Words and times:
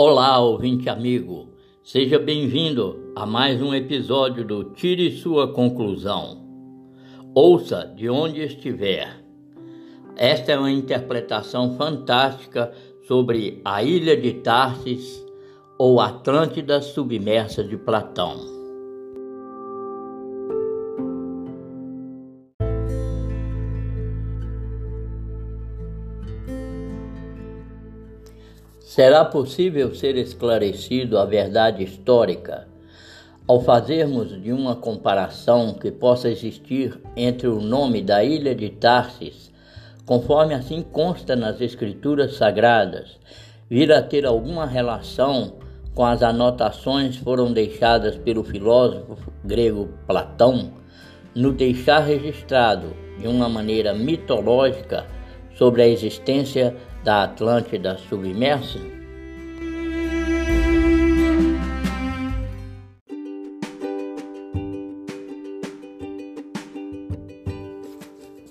Olá, 0.00 0.38
ouvinte 0.38 0.88
amigo. 0.88 1.48
Seja 1.82 2.20
bem-vindo 2.20 3.12
a 3.16 3.26
mais 3.26 3.60
um 3.60 3.74
episódio 3.74 4.44
do 4.44 4.62
Tire 4.62 5.10
Sua 5.10 5.52
Conclusão. 5.52 6.38
Ouça 7.34 7.92
de 7.96 8.08
onde 8.08 8.40
estiver. 8.40 9.08
Esta 10.14 10.52
é 10.52 10.56
uma 10.56 10.70
interpretação 10.70 11.74
fantástica 11.76 12.72
sobre 13.08 13.60
a 13.64 13.82
ilha 13.82 14.16
de 14.16 14.34
Tarsis 14.34 15.26
ou 15.76 16.00
Atlântida 16.00 16.80
submersa 16.80 17.64
de 17.64 17.76
Platão. 17.76 18.57
Será 28.98 29.24
possível 29.24 29.94
ser 29.94 30.16
esclarecido 30.16 31.18
a 31.18 31.24
verdade 31.24 31.84
histórica 31.84 32.66
ao 33.46 33.60
fazermos 33.60 34.42
de 34.42 34.52
uma 34.52 34.74
comparação 34.74 35.72
que 35.74 35.92
possa 35.92 36.28
existir 36.28 37.00
entre 37.16 37.46
o 37.46 37.60
nome 37.60 38.02
da 38.02 38.24
ilha 38.24 38.56
de 38.56 38.70
Tarsis, 38.70 39.52
conforme 40.04 40.52
assim 40.52 40.82
consta 40.82 41.36
nas 41.36 41.60
Escrituras 41.60 42.34
Sagradas, 42.34 43.20
vir 43.70 43.92
a 43.92 44.02
ter 44.02 44.26
alguma 44.26 44.66
relação 44.66 45.52
com 45.94 46.04
as 46.04 46.20
anotações 46.20 47.18
foram 47.18 47.52
deixadas 47.52 48.16
pelo 48.16 48.42
filósofo 48.42 49.32
grego 49.44 49.90
Platão, 50.08 50.72
no 51.36 51.52
deixar 51.52 52.00
registrado 52.00 52.96
de 53.16 53.28
uma 53.28 53.48
maneira 53.48 53.94
mitológica 53.94 55.06
sobre 55.54 55.82
a 55.82 55.86
existência 55.86 56.74
da 57.08 57.22
Atlântida 57.22 57.96
submersa? 57.96 58.78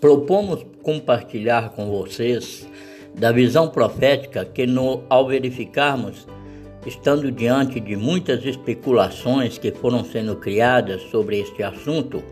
Propomos 0.01 0.65
compartilhar 0.81 1.69
com 1.75 1.85
vocês 1.85 2.67
da 3.13 3.31
visão 3.31 3.69
profética 3.69 4.43
que, 4.43 4.65
no, 4.65 5.03
ao 5.07 5.27
verificarmos, 5.27 6.27
estando 6.83 7.31
diante 7.31 7.79
de 7.79 7.95
muitas 7.95 8.43
especulações 8.43 9.59
que 9.59 9.71
foram 9.71 10.03
sendo 10.03 10.35
criadas 10.35 11.03
sobre 11.11 11.41
este 11.41 11.61
assunto, 11.61 12.23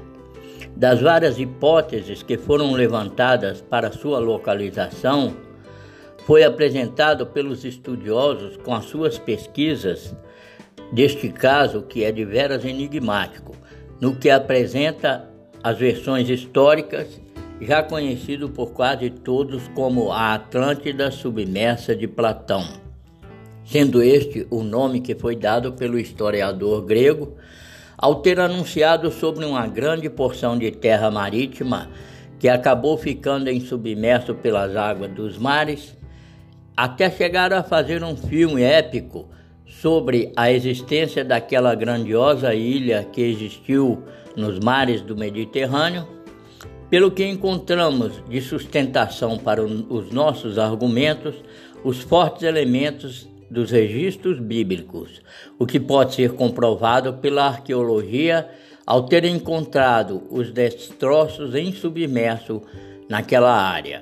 das 0.76 1.02
várias 1.02 1.38
hipóteses 1.38 2.24
que 2.24 2.36
foram 2.36 2.72
levantadas 2.72 3.62
para 3.62 3.92
sua 3.92 4.18
localização, 4.18 5.45
foi 6.26 6.44
apresentado 6.44 7.28
pelos 7.28 7.64
estudiosos 7.64 8.58
com 8.58 8.74
as 8.74 8.86
suas 8.86 9.20
pesquisas 9.20 10.16
deste 10.92 11.30
caso 11.30 11.84
que 11.84 12.04
é 12.04 12.12
de 12.12 12.26
veras 12.26 12.66
enigmático, 12.66 13.56
no 14.02 14.16
que 14.16 14.30
apresenta 14.32 15.30
as 15.64 15.78
versões 15.78 16.28
históricas 16.28 17.22
já 17.62 17.84
conhecido 17.84 18.50
por 18.50 18.72
quase 18.72 19.10
todos 19.10 19.68
como 19.70 20.12
a 20.12 20.34
Atlântida 20.34 21.12
submersa 21.12 21.96
de 21.96 22.08
Platão, 22.08 22.66
sendo 23.64 24.02
este 24.02 24.48
o 24.50 24.64
nome 24.64 25.02
que 25.02 25.16
foi 25.16 25.36
dado 25.36 25.74
pelo 25.74 25.98
historiador 25.98 26.84
grego 26.84 27.36
ao 27.96 28.16
ter 28.16 28.40
anunciado 28.40 29.12
sobre 29.12 29.46
uma 29.46 29.68
grande 29.68 30.10
porção 30.10 30.58
de 30.58 30.72
terra 30.72 31.10
marítima 31.12 31.90
que 32.40 32.50
acabou 32.50 32.98
ficando 32.98 33.48
em 33.48 33.62
submerso 33.62 34.34
pelas 34.34 34.76
águas 34.76 35.12
dos 35.12 35.38
mares 35.38 35.96
até 36.76 37.10
chegaram 37.10 37.58
a 37.58 37.64
fazer 37.64 38.04
um 38.04 38.18
filme 38.18 38.62
épico 38.62 39.30
sobre 39.66 40.32
a 40.36 40.52
existência 40.52 41.24
daquela 41.24 41.74
grandiosa 41.74 42.54
ilha 42.54 43.08
que 43.12 43.22
existiu 43.22 44.04
nos 44.36 44.60
mares 44.60 45.02
do 45.02 45.16
Mediterrâneo, 45.16 46.08
pelo 46.90 47.12
que 47.12 47.26
encontramos 47.26 48.22
de 48.30 48.42
sustentação 48.42 49.38
para 49.38 49.64
os 49.64 50.12
nossos 50.12 50.58
argumentos 50.58 51.36
os 51.84 52.02
fortes 52.02 52.44
elementos 52.44 53.28
dos 53.50 53.70
registros 53.70 54.40
bíblicos, 54.40 55.22
o 55.60 55.66
que 55.66 55.80
pode 55.80 56.16
ser 56.16 56.32
comprovado 56.32 57.14
pela 57.14 57.46
arqueologia 57.46 58.50
ao 58.86 59.04
ter 59.04 59.24
encontrado 59.24 60.24
os 60.32 60.52
destroços 60.52 61.54
em 61.54 61.72
submerso 61.72 62.62
naquela 63.08 63.54
área 63.54 64.02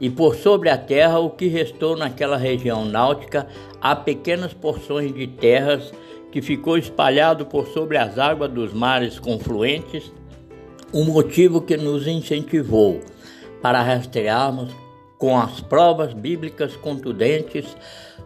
e 0.00 0.08
por 0.08 0.36
sobre 0.36 0.68
a 0.68 0.78
terra 0.78 1.18
o 1.18 1.30
que 1.30 1.48
restou 1.48 1.96
naquela 1.96 2.36
região 2.36 2.84
náutica 2.84 3.46
há 3.80 3.96
pequenas 3.96 4.52
porções 4.52 5.12
de 5.14 5.26
terras 5.26 5.92
que 6.30 6.42
ficou 6.42 6.76
espalhado 6.76 7.46
por 7.46 7.66
sobre 7.68 7.96
as 7.96 8.18
águas 8.18 8.50
dos 8.50 8.72
mares 8.72 9.18
confluentes, 9.18 10.12
o 10.92 11.04
motivo 11.04 11.60
que 11.60 11.76
nos 11.76 12.06
incentivou 12.06 13.00
para 13.60 13.82
rastrearmos 13.82 14.70
com 15.18 15.36
as 15.36 15.60
provas 15.60 16.14
bíblicas 16.14 16.76
contundentes 16.76 17.76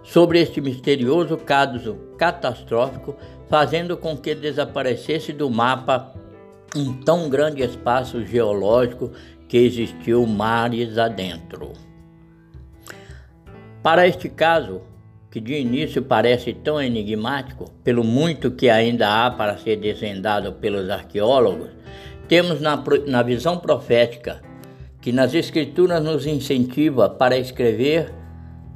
sobre 0.02 0.40
este 0.40 0.60
misterioso 0.60 1.36
caso 1.36 1.96
catastrófico, 2.18 3.16
fazendo 3.48 3.96
com 3.96 4.16
que 4.16 4.34
desaparecesse 4.34 5.32
do 5.32 5.48
mapa 5.48 6.12
um 6.74 6.92
tão 7.02 7.28
grande 7.28 7.62
espaço 7.62 8.24
geológico 8.24 9.10
que 9.52 9.58
existiu 9.58 10.26
mares 10.26 10.96
adentro. 10.96 11.74
Para 13.82 14.06
este 14.06 14.30
caso, 14.30 14.80
que 15.30 15.42
de 15.42 15.60
início 15.60 16.00
parece 16.00 16.54
tão 16.54 16.80
enigmático, 16.80 17.70
pelo 17.84 18.02
muito 18.02 18.52
que 18.52 18.70
ainda 18.70 19.26
há 19.26 19.30
para 19.30 19.58
ser 19.58 19.76
desvendado 19.76 20.54
pelos 20.54 20.88
arqueólogos, 20.88 21.68
temos 22.28 22.62
na, 22.62 22.82
na 23.06 23.22
visão 23.22 23.58
profética 23.58 24.40
que 25.02 25.12
nas 25.12 25.34
Escrituras 25.34 26.02
nos 26.02 26.26
incentiva 26.26 27.10
para 27.10 27.36
escrever 27.36 28.10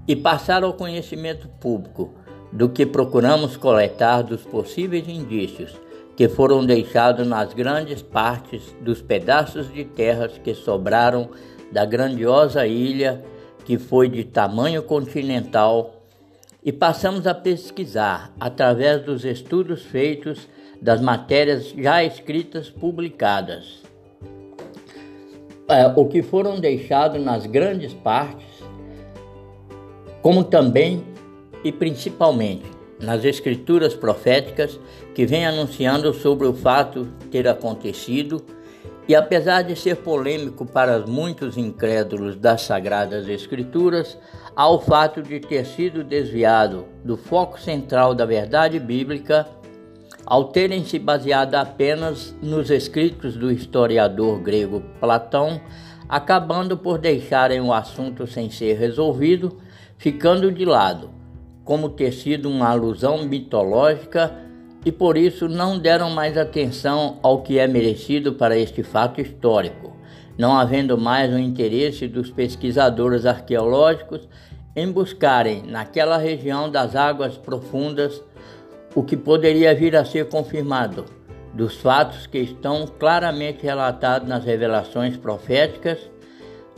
e 0.07 0.15
passar 0.15 0.63
ao 0.63 0.75
conhecimento 0.75 1.49
público 1.59 2.13
do 2.53 2.69
que 2.69 2.85
procuramos 2.85 3.57
coletar 3.57 4.21
dos 4.21 4.43
possíveis 4.43 5.09
indícios 5.09 5.86
que 6.17 6.29
foram 6.29 6.65
deixados 6.65 7.27
nas 7.27 7.53
grandes 7.53 8.01
partes 8.01 8.75
dos 8.81 9.03
pedaços 9.03 9.71
de 9.73 9.85
terras 9.85 10.39
que 10.43 10.55
sobraram 10.55 11.29
da 11.71 11.85
grandiosa 11.85 12.67
ilha 12.67 13.23
que 13.67 13.77
foi 13.77 14.09
de 14.09 14.25
tamanho 14.25 14.83
continental 14.83 16.03
e 16.65 16.73
passamos 16.73 17.27
a 17.27 17.35
pesquisar 17.35 18.33
através 18.41 19.03
dos 19.03 19.25
estudos 19.25 19.83
feitos 19.83 20.49
das 20.81 21.01
matérias 21.01 21.75
já 21.77 22.03
escritas 22.03 22.71
publicadas. 22.71 23.83
É, 25.69 25.87
o 25.97 26.07
que 26.07 26.23
foram 26.23 26.61
deixados 26.61 27.23
nas 27.23 27.45
grandes 27.45 27.93
partes, 27.93 28.47
como 30.23 30.45
também 30.45 31.05
e 31.65 31.73
principalmente 31.73 32.76
nas 33.01 33.25
escrituras 33.25 33.95
proféticas 33.95 34.79
que 35.15 35.27
vem 35.27 35.47
anunciando 35.47 36.13
sobre 36.15 36.47
o 36.47 36.55
fato 36.55 37.07
ter 37.31 37.47
acontecido. 37.49 38.43
E 39.09 39.15
apesar 39.15 39.63
de 39.63 39.77
ser 39.77 39.97
polêmico 39.97 40.67
para 40.67 41.07
muitos 41.07 41.57
incrédulos 41.57 42.35
das 42.37 42.63
sagradas 42.63 43.29
escrituras, 43.29 44.19
há 44.55 44.69
o 44.69 44.81
fato 44.81 45.23
de 45.23 45.39
ter 45.39 45.65
sido 45.65 46.03
desviado 46.03 46.87
do 47.05 47.17
foco 47.17 47.61
central 47.61 48.15
da 48.15 48.25
verdade 48.25 48.81
bíblica 48.81 49.47
ao 50.25 50.47
terem 50.49 50.85
se 50.85 50.99
baseado 50.99 51.55
apenas 51.55 52.35
nos 52.43 52.69
escritos 52.69 53.37
do 53.37 53.53
historiador 53.53 54.41
grego 54.41 54.83
Platão, 54.99 55.61
acabando 56.09 56.77
por 56.77 56.99
deixarem 56.99 57.61
o 57.61 57.73
assunto 57.73 58.27
sem 58.27 58.51
ser 58.51 58.77
resolvido, 58.77 59.57
ficando 59.97 60.51
de 60.51 60.65
lado 60.65 61.16
como 61.67 61.91
ter 61.91 62.13
sido 62.13 62.49
uma 62.49 62.71
alusão 62.71 63.25
mitológica 63.25 64.33
e 64.85 64.93
por 64.93 65.19
isso 65.19 65.49
não 65.49 65.77
deram 65.77 66.09
mais 66.11 66.39
atenção 66.39 67.19
ao 67.23 67.43
que 67.43 67.59
é 67.59 67.67
merecido 67.67 68.35
para 68.35 68.57
este 68.57 68.85
fato 68.85 69.21
histórico, 69.21 69.95
não 70.39 70.57
havendo 70.57 70.97
mais 70.97 71.35
o 71.35 71.39
interesse 71.39 72.07
dos 72.07 72.31
pesquisadores 72.31 73.27
arqueológicos 73.27 74.29
em 74.77 74.91
buscarem 74.93 75.65
naquela 75.65 76.17
região 76.17 76.71
das 76.71 76.95
águas 76.95 77.37
profundas 77.37 78.23
o 78.95 79.03
que 79.03 79.17
poderia 79.17 79.75
vir 79.75 79.97
a 79.97 80.05
ser 80.05 80.29
confirmado 80.29 81.05
dos 81.53 81.77
fatos 81.77 82.27
que 82.29 82.39
estão 82.39 82.87
claramente 82.87 83.65
relatados 83.65 84.29
nas 84.29 84.45
revelações 84.45 85.17
proféticas, 85.17 85.99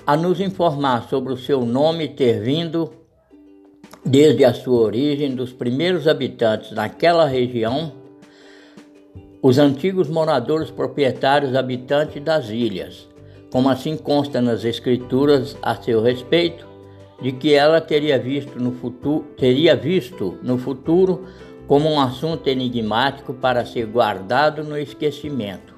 a 0.07 0.17
nos 0.17 0.41
informar 0.41 1.09
sobre 1.11 1.33
o 1.33 1.37
seu 1.37 1.67
nome 1.67 2.09
ter 2.09 2.41
vindo 2.41 2.98
desde 4.09 4.43
a 4.43 4.55
sua 4.55 4.81
origem 4.81 5.35
dos 5.35 5.53
primeiros 5.53 6.09
habitantes 6.09 6.73
naquela 6.73 7.27
região, 7.27 7.93
os 9.43 9.59
antigos 9.59 10.09
moradores 10.09 10.71
proprietários 10.71 11.55
habitantes 11.55 12.23
das 12.23 12.49
ilhas, 12.49 13.07
como 13.53 13.69
assim 13.69 13.99
consta 13.99 14.41
nas 14.41 14.65
escrituras 14.65 15.57
a 15.61 15.75
seu 15.77 16.03
respeito, 16.03 16.67
de 17.21 17.33
que 17.33 17.53
ela 17.53 17.83
teria 17.83 18.19
visto 18.19 18.59
no 18.59 18.73
futuro, 18.73 19.27
teria 19.37 19.77
visto 19.77 20.39
no 20.43 20.57
futuro 20.57 21.27
como 21.67 21.91
um 21.91 22.01
assunto 22.01 22.47
enigmático 22.49 23.35
para 23.35 23.67
ser 23.67 23.87
guardado 23.87 24.65
no 24.65 24.79
esquecimento 24.79 25.75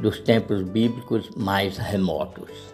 dos 0.00 0.20
tempos 0.20 0.62
bíblicos 0.62 1.28
mais 1.36 1.76
remotos. 1.76 2.67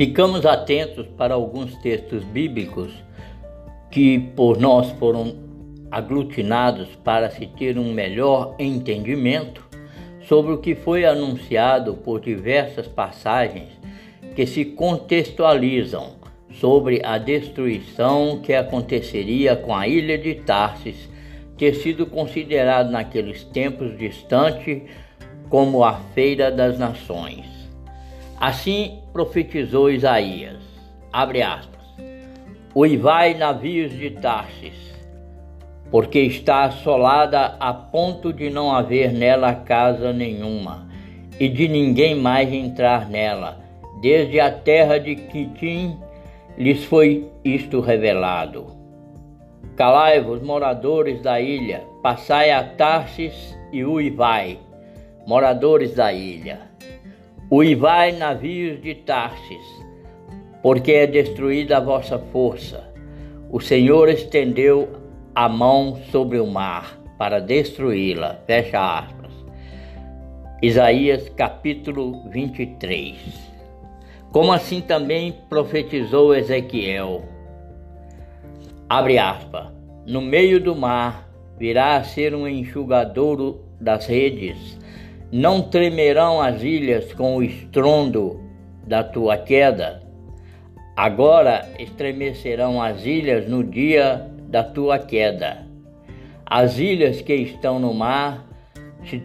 Ficamos 0.00 0.46
atentos 0.46 1.06
para 1.08 1.34
alguns 1.34 1.76
textos 1.82 2.24
bíblicos 2.24 2.90
que 3.90 4.18
por 4.18 4.58
nós 4.58 4.90
foram 4.92 5.36
aglutinados 5.90 6.88
para 7.04 7.28
se 7.28 7.46
ter 7.46 7.78
um 7.78 7.92
melhor 7.92 8.54
entendimento 8.58 9.62
sobre 10.26 10.54
o 10.54 10.58
que 10.58 10.74
foi 10.74 11.04
anunciado 11.04 11.92
por 11.92 12.18
diversas 12.18 12.88
passagens 12.88 13.68
que 14.34 14.46
se 14.46 14.64
contextualizam 14.64 16.12
sobre 16.50 17.02
a 17.04 17.18
destruição 17.18 18.40
que 18.42 18.54
aconteceria 18.54 19.54
com 19.54 19.76
a 19.76 19.86
ilha 19.86 20.16
de 20.16 20.34
Tarsis 20.34 21.10
ter 21.58 21.74
sido 21.74 22.06
considerado 22.06 22.90
naqueles 22.90 23.44
tempos 23.44 23.98
distante 23.98 24.82
como 25.50 25.84
a 25.84 25.92
feira 26.14 26.50
das 26.50 26.78
nações. 26.78 27.44
Assim 28.40 28.99
profetizou 29.12 29.90
Isaías, 29.90 30.58
abre 31.12 31.42
aspas, 31.42 31.80
Uivai 32.74 33.34
navios 33.34 33.90
de 33.90 34.10
Tarsis, 34.10 34.94
porque 35.90 36.20
está 36.20 36.64
assolada 36.64 37.56
a 37.58 37.74
ponto 37.74 38.32
de 38.32 38.48
não 38.48 38.70
haver 38.70 39.12
nela 39.12 39.52
casa 39.52 40.12
nenhuma, 40.12 40.88
e 41.40 41.48
de 41.48 41.66
ninguém 41.66 42.14
mais 42.14 42.52
entrar 42.52 43.08
nela. 43.08 43.58
Desde 44.00 44.38
a 44.38 44.52
terra 44.52 44.98
de 44.98 45.16
Quitim 45.16 45.98
lhes 46.56 46.84
foi 46.84 47.28
isto 47.44 47.80
revelado. 47.80 48.66
Calai-vos, 49.74 50.40
moradores 50.42 51.20
da 51.22 51.40
ilha, 51.40 51.82
passai 52.02 52.52
a 52.52 52.62
Tarsis 52.62 53.56
e 53.72 53.84
uivai, 53.84 54.58
moradores 55.26 55.94
da 55.94 56.12
ilha 56.12 56.70
Uivai 57.52 58.12
navios 58.12 58.80
de 58.80 58.94
Tarsis, 58.94 59.84
porque 60.62 60.92
é 60.92 61.06
destruída 61.08 61.78
a 61.78 61.80
vossa 61.80 62.16
força. 62.16 62.94
O 63.50 63.58
Senhor 63.58 64.08
estendeu 64.08 64.88
a 65.34 65.48
mão 65.48 65.96
sobre 66.12 66.38
o 66.38 66.46
mar 66.46 66.96
para 67.18 67.40
destruí-la. 67.40 68.40
Fecha 68.46 69.00
aspas. 69.00 69.32
Isaías 70.62 71.28
capítulo 71.30 72.22
23. 72.30 73.16
Como 74.30 74.52
assim 74.52 74.80
também 74.80 75.34
profetizou 75.48 76.32
Ezequiel. 76.32 77.24
Abre 78.88 79.18
aspas. 79.18 79.72
No 80.06 80.20
meio 80.20 80.60
do 80.60 80.76
mar 80.76 81.28
virá 81.58 81.96
a 81.96 82.04
ser 82.04 82.32
um 82.32 82.46
enxugadouro 82.46 83.64
das 83.80 84.06
redes 84.06 84.78
não 85.32 85.62
tremerão 85.62 86.40
as 86.40 86.62
ilhas 86.62 87.12
com 87.12 87.36
o 87.36 87.42
estrondo 87.42 88.40
da 88.84 89.04
tua 89.04 89.36
queda. 89.38 90.02
Agora 90.96 91.68
estremecerão 91.78 92.82
as 92.82 93.06
ilhas 93.06 93.48
no 93.48 93.62
dia 93.62 94.28
da 94.48 94.64
tua 94.64 94.98
queda. 94.98 95.64
As 96.44 96.78
ilhas 96.78 97.22
que 97.22 97.34
estão 97.34 97.78
no 97.78 97.94
mar 97.94 98.44
se 99.04 99.20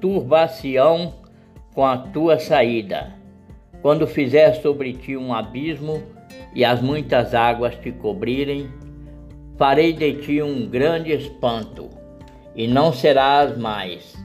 turbar-se-ão 0.00 1.12
com 1.74 1.84
a 1.84 1.98
tua 1.98 2.38
saída. 2.38 3.12
Quando 3.82 4.06
fizer 4.06 4.54
sobre 4.54 4.94
ti 4.94 5.14
um 5.14 5.34
abismo 5.34 6.02
e 6.54 6.64
as 6.64 6.80
muitas 6.80 7.34
águas 7.34 7.76
te 7.76 7.92
cobrirem, 7.92 8.68
farei 9.56 9.92
de 9.92 10.14
ti 10.14 10.42
um 10.42 10.66
grande 10.66 11.12
espanto, 11.12 11.90
e 12.56 12.66
não 12.66 12.92
serás 12.92 13.56
mais 13.56 14.17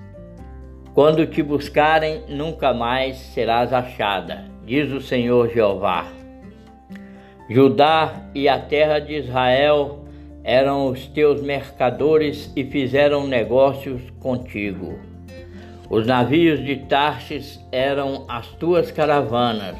quando 0.94 1.26
te 1.26 1.42
buscarem, 1.42 2.22
nunca 2.30 2.72
mais 2.72 3.18
serás 3.18 3.74
achada, 3.74 4.46
diz 4.64 4.92
o 4.92 5.02
Senhor 5.02 5.50
Jeová. 5.50 6.06
Judá 7.50 8.30
e 8.36 8.48
a 8.48 8.60
terra 8.60 9.00
de 9.00 9.16
Israel 9.16 10.06
eram 10.44 10.88
os 10.88 11.08
teus 11.08 11.42
mercadores 11.42 12.52
e 12.56 12.64
fizeram 12.64 13.26
negócios 13.26 14.02
contigo. 14.20 15.00
Os 15.90 16.06
navios 16.06 16.64
de 16.64 16.76
Tarsis 16.78 17.60
eram 17.72 18.26
as 18.28 18.48
tuas 18.48 18.92
caravanas, 18.92 19.78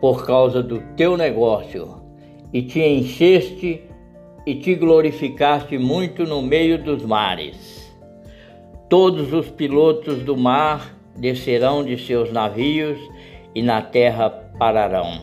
por 0.00 0.26
causa 0.26 0.62
do 0.62 0.80
teu 0.96 1.16
negócio, 1.16 2.02
e 2.52 2.62
te 2.62 2.80
encheste 2.80 3.82
e 4.44 4.54
te 4.56 4.74
glorificaste 4.74 5.78
muito 5.78 6.24
no 6.24 6.42
meio 6.42 6.82
dos 6.82 7.04
mares. 7.04 7.75
Todos 8.88 9.32
os 9.32 9.50
pilotos 9.50 10.22
do 10.22 10.36
mar 10.36 10.94
descerão 11.16 11.84
de 11.84 11.98
seus 11.98 12.30
navios 12.30 12.96
e 13.52 13.60
na 13.60 13.82
terra 13.82 14.30
pararão. 14.30 15.22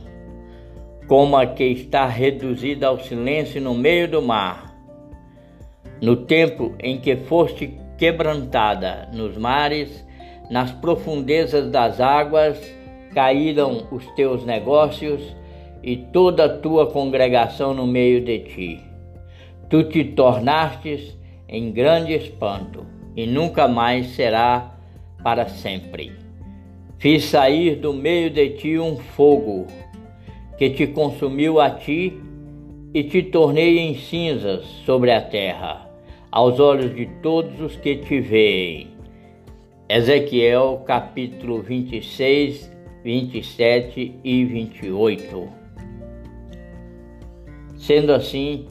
Como 1.08 1.38
a 1.38 1.46
que 1.46 1.64
está 1.64 2.06
reduzida 2.06 2.88
ao 2.88 3.00
silêncio 3.00 3.62
no 3.62 3.74
meio 3.74 4.10
do 4.10 4.22
mar. 4.22 4.76
No 6.02 6.18
tempo 6.18 6.76
em 6.78 7.00
que 7.00 7.16
foste 7.16 7.80
quebrantada 7.98 9.08
nos 9.14 9.38
mares, 9.38 10.06
nas 10.50 10.74
profundezas 10.74 11.72
das 11.72 12.02
águas, 12.02 12.60
caíram 13.14 13.88
os 13.92 14.06
teus 14.08 14.44
negócios 14.44 15.22
e 15.82 15.96
toda 15.96 16.46
a 16.46 16.58
tua 16.58 16.88
congregação 16.92 17.74
no 17.74 17.88
meio 17.88 18.26
de 18.26 18.40
ti. 18.40 18.84
Tu 19.70 19.86
te 19.86 20.04
tornastes 20.04 21.18
em 21.48 21.72
grande 21.72 22.12
espanto 22.12 22.93
e 23.16 23.26
nunca 23.26 23.68
mais 23.68 24.08
será 24.08 24.76
para 25.24 25.48
sempre. 25.48 26.12
Fiz 26.98 27.26
sair 27.26 27.76
do 27.76 27.94
meio 27.94 28.30
de 28.30 28.50
ti 28.52 28.80
um 28.80 28.98
fogo 28.98 29.68
que 30.58 30.70
te 30.70 30.88
consumiu 30.88 31.60
a 31.60 31.70
ti 31.70 32.20
e 32.94 33.04
te 33.04 33.24
tornei 33.24 33.80
em 33.80 33.96
cinzas 33.96 34.64
sobre 34.86 35.12
a 35.12 35.22
terra, 35.22 35.90
aos 36.32 36.60
olhos 36.60 36.96
de 36.96 37.08
todos 37.22 37.60
os 37.60 37.76
que 37.76 37.98
te 37.98 38.20
veem. 38.20 38.94
Ezequiel 39.90 40.84
capítulo 40.86 41.62
26, 41.62 42.72
27 43.04 44.16
e 44.24 44.46
28. 44.46 45.50
Sendo 47.76 48.14
assim, 48.14 48.68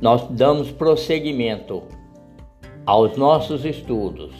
nós 0.00 0.26
damos 0.30 0.70
prosseguimento 0.70 1.82
aos 2.86 3.16
nossos 3.16 3.64
estudos. 3.64 4.32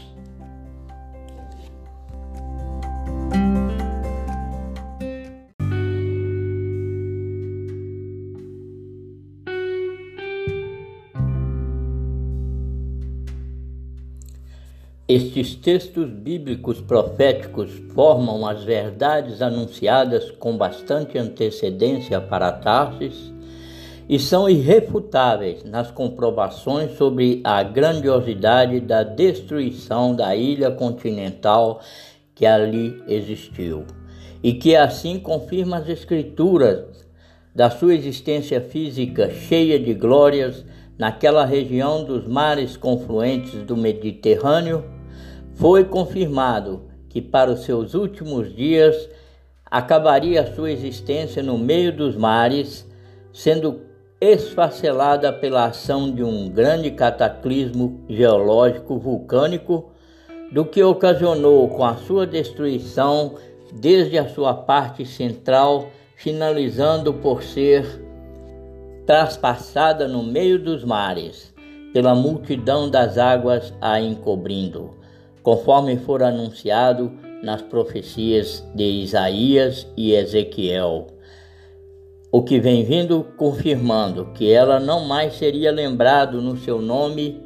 Estes 15.08 15.54
textos 15.54 16.10
bíblicos 16.10 16.80
proféticos 16.80 17.70
formam 17.94 18.46
as 18.46 18.64
verdades 18.64 19.40
anunciadas 19.40 20.32
com 20.32 20.56
bastante 20.56 21.16
antecedência 21.16 22.20
para 22.20 22.50
Tarsis 22.50 23.35
e 24.08 24.18
são 24.18 24.48
irrefutáveis 24.48 25.64
nas 25.64 25.90
comprovações 25.90 26.92
sobre 26.96 27.40
a 27.42 27.62
grandiosidade 27.62 28.80
da 28.80 29.02
destruição 29.02 30.14
da 30.14 30.36
ilha 30.36 30.70
continental 30.70 31.80
que 32.34 32.46
ali 32.46 33.02
existiu, 33.08 33.84
e 34.42 34.52
que 34.54 34.76
assim 34.76 35.18
confirma 35.18 35.78
as 35.78 35.88
Escrituras 35.88 37.04
da 37.54 37.70
sua 37.70 37.94
existência 37.94 38.60
física 38.60 39.30
cheia 39.30 39.78
de 39.78 39.94
glórias 39.94 40.64
naquela 40.98 41.44
região 41.44 42.04
dos 42.04 42.26
mares 42.26 42.76
confluentes 42.76 43.62
do 43.64 43.76
Mediterrâneo, 43.76 44.84
foi 45.54 45.84
confirmado 45.84 46.82
que 47.08 47.20
para 47.20 47.50
os 47.50 47.64
seus 47.64 47.94
últimos 47.94 48.54
dias 48.54 49.08
acabaria 49.64 50.42
a 50.42 50.54
sua 50.54 50.70
existência 50.70 51.42
no 51.42 51.56
meio 51.56 51.96
dos 51.96 52.14
mares, 52.14 52.86
sendo 53.32 53.85
esfacelada 54.20 55.32
pela 55.32 55.66
ação 55.66 56.10
de 56.10 56.22
um 56.22 56.48
grande 56.48 56.90
cataclismo 56.90 58.00
geológico 58.08 58.98
vulcânico, 58.98 59.90
do 60.50 60.64
que 60.64 60.82
ocasionou 60.82 61.68
com 61.68 61.84
a 61.84 61.96
sua 61.96 62.26
destruição 62.26 63.34
desde 63.72 64.16
a 64.16 64.28
sua 64.28 64.54
parte 64.54 65.04
central, 65.04 65.88
finalizando 66.14 67.12
por 67.12 67.42
ser 67.42 67.84
traspassada 69.04 70.08
no 70.08 70.22
meio 70.22 70.58
dos 70.58 70.82
mares 70.82 71.54
pela 71.92 72.14
multidão 72.14 72.90
das 72.90 73.16
águas 73.16 73.72
a 73.80 74.00
encobrindo, 74.00 74.90
conforme 75.42 75.96
for 75.96 76.22
anunciado 76.22 77.12
nas 77.42 77.62
profecias 77.62 78.66
de 78.74 78.84
Isaías 78.84 79.86
e 79.96 80.12
Ezequiel. 80.12 81.15
O 82.36 82.42
que 82.42 82.60
vem 82.60 82.84
vindo 82.84 83.24
confirmando 83.38 84.26
que 84.34 84.52
ela 84.52 84.78
não 84.78 85.06
mais 85.06 85.36
seria 85.36 85.72
lembrado 85.72 86.42
no 86.42 86.54
seu 86.54 86.82
nome, 86.82 87.40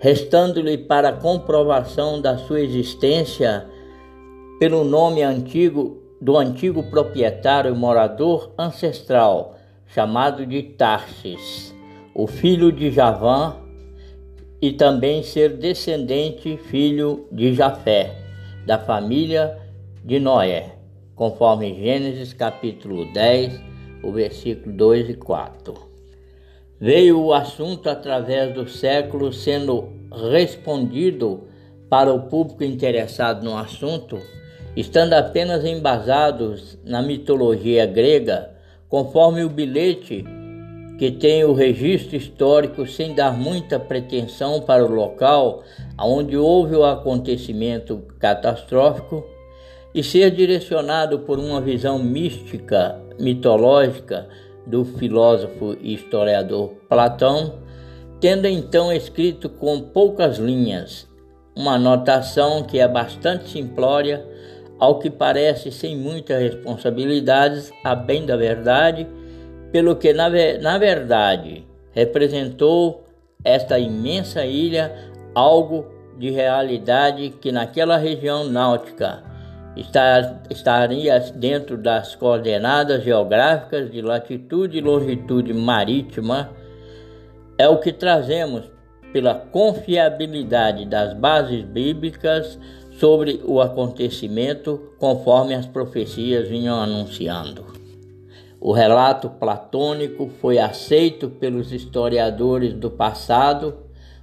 restando-lhe 0.00 0.78
para 0.78 1.12
comprovação 1.12 2.18
da 2.18 2.38
sua 2.38 2.62
existência 2.62 3.66
pelo 4.58 4.84
nome 4.84 5.22
antigo 5.22 6.02
do 6.18 6.34
antigo 6.38 6.82
proprietário 6.84 7.76
morador 7.76 8.54
ancestral, 8.56 9.58
chamado 9.88 10.46
de 10.46 10.62
Tarsis, 10.62 11.74
o 12.14 12.26
filho 12.26 12.72
de 12.72 12.90
Javã 12.90 13.56
e 14.62 14.72
também 14.72 15.22
ser 15.22 15.58
descendente 15.58 16.56
filho 16.56 17.28
de 17.30 17.52
Jafé, 17.52 18.16
da 18.66 18.78
família 18.78 19.58
de 20.02 20.18
Noé, 20.18 20.72
conforme 21.14 21.74
Gênesis 21.74 22.32
capítulo 22.32 23.12
10, 23.12 23.65
o 24.02 24.12
versículo 24.12 24.74
2 24.74 25.10
e 25.10 25.14
4. 25.14 25.74
Veio 26.78 27.20
o 27.20 27.32
assunto 27.32 27.88
através 27.88 28.52
do 28.54 28.68
século 28.68 29.32
sendo 29.32 29.88
respondido 30.30 31.44
para 31.88 32.12
o 32.12 32.22
público 32.22 32.64
interessado 32.64 33.44
no 33.44 33.56
assunto, 33.56 34.18
estando 34.76 35.14
apenas 35.14 35.64
embasados 35.64 36.78
na 36.84 37.00
mitologia 37.00 37.86
grega, 37.86 38.50
conforme 38.88 39.42
o 39.44 39.48
bilhete 39.48 40.24
que 40.98 41.10
tem 41.10 41.44
o 41.44 41.52
registro 41.52 42.16
histórico 42.16 42.86
sem 42.86 43.14
dar 43.14 43.32
muita 43.32 43.78
pretensão 43.78 44.60
para 44.62 44.84
o 44.84 44.90
local 44.90 45.62
onde 45.98 46.36
houve 46.36 46.74
o 46.74 46.84
acontecimento 46.84 48.02
catastrófico 48.18 49.35
e 49.96 50.04
ser 50.04 50.30
direcionado 50.30 51.20
por 51.20 51.38
uma 51.38 51.58
visão 51.58 51.98
mística, 51.98 53.00
mitológica 53.18 54.28
do 54.66 54.84
filósofo 54.84 55.74
e 55.80 55.94
historiador 55.94 56.74
Platão, 56.86 57.54
tendo 58.20 58.46
então 58.46 58.92
escrito 58.92 59.48
com 59.48 59.80
poucas 59.80 60.36
linhas 60.36 61.08
uma 61.56 61.76
anotação 61.76 62.62
que 62.62 62.78
é 62.78 62.86
bastante 62.86 63.48
simplória, 63.48 64.22
ao 64.78 64.98
que 64.98 65.08
parece 65.08 65.72
sem 65.72 65.96
muitas 65.96 66.42
responsabilidades, 66.42 67.72
a 67.82 67.94
bem 67.94 68.26
da 68.26 68.36
verdade 68.36 69.06
pelo 69.72 69.96
que 69.96 70.12
na, 70.12 70.28
na 70.60 70.76
verdade 70.76 71.66
representou 71.92 73.06
esta 73.42 73.78
imensa 73.78 74.44
ilha 74.44 74.94
algo 75.34 75.86
de 76.18 76.28
realidade 76.28 77.30
que 77.40 77.50
naquela 77.50 77.96
região 77.96 78.44
náutica 78.44 79.35
está, 79.76 80.40
estaria 80.50 81.18
dentro 81.34 81.76
das 81.76 82.14
coordenadas 82.14 83.04
geográficas 83.04 83.90
de 83.90 84.00
latitude 84.00 84.78
e 84.78 84.80
longitude 84.80 85.52
marítima, 85.52 86.50
é 87.58 87.68
o 87.68 87.78
que 87.78 87.92
trazemos 87.92 88.64
pela 89.12 89.34
confiabilidade 89.34 90.84
das 90.86 91.14
bases 91.14 91.64
bíblicas 91.64 92.58
sobre 92.98 93.40
o 93.44 93.60
acontecimento 93.60 94.92
conforme 94.98 95.54
as 95.54 95.66
profecias 95.66 96.48
vinham 96.48 96.80
anunciando. 96.80 97.64
O 98.60 98.72
relato 98.72 99.28
platônico 99.28 100.28
foi 100.40 100.58
aceito 100.58 101.28
pelos 101.28 101.72
historiadores 101.72 102.72
do 102.72 102.90
passado, 102.90 103.76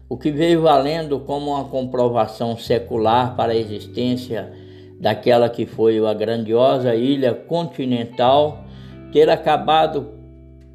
o 0.09 0.17
que 0.17 0.31
veio 0.31 0.61
valendo 0.61 1.19
como 1.19 1.51
uma 1.51 1.65
comprovação 1.65 2.57
secular 2.57 3.35
para 3.35 3.53
a 3.53 3.55
existência 3.55 4.51
daquela 5.03 5.49
que 5.49 5.65
foi 5.65 5.99
a 5.99 6.13
grandiosa 6.13 6.95
ilha 6.95 7.33
continental 7.33 8.63
ter 9.11 9.29
acabado 9.29 10.13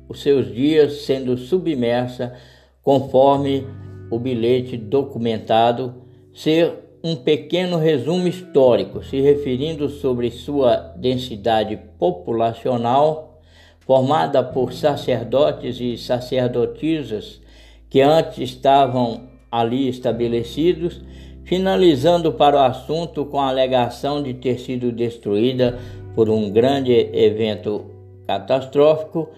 os 0.06 0.20
seus 0.20 0.54
dias 0.54 1.06
sendo 1.06 1.34
submersa, 1.38 2.34
conforme 2.82 3.66
o 4.10 4.18
bilhete 4.18 4.76
documentado, 4.76 5.94
ser 6.34 6.74
um 7.02 7.16
pequeno 7.16 7.78
resumo 7.78 8.28
histórico, 8.28 9.02
se 9.02 9.18
referindo 9.18 9.88
sobre 9.88 10.30
sua 10.30 10.76
densidade 10.76 11.78
populacional 11.98 13.40
formada 13.80 14.44
por 14.44 14.74
sacerdotes 14.74 15.80
e 15.80 15.96
sacerdotisas 15.96 17.40
que 17.88 18.02
antes 18.02 18.50
estavam 18.50 19.22
ali 19.50 19.88
estabelecidos, 19.88 21.00
finalizando 21.48 22.30
para 22.34 22.56
o 22.56 22.60
assunto 22.60 23.24
com 23.24 23.40
a 23.40 23.48
alegação 23.48 24.22
de 24.22 24.34
ter 24.34 24.58
sido 24.58 24.92
destruída 24.92 25.78
por 26.14 26.28
um 26.28 26.50
grande 26.50 26.92
evento 26.92 27.86
catastrófico 28.26 29.30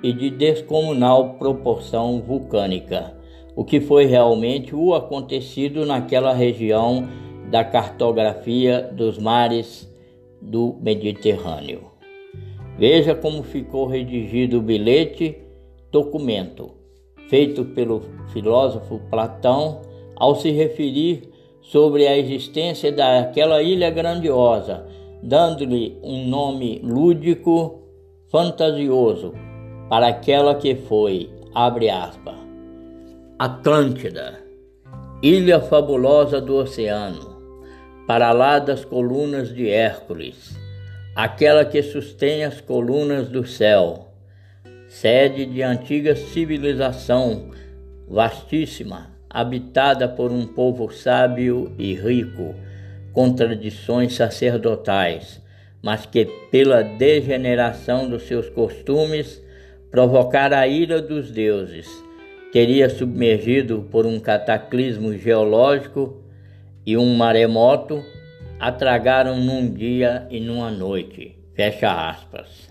e 0.00 0.12
de 0.12 0.30
descomunal 0.30 1.34
proporção 1.34 2.20
vulcânica, 2.20 3.12
o 3.56 3.64
que 3.64 3.80
foi 3.80 4.04
realmente 4.04 4.76
o 4.76 4.94
acontecido 4.94 5.84
naquela 5.84 6.32
região 6.32 7.08
da 7.50 7.64
cartografia 7.64 8.82
dos 8.82 9.18
mares 9.18 9.92
do 10.40 10.76
Mediterrâneo. 10.80 11.90
Veja 12.78 13.12
como 13.12 13.42
ficou 13.42 13.88
redigido 13.88 14.58
o 14.58 14.62
bilhete 14.62 15.36
documento 15.90 16.70
feito 17.28 17.64
pelo 17.64 18.02
filósofo 18.32 19.00
Platão 19.10 19.80
ao 20.14 20.36
se 20.36 20.52
referir 20.52 21.34
sobre 21.70 22.06
a 22.06 22.16
existência 22.16 22.92
daquela 22.92 23.62
ilha 23.62 23.90
grandiosa, 23.90 24.86
dando-lhe 25.22 25.98
um 26.02 26.26
nome 26.26 26.80
lúdico, 26.82 27.82
fantasioso, 28.30 29.32
para 29.88 30.08
aquela 30.08 30.54
que 30.54 30.74
foi, 30.74 31.30
abre 31.54 31.88
aspas, 31.88 32.36
Atlântida, 33.38 34.40
ilha 35.22 35.60
fabulosa 35.60 36.40
do 36.40 36.56
oceano, 36.56 37.36
para 38.06 38.32
lá 38.32 38.58
das 38.58 38.84
colunas 38.84 39.54
de 39.54 39.68
Hércules 39.68 40.66
aquela 41.16 41.64
que 41.64 41.82
sustém 41.82 42.44
as 42.44 42.60
colunas 42.60 43.30
do 43.30 43.46
céu, 43.46 44.08
sede 44.86 45.46
de 45.46 45.62
antiga 45.62 46.14
civilização 46.14 47.52
vastíssima, 48.06 49.15
habitada 49.36 50.08
por 50.08 50.32
um 50.32 50.46
povo 50.46 50.90
sábio 50.90 51.70
e 51.78 51.92
rico, 51.92 52.54
com 53.12 53.34
tradições 53.34 54.14
sacerdotais, 54.14 55.42
mas 55.82 56.06
que, 56.06 56.24
pela 56.50 56.82
degeneração 56.82 58.08
dos 58.08 58.22
seus 58.22 58.48
costumes, 58.48 59.44
provocara 59.90 60.58
a 60.58 60.66
ira 60.66 61.02
dos 61.02 61.30
deuses, 61.30 61.86
teria 62.50 62.88
submergido 62.88 63.86
por 63.90 64.06
um 64.06 64.18
cataclismo 64.18 65.12
geológico 65.12 66.24
e 66.86 66.96
um 66.96 67.14
maremoto 67.14 68.02
atragaram 68.58 69.36
num 69.36 69.70
dia 69.70 70.26
e 70.30 70.40
numa 70.40 70.70
noite. 70.70 71.36
Fecha 71.54 72.08
aspas. 72.08 72.70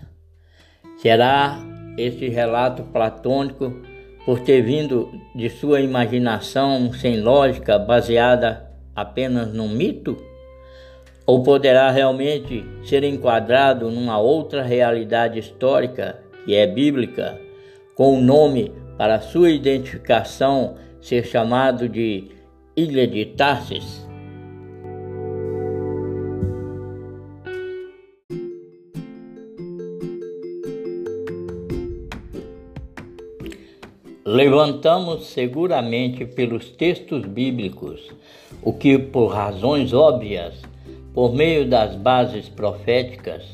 Será 0.96 1.60
esse 1.96 2.28
relato 2.28 2.82
platônico 2.82 3.85
por 4.26 4.40
ter 4.40 4.60
vindo 4.60 5.08
de 5.32 5.48
sua 5.48 5.80
imaginação 5.80 6.92
sem 6.92 7.20
lógica, 7.20 7.78
baseada 7.78 8.68
apenas 8.94 9.54
num 9.54 9.68
mito? 9.68 10.16
Ou 11.24 11.44
poderá 11.44 11.90
realmente 11.90 12.64
ser 12.84 13.04
enquadrado 13.04 13.88
numa 13.88 14.18
outra 14.18 14.62
realidade 14.62 15.38
histórica, 15.38 16.18
que 16.44 16.56
é 16.56 16.66
bíblica, 16.66 17.40
com 17.94 18.18
o 18.18 18.20
nome 18.20 18.72
para 18.98 19.20
sua 19.20 19.50
identificação 19.50 20.74
ser 21.00 21.24
chamado 21.24 21.88
de 21.88 22.28
Ilha 22.76 23.06
de 23.06 23.26
Tarsis? 23.26 24.05
Levantamos 34.26 35.26
seguramente 35.26 36.26
pelos 36.26 36.68
textos 36.70 37.24
bíblicos 37.24 38.12
o 38.60 38.72
que, 38.72 38.98
por 38.98 39.28
razões 39.28 39.92
óbvias, 39.92 40.52
por 41.14 41.32
meio 41.32 41.64
das 41.64 41.94
bases 41.94 42.48
proféticas, 42.48 43.44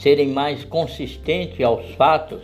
serem 0.00 0.30
mais 0.30 0.64
consistentes 0.64 1.64
aos 1.64 1.94
fatos, 1.94 2.40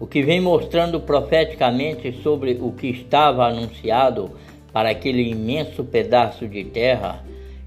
o 0.00 0.06
que 0.06 0.22
vem 0.22 0.40
mostrando 0.40 0.98
profeticamente 0.98 2.10
sobre 2.22 2.56
o 2.58 2.72
que 2.72 2.86
estava 2.86 3.48
anunciado 3.48 4.30
para 4.72 4.88
aquele 4.88 5.28
imenso 5.28 5.84
pedaço 5.84 6.48
de 6.48 6.64
terra 6.64 7.22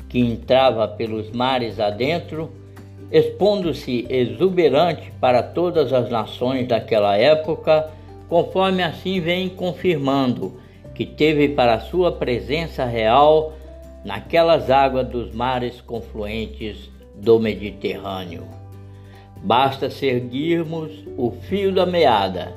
que 0.10 0.18
entrava 0.18 0.88
pelos 0.88 1.30
mares 1.30 1.80
adentro, 1.80 2.50
expondo-se 3.12 4.04
exuberante 4.10 5.14
para 5.22 5.44
todas 5.44 5.94
as 5.94 6.10
nações 6.10 6.68
daquela 6.68 7.16
época 7.16 7.96
conforme 8.30 8.84
assim 8.84 9.20
vem 9.20 9.50
confirmando 9.50 10.60
que 10.94 11.06
teve 11.06 11.50
para 11.50 11.80
sua 11.80 12.12
presença 12.12 12.86
real 12.86 13.54
naquelas 14.04 14.70
águas 14.70 15.08
dos 15.08 15.34
mares 15.34 15.82
confluentes 15.82 16.90
do 17.16 17.40
Mediterrâneo. 17.40 18.44
Basta 19.44 19.90
seguirmos 19.90 20.92
o 21.18 21.32
fio 21.32 21.74
da 21.74 21.86
meada 21.86 22.56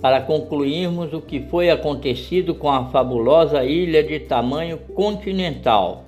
para 0.00 0.20
concluirmos 0.20 1.12
o 1.12 1.20
que 1.20 1.40
foi 1.40 1.70
acontecido 1.70 2.54
com 2.54 2.70
a 2.70 2.86
fabulosa 2.86 3.64
ilha 3.64 4.02
de 4.02 4.20
tamanho 4.20 4.78
continental 4.78 6.04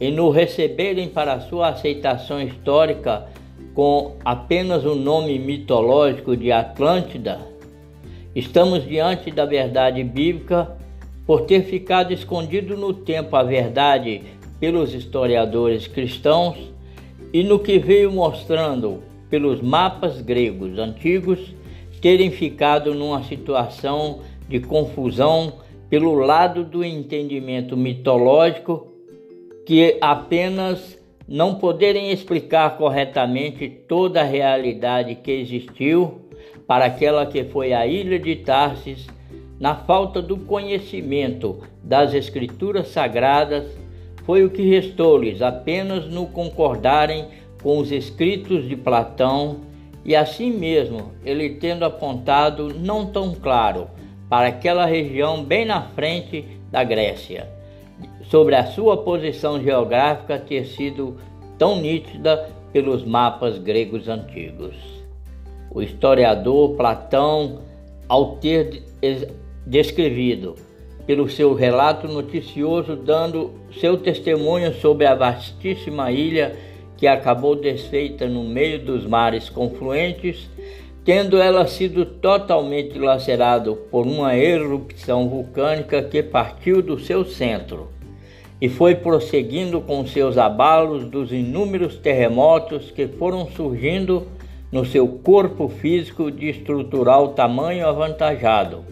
e 0.00 0.10
nos 0.10 0.34
receberem 0.34 1.08
para 1.08 1.40
sua 1.40 1.68
aceitação 1.68 2.40
histórica 2.40 3.28
com 3.74 4.16
apenas 4.24 4.84
o 4.84 4.94
nome 4.94 5.38
mitológico 5.38 6.36
de 6.36 6.50
Atlântida, 6.50 7.51
estamos 8.34 8.86
diante 8.86 9.30
da 9.30 9.44
verdade 9.44 10.02
bíblica 10.02 10.76
por 11.26 11.42
ter 11.42 11.62
ficado 11.64 12.12
escondido 12.12 12.76
no 12.76 12.92
tempo 12.92 13.36
a 13.36 13.42
verdade 13.42 14.22
pelos 14.58 14.94
historiadores 14.94 15.86
cristãos 15.86 16.56
e 17.32 17.42
no 17.42 17.58
que 17.58 17.78
veio 17.78 18.10
mostrando 18.10 19.02
pelos 19.28 19.60
mapas 19.60 20.20
gregos 20.20 20.78
antigos 20.78 21.54
terem 22.00 22.30
ficado 22.32 22.92
numa 22.92 23.22
situação 23.22 24.20
de 24.48 24.58
confusão 24.60 25.54
pelo 25.88 26.14
lado 26.14 26.64
do 26.64 26.84
entendimento 26.84 27.76
mitológico 27.76 28.88
que 29.64 29.96
apenas 30.00 30.98
não 31.28 31.54
poderem 31.54 32.10
explicar 32.10 32.76
corretamente 32.76 33.68
toda 33.68 34.20
a 34.20 34.24
realidade 34.24 35.14
que 35.14 35.30
existiu 35.30 36.21
para 36.66 36.86
aquela 36.86 37.26
que 37.26 37.44
foi 37.44 37.72
a 37.72 37.86
ilha 37.86 38.18
de 38.18 38.36
Tarsis, 38.36 39.06
na 39.58 39.74
falta 39.74 40.20
do 40.20 40.36
conhecimento 40.36 41.62
das 41.82 42.14
escrituras 42.14 42.88
sagradas, 42.88 43.64
foi 44.24 44.44
o 44.44 44.50
que 44.50 44.62
restou-lhes 44.62 45.42
apenas 45.42 46.06
no 46.06 46.26
concordarem 46.26 47.26
com 47.62 47.78
os 47.78 47.92
escritos 47.92 48.68
de 48.68 48.76
Platão 48.76 49.60
e 50.04 50.16
assim 50.16 50.50
mesmo 50.50 51.12
ele 51.24 51.50
tendo 51.50 51.84
apontado 51.84 52.74
não 52.74 53.06
tão 53.06 53.34
claro 53.34 53.88
para 54.28 54.48
aquela 54.48 54.86
região 54.86 55.44
bem 55.44 55.64
na 55.64 55.82
frente 55.82 56.44
da 56.70 56.82
Grécia, 56.82 57.48
sobre 58.30 58.56
a 58.56 58.66
sua 58.66 58.96
posição 58.96 59.62
geográfica 59.62 60.38
ter 60.38 60.64
sido 60.64 61.18
tão 61.58 61.80
nítida 61.80 62.48
pelos 62.72 63.04
mapas 63.04 63.58
gregos 63.58 64.08
antigos. 64.08 65.01
O 65.74 65.80
historiador 65.80 66.76
Platão, 66.76 67.60
ao 68.06 68.36
ter 68.36 68.82
descrevido 69.66 70.54
pelo 71.06 71.28
seu 71.30 71.54
relato 71.54 72.06
noticioso, 72.06 72.94
dando 72.94 73.52
seu 73.80 73.96
testemunho 73.96 74.74
sobre 74.74 75.06
a 75.06 75.14
vastíssima 75.14 76.12
ilha 76.12 76.54
que 76.96 77.06
acabou 77.06 77.56
desfeita 77.56 78.28
no 78.28 78.44
meio 78.44 78.84
dos 78.84 79.06
mares 79.06 79.48
confluentes, 79.48 80.48
tendo 81.04 81.38
ela 81.38 81.66
sido 81.66 82.04
totalmente 82.04 82.98
lacerada 82.98 83.72
por 83.72 84.06
uma 84.06 84.36
erupção 84.36 85.28
vulcânica 85.28 86.02
que 86.02 86.22
partiu 86.22 86.82
do 86.82 86.98
seu 87.00 87.24
centro 87.24 87.88
e 88.60 88.68
foi 88.68 88.94
prosseguindo 88.94 89.80
com 89.80 90.06
seus 90.06 90.38
abalos 90.38 91.04
dos 91.04 91.32
inúmeros 91.32 91.96
terremotos 91.96 92.92
que 92.92 93.08
foram 93.08 93.48
surgindo 93.50 94.28
no 94.72 94.86
seu 94.86 95.06
corpo 95.06 95.68
físico 95.68 96.30
de 96.30 96.48
estrutural 96.48 97.34
tamanho 97.34 97.86
avantajado, 97.86 98.82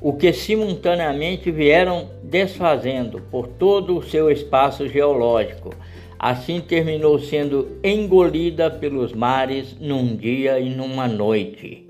o 0.00 0.12
que 0.12 0.32
simultaneamente 0.32 1.52
vieram 1.52 2.10
desfazendo 2.22 3.22
por 3.30 3.46
todo 3.46 3.96
o 3.96 4.02
seu 4.02 4.28
espaço 4.30 4.88
geológico. 4.88 5.70
Assim 6.18 6.60
terminou 6.60 7.16
sendo 7.20 7.78
engolida 7.82 8.68
pelos 8.68 9.12
mares 9.12 9.76
num 9.80 10.16
dia 10.16 10.58
e 10.58 10.68
numa 10.68 11.06
noite, 11.06 11.86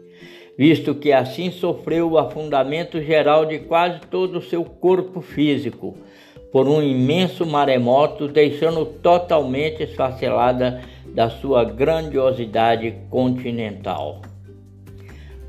visto 0.56 0.94
que 0.94 1.12
assim 1.12 1.50
sofreu 1.50 2.10
o 2.10 2.18
afundamento 2.18 3.02
geral 3.02 3.46
de 3.46 3.60
quase 3.60 4.00
todo 4.10 4.38
o 4.38 4.42
seu 4.42 4.64
corpo 4.64 5.22
físico 5.22 5.96
por 6.52 6.66
um 6.66 6.82
imenso 6.82 7.46
maremoto, 7.46 8.28
deixando 8.28 8.84
totalmente 8.84 9.82
esfacelada 9.82 10.82
da 11.18 11.28
sua 11.28 11.64
grandiosidade 11.64 12.94
continental. 13.10 14.22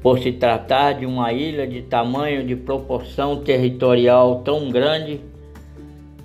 Por 0.01 0.17
se 0.17 0.31
tratar 0.31 0.93
de 0.93 1.05
uma 1.05 1.31
ilha 1.31 1.67
de 1.67 1.83
tamanho 1.83 2.43
de 2.43 2.55
proporção 2.55 3.43
territorial 3.43 4.41
tão 4.43 4.71
grande, 4.71 5.21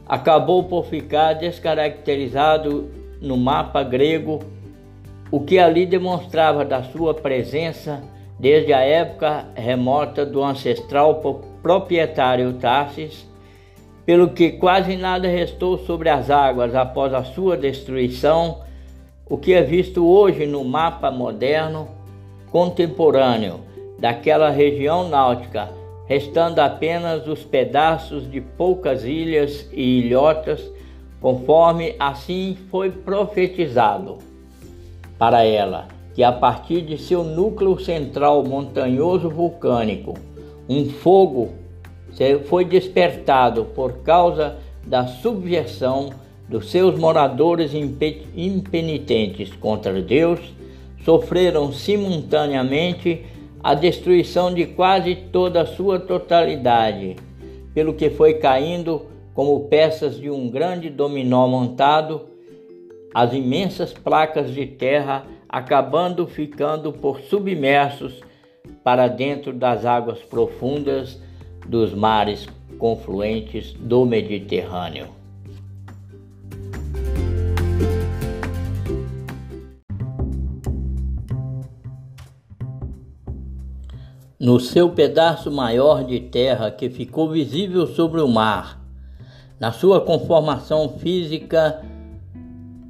acabou 0.09 0.65
por 0.65 0.87
ficar 0.87 1.35
descaracterizado 1.35 2.89
no 3.21 3.37
mapa 3.37 3.83
grego, 3.83 4.41
o 5.31 5.41
que 5.41 5.59
ali 5.59 5.85
demonstrava 5.85 6.65
da 6.65 6.83
sua 6.83 7.13
presença 7.13 8.03
desde 8.41 8.73
a 8.73 8.81
época 8.81 9.49
remota 9.55 10.25
do 10.25 10.43
ancestral 10.43 11.21
proprietário 11.63 12.55
Tarsis, 12.55 13.29
pelo 14.07 14.31
que 14.31 14.53
quase 14.53 14.97
nada 14.97 15.29
restou 15.29 15.77
sobre 15.77 16.09
as 16.09 16.31
águas 16.31 16.75
após 16.75 17.13
a 17.13 17.23
sua 17.25 17.59
destruição, 17.59 18.65
o 19.29 19.37
que 19.39 19.53
é 19.53 19.63
visto 19.63 20.07
hoje 20.07 20.47
no 20.47 20.65
mapa 20.65 21.11
moderno 21.11 21.89
contemporâneo 22.51 23.61
daquela 23.99 24.51
região 24.51 25.09
náutica 25.09 25.71
restando 26.07 26.61
apenas 26.61 27.27
os 27.27 27.43
pedaços 27.43 28.31
de 28.31 28.41
poucas 28.41 29.05
ilhas 29.05 29.69
e 29.73 30.01
ilhotas, 30.01 30.71
conforme 31.21 31.95
assim 31.99 32.57
foi 32.71 32.91
profetizado 32.91 34.19
para 35.19 35.45
ela, 35.45 35.89
que 36.15 36.23
a 36.23 36.31
partir 36.31 36.83
de 36.83 36.99
seu 36.99 37.25
núcleo 37.25 37.79
central 37.79 38.45
montanhoso 38.45 39.31
vulcânico, 39.31 40.15
um 40.69 40.87
fogo 40.87 41.53
foi 42.47 42.65
despertado 42.65 43.65
por 43.75 43.99
causa 43.99 44.57
da 44.87 45.07
subversão 45.07 46.11
dos 46.49 46.71
seus 46.71 46.99
moradores 46.99 47.73
impenitentes 47.75 49.53
contra 49.57 50.01
Deus, 50.03 50.41
sofreram 51.05 51.73
simultaneamente 51.73 53.25
a 53.63 53.75
destruição 53.75 54.53
de 54.53 54.67
quase 54.67 55.15
toda 55.15 55.63
a 55.63 55.67
sua 55.67 55.99
totalidade, 55.99 57.17
pelo 57.73 57.95
que 57.95 58.11
foi 58.11 58.35
caindo 58.35 59.07
como 59.33 59.69
peças 59.69 60.19
de 60.19 60.31
um 60.31 60.49
grande 60.49 60.89
dominó 60.91 61.47
montado, 61.49 62.27
as 63.13 63.33
imensas 63.33 63.93
placas 63.93 64.53
de 64.53 64.67
terra 64.67 65.25
acabando 65.49 66.27
ficando 66.27 66.93
por 66.93 67.21
submersos 67.21 68.21
para 68.83 69.09
dentro 69.09 69.53
das 69.53 69.87
águas 69.87 70.19
profundas 70.19 71.21
dos 71.67 71.95
mares 71.95 72.47
confluentes 72.79 73.73
do 73.73 74.05
Mediterrâneo. 74.05 75.24
No 84.45 84.61
seu 84.61 84.91
pedaço 84.91 85.51
maior 85.51 86.05
de 86.05 86.21
terra 86.21 86.71
que 86.71 86.91
ficou 86.91 87.31
visível 87.31 87.87
sobre 87.87 88.21
o 88.21 88.29
mar, 88.29 88.79
na 89.59 89.73
sua 89.73 90.03
conformação 90.03 90.87
física 90.99 91.83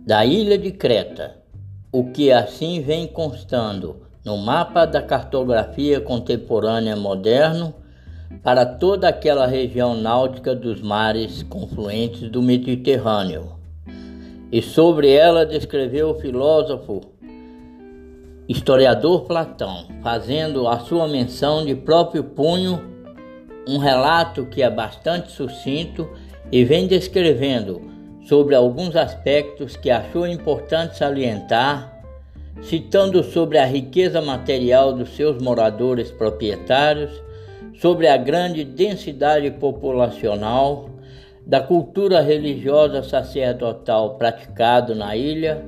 da 0.05 0.27
ilha 0.27 0.59
de 0.59 0.73
Creta, 0.73 1.37
o 1.93 2.11
que 2.11 2.33
assim 2.33 2.81
vem 2.81 3.07
constando 3.07 4.03
no 4.25 4.37
mapa 4.37 4.85
da 4.85 5.01
cartografia 5.01 6.01
contemporânea 6.01 6.97
moderno 6.97 7.73
para 8.43 8.67
toda 8.67 9.09
aquela 9.09 9.47
região 9.47 9.95
náutica 9.95 10.57
dos 10.57 10.83
mares 10.83 11.45
confluentes 11.45 12.29
do 12.29 12.43
Mediterrâneo. 12.43 13.53
E 14.51 14.61
sobre 14.61 15.09
ela 15.09 15.47
descreveu 15.47 16.11
o 16.11 16.15
filósofo 16.19 17.01
historiador 18.49 19.23
Platão, 19.23 19.87
fazendo 20.03 20.69
a 20.69 20.79
sua 20.81 21.09
menção 21.09 21.65
de 21.65 21.75
próprio 21.75 22.23
punho, 22.23 22.81
um 23.67 23.79
relato 23.79 24.45
que 24.45 24.63
é 24.63 24.69
bastante 24.69 25.31
sucinto 25.31 26.09
e 26.53 26.65
vem 26.65 26.87
descrevendo 26.87 27.81
sobre 28.29 28.55
alguns 28.55 28.97
aspectos 28.97 29.77
que 29.77 29.91
achou 29.91 30.27
importante 30.27 30.97
salientar, 30.97 32.03
citando 32.63 33.23
sobre 33.23 33.59
a 33.59 33.65
riqueza 33.65 34.21
material 34.21 34.93
dos 34.93 35.17
seus 35.17 35.43
moradores 35.43 36.11
proprietários, 36.11 37.11
sobre 37.81 38.07
a 38.07 38.17
grande 38.17 38.63
densidade 38.63 39.51
populacional, 39.53 40.91
da 41.47 41.61
cultura 41.61 42.21
religiosa 42.21 43.03
sacerdotal 43.03 44.17
praticado 44.17 44.95
na 44.95 45.15
ilha 45.15 45.63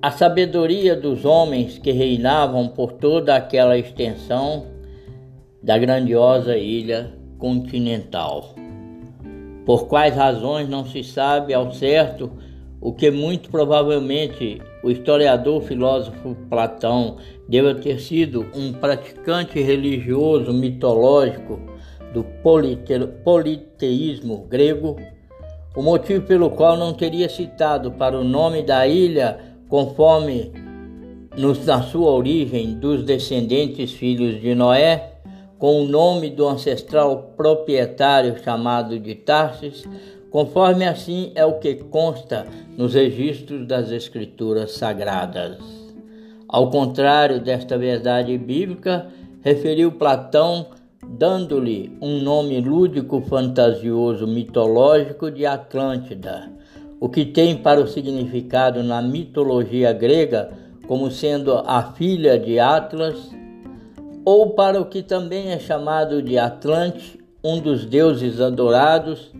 a 0.00 0.10
sabedoria 0.10 0.94
dos 0.94 1.24
homens 1.24 1.78
que 1.78 1.90
reinavam 1.90 2.68
por 2.68 2.92
toda 2.92 3.34
aquela 3.34 3.78
extensão 3.78 4.66
da 5.62 5.78
grandiosa 5.78 6.56
ilha 6.56 7.14
continental. 7.38 8.54
Por 9.64 9.88
quais 9.88 10.14
razões 10.14 10.68
não 10.68 10.84
se 10.84 11.02
sabe 11.02 11.52
ao 11.52 11.72
certo 11.72 12.30
o 12.80 12.92
que 12.92 13.10
muito 13.10 13.50
provavelmente 13.50 14.60
o 14.84 14.90
historiador 14.90 15.62
filósofo 15.62 16.36
Platão 16.48 17.16
deve 17.48 17.74
ter 17.76 17.98
sido 17.98 18.46
um 18.54 18.72
praticante 18.72 19.60
religioso 19.60 20.52
mitológico 20.52 21.58
do 22.12 22.22
politeísmo 23.24 24.46
grego, 24.46 24.96
o 25.74 25.82
motivo 25.82 26.24
pelo 26.26 26.50
qual 26.50 26.76
não 26.76 26.92
teria 26.92 27.28
citado 27.28 27.90
para 27.90 28.16
o 28.16 28.24
nome 28.24 28.62
da 28.62 28.86
ilha 28.86 29.45
conforme 29.68 30.52
nos, 31.36 31.64
na 31.66 31.82
sua 31.82 32.10
origem 32.10 32.74
dos 32.74 33.02
descendentes 33.02 33.92
filhos 33.92 34.40
de 34.40 34.54
Noé, 34.54 35.12
com 35.58 35.82
o 35.82 35.88
nome 35.88 36.30
do 36.30 36.46
ancestral 36.46 37.34
proprietário 37.36 38.36
chamado 38.42 38.98
de 38.98 39.14
Tarsis, 39.14 39.84
conforme 40.30 40.86
assim 40.86 41.32
é 41.34 41.44
o 41.44 41.58
que 41.58 41.76
consta 41.76 42.46
nos 42.76 42.94
registros 42.94 43.66
das 43.66 43.90
Escrituras 43.90 44.72
Sagradas. 44.72 45.58
Ao 46.48 46.70
contrário 46.70 47.40
desta 47.40 47.76
verdade 47.76 48.36
bíblica, 48.36 49.06
referiu 49.42 49.92
Platão, 49.92 50.66
dando-lhe 51.06 51.96
um 52.00 52.20
nome 52.20 52.60
lúdico, 52.60 53.20
fantasioso, 53.22 54.26
mitológico 54.26 55.30
de 55.30 55.46
Atlântida, 55.46 56.52
o 57.00 57.08
que 57.08 57.24
tem 57.24 57.56
para 57.56 57.80
o 57.80 57.86
significado 57.86 58.82
na 58.82 59.02
mitologia 59.02 59.92
grega 59.92 60.50
como 60.86 61.10
sendo 61.10 61.54
a 61.66 61.92
filha 61.92 62.38
de 62.38 62.58
Atlas, 62.58 63.30
ou 64.24 64.50
para 64.50 64.80
o 64.80 64.86
que 64.86 65.02
também 65.02 65.50
é 65.50 65.58
chamado 65.58 66.22
de 66.22 66.38
Atlante, 66.38 67.18
um 67.42 67.60
dos 67.60 67.84
deuses 67.84 68.40
adorados 68.40 69.32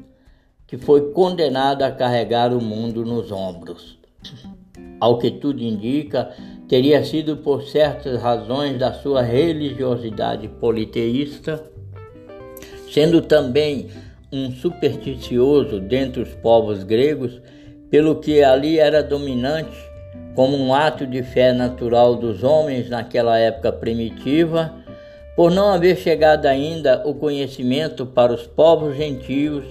que 0.66 0.76
foi 0.76 1.12
condenado 1.12 1.82
a 1.82 1.90
carregar 1.90 2.52
o 2.52 2.60
mundo 2.60 3.04
nos 3.04 3.30
ombros. 3.30 3.98
Ao 5.00 5.18
que 5.18 5.30
tudo 5.30 5.62
indica, 5.62 6.30
teria 6.68 7.04
sido 7.04 7.36
por 7.36 7.62
certas 7.62 8.20
razões 8.20 8.78
da 8.78 8.92
sua 8.92 9.22
religiosidade 9.22 10.48
politeísta, 10.48 11.62
sendo 12.90 13.22
também 13.22 13.88
um 14.32 14.50
supersticioso 14.50 15.80
dentre 15.80 16.22
os 16.22 16.34
povos 16.34 16.82
gregos, 16.82 17.40
pelo 17.90 18.16
que 18.16 18.42
ali 18.42 18.78
era 18.78 19.02
dominante 19.02 19.76
como 20.34 20.56
um 20.56 20.74
ato 20.74 21.06
de 21.06 21.22
fé 21.22 21.52
natural 21.52 22.14
dos 22.16 22.44
homens 22.44 22.90
naquela 22.90 23.38
época 23.38 23.72
primitiva, 23.72 24.74
por 25.34 25.50
não 25.50 25.68
haver 25.72 25.96
chegado 25.96 26.46
ainda 26.46 27.02
o 27.06 27.14
conhecimento 27.14 28.04
para 28.04 28.32
os 28.32 28.46
povos 28.46 28.96
gentios 28.96 29.64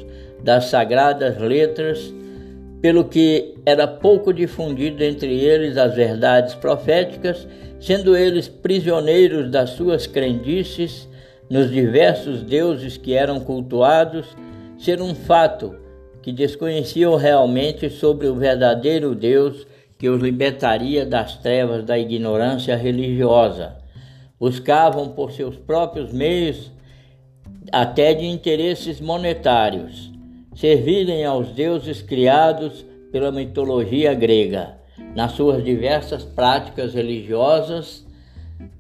das 0.44 0.66
sagradas 0.66 1.38
letras, 1.40 2.14
pelo 2.82 3.06
que 3.06 3.56
era 3.66 3.88
pouco 3.88 4.34
difundido 4.34 5.04
entre 5.04 5.40
eles 5.40 5.78
as 5.78 5.96
verdades 5.96 6.54
proféticas, 6.56 7.48
sendo 7.80 8.16
eles 8.16 8.48
prisioneiros 8.48 9.50
das 9.50 9.72
suas 9.72 10.08
crendices 10.08 11.08
nos 11.50 11.70
diversos 11.72 12.42
deuses 12.42 12.98
que 12.98 13.14
eram 13.14 13.40
cultuados, 13.40 14.26
ser 14.78 15.02
um 15.02 15.16
fato 15.16 15.76
que 16.22 16.32
desconheciam 16.32 17.16
realmente 17.16 17.90
sobre 17.90 18.28
o 18.28 18.36
verdadeiro 18.36 19.14
Deus 19.14 19.66
que 19.98 20.10
os 20.10 20.22
libertaria 20.22 21.06
das 21.06 21.38
trevas 21.38 21.86
da 21.86 21.98
ignorância 21.98 22.76
religiosa. 22.76 23.78
Buscavam 24.40 25.10
por 25.10 25.32
seus 25.32 25.56
próprios 25.56 26.12
meios, 26.12 26.72
até 27.72 28.14
de 28.14 28.26
interesses 28.26 29.00
monetários, 29.00 30.12
servirem 30.56 31.26
aos 31.26 31.50
deuses 31.50 32.02
criados 32.02 32.86
pela 33.12 33.32
mitologia 33.32 34.14
grega, 34.14 34.78
nas 35.16 35.32
suas 35.32 35.64
diversas 35.64 36.24
práticas 36.24 36.94
religiosas, 36.94 38.06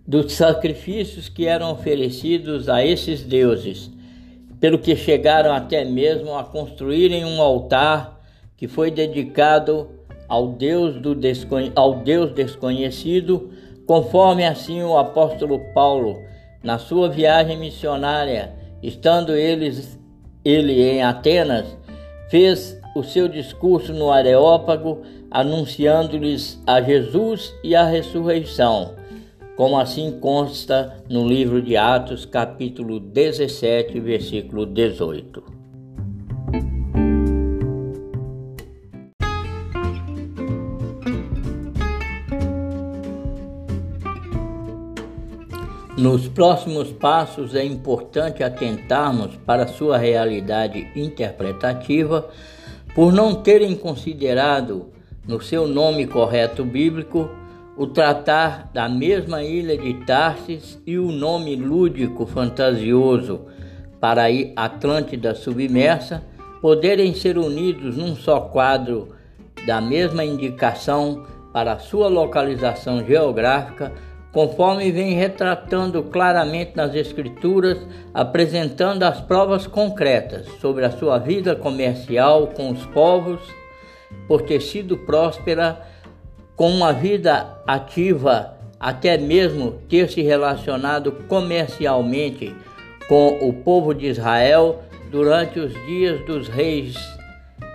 dos 0.05 0.33
sacrifícios 0.33 1.29
que 1.29 1.47
eram 1.47 1.71
oferecidos 1.71 2.69
a 2.69 2.85
esses 2.85 3.23
deuses, 3.23 3.89
pelo 4.59 4.79
que 4.79 4.95
chegaram 4.95 5.53
até 5.53 5.83
mesmo 5.83 6.35
a 6.35 6.43
construírem 6.43 7.25
um 7.25 7.41
altar 7.41 8.21
que 8.57 8.67
foi 8.67 8.89
dedicado 8.89 9.89
ao 10.27 10.47
Deus, 10.47 10.99
do 10.99 11.13
desconhe... 11.13 11.71
ao 11.75 11.95
Deus 11.95 12.31
desconhecido, 12.31 13.51
conforme 13.85 14.45
assim 14.45 14.81
o 14.81 14.97
apóstolo 14.97 15.59
Paulo, 15.73 16.17
na 16.63 16.79
sua 16.79 17.09
viagem 17.09 17.57
missionária, 17.57 18.53
estando 18.81 19.35
eles 19.35 19.99
ele 20.43 20.81
em 20.81 21.03
Atenas, 21.03 21.65
fez 22.29 22.79
o 22.95 23.03
seu 23.03 23.27
discurso 23.27 23.93
no 23.93 24.11
Areópago, 24.11 25.01
anunciando-lhes 25.29 26.61
a 26.65 26.81
Jesus 26.81 27.53
e 27.63 27.75
a 27.75 27.85
ressurreição, 27.85 28.95
como 29.55 29.79
assim 29.79 30.19
consta 30.19 31.03
no 31.09 31.27
livro 31.27 31.61
de 31.61 31.77
Atos, 31.77 32.25
capítulo 32.25 32.99
17, 32.99 33.99
versículo 33.99 34.65
18. 34.65 35.43
Nos 45.97 46.27
próximos 46.27 46.91
passos 46.91 47.55
é 47.55 47.63
importante 47.63 48.43
atentarmos 48.43 49.37
para 49.45 49.65
sua 49.65 49.97
realidade 49.97 50.89
interpretativa, 50.93 52.29
por 52.93 53.13
não 53.13 53.35
terem 53.35 53.73
considerado 53.75 54.87
no 55.25 55.41
seu 55.41 55.65
nome 55.65 56.05
correto 56.05 56.65
bíblico 56.65 57.29
o 57.77 57.87
tratar 57.87 58.69
da 58.73 58.87
mesma 58.87 59.43
ilha 59.43 59.77
de 59.77 59.93
Tarsis 60.05 60.81
e 60.85 60.97
o 60.97 61.11
nome 61.11 61.55
lúdico 61.55 62.25
fantasioso 62.25 63.41
para 63.99 64.23
a 64.25 64.65
Atlântida 64.65 65.35
submersa 65.35 66.23
poderem 66.61 67.13
ser 67.13 67.37
unidos 67.37 67.97
num 67.97 68.15
só 68.15 68.39
quadro 68.39 69.09
da 69.65 69.81
mesma 69.81 70.23
indicação 70.23 71.25
para 71.51 71.79
sua 71.79 72.07
localização 72.07 73.05
geográfica 73.05 73.91
conforme 74.35 74.91
vem 74.91 75.13
retratando 75.13 76.03
claramente 76.03 76.73
nas 76.75 76.93
Escrituras, 76.93 77.77
apresentando 78.13 79.03
as 79.03 79.21
provas 79.21 79.65
concretas 79.65 80.45
sobre 80.59 80.83
a 80.83 80.91
sua 80.91 81.17
vida 81.17 81.55
comercial 81.55 82.47
com 82.47 82.69
os 82.69 82.85
povos, 82.87 83.39
por 84.27 84.41
ter 84.41 84.59
sido 84.59 84.97
próspera, 84.97 85.81
com 86.55 86.69
uma 86.69 86.93
vida 86.93 87.57
ativa, 87.67 88.53
até 88.79 89.17
mesmo 89.17 89.79
ter 89.89 90.09
se 90.09 90.21
relacionado 90.21 91.11
comercialmente 91.27 92.55
com 93.07 93.37
o 93.47 93.53
povo 93.53 93.93
de 93.93 94.07
Israel 94.07 94.83
durante 95.11 95.59
os 95.59 95.73
dias 95.85 96.25
dos 96.25 96.47
reis 96.47 96.95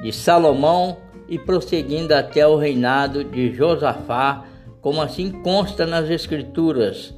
de 0.02 0.12
Salomão 0.12 0.96
e 1.28 1.38
prosseguindo 1.38 2.14
até 2.14 2.46
o 2.46 2.56
reinado 2.56 3.22
de 3.22 3.54
Josafá 3.54 4.44
como 4.80 5.00
assim 5.02 5.30
consta 5.30 5.86
nas 5.86 6.08
Escrituras, 6.08 7.14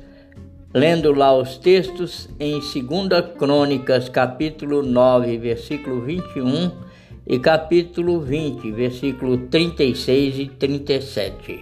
lendo 0.75 1.13
lá 1.13 1.37
os 1.37 1.57
textos 1.57 2.29
em 2.41 2.59
2 2.59 3.37
Crônicas, 3.39 4.09
capítulo 4.09 4.83
9, 4.83 5.39
versículo 5.39 6.01
21 6.03 6.92
e 7.27 7.39
capítulo 7.39 8.21
20, 8.21 8.73
versículo 8.73 9.39
36 9.49 10.39
e 10.39 10.47
37. 10.47 11.61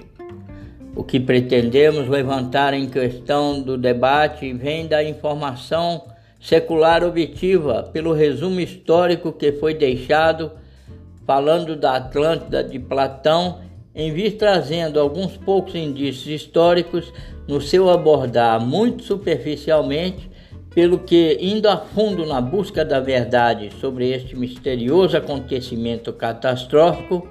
O 0.96 1.04
que 1.04 1.20
pretendemos 1.20 2.08
levantar 2.08 2.72
em 2.74 2.88
questão 2.88 3.60
do 3.60 3.76
debate 3.76 4.52
vem 4.52 4.86
da 4.86 5.04
informação 5.04 6.04
secular 6.40 7.04
obtiva 7.04 7.82
pelo 7.92 8.12
resumo 8.12 8.60
histórico 8.60 9.32
que 9.32 9.52
foi 9.52 9.74
deixado 9.74 10.52
falando 11.26 11.76
da 11.76 11.96
Atlântida 11.96 12.64
de 12.64 12.78
Platão 12.78 13.60
em 13.94 14.12
vir 14.12 14.32
trazendo 14.32 14.98
alguns 14.98 15.36
poucos 15.36 15.74
indícios 15.74 16.26
históricos 16.26 17.12
no 17.46 17.60
seu 17.60 17.90
abordar 17.90 18.64
muito 18.64 19.02
superficialmente, 19.02 20.29
pelo 20.74 21.00
que, 21.00 21.36
indo 21.40 21.68
a 21.68 21.76
fundo 21.76 22.24
na 22.24 22.40
busca 22.40 22.84
da 22.84 23.00
verdade 23.00 23.70
sobre 23.80 24.10
este 24.10 24.36
misterioso 24.36 25.16
acontecimento 25.16 26.12
catastrófico, 26.12 27.26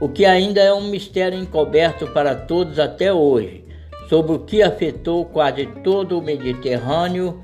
o 0.00 0.08
que 0.08 0.24
ainda 0.24 0.60
é 0.60 0.72
um 0.72 0.88
mistério 0.88 1.38
encoberto 1.38 2.06
para 2.08 2.34
todos 2.34 2.78
até 2.78 3.12
hoje, 3.12 3.64
sobre 4.08 4.32
o 4.32 4.40
que 4.40 4.62
afetou 4.62 5.24
quase 5.26 5.66
todo 5.82 6.18
o 6.18 6.22
Mediterrâneo 6.22 7.42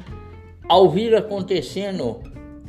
ao 0.68 0.88
vir 0.88 1.14
acontecendo 1.14 2.20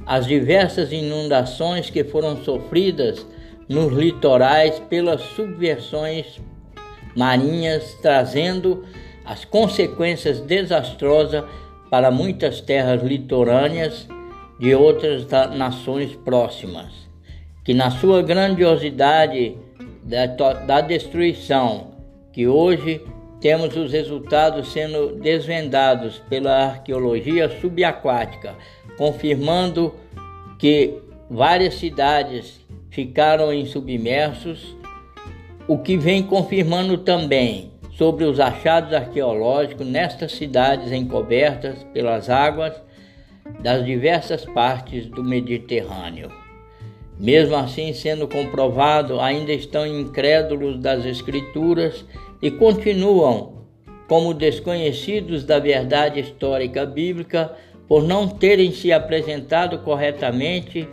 as 0.05 0.25
diversas 0.25 0.91
inundações 0.91 1.89
que 1.89 2.03
foram 2.03 2.37
sofridas 2.43 3.25
nos 3.69 3.93
litorais 3.93 4.79
pelas 4.89 5.21
subversões 5.21 6.39
marinhas, 7.15 7.97
trazendo 8.01 8.83
as 9.23 9.45
consequências 9.45 10.39
desastrosas 10.41 11.43
para 11.91 12.09
muitas 12.09 12.61
terras 12.61 13.03
litorâneas, 13.03 14.07
de 14.57 14.73
outras 14.73 15.27
nações 15.57 16.15
próximas, 16.15 16.87
que 17.65 17.73
na 17.73 17.91
sua 17.91 18.21
grandiosidade 18.21 19.57
da, 20.01 20.25
da 20.53 20.79
destruição, 20.79 21.91
que 22.31 22.47
hoje 22.47 23.01
temos 23.41 23.75
os 23.75 23.91
resultados 23.91 24.71
sendo 24.71 25.15
desvendados 25.15 26.21
pela 26.29 26.67
arqueologia 26.67 27.49
subaquática, 27.59 28.55
confirmando 28.97 29.93
que 30.57 30.93
várias 31.29 31.73
cidades 31.73 32.61
ficaram 32.89 33.51
em 33.51 33.65
submersos, 33.65 34.77
o 35.67 35.77
que 35.77 35.97
vem 35.97 36.23
confirmando 36.23 36.99
também 36.99 37.70
sobre 37.91 38.25
os 38.25 38.39
achados 38.39 38.93
arqueológicos 38.93 39.85
nestas 39.85 40.31
cidades 40.33 40.91
encobertas 40.91 41.83
pelas 41.93 42.29
águas 42.29 42.73
das 43.61 43.85
diversas 43.85 44.45
partes 44.45 45.05
do 45.07 45.23
Mediterrâneo. 45.23 46.31
Mesmo 47.19 47.55
assim, 47.55 47.93
sendo 47.93 48.27
comprovado, 48.27 49.19
ainda 49.19 49.51
estão 49.51 49.85
incrédulos 49.85 50.79
das 50.79 51.05
Escrituras 51.05 52.03
e 52.41 52.49
continuam 52.49 53.61
como 54.07 54.33
desconhecidos 54.33 55.45
da 55.45 55.59
verdade 55.59 56.19
histórica 56.19 56.85
bíblica 56.85 57.55
por 57.87 58.03
não 58.03 58.27
terem 58.27 58.71
se 58.71 58.91
apresentado 58.91 59.79
corretamente 59.79 60.87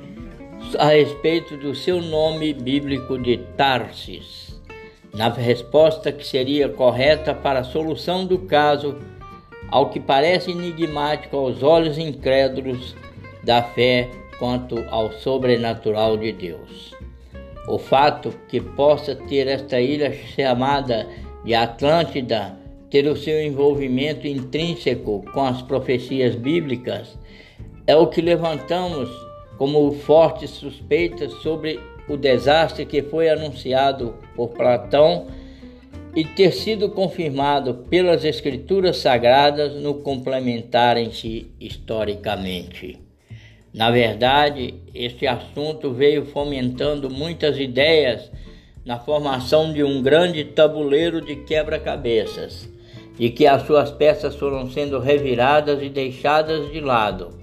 a 0.78 0.88
respeito 0.88 1.56
do 1.56 1.74
seu 1.74 2.02
nome 2.02 2.52
bíblico 2.52 3.16
de 3.16 3.38
Tarsis, 3.56 4.47
na 5.14 5.28
resposta 5.28 6.12
que 6.12 6.26
seria 6.26 6.68
correta 6.68 7.34
para 7.34 7.60
a 7.60 7.64
solução 7.64 8.26
do 8.26 8.38
caso, 8.40 8.96
ao 9.70 9.90
que 9.90 10.00
parece 10.00 10.50
enigmático 10.50 11.36
aos 11.36 11.62
olhos 11.62 11.98
incrédulos 11.98 12.94
da 13.42 13.62
fé 13.62 14.08
quanto 14.38 14.84
ao 14.90 15.12
sobrenatural 15.12 16.16
de 16.16 16.32
Deus. 16.32 16.94
O 17.66 17.78
fato 17.78 18.32
que 18.48 18.60
possa 18.60 19.14
ter 19.14 19.46
esta 19.46 19.80
ilha 19.80 20.12
chamada 20.12 21.06
de 21.44 21.54
Atlântida 21.54 22.56
ter 22.90 23.06
o 23.06 23.16
seu 23.16 23.42
envolvimento 23.42 24.26
intrínseco 24.26 25.22
com 25.32 25.44
as 25.44 25.60
profecias 25.62 26.34
bíblicas 26.34 27.18
é 27.86 27.94
o 27.94 28.06
que 28.06 28.20
levantamos 28.20 29.10
como 29.58 29.92
fortes 29.92 30.50
suspeitas 30.50 31.32
sobre 31.42 31.78
o 32.08 32.16
desastre 32.16 32.86
que 32.86 33.02
foi 33.02 33.28
anunciado 33.28 34.14
por 34.34 34.48
Platão 34.48 35.26
e 36.14 36.24
ter 36.24 36.52
sido 36.52 36.88
confirmado 36.88 37.74
pelas 37.88 38.24
escrituras 38.24 38.96
sagradas 38.96 39.74
no 39.74 39.94
complementarem-se 39.94 41.52
historicamente. 41.60 42.98
Na 43.72 43.90
verdade, 43.90 44.74
este 44.94 45.26
assunto 45.26 45.92
veio 45.92 46.24
fomentando 46.26 47.10
muitas 47.10 47.58
ideias 47.58 48.30
na 48.84 48.98
formação 48.98 49.72
de 49.72 49.84
um 49.84 50.02
grande 50.02 50.44
tabuleiro 50.44 51.20
de 51.20 51.36
quebra-cabeças, 51.36 52.68
de 53.18 53.28
que 53.28 53.46
as 53.46 53.66
suas 53.66 53.90
peças 53.90 54.34
foram 54.34 54.70
sendo 54.70 54.98
reviradas 54.98 55.82
e 55.82 55.90
deixadas 55.90 56.72
de 56.72 56.80
lado, 56.80 57.38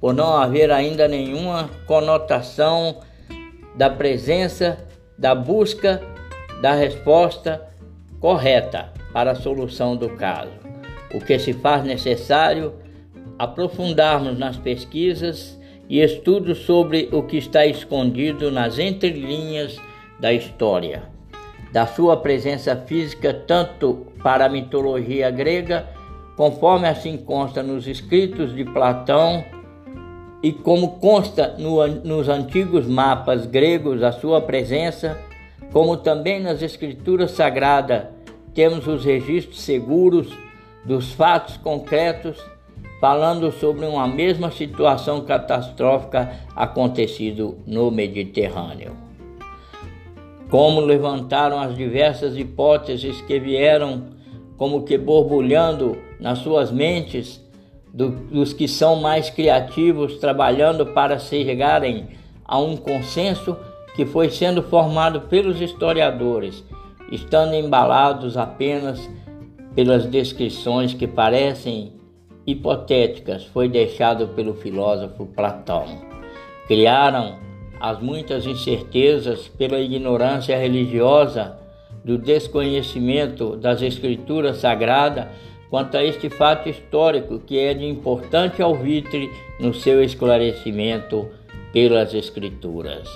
por 0.00 0.12
não 0.12 0.36
haver 0.36 0.70
ainda 0.70 1.06
nenhuma 1.06 1.70
conotação 1.86 2.96
da 3.74 3.90
presença, 3.90 4.78
da 5.18 5.34
busca 5.34 6.00
da 6.60 6.74
resposta 6.74 7.66
correta 8.20 8.92
para 9.12 9.32
a 9.32 9.34
solução 9.34 9.96
do 9.96 10.10
caso. 10.10 10.52
O 11.14 11.20
que 11.20 11.38
se 11.38 11.52
faz 11.52 11.82
necessário 11.84 12.74
aprofundarmos 13.38 14.38
nas 14.38 14.56
pesquisas 14.56 15.58
e 15.88 16.00
estudos 16.00 16.58
sobre 16.58 17.08
o 17.10 17.22
que 17.22 17.38
está 17.38 17.66
escondido 17.66 18.50
nas 18.50 18.78
entrelinhas 18.78 19.76
da 20.20 20.32
história, 20.32 21.02
da 21.72 21.86
sua 21.86 22.16
presença 22.16 22.76
física 22.76 23.32
tanto 23.32 24.06
para 24.22 24.44
a 24.44 24.48
mitologia 24.48 25.30
grega, 25.30 25.88
conforme 26.36 26.86
assim 26.86 27.16
consta 27.16 27.62
nos 27.62 27.88
escritos 27.88 28.54
de 28.54 28.64
Platão 28.64 29.42
e 30.42 30.52
como 30.52 30.98
consta 30.98 31.54
no, 31.58 31.86
nos 31.86 32.28
antigos 32.28 32.86
mapas 32.86 33.46
gregos 33.46 34.02
a 34.02 34.12
sua 34.12 34.40
presença, 34.40 35.18
como 35.72 35.96
também 35.96 36.40
nas 36.40 36.62
escrituras 36.62 37.32
sagradas 37.32 38.04
temos 38.54 38.86
os 38.86 39.04
registros 39.04 39.60
seguros 39.60 40.28
dos 40.84 41.12
fatos 41.12 41.56
concretos 41.56 42.38
falando 43.00 43.50
sobre 43.52 43.86
uma 43.86 44.06
mesma 44.06 44.50
situação 44.50 45.22
catastrófica 45.22 46.32
acontecido 46.54 47.56
no 47.66 47.90
Mediterrâneo. 47.90 48.94
Como 50.50 50.80
levantaram 50.80 51.60
as 51.60 51.76
diversas 51.76 52.36
hipóteses 52.36 53.20
que 53.22 53.38
vieram 53.38 54.08
como 54.56 54.82
que 54.82 54.98
borbulhando 54.98 55.96
nas 56.18 56.40
suas 56.40 56.70
mentes 56.70 57.40
do, 57.92 58.10
dos 58.10 58.52
que 58.52 58.68
são 58.68 58.96
mais 58.96 59.30
criativos, 59.30 60.18
trabalhando 60.18 60.86
para 60.86 61.18
chegarem 61.18 62.08
a 62.44 62.58
um 62.58 62.76
consenso 62.76 63.56
que 63.94 64.06
foi 64.06 64.30
sendo 64.30 64.62
formado 64.62 65.22
pelos 65.22 65.60
historiadores, 65.60 66.64
estando 67.10 67.54
embalados 67.54 68.36
apenas 68.36 69.10
pelas 69.74 70.06
descrições 70.06 70.94
que 70.94 71.06
parecem 71.06 71.92
hipotéticas, 72.46 73.44
foi 73.44 73.68
deixado 73.68 74.28
pelo 74.28 74.54
filósofo 74.54 75.26
Platão. 75.26 75.84
Criaram 76.66 77.38
as 77.80 78.00
muitas 78.00 78.46
incertezas 78.46 79.48
pela 79.48 79.78
ignorância 79.78 80.56
religiosa, 80.56 81.58
do 82.04 82.16
desconhecimento 82.16 83.56
das 83.56 83.82
escrituras 83.82 84.58
sagradas 84.58 85.26
quanto 85.70 85.96
a 85.96 86.04
este 86.04 86.28
fato 86.28 86.68
histórico 86.68 87.38
que 87.38 87.58
é 87.58 87.72
de 87.72 87.86
importante 87.86 88.60
alvitre 88.60 89.30
no 89.60 89.72
seu 89.72 90.02
esclarecimento 90.02 91.28
pelas 91.72 92.12
Escrituras. 92.12 93.08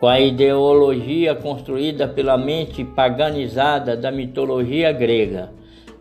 Com 0.00 0.08
a 0.08 0.18
ideologia 0.18 1.34
construída 1.34 2.08
pela 2.08 2.36
mente 2.36 2.84
paganizada 2.84 3.96
da 3.96 4.10
mitologia 4.10 4.90
grega, 4.90 5.52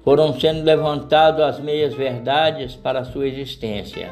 foram 0.04 0.40
sendo 0.40 0.64
levantadas 0.64 1.56
as 1.56 1.60
meias-verdades 1.60 2.76
para 2.76 3.02
a 3.02 3.06
sua 3.06 3.28
existência. 3.28 4.12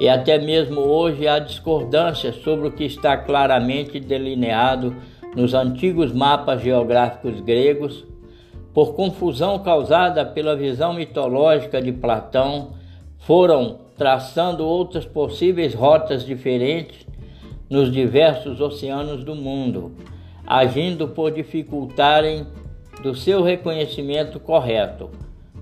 E 0.00 0.08
até 0.08 0.38
mesmo 0.38 0.80
hoje 0.80 1.26
há 1.26 1.40
discordância 1.40 2.32
sobre 2.32 2.68
o 2.68 2.72
que 2.72 2.84
está 2.84 3.16
claramente 3.16 3.98
delineado 3.98 4.94
nos 5.34 5.52
antigos 5.52 6.12
mapas 6.12 6.62
geográficos 6.62 7.40
gregos 7.40 8.06
por 8.78 8.94
confusão 8.94 9.58
causada 9.58 10.24
pela 10.24 10.54
visão 10.54 10.92
mitológica 10.92 11.82
de 11.82 11.90
Platão, 11.90 12.74
foram 13.18 13.80
traçando 13.96 14.64
outras 14.64 15.04
possíveis 15.04 15.74
rotas 15.74 16.24
diferentes 16.24 17.04
nos 17.68 17.90
diversos 17.90 18.60
oceanos 18.60 19.24
do 19.24 19.34
mundo, 19.34 19.96
agindo 20.46 21.08
por 21.08 21.32
dificultarem 21.32 22.46
do 23.02 23.16
seu 23.16 23.42
reconhecimento 23.42 24.38
correto, 24.38 25.10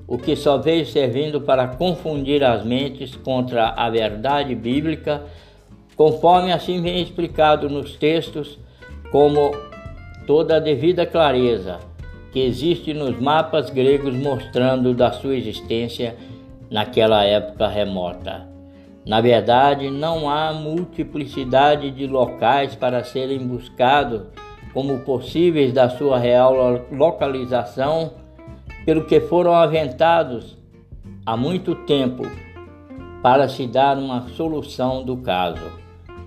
o 0.07 0.19
que 0.19 0.37
só 0.37 0.59
veio 0.59 0.85
servindo 0.85 1.41
para 1.41 1.69
confundir 1.69 2.45
as 2.45 2.67
mentes 2.67 3.17
contra 3.17 3.71
a 3.71 3.89
verdade 3.89 4.55
bíblica, 4.55 5.23
conforme 5.97 6.53
assim 6.53 6.83
vem 6.83 7.01
explicado 7.01 7.71
nos 7.71 7.97
textos, 7.97 8.59
como 9.11 9.53
toda 10.27 10.57
a 10.57 10.61
devida 10.61 11.07
clareza 11.07 11.96
que 12.37 12.41
existe 12.41 12.93
nos 12.93 13.19
mapas 13.19 13.71
gregos 13.71 14.15
mostrando 14.15 14.93
da 14.93 15.11
sua 15.11 15.37
existência 15.37 16.19
naquela 16.71 17.25
época 17.25 17.67
remota. 17.67 18.47
Na 19.07 19.23
verdade, 19.23 19.89
não 19.89 20.29
há 20.29 20.53
multiplicidade 20.53 21.91
de 21.91 22.07
locais 22.07 22.75
para 22.75 23.03
serem 23.03 23.39
buscados 23.39 24.25
como 24.75 24.99
possíveis 24.99 25.73
da 25.73 25.89
sua 25.89 26.19
real 26.19 26.55
localização, 26.93 28.13
pelo 28.85 29.07
que 29.07 29.19
foram 29.19 29.55
aventados 29.55 30.59
há 31.25 31.39
muito 31.39 31.75
tempo 31.87 32.25
para 33.23 33.49
se 33.49 33.67
dar 33.67 33.97
uma 33.97 34.29
solução 34.37 35.03
do 35.03 35.17
caso. 35.17 35.73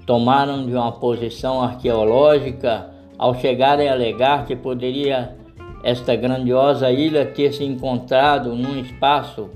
Tomaram 0.07 0.65
de 0.65 0.73
uma 0.73 0.91
posição 0.91 1.61
arqueológica 1.61 2.89
ao 3.15 3.35
chegarem 3.35 3.87
a 3.87 3.93
alegar 3.93 4.47
que 4.47 4.55
poderia 4.55 5.37
esta 5.83 6.15
grandiosa 6.15 6.91
ilha 6.91 7.25
ter 7.25 7.53
se 7.53 7.63
encontrado 7.63 8.55
num 8.55 8.79
espaço 8.79 9.49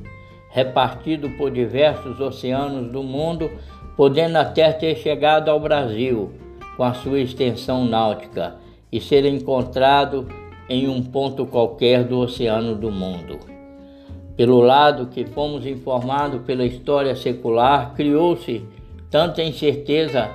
repartido 0.50 1.30
por 1.32 1.52
diversos 1.52 2.20
oceanos 2.20 2.92
do 2.92 3.02
mundo, 3.02 3.50
podendo 3.98 4.38
até 4.38 4.72
ter 4.72 4.96
chegado 4.96 5.50
ao 5.50 5.60
Brasil 5.60 6.32
com 6.78 6.84
a 6.84 6.94
sua 6.94 7.20
extensão 7.20 7.86
náutica 7.86 8.56
e 8.92 9.02
ser 9.02 9.26
encontrado 9.26 10.28
em 10.70 10.88
um 10.88 11.02
ponto 11.02 11.46
qualquer 11.46 12.04
do 12.04 12.20
oceano 12.20 12.76
do 12.76 12.92
mundo. 12.92 13.40
Pelo 14.38 14.62
lado 14.62 15.08
que 15.08 15.26
fomos 15.26 15.66
informados 15.66 16.42
pela 16.44 16.66
história 16.66 17.16
secular, 17.16 17.94
criou-se 17.96 18.66
tanta 19.10 19.44
incerteza 19.44 20.30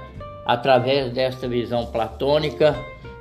através 0.46 1.12
desta 1.12 1.48
visão 1.48 1.87
platônica 1.87 2.74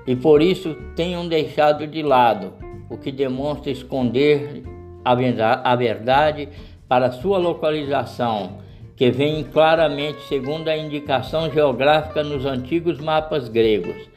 e 0.08 0.16
por 0.16 0.42
isso 0.42 0.74
tenham 0.96 1.28
deixado 1.28 1.86
de 1.86 2.02
lado, 2.02 2.54
o 2.90 2.98
que 2.98 3.12
demonstra 3.12 3.70
esconder 3.70 4.64
a 5.04 5.76
verdade 5.76 6.48
para 6.88 7.12
sua 7.12 7.38
localização, 7.38 8.60
que 8.96 9.12
vem 9.12 9.44
claramente 9.44 10.22
segundo 10.24 10.70
a 10.70 10.78
indicação 10.78 11.52
geográfica 11.52 12.24
nos 12.24 12.46
antigos 12.46 13.00
mapas 13.00 13.50
gregos, 13.50 14.10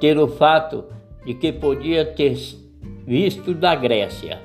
ter 0.00 0.16
o 0.16 0.28
fato 0.28 0.84
de 1.26 1.34
que 1.34 1.52
podia 1.52 2.04
ter 2.04 2.36
visto 3.04 3.52
da 3.52 3.74
Grécia, 3.74 4.40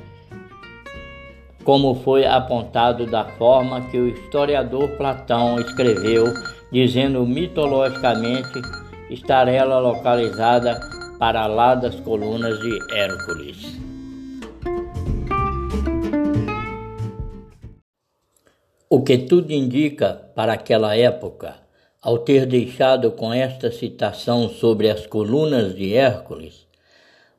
como 1.64 1.96
foi 1.96 2.26
apontado 2.26 3.06
da 3.06 3.24
forma 3.24 3.82
que 3.90 3.98
o 3.98 4.08
historiador 4.08 4.90
Platão 4.98 5.60
escreveu, 5.60 6.26
dizendo 6.72 7.26
mitologicamente 7.26 8.62
estar 9.10 9.48
ela 9.48 9.80
localizada 9.80 10.80
para 11.18 11.48
lá 11.48 11.76
das 11.76 12.00
colunas 12.00 12.60
de 12.60 12.94
Hércules. 12.94 13.78
O 18.90 19.04
que 19.04 19.18
tudo 19.18 19.52
indica 19.52 20.14
para 20.34 20.54
aquela 20.54 20.96
época, 20.96 21.56
ao 22.02 22.20
ter 22.20 22.46
deixado 22.46 23.12
com 23.12 23.34
esta 23.34 23.70
citação 23.70 24.48
sobre 24.48 24.90
as 24.90 25.06
colunas 25.06 25.76
de 25.76 25.94
Hércules, 25.94 26.66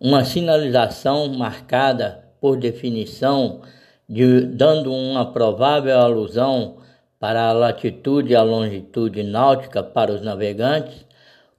uma 0.00 0.24
sinalização 0.24 1.28
marcada 1.28 2.24
por 2.40 2.56
definição, 2.56 3.62
de, 4.08 4.42
dando 4.42 4.92
uma 4.92 5.32
provável 5.32 5.98
alusão 5.98 6.76
para 7.18 7.48
a 7.48 7.52
latitude 7.52 8.32
e 8.32 8.36
a 8.36 8.42
longitude 8.42 9.22
náutica 9.22 9.82
para 9.82 10.12
os 10.12 10.22
navegantes, 10.22 11.07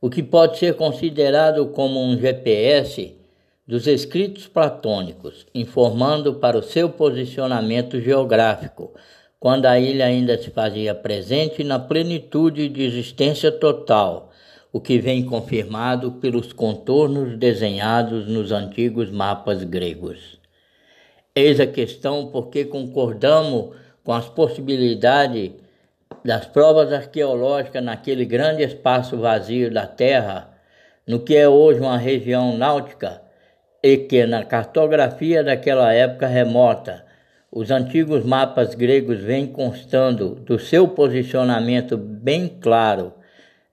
o 0.02 0.10
que 0.10 0.24
pode 0.24 0.58
ser 0.58 0.76
considerado 0.76 1.68
como 1.68 2.02
um 2.02 2.18
GPS 2.18 3.16
dos 3.68 3.86
escritos 3.86 4.48
platônicos, 4.48 5.46
informando 5.54 6.36
para 6.36 6.58
o 6.58 6.64
seu 6.64 6.90
posicionamento 6.90 8.00
geográfico, 8.00 8.94
quando 9.40 9.66
a 9.66 9.80
ilha 9.80 10.06
ainda 10.06 10.38
se 10.42 10.50
fazia 10.50 10.96
presente 10.96 11.64
na 11.64 11.78
plenitude 11.78 12.68
de 12.68 12.84
existência 12.84 13.52
total, 13.52 14.32
o 14.72 14.80
que 14.80 15.00
vem 15.00 15.24
confirmado 15.24 16.14
pelos 16.14 16.54
contornos 16.54 17.38
desenhados 17.38 18.28
nos 18.28 18.52
antigos 18.52 19.12
mapas 19.12 19.64
gregos. 19.64 20.40
Eis 21.36 21.60
a 21.60 21.68
questão 21.68 22.28
porque 22.28 22.66
concordamos 22.66 23.76
com 24.04 24.14
as 24.14 24.28
possibilidades 24.28 25.52
das 26.24 26.46
provas 26.46 26.92
arqueológicas 26.92 27.84
naquele 27.84 28.26
grande 28.26 28.64
espaço 28.64 29.18
vazio 29.18 29.72
da 29.72 29.88
Terra, 29.88 30.50
no 31.08 31.20
que 31.20 31.36
é 31.36 31.48
hoje 31.48 31.80
uma 31.80 31.98
região 31.98 32.58
náutica, 32.58 33.22
e 33.82 33.98
que 33.98 34.26
na 34.26 34.44
cartografia 34.44 35.44
daquela 35.44 35.94
época 35.94 36.28
remota, 36.28 37.06
os 37.52 37.72
antigos 37.72 38.24
mapas 38.24 38.76
gregos 38.76 39.20
vêm 39.20 39.48
constando 39.48 40.36
do 40.36 40.60
seu 40.60 40.88
posicionamento 40.88 41.98
bem 41.98 42.48
claro 42.48 43.14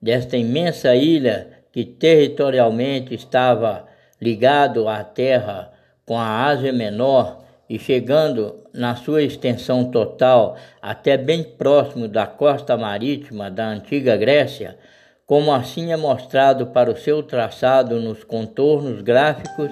desta 0.01 0.37
imensa 0.37 0.95
ilha 0.95 1.49
que 1.71 1.83
territorialmente 1.85 3.13
estava 3.13 3.85
ligado 4.21 4.87
à 4.87 5.03
Terra 5.03 5.71
com 6.05 6.17
a 6.17 6.45
Ásia 6.45 6.71
Menor 6.73 7.43
e 7.69 7.77
chegando 7.77 8.63
na 8.77 8.95
sua 8.95 9.23
extensão 9.23 9.85
total 9.85 10.55
até 10.81 11.17
bem 11.17 11.43
próximo 11.43 12.07
da 12.07 12.27
costa 12.27 12.77
marítima 12.77 13.49
da 13.49 13.67
antiga 13.67 14.15
Grécia, 14.15 14.77
como 15.25 15.51
assim 15.51 15.91
é 15.91 15.97
mostrado 15.97 16.67
para 16.67 16.91
o 16.91 16.95
seu 16.95 17.21
traçado 17.23 17.99
nos 17.99 18.23
contornos 18.23 19.01
gráficos, 19.01 19.71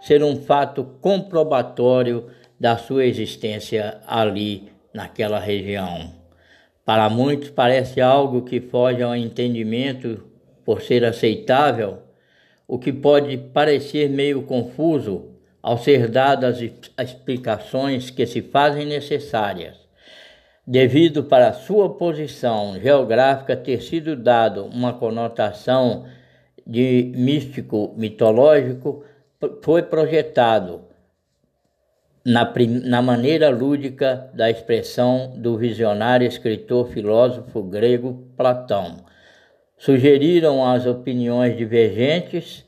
ser 0.00 0.22
um 0.22 0.36
fato 0.36 0.84
comprobatório 1.00 2.26
da 2.58 2.76
sua 2.76 3.04
existência 3.04 3.98
ali 4.06 4.72
naquela 4.92 5.38
região. 5.38 6.12
Para 6.84 7.10
muitos 7.10 7.50
parece 7.50 8.00
algo 8.00 8.42
que 8.42 8.60
foge 8.60 9.02
ao 9.02 9.16
entendimento 9.16 10.24
por 10.64 10.80
ser 10.80 11.04
aceitável, 11.04 11.98
o 12.66 12.78
que 12.78 12.92
pode 12.92 13.36
parecer 13.36 14.08
meio 14.08 14.42
confuso 14.42 15.33
ao 15.64 15.78
ser 15.78 16.08
dadas 16.08 16.58
as 16.94 17.08
explicações 17.08 18.10
que 18.10 18.26
se 18.26 18.42
fazem 18.42 18.84
necessárias, 18.84 19.74
devido 20.66 21.24
para 21.24 21.54
sua 21.54 21.88
posição 21.94 22.78
geográfica 22.78 23.56
ter 23.56 23.80
sido 23.80 24.14
dado 24.14 24.66
uma 24.66 24.92
conotação 24.92 26.04
de 26.66 27.10
místico 27.16 27.94
mitológico, 27.96 29.04
foi 29.62 29.82
projetado 29.82 30.82
na, 32.22 32.52
na 32.84 33.00
maneira 33.00 33.48
lúdica 33.48 34.30
da 34.34 34.50
expressão 34.50 35.32
do 35.34 35.56
visionário 35.56 36.26
escritor 36.26 36.88
filósofo 36.88 37.62
grego 37.62 38.28
Platão. 38.36 38.98
Sugeriram 39.78 40.62
as 40.66 40.84
opiniões 40.84 41.56
divergentes 41.56 42.63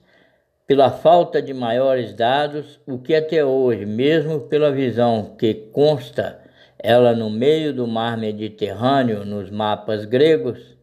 pela 0.66 0.90
falta 0.90 1.40
de 1.40 1.54
maiores 1.54 2.12
dados, 2.12 2.80
o 2.86 2.98
que 2.98 3.14
até 3.14 3.44
hoje, 3.44 3.86
mesmo 3.86 4.40
pela 4.40 4.72
visão 4.72 5.36
que 5.38 5.54
consta 5.54 6.40
ela 6.78 7.14
no 7.14 7.30
meio 7.30 7.72
do 7.72 7.86
mar 7.86 8.18
Mediterrâneo 8.18 9.24
nos 9.24 9.48
mapas 9.48 10.04
gregos, 10.04 10.76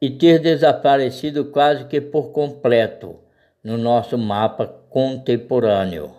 e 0.00 0.10
ter 0.10 0.38
desaparecido 0.38 1.46
quase 1.46 1.86
que 1.86 2.00
por 2.00 2.30
completo 2.30 3.16
no 3.64 3.76
nosso 3.76 4.16
mapa 4.16 4.66
contemporâneo. 4.88 6.12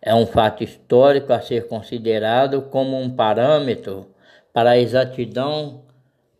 É 0.00 0.14
um 0.14 0.24
fato 0.24 0.62
histórico 0.62 1.32
a 1.32 1.40
ser 1.40 1.66
considerado 1.66 2.62
como 2.62 2.96
um 2.96 3.10
parâmetro 3.10 4.06
para 4.52 4.70
a 4.70 4.78
exatidão 4.78 5.82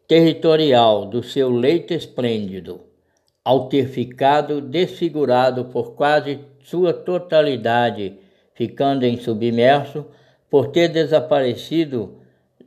territorial 0.06 1.04
do 1.04 1.22
seu 1.22 1.50
leito 1.50 1.92
esplêndido 1.92 2.87
ao 3.48 3.66
ter 3.66 3.88
ficado 3.88 4.60
desfigurado 4.60 5.64
por 5.64 5.94
quase 5.94 6.38
sua 6.62 6.92
totalidade, 6.92 8.18
ficando 8.52 9.06
em 9.06 9.16
submerso, 9.16 10.04
por 10.50 10.66
ter 10.66 10.88
desaparecido 10.88 12.18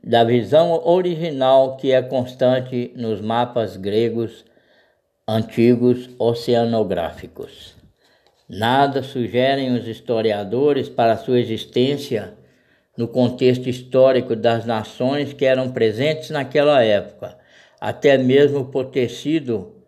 da 0.02 0.24
visão 0.24 0.84
original 0.84 1.76
que 1.76 1.92
é 1.92 2.02
constante 2.02 2.92
nos 2.96 3.20
mapas 3.20 3.76
gregos 3.76 4.44
antigos 5.28 6.10
oceanográficos. 6.18 7.76
Nada 8.48 9.04
sugerem 9.04 9.76
os 9.76 9.86
historiadores 9.86 10.88
para 10.88 11.16
sua 11.16 11.38
existência 11.38 12.34
no 12.96 13.06
contexto 13.06 13.68
histórico 13.68 14.34
das 14.34 14.66
nações 14.66 15.32
que 15.32 15.44
eram 15.44 15.70
presentes 15.70 16.30
naquela 16.30 16.82
época, 16.82 17.38
até 17.80 18.18
mesmo 18.18 18.64
por 18.64 18.86
ter 18.86 19.08
sido 19.08 19.80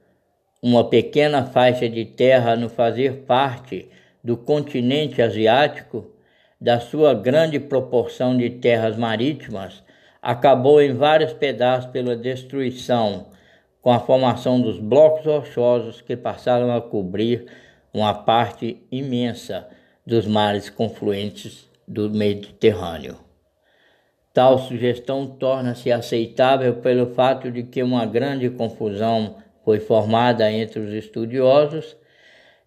uma 0.64 0.82
pequena 0.82 1.44
faixa 1.44 1.86
de 1.90 2.06
terra 2.06 2.56
no 2.56 2.70
fazer 2.70 3.24
parte 3.26 3.86
do 4.24 4.34
continente 4.34 5.20
asiático, 5.20 6.10
da 6.58 6.80
sua 6.80 7.12
grande 7.12 7.60
proporção 7.60 8.34
de 8.34 8.48
terras 8.48 8.96
marítimas, 8.96 9.82
acabou 10.22 10.80
em 10.80 10.94
vários 10.94 11.34
pedaços 11.34 11.90
pela 11.90 12.16
destruição, 12.16 13.26
com 13.82 13.92
a 13.92 14.00
formação 14.00 14.58
dos 14.58 14.78
blocos 14.78 15.26
rochosos 15.26 16.00
que 16.00 16.16
passaram 16.16 16.74
a 16.74 16.80
cobrir 16.80 17.44
uma 17.92 18.14
parte 18.14 18.82
imensa 18.90 19.68
dos 20.06 20.26
mares 20.26 20.70
confluentes 20.70 21.68
do 21.86 22.08
Mediterrâneo. 22.08 23.18
Tal 24.32 24.58
sugestão 24.58 25.26
torna-se 25.26 25.92
aceitável 25.92 26.76
pelo 26.76 27.12
fato 27.12 27.50
de 27.50 27.64
que 27.64 27.82
uma 27.82 28.06
grande 28.06 28.48
confusão 28.48 29.43
foi 29.64 29.80
formada 29.80 30.50
entre 30.50 30.80
os 30.80 30.92
estudiosos, 30.92 31.96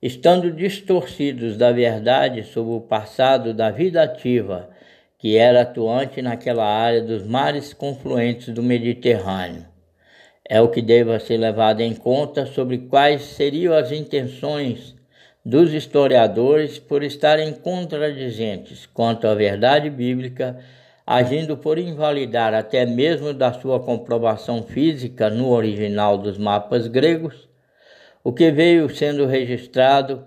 estando 0.02 0.52
distorcidos 0.52 1.58
da 1.58 1.72
verdade 1.72 2.44
sobre 2.44 2.74
o 2.74 2.82
passado 2.82 3.54
da 3.54 3.72
vida 3.72 4.04
ativa 4.04 4.70
que 5.20 5.36
era 5.36 5.62
atuante 5.62 6.22
naquela 6.22 6.66
área 6.66 7.02
dos 7.02 7.26
mares 7.26 7.74
confluentes 7.74 8.54
do 8.54 8.62
Mediterrâneo. 8.62 9.66
É 10.48 10.62
o 10.62 10.70
que 10.70 10.82
deva 10.82 11.20
ser 11.20 11.38
levado 11.38 11.82
em 11.82 11.94
conta 11.94 12.46
sobre 12.46 12.78
quais 12.78 13.24
seriam 13.24 13.74
as 13.74 13.92
intenções 13.92 14.96
dos 15.44 15.74
historiadores 15.74 16.78
por 16.78 17.04
estarem 17.04 17.54
contradizentes 17.54 18.86
quanto 18.86 19.28
à 19.28 19.34
verdade 19.34 19.90
bíblica 19.90 20.58
agindo 21.10 21.56
por 21.56 21.78
invalidar 21.78 22.54
até 22.54 22.86
mesmo 22.86 23.34
da 23.34 23.54
sua 23.54 23.80
comprovação 23.80 24.62
física 24.64 25.30
no 25.30 25.48
original 25.48 26.18
dos 26.18 26.38
mapas 26.38 26.86
gregos, 26.88 27.48
o 28.22 28.34
que 28.34 28.52
veio 28.52 28.94
sendo 28.94 29.26
registrado 29.26 30.26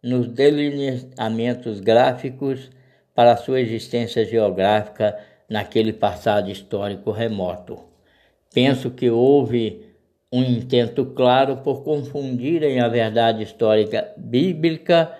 nos 0.00 0.28
delineamentos 0.28 1.80
gráficos 1.80 2.70
para 3.12 3.36
sua 3.36 3.60
existência 3.60 4.24
geográfica 4.24 5.18
naquele 5.48 5.92
passado 5.92 6.48
histórico 6.48 7.10
remoto. 7.10 7.80
Penso 8.54 8.88
que 8.92 9.10
houve 9.10 9.84
um 10.32 10.44
intento 10.44 11.06
claro 11.06 11.56
por 11.56 11.82
confundirem 11.82 12.78
a 12.78 12.86
verdade 12.86 13.42
histórica 13.42 14.12
bíblica 14.16 15.12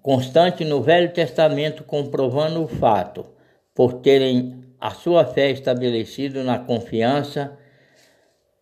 constante 0.00 0.64
no 0.64 0.80
Velho 0.80 1.12
Testamento, 1.12 1.82
comprovando 1.82 2.62
o 2.62 2.68
fato, 2.68 3.31
por 3.74 3.94
terem 3.94 4.64
a 4.80 4.90
sua 4.90 5.24
fé 5.24 5.50
estabelecida 5.50 6.42
na 6.42 6.58
confiança 6.58 7.58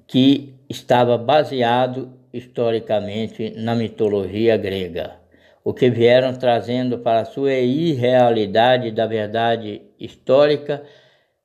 que 0.06 0.54
estava 0.68 1.16
baseado 1.16 2.12
historicamente 2.32 3.50
na 3.56 3.74
mitologia 3.74 4.56
grega, 4.56 5.16
o 5.64 5.72
que 5.74 5.90
vieram 5.90 6.34
trazendo 6.34 6.98
para 6.98 7.20
a 7.20 7.24
sua 7.24 7.52
irrealidade 7.52 8.90
da 8.90 9.06
verdade 9.06 9.82
histórica, 9.98 10.82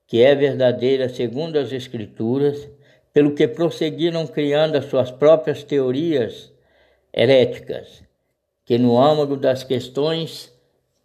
que 0.08 0.22
é 0.22 0.36
verdadeira 0.36 1.10
segundo 1.10 1.58
as 1.58 1.72
Escrituras, 1.72 2.70
pelo 3.14 3.34
que 3.34 3.48
prosseguiram 3.48 4.28
criando 4.28 4.76
as 4.76 4.86
suas 4.86 5.10
próprias 5.10 5.64
teorias 5.64 6.52
heréticas, 7.14 8.04
que 8.66 8.78
no 8.78 9.00
âmago 9.00 9.38
das 9.38 9.64
questões 9.64 10.52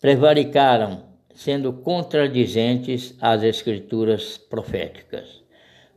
prevaricaram, 0.00 1.09
sendo 1.40 1.72
contradizentes 1.72 3.16
às 3.18 3.42
Escrituras 3.42 4.36
proféticas. 4.36 5.42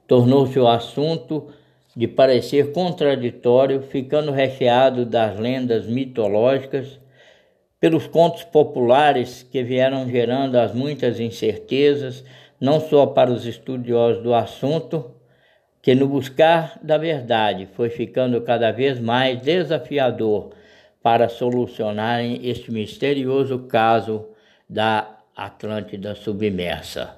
Tornou-se 0.08 0.58
o 0.58 0.70
assunto 0.70 1.50
de 1.94 2.08
parecer 2.08 2.72
contraditório, 2.72 3.82
ficando 3.82 4.32
recheado 4.32 5.06
das 5.06 5.38
lendas 5.38 5.86
mitológicas, 5.86 6.98
pelos 7.78 8.08
contos 8.08 8.46
populares 8.46 9.44
que 9.44 9.62
vieram 9.62 10.08
gerando 10.08 10.56
as 10.56 10.74
muitas 10.74 11.20
incertezas, 11.20 12.24
não 12.58 12.80
só 12.80 13.06
para 13.06 13.30
os 13.30 13.46
estudiosos 13.46 14.24
do 14.24 14.34
assunto, 14.34 15.12
que 15.82 15.94
no 15.94 16.08
buscar 16.08 16.80
da 16.82 16.98
verdade 16.98 17.68
foi 17.74 17.90
ficando 17.90 18.40
cada 18.40 18.72
vez 18.72 18.98
mais 18.98 19.42
desafiador 19.42 20.52
para 21.02 21.28
solucionarem 21.28 22.40
este 22.48 22.72
misterioso 22.72 23.60
caso 23.68 24.30
da 24.70 25.13
Atlântida 25.36 26.14
submersa. 26.14 27.18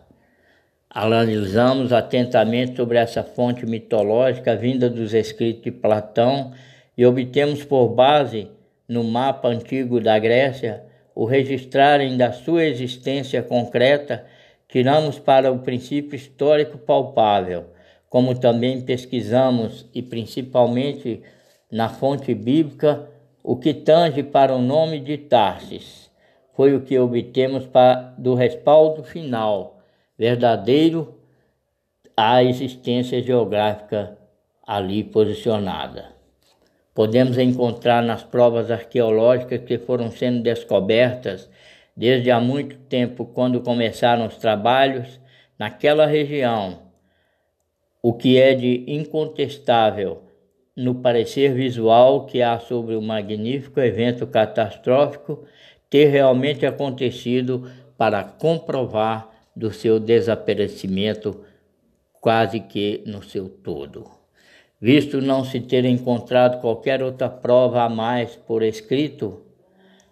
Analisamos 0.89 1.91
atentamente 1.91 2.77
sobre 2.77 2.97
essa 2.97 3.21
fonte 3.23 3.65
mitológica 3.65 4.55
vinda 4.55 4.89
dos 4.89 5.13
escritos 5.13 5.63
de 5.63 5.71
Platão 5.71 6.53
e 6.97 7.05
obtemos 7.05 7.65
por 7.65 7.89
base, 7.89 8.47
no 8.87 9.03
mapa 9.03 9.49
antigo 9.49 9.99
da 9.99 10.17
Grécia, 10.17 10.83
o 11.13 11.25
registrarem 11.25 12.15
da 12.15 12.31
sua 12.31 12.63
existência 12.63 13.43
concreta, 13.43 14.25
tiramos 14.69 15.19
para 15.19 15.51
o 15.51 15.59
princípio 15.59 16.15
histórico 16.15 16.77
palpável, 16.77 17.65
como 18.09 18.33
também 18.33 18.79
pesquisamos 18.79 19.85
e 19.93 20.01
principalmente 20.01 21.21
na 21.69 21.89
fonte 21.89 22.33
bíblica 22.33 23.09
o 23.43 23.57
que 23.57 23.73
tange 23.73 24.23
para 24.23 24.55
o 24.55 24.61
nome 24.61 25.01
de 25.01 25.17
Tarsis. 25.17 26.04
Foi 26.55 26.75
o 26.75 26.81
que 26.81 26.97
obtemos 26.97 27.67
do 28.17 28.33
respaldo 28.33 29.03
final 29.03 29.79
verdadeiro 30.17 31.15
à 32.15 32.43
existência 32.43 33.21
geográfica 33.21 34.17
ali 34.65 35.03
posicionada. 35.03 36.13
Podemos 36.93 37.37
encontrar 37.37 38.01
nas 38.01 38.23
provas 38.23 38.71
arqueológicas 38.71 39.59
que 39.61 39.77
foram 39.77 40.09
sendo 40.09 40.41
descobertas 40.41 41.49
desde 41.95 42.31
há 42.31 42.39
muito 42.39 42.77
tempo, 42.77 43.25
quando 43.25 43.61
começaram 43.61 44.25
os 44.25 44.37
trabalhos 44.37 45.19
naquela 45.59 46.05
região, 46.05 46.79
o 48.01 48.13
que 48.13 48.37
é 48.37 48.53
de 48.53 48.85
incontestável 48.87 50.23
no 50.75 50.95
parecer 50.95 51.53
visual 51.53 52.25
que 52.25 52.41
há 52.41 52.59
sobre 52.59 52.95
o 52.95 53.01
magnífico 53.01 53.79
evento 53.79 54.27
catastrófico 54.27 55.45
ter 55.89 56.05
realmente 56.07 56.65
acontecido 56.65 57.69
para 57.97 58.23
comprovar 58.23 59.29
do 59.55 59.71
seu 59.71 59.99
desaparecimento 59.99 61.41
quase 62.19 62.59
que 62.59 63.03
no 63.05 63.23
seu 63.23 63.47
todo. 63.47 64.09
Visto 64.81 65.21
não 65.21 65.45
se 65.45 65.59
ter 65.59 65.85
encontrado 65.85 66.59
qualquer 66.59 67.01
outra 67.01 67.29
prova 67.29 67.83
a 67.83 67.89
mais 67.89 68.35
por 68.35 68.61
escrito, 68.61 69.41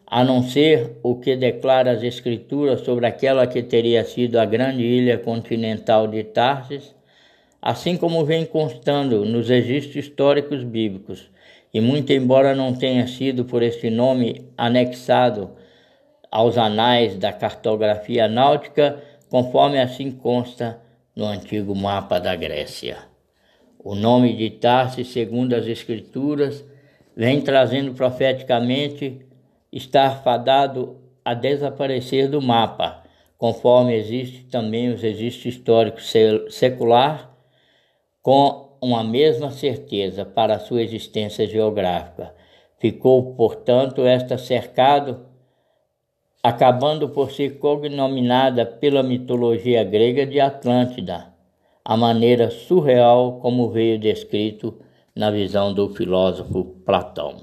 a 0.05 0.23
não 0.23 0.43
ser 0.43 0.97
o 1.01 1.15
que 1.15 1.35
declara 1.35 1.91
as 1.91 2.03
Escrituras 2.03 2.81
sobre 2.81 3.05
aquela 3.05 3.47
que 3.47 3.63
teria 3.63 4.05
sido 4.05 4.39
a 4.39 4.45
grande 4.45 4.83
ilha 4.83 5.17
continental 5.17 6.07
de 6.07 6.23
Tarsis, 6.23 6.95
assim 7.61 7.97
como 7.97 8.23
vem 8.23 8.45
constando 8.45 9.25
nos 9.25 9.49
registros 9.49 10.05
históricos 10.05 10.63
bíblicos, 10.63 11.29
e 11.73 11.81
muito 11.81 12.13
embora 12.13 12.53
não 12.53 12.73
tenha 12.73 13.07
sido 13.07 13.43
por 13.43 13.63
este 13.63 13.89
nome 13.89 14.45
anexado 14.55 15.49
aos 16.33 16.57
anais 16.57 17.15
da 17.15 17.31
cartografia 17.31 18.27
náutica, 18.27 18.99
conforme 19.29 19.79
assim 19.79 20.09
consta 20.09 20.81
no 21.15 21.25
antigo 21.25 21.75
mapa 21.75 22.19
da 22.19 22.35
Grécia. 22.35 22.97
O 23.77 23.93
nome 23.93 24.33
de 24.33 24.49
Tarsis, 24.49 25.09
segundo 25.09 25.53
as 25.53 25.67
Escrituras, 25.67 26.65
vem 27.15 27.39
trazendo 27.39 27.93
profeticamente 27.93 29.23
estar 29.71 30.23
fadado 30.23 30.97
a 31.23 31.35
desaparecer 31.35 32.27
do 32.27 32.41
mapa, 32.41 33.03
conforme 33.37 33.93
existe 33.93 34.45
também 34.45 34.89
os 34.89 35.03
registros 35.03 35.53
históricos 35.53 36.11
secular, 36.49 37.31
com 38.23 38.75
uma 38.81 39.03
mesma 39.03 39.51
certeza 39.51 40.25
para 40.25 40.57
sua 40.57 40.81
existência 40.81 41.45
geográfica. 41.45 42.33
Ficou, 42.79 43.35
portanto, 43.35 44.03
esta 44.03 44.35
cercado 44.35 45.31
acabando 46.45 47.07
por 47.07 47.31
ser 47.31 47.57
cognominada 47.57 48.65
pela 48.65 49.01
mitologia 49.01 49.81
grega 49.81 50.25
de 50.25 50.41
Atlântida, 50.41 51.33
a 51.85 51.95
maneira 51.95 52.49
surreal 52.51 53.39
como 53.39 53.69
veio 53.69 53.97
descrito 53.97 54.77
na 55.15 55.31
visão 55.31 55.73
do 55.73 55.87
filósofo 55.95 56.65
Platão. 56.85 57.37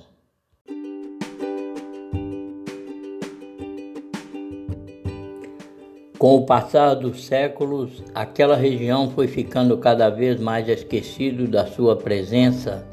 Com 6.18 6.36
o 6.36 6.44
passar 6.44 6.92
dos 6.92 7.24
séculos, 7.24 8.03
aquela 8.14 8.55
região 8.55 9.09
foi 9.09 9.26
ficando 9.26 9.78
cada 9.78 10.11
vez 10.11 10.38
mais 10.38 10.68
esquecido 10.68 11.48
da 11.48 11.66
sua 11.66 11.96
presença 11.96 12.86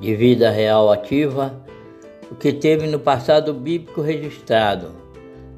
de 0.00 0.16
vida 0.16 0.50
real 0.50 0.90
ativa, 0.90 1.54
o 2.28 2.34
que 2.34 2.52
teve 2.52 2.88
no 2.88 2.98
passado 2.98 3.54
bíblico 3.54 4.00
registrado 4.00 5.07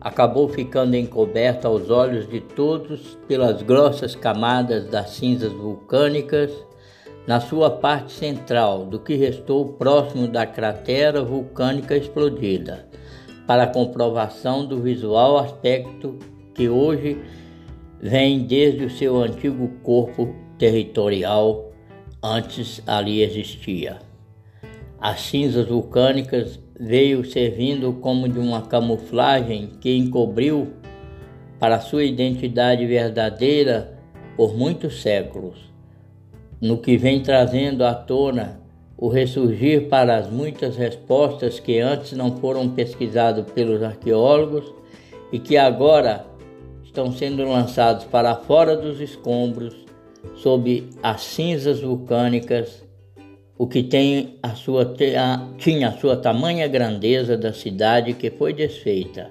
acabou 0.00 0.48
ficando 0.48 0.96
encoberto 0.96 1.66
aos 1.66 1.90
olhos 1.90 2.28
de 2.28 2.40
todos 2.40 3.18
pelas 3.28 3.62
grossas 3.62 4.14
camadas 4.14 4.86
das 4.88 5.10
cinzas 5.10 5.52
vulcânicas 5.52 6.50
na 7.26 7.38
sua 7.38 7.70
parte 7.70 8.12
central, 8.12 8.86
do 8.86 8.98
que 8.98 9.14
restou 9.14 9.74
próximo 9.74 10.26
da 10.26 10.46
cratera 10.46 11.22
vulcânica 11.22 11.96
explodida, 11.96 12.88
para 13.46 13.66
comprovação 13.66 14.64
do 14.64 14.80
visual 14.80 15.38
aspecto 15.38 16.18
que 16.54 16.68
hoje 16.68 17.22
vem 18.00 18.44
desde 18.44 18.84
o 18.84 18.90
seu 18.90 19.18
antigo 19.18 19.68
corpo 19.82 20.34
territorial, 20.58 21.70
antes 22.22 22.82
ali 22.86 23.22
existia. 23.22 23.98
As 24.98 25.20
cinzas 25.20 25.66
vulcânicas 25.66 26.58
veio 26.80 27.22
servindo 27.26 27.92
como 27.92 28.26
de 28.26 28.38
uma 28.38 28.62
camuflagem 28.62 29.72
que 29.82 29.94
encobriu 29.94 30.68
para 31.58 31.78
sua 31.78 32.04
identidade 32.04 32.86
verdadeira 32.86 33.98
por 34.34 34.56
muitos 34.56 35.02
séculos, 35.02 35.58
no 36.58 36.78
que 36.78 36.96
vem 36.96 37.22
trazendo 37.22 37.84
à 37.84 37.92
tona 37.92 38.62
o 38.96 39.08
ressurgir 39.08 39.88
para 39.88 40.16
as 40.16 40.30
muitas 40.30 40.74
respostas 40.76 41.60
que 41.60 41.78
antes 41.80 42.12
não 42.12 42.38
foram 42.38 42.66
pesquisadas 42.70 43.44
pelos 43.52 43.82
arqueólogos 43.82 44.72
e 45.30 45.38
que 45.38 45.58
agora 45.58 46.24
estão 46.82 47.12
sendo 47.12 47.44
lançados 47.44 48.06
para 48.06 48.34
fora 48.34 48.74
dos 48.74 49.02
escombros 49.02 49.76
sob 50.34 50.88
as 51.02 51.20
cinzas 51.20 51.80
vulcânicas 51.80 52.82
o 53.60 53.66
que 53.66 53.82
tem 53.82 54.38
a 54.42 54.54
sua, 54.54 54.90
tinha 55.58 55.88
a 55.88 55.92
sua 55.92 56.16
tamanha 56.16 56.66
grandeza 56.66 57.36
da 57.36 57.52
cidade 57.52 58.14
que 58.14 58.30
foi 58.30 58.54
desfeita, 58.54 59.30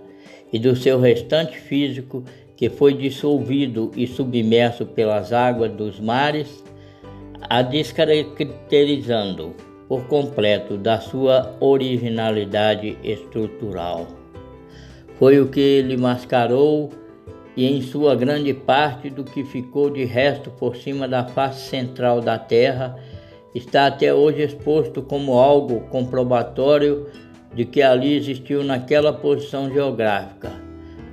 e 0.53 0.59
do 0.59 0.75
seu 0.75 0.99
restante 0.99 1.57
físico 1.57 2.23
que 2.55 2.69
foi 2.69 2.93
dissolvido 2.93 3.89
e 3.95 4.05
submerso 4.05 4.85
pelas 4.85 5.33
águas 5.33 5.71
dos 5.71 5.99
mares, 5.99 6.63
a 7.41 7.63
descaracterizando 7.63 9.55
por 9.87 10.05
completo 10.05 10.77
da 10.77 10.99
sua 10.99 11.55
originalidade 11.59 12.99
estrutural. 13.03 14.05
Foi 15.17 15.39
o 15.39 15.47
que 15.47 15.59
ele 15.59 15.97
mascarou 15.97 16.91
e 17.57 17.65
em 17.65 17.81
sua 17.81 18.15
grande 18.15 18.53
parte 18.53 19.09
do 19.09 19.23
que 19.23 19.43
ficou 19.43 19.89
de 19.89 20.05
resto 20.05 20.51
por 20.51 20.75
cima 20.75 21.07
da 21.07 21.25
face 21.25 21.67
central 21.67 22.21
da 22.21 22.37
terra 22.37 22.95
está 23.53 23.87
até 23.87 24.13
hoje 24.13 24.43
exposto 24.43 25.01
como 25.01 25.33
algo 25.33 25.81
comprobatório 25.89 27.07
de 27.53 27.65
que 27.65 27.81
ali 27.81 28.15
existiu 28.15 28.63
naquela 28.63 29.11
posição 29.11 29.71
geográfica, 29.71 30.51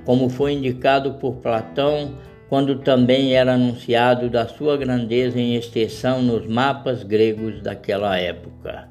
como 0.05 0.29
foi 0.29 0.53
indicado 0.53 1.15
por 1.15 1.35
Platão 1.37 2.15
quando 2.49 2.79
também 2.79 3.35
era 3.35 3.55
anunciado 3.55 4.29
da 4.29 4.47
sua 4.47 4.77
grandeza 4.77 5.39
em 5.39 5.55
extensão 5.55 6.21
nos 6.21 6.47
mapas 6.47 7.03
gregos 7.03 7.61
daquela 7.61 8.17
época. 8.17 8.87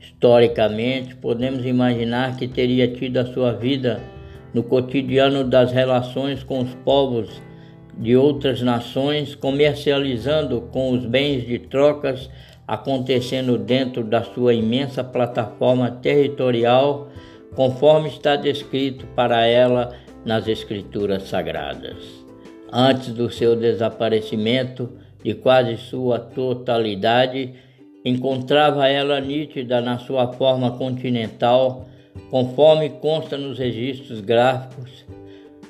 Historicamente, 0.00 1.16
podemos 1.16 1.66
imaginar 1.66 2.36
que 2.36 2.46
teria 2.46 2.86
tido 2.86 3.16
a 3.18 3.26
sua 3.26 3.52
vida 3.52 4.00
no 4.54 4.62
cotidiano 4.62 5.42
das 5.42 5.72
relações 5.72 6.44
com 6.44 6.60
os 6.60 6.72
povos 6.76 7.42
de 7.98 8.16
outras 8.16 8.62
nações, 8.62 9.34
comercializando 9.34 10.60
com 10.72 10.92
os 10.92 11.04
bens 11.04 11.44
de 11.46 11.58
trocas 11.58 12.30
acontecendo 12.66 13.56
dentro 13.56 14.02
da 14.02 14.22
sua 14.22 14.52
imensa 14.54 15.04
plataforma 15.04 15.90
territorial, 15.90 17.08
conforme 17.54 18.08
está 18.08 18.36
descrito 18.36 19.06
para 19.14 19.46
ela 19.46 19.94
nas 20.24 20.48
Escrituras 20.48 21.24
Sagradas. 21.24 21.96
Antes 22.72 23.14
do 23.14 23.30
seu 23.30 23.54
desaparecimento 23.54 24.90
de 25.22 25.34
quase 25.34 25.76
sua 25.76 26.18
totalidade, 26.18 27.54
encontrava 28.04 28.88
ela 28.88 29.20
nítida 29.20 29.80
na 29.80 29.98
sua 29.98 30.32
forma 30.32 30.72
continental, 30.72 31.86
conforme 32.30 32.90
consta 32.90 33.36
nos 33.36 33.58
registros 33.58 34.20
gráficos, 34.20 35.04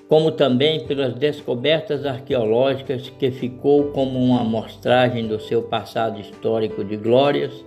como 0.09 0.31
também 0.31 0.87
pelas 0.87 1.15
descobertas 1.15 2.07
arqueológicas 2.07 3.09
que 3.19 3.31
ficou 3.31 3.85
como 3.89 4.19
uma 4.19 4.41
amostragem 4.43 5.27
do 5.27 5.41
seu 5.41 5.63
passado 5.63 6.21
histórico 6.21 6.85
de 6.85 6.97
glórias, 6.97 7.65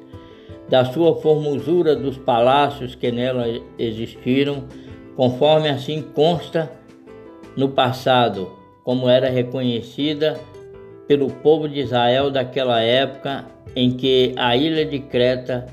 da 0.69 0.85
sua 0.85 1.15
formosura 1.15 1.95
dos 1.95 2.17
palácios 2.17 2.95
que 2.95 3.11
nela 3.11 3.45
existiram, 3.77 4.65
conforme 5.15 5.67
assim 5.67 6.01
consta 6.01 6.71
no 7.57 7.69
passado 7.69 8.49
como 8.83 9.09
era 9.09 9.29
reconhecida 9.29 10.39
pelo 11.07 11.27
povo 11.27 11.67
de 11.67 11.81
Israel 11.81 12.31
daquela 12.31 12.81
época 12.81 13.45
em 13.75 13.91
que 13.91 14.33
a 14.37 14.55
ilha 14.55 14.85
de 14.85 14.99
Creta 14.99 15.65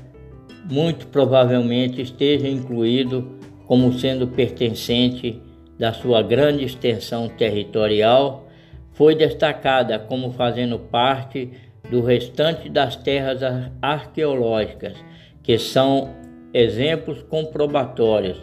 muito 0.69 1.07
provavelmente 1.07 2.01
esteja 2.01 2.47
incluído 2.47 3.37
como 3.65 3.93
sendo 3.93 4.27
pertencente 4.27 5.41
da 5.77 5.93
sua 5.93 6.21
grande 6.21 6.65
extensão 6.65 7.29
territorial, 7.29 8.47
foi 8.93 9.15
destacada 9.15 9.99
como 9.99 10.31
fazendo 10.31 10.79
parte 10.79 11.51
do 11.89 12.01
restante 12.01 12.67
das 12.69 12.95
terras 12.95 13.41
arqueológicas, 13.81 14.97
que 15.43 15.57
são 15.57 16.09
exemplos 16.53 17.21
comprobatórios 17.23 18.41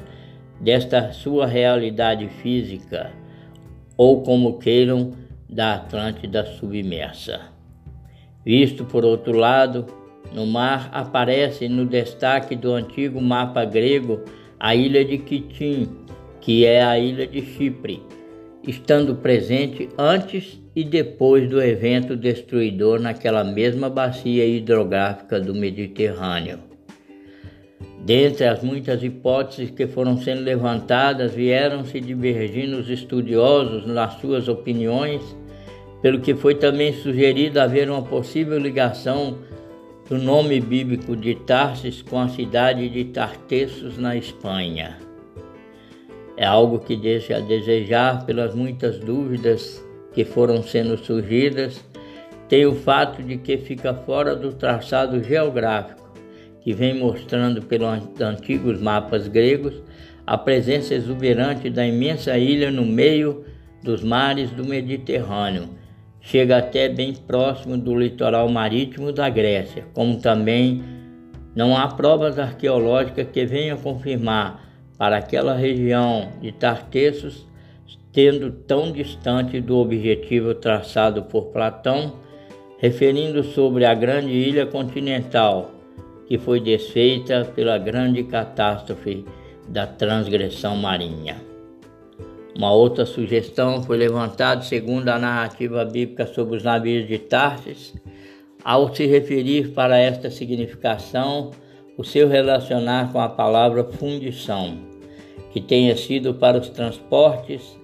desta 0.61 1.13
sua 1.13 1.47
realidade 1.47 2.29
física 2.29 3.11
ou 3.97 4.23
como 4.23 4.59
queiram, 4.59 5.13
da 5.49 5.75
Atlântida 5.75 6.45
submersa. 6.45 7.41
Visto 8.45 8.85
por 8.85 9.05
outro 9.05 9.37
lado, 9.37 9.87
no 10.33 10.47
mar 10.47 10.89
aparece 10.93 11.69
no 11.69 11.87
destaque 11.87 12.57
do 12.57 12.73
antigo 12.73 13.21
mapa 13.21 13.65
grego 13.65 14.25
a 14.59 14.75
ilha 14.75 15.05
de 15.05 15.19
Kitim, 15.19 15.89
que 16.45 16.67
é 16.67 16.85
a 16.85 16.99
ilha 16.99 17.27
de 17.27 17.41
Chipre, 17.41 18.03
estando 18.69 19.15
presente 19.15 19.89
antes 19.97 20.61
e 20.77 20.85
depois 20.85 21.49
do 21.49 21.61
evento 21.63 22.15
destruidor 22.15 23.01
naquela 23.01 23.43
mesma 23.43 23.89
bacia 23.89 24.45
hidrográfica 24.45 25.41
do 25.41 25.55
Mediterrâneo. 25.55 26.59
Dentre 28.05 28.45
as 28.45 28.63
muitas 28.63 29.03
hipóteses 29.03 29.71
que 29.71 29.87
foram 29.87 30.19
sendo 30.19 30.43
levantadas, 30.43 31.33
vieram 31.33 31.83
se 31.83 31.99
divergindo 31.99 32.77
os 32.77 32.91
estudiosos 32.91 33.87
nas 33.87 34.21
suas 34.21 34.47
opiniões, 34.47 35.23
pelo 36.03 36.21
que 36.21 36.35
foi 36.35 36.57
também 36.57 36.93
sugerido 36.93 37.59
haver 37.59 37.89
uma 37.89 38.03
possível 38.03 38.59
ligação 38.59 39.39
do 40.07 40.19
nome 40.19 40.61
bíblico 40.61 41.17
de 41.17 41.35
Tarsis 41.37 42.03
com 42.03 42.19
a 42.19 42.29
cidade 42.29 42.91
de 42.91 43.07
Tartessos, 43.07 43.97
na 43.97 44.15
Espanha. 44.15 45.04
É 46.37 46.45
algo 46.45 46.81
que 46.81 46.97
deixa 46.97 47.37
a 47.37 47.41
desejar 47.41 48.25
pelas 48.27 48.55
muitas 48.55 48.99
dúvidas 48.99 49.85
que 50.13 50.25
foram 50.25 50.63
sendo 50.63 50.97
surgidas, 50.97 51.85
tem 52.49 52.67
o 52.67 52.75
fato 52.75 53.23
de 53.23 53.37
que 53.37 53.57
fica 53.57 53.95
fora 53.95 54.37
do 54.37 54.53
traçado 54.53 55.23
geográfico 55.23 56.05
que 56.65 56.73
vem 56.73 56.99
mostrando 56.99 57.61
pelos 57.63 58.01
antigos 58.21 58.81
mapas 58.81 59.29
gregos 59.29 59.83
a 60.27 60.39
presença 60.39 60.95
exuberante 60.95 61.69
da 61.69 61.87
imensa 61.87 62.39
ilha 62.39 62.71
no 62.71 62.87
meio 62.87 63.45
dos 63.83 64.03
mares 64.03 64.51
do 64.51 64.65
Mediterrâneo. 64.65 65.69
Chega 66.23 66.57
até 66.57 66.89
bem 66.89 67.13
próximo 67.13 67.77
do 67.77 67.95
litoral 67.95 68.49
marítimo 68.49 69.13
da 69.13 69.29
Grécia, 69.29 69.85
como 69.93 70.19
também 70.19 70.83
não 71.55 71.77
há 71.77 71.87
provas 71.89 72.39
arqueológicas 72.39 73.29
que 73.31 73.45
venham 73.45 73.77
confirmar 73.77 74.64
para 74.97 75.17
aquela 75.17 75.55
região 75.55 76.33
de 76.41 76.53
Tartessos 76.53 77.47
tendo 78.15 78.53
tão 78.53 78.93
distante 78.93 79.61
do 79.61 79.77
objetivo 79.79 80.55
traçado 80.55 81.25
por 81.25 81.47
Platão, 81.47 82.13
referindo 82.79 83.43
sobre 83.43 83.85
a 83.85 83.93
grande 83.93 84.31
ilha 84.31 84.65
continental 84.65 85.73
que 86.29 86.39
foi 86.39 86.61
desfeita 86.61 87.45
pela 87.45 87.77
grande 87.77 88.23
catástrofe 88.23 89.25
da 89.69 89.85
transgressão 89.87 90.77
marinha. 90.77 91.43
Uma 92.57 92.73
outra 92.73 93.05
sugestão 93.05 93.83
foi 93.83 93.97
levantada 93.97 94.63
segundo 94.63 95.09
a 95.09 95.19
narrativa 95.19 95.85
bíblica 95.85 96.25
sobre 96.25 96.57
os 96.57 96.63
navios 96.63 97.09
de 97.09 97.19
Tarsis, 97.19 97.93
ao 98.63 98.95
se 98.95 99.07
referir 99.07 99.73
para 99.73 99.99
esta 99.99 100.31
significação 100.31 101.51
o 101.97 102.05
seu 102.05 102.29
relacionar 102.29 103.13
com 103.13 103.21
a 103.21 103.29
palavra 103.29 103.85
fundição, 103.85 104.79
que 105.53 105.61
tenha 105.61 105.97
sido 105.97 106.35
para 106.35 106.59
os 106.59 106.69
transportes 106.69 107.79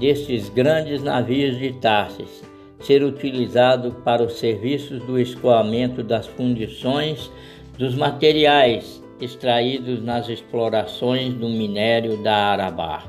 destes 0.00 0.48
grandes 0.48 1.02
navios 1.02 1.58
de 1.58 1.72
Tarsis, 1.74 2.42
ser 2.80 3.04
utilizado 3.04 3.92
para 4.04 4.22
os 4.22 4.34
serviços 4.38 5.02
do 5.04 5.18
escoamento 5.18 6.02
das 6.02 6.26
fundições 6.26 7.30
dos 7.78 7.94
materiais 7.94 9.02
extraídos 9.20 10.02
nas 10.02 10.28
explorações 10.28 11.34
do 11.34 11.48
minério 11.48 12.22
da 12.22 12.34
Arabá. 12.34 13.04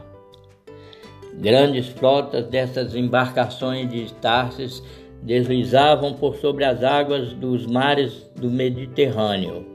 Grandes 1.35 1.87
frotas 1.87 2.45
dessas 2.45 2.95
embarcações 2.95 3.89
de 3.89 4.13
Tarsis 4.15 4.83
deslizavam 5.23 6.13
por 6.13 6.35
sobre 6.35 6.65
as 6.65 6.83
águas 6.83 7.33
dos 7.33 7.65
mares 7.65 8.29
do 8.35 8.51
Mediterrâneo, 8.51 9.72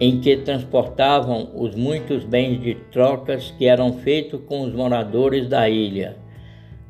em 0.00 0.18
que 0.18 0.36
transportavam 0.38 1.50
os 1.54 1.74
muitos 1.74 2.24
bens 2.24 2.60
de 2.62 2.74
trocas 2.90 3.54
que 3.58 3.66
eram 3.66 3.92
feitos 3.92 4.40
com 4.46 4.62
os 4.62 4.72
moradores 4.72 5.46
da 5.46 5.68
ilha, 5.68 6.16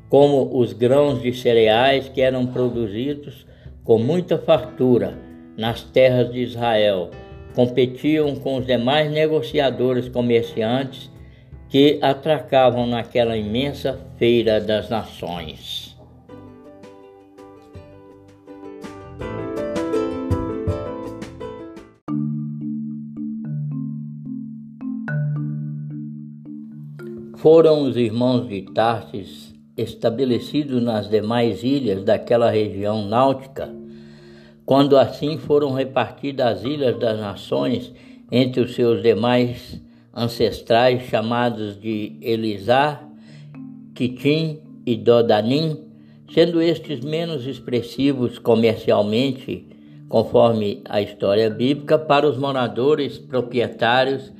como 0.09 0.57
os 0.57 0.73
grãos 0.73 1.21
de 1.21 1.33
cereais 1.33 2.09
que 2.09 2.21
eram 2.21 2.47
produzidos 2.47 3.47
com 3.83 3.99
muita 3.99 4.39
fartura 4.39 5.19
nas 5.57 5.83
terras 5.83 6.33
de 6.33 6.41
Israel, 6.41 7.11
competiam 7.55 8.37
com 8.37 8.59
os 8.59 8.67
demais 8.67 9.11
negociadores 9.11 10.09
comerciantes 10.09 11.11
que 11.69 11.99
atracavam 12.03 12.87
naquela 12.87 13.37
imensa 13.37 13.99
feira 14.19 14.61
das 14.61 14.89
nações. 14.89 15.80
Foram 27.41 27.85
os 27.85 27.97
irmãos 27.97 28.47
de 28.47 28.61
Tarsis 28.61 29.55
estabelecidos 29.75 30.83
nas 30.83 31.09
demais 31.09 31.63
ilhas 31.63 32.05
daquela 32.05 32.51
região 32.51 33.09
náutica. 33.09 33.75
Quando 34.67 34.99
assim 34.99 35.39
foram 35.39 35.73
repartidas 35.73 36.59
as 36.59 36.65
ilhas 36.65 36.99
das 36.99 37.19
nações 37.19 37.95
entre 38.31 38.61
os 38.61 38.75
seus 38.75 39.03
demais 39.03 39.81
ancestrais 40.15 41.05
chamados 41.05 41.81
de 41.81 42.19
Elisá, 42.21 43.03
Quitim 43.95 44.59
e 44.85 44.95
Dodanim, 44.95 45.79
sendo 46.35 46.61
estes 46.61 47.01
menos 47.01 47.47
expressivos 47.47 48.39
comercialmente, 48.39 49.67
conforme 50.11 50.83
a 50.87 51.01
história 51.01 51.49
bíblica, 51.49 51.99
para 51.99 52.29
os 52.29 52.37
moradores 52.37 53.17
proprietários 53.17 54.31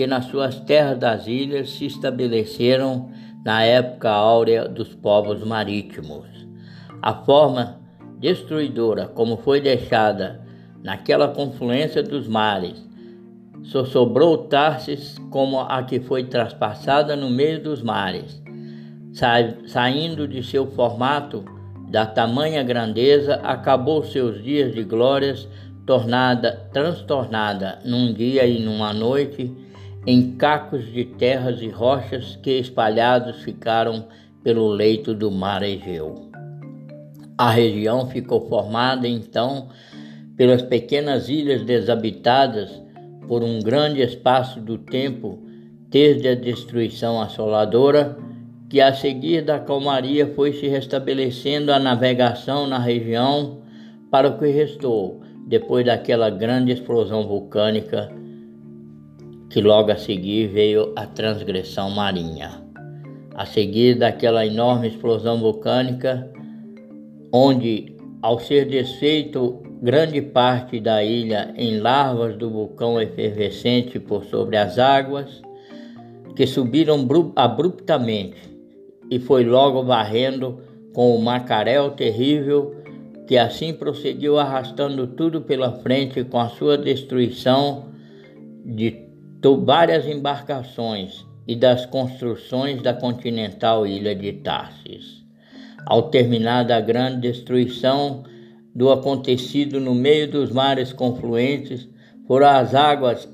que 0.00 0.06
nas 0.06 0.24
suas 0.24 0.58
terras 0.60 0.98
das 0.98 1.26
ilhas 1.26 1.72
se 1.72 1.84
estabeleceram 1.84 3.10
na 3.44 3.62
época 3.64 4.08
áurea 4.08 4.66
dos 4.66 4.94
povos 4.94 5.44
marítimos. 5.44 6.26
A 7.02 7.12
forma 7.12 7.78
destruidora 8.18 9.08
como 9.08 9.36
foi 9.36 9.60
deixada 9.60 10.40
naquela 10.82 11.28
confluência 11.28 12.02
dos 12.02 12.26
mares. 12.26 12.82
Só 13.62 13.84
sobrou 13.84 14.38
Tarsis 14.38 15.18
como 15.28 15.60
a 15.60 15.82
que 15.82 16.00
foi 16.00 16.24
traspassada 16.24 17.14
no 17.14 17.28
meio 17.28 17.62
dos 17.62 17.82
mares, 17.82 18.42
Sa 19.12 19.34
saindo 19.66 20.26
de 20.26 20.42
seu 20.42 20.66
formato 20.68 21.44
da 21.90 22.06
tamanha 22.06 22.62
grandeza, 22.62 23.34
acabou 23.42 24.02
seus 24.02 24.42
dias 24.42 24.74
de 24.74 24.82
glórias, 24.82 25.46
tornada, 25.84 26.70
transtornada 26.72 27.80
num 27.84 28.14
dia 28.14 28.46
e 28.46 28.60
numa 28.60 28.94
noite, 28.94 29.59
em 30.06 30.32
cacos 30.32 30.90
de 30.92 31.04
terras 31.04 31.60
e 31.60 31.68
rochas 31.68 32.36
que 32.42 32.58
espalhados 32.58 33.42
ficaram 33.42 34.06
pelo 34.42 34.68
leito 34.68 35.14
do 35.14 35.30
mar 35.30 35.62
Egeu. 35.62 36.30
A 37.36 37.50
região 37.50 38.06
ficou 38.06 38.48
formada 38.48 39.06
então 39.06 39.68
pelas 40.36 40.62
pequenas 40.62 41.28
ilhas 41.28 41.62
desabitadas 41.62 42.82
por 43.28 43.42
um 43.42 43.60
grande 43.60 44.00
espaço 44.00 44.60
do 44.60 44.78
tempo, 44.78 45.38
desde 45.88 46.28
a 46.28 46.34
destruição 46.34 47.20
assoladora 47.20 48.16
que 48.68 48.80
a 48.80 48.94
seguir 48.94 49.42
da 49.42 49.58
calmaria 49.58 50.32
foi 50.34 50.52
se 50.52 50.68
restabelecendo 50.68 51.72
a 51.72 51.78
navegação 51.78 52.66
na 52.66 52.78
região 52.78 53.58
para 54.10 54.28
o 54.28 54.38
que 54.38 54.46
restou 54.46 55.20
depois 55.46 55.84
daquela 55.84 56.30
grande 56.30 56.72
explosão 56.72 57.26
vulcânica 57.26 58.19
que 59.50 59.60
logo 59.60 59.90
a 59.90 59.96
seguir 59.96 60.46
veio 60.46 60.92
a 60.96 61.06
transgressão 61.06 61.90
marinha. 61.90 62.62
A 63.34 63.44
seguir 63.44 63.98
daquela 63.98 64.46
enorme 64.46 64.88
explosão 64.88 65.38
vulcânica, 65.38 66.30
onde, 67.32 67.96
ao 68.22 68.38
ser 68.38 68.66
desfeito 68.66 69.60
grande 69.82 70.22
parte 70.22 70.78
da 70.78 71.02
ilha 71.02 71.52
em 71.56 71.80
larvas 71.80 72.36
do 72.36 72.48
vulcão 72.48 73.00
efervescente 73.00 73.98
por 73.98 74.24
sobre 74.24 74.56
as 74.56 74.78
águas, 74.78 75.42
que 76.36 76.46
subiram 76.46 77.06
abruptamente 77.34 78.38
e 79.10 79.18
foi 79.18 79.44
logo 79.44 79.82
varrendo 79.82 80.60
com 80.94 81.14
o 81.14 81.20
macaréu 81.20 81.90
terrível 81.90 82.76
que 83.26 83.36
assim 83.36 83.72
prosseguiu 83.72 84.38
arrastando 84.38 85.06
tudo 85.06 85.40
pela 85.40 85.72
frente 85.80 86.22
com 86.24 86.38
a 86.38 86.48
sua 86.48 86.76
destruição 86.76 87.86
de 88.64 89.09
várias 89.64 90.06
embarcações 90.06 91.24
e 91.46 91.56
das 91.56 91.86
construções 91.86 92.82
da 92.82 92.92
continental 92.92 93.86
ilha 93.86 94.14
de 94.14 94.32
Tarsis. 94.34 95.24
Ao 95.86 96.10
terminar 96.10 96.70
a 96.70 96.80
grande 96.80 97.22
destruição 97.22 98.22
do 98.74 98.90
acontecido 98.92 99.80
no 99.80 99.94
meio 99.94 100.30
dos 100.30 100.52
mares 100.52 100.92
confluentes, 100.92 101.88
foram 102.26 102.48
as 102.48 102.74
águas 102.74 103.28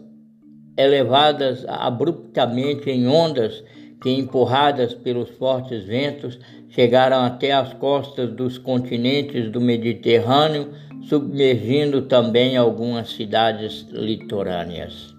elevadas 0.77 1.65
abruptamente 1.67 2.89
em 2.89 3.07
ondas 3.09 3.63
que, 4.01 4.11
empurradas 4.11 4.95
pelos 4.95 5.29
fortes 5.31 5.85
ventos, 5.85 6.39
chegaram 6.69 7.25
até 7.25 7.53
as 7.53 7.73
costas 7.75 8.31
dos 8.33 8.59
continentes 8.59 9.51
do 9.51 9.61
Mediterrâneo, 9.61 10.69
submergindo 11.09 12.03
também 12.03 12.57
algumas 12.57 13.11
cidades 13.11 13.87
litorâneas. 13.91 15.16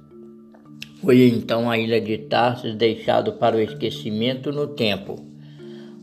Foi 1.02 1.28
então 1.28 1.70
a 1.70 1.78
ilha 1.78 2.02
de 2.02 2.18
Tarsis 2.18 2.76
deixado 2.76 3.34
para 3.34 3.56
o 3.56 3.60
esquecimento 3.60 4.52
no 4.52 4.66
tempo, 4.66 5.16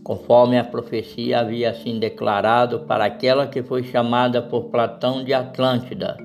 conforme 0.04 0.56
a 0.56 0.62
profecia 0.62 1.40
havia 1.40 1.70
assim 1.70 1.98
declarado 1.98 2.80
para 2.80 3.04
aquela 3.04 3.48
que 3.48 3.60
foi 3.60 3.82
chamada 3.82 4.40
por 4.40 4.66
Platão 4.66 5.24
de 5.24 5.34
Atlântida. 5.34 6.16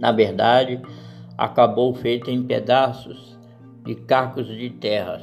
Na 0.00 0.10
verdade, 0.10 0.80
acabou 1.38 1.94
feita 1.94 2.32
em 2.32 2.42
pedaços 2.42 3.38
de 3.84 3.94
cacos 3.94 4.48
de 4.48 4.70
terras 4.70 5.22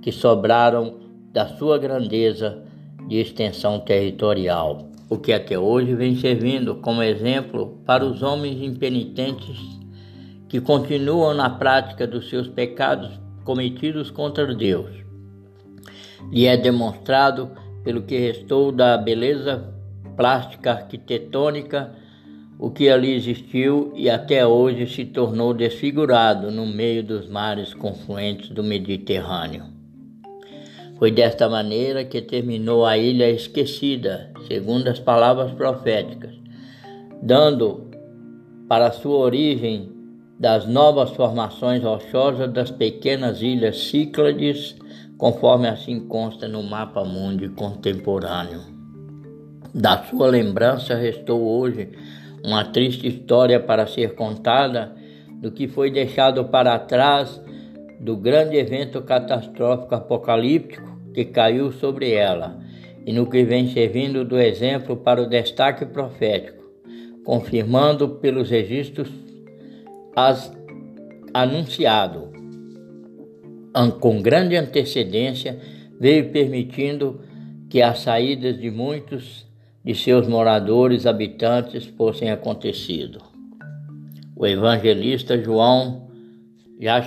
que 0.00 0.12
sobraram 0.12 1.00
da 1.32 1.48
sua 1.48 1.78
grandeza 1.78 2.62
de 3.08 3.16
extensão 3.16 3.80
territorial, 3.80 4.88
o 5.10 5.18
que 5.18 5.32
até 5.32 5.58
hoje 5.58 5.96
vem 5.96 6.14
servindo 6.14 6.76
como 6.76 7.02
exemplo 7.02 7.80
para 7.84 8.04
os 8.04 8.22
homens 8.22 8.62
impenitentes 8.62 9.81
que 10.52 10.60
continuam 10.60 11.32
na 11.32 11.48
prática 11.48 12.06
dos 12.06 12.28
seus 12.28 12.46
pecados 12.46 13.18
cometidos 13.42 14.10
contra 14.10 14.54
Deus. 14.54 14.90
E 16.30 16.46
é 16.46 16.58
demonstrado 16.58 17.52
pelo 17.82 18.02
que 18.02 18.18
restou 18.18 18.70
da 18.70 18.98
beleza 18.98 19.72
plástica 20.14 20.72
arquitetônica, 20.72 21.94
o 22.58 22.70
que 22.70 22.90
ali 22.90 23.14
existiu 23.14 23.94
e 23.96 24.10
até 24.10 24.46
hoje 24.46 24.86
se 24.86 25.06
tornou 25.06 25.54
desfigurado 25.54 26.50
no 26.50 26.66
meio 26.66 27.02
dos 27.02 27.26
mares 27.30 27.72
confluentes 27.72 28.50
do 28.50 28.62
Mediterrâneo. 28.62 29.64
Foi 30.98 31.10
desta 31.10 31.48
maneira 31.48 32.04
que 32.04 32.20
terminou 32.20 32.84
a 32.84 32.98
ilha 32.98 33.30
esquecida, 33.30 34.30
segundo 34.46 34.88
as 34.88 35.00
palavras 35.00 35.50
proféticas, 35.52 36.34
dando 37.22 37.90
para 38.68 38.92
sua 38.92 39.16
origem 39.16 39.91
das 40.42 40.66
novas 40.66 41.10
formações 41.10 41.84
rochosas 41.84 42.52
das 42.52 42.68
pequenas 42.68 43.40
ilhas 43.40 43.78
Cíclades, 43.78 44.74
conforme 45.16 45.68
assim 45.68 46.00
consta 46.00 46.48
no 46.48 46.64
mapa 46.64 47.04
mundi 47.04 47.48
contemporâneo. 47.50 48.60
Da 49.72 50.02
sua 50.02 50.26
lembrança 50.26 50.96
restou 50.96 51.40
hoje 51.40 51.90
uma 52.44 52.64
triste 52.64 53.06
história 53.06 53.60
para 53.60 53.86
ser 53.86 54.16
contada 54.16 54.92
do 55.40 55.52
que 55.52 55.68
foi 55.68 55.92
deixado 55.92 56.44
para 56.46 56.76
trás 56.76 57.40
do 58.00 58.16
grande 58.16 58.56
evento 58.56 59.00
catastrófico 59.00 59.94
apocalíptico 59.94 60.90
que 61.14 61.24
caiu 61.24 61.70
sobre 61.70 62.10
ela 62.10 62.58
e 63.06 63.12
no 63.12 63.30
que 63.30 63.44
vem 63.44 63.68
servindo 63.68 64.24
do 64.24 64.40
exemplo 64.40 64.96
para 64.96 65.22
o 65.22 65.28
destaque 65.28 65.86
profético, 65.86 66.64
confirmando 67.24 68.08
pelos 68.16 68.50
registros 68.50 69.08
as 70.14 70.52
anunciado 71.34 72.32
com 74.00 74.20
grande 74.20 74.56
antecedência, 74.56 75.58
veio 75.98 76.30
permitindo 76.30 77.20
que 77.70 77.80
as 77.80 78.00
saídas 78.00 78.60
de 78.60 78.70
muitos 78.70 79.46
de 79.84 79.94
seus 79.94 80.28
moradores 80.28 81.06
habitantes 81.06 81.86
fossem 81.86 82.30
acontecido. 82.30 83.20
O 84.36 84.46
evangelista 84.46 85.42
João, 85.42 86.08
já 86.78 87.02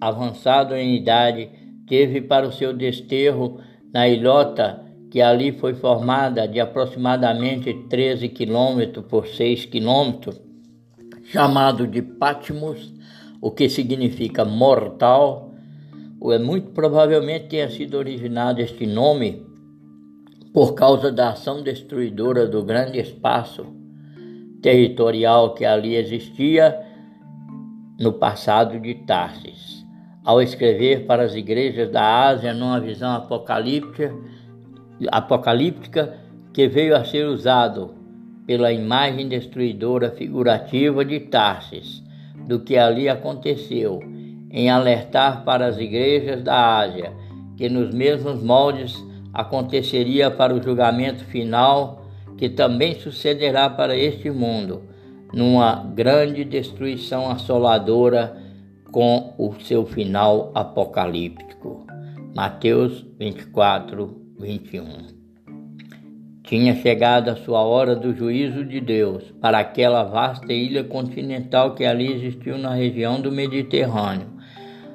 avançado 0.00 0.74
em 0.74 0.96
idade, 0.96 1.48
teve 1.86 2.20
para 2.20 2.46
o 2.46 2.52
seu 2.52 2.72
desterro 2.72 3.60
na 3.92 4.08
ilhota 4.08 4.82
que 5.10 5.22
ali 5.22 5.52
foi 5.52 5.74
formada 5.74 6.48
de 6.48 6.58
aproximadamente 6.58 7.72
13 7.88 8.28
quilômetros 8.30 9.06
por 9.06 9.28
6 9.28 9.66
quilômetros, 9.66 10.40
chamado 11.34 11.84
de 11.88 12.00
Patmos, 12.00 12.94
o 13.40 13.50
que 13.50 13.68
significa 13.68 14.44
mortal, 14.44 15.52
é 16.32 16.38
muito 16.38 16.70
provavelmente 16.70 17.48
tenha 17.48 17.68
sido 17.68 17.98
originado 17.98 18.60
este 18.60 18.86
nome 18.86 19.44
por 20.52 20.74
causa 20.74 21.10
da 21.10 21.30
ação 21.30 21.60
destruidora 21.60 22.46
do 22.46 22.62
grande 22.62 23.00
espaço 23.00 23.66
territorial 24.62 25.54
que 25.54 25.64
ali 25.64 25.96
existia 25.96 26.80
no 27.98 28.12
passado 28.12 28.78
de 28.78 28.94
Tarsis. 29.04 29.84
Ao 30.24 30.40
escrever 30.40 31.04
para 31.04 31.24
as 31.24 31.34
igrejas 31.34 31.90
da 31.90 32.28
Ásia 32.28 32.54
numa 32.54 32.78
visão 32.78 33.10
apocalíptica, 33.10 34.14
apocalíptica 35.10 36.16
que 36.52 36.68
veio 36.68 36.96
a 36.96 37.04
ser 37.04 37.26
usado 37.26 38.03
pela 38.46 38.72
imagem 38.72 39.28
destruidora 39.28 40.10
figurativa 40.10 41.04
de 41.04 41.20
Tarsis 41.20 42.02
do 42.46 42.60
que 42.60 42.76
ali 42.76 43.08
aconteceu, 43.08 44.00
em 44.50 44.70
alertar 44.70 45.44
para 45.44 45.66
as 45.66 45.78
igrejas 45.78 46.42
da 46.42 46.78
Ásia 46.78 47.12
que 47.56 47.68
nos 47.68 47.94
mesmos 47.94 48.42
moldes 48.42 49.02
aconteceria 49.32 50.30
para 50.30 50.54
o 50.54 50.62
julgamento 50.62 51.24
final 51.24 52.04
que 52.36 52.48
também 52.48 52.94
sucederá 53.00 53.70
para 53.70 53.96
este 53.96 54.30
mundo, 54.30 54.82
numa 55.32 55.84
grande 55.94 56.44
destruição 56.44 57.30
assoladora 57.30 58.36
com 58.90 59.34
o 59.38 59.54
seu 59.60 59.84
final 59.86 60.50
apocalíptico. 60.54 61.86
Mateus 62.34 63.04
24, 63.18 64.14
21. 64.38 65.13
Tinha 66.54 66.76
chegado 66.76 67.30
a 67.30 67.34
sua 67.34 67.62
hora 67.62 67.96
do 67.96 68.14
juízo 68.14 68.64
de 68.64 68.80
Deus 68.80 69.24
para 69.40 69.58
aquela 69.58 70.04
vasta 70.04 70.52
ilha 70.52 70.84
continental 70.84 71.74
que 71.74 71.84
ali 71.84 72.12
existiu 72.12 72.56
na 72.56 72.72
região 72.72 73.20
do 73.20 73.32
Mediterrâneo, 73.32 74.28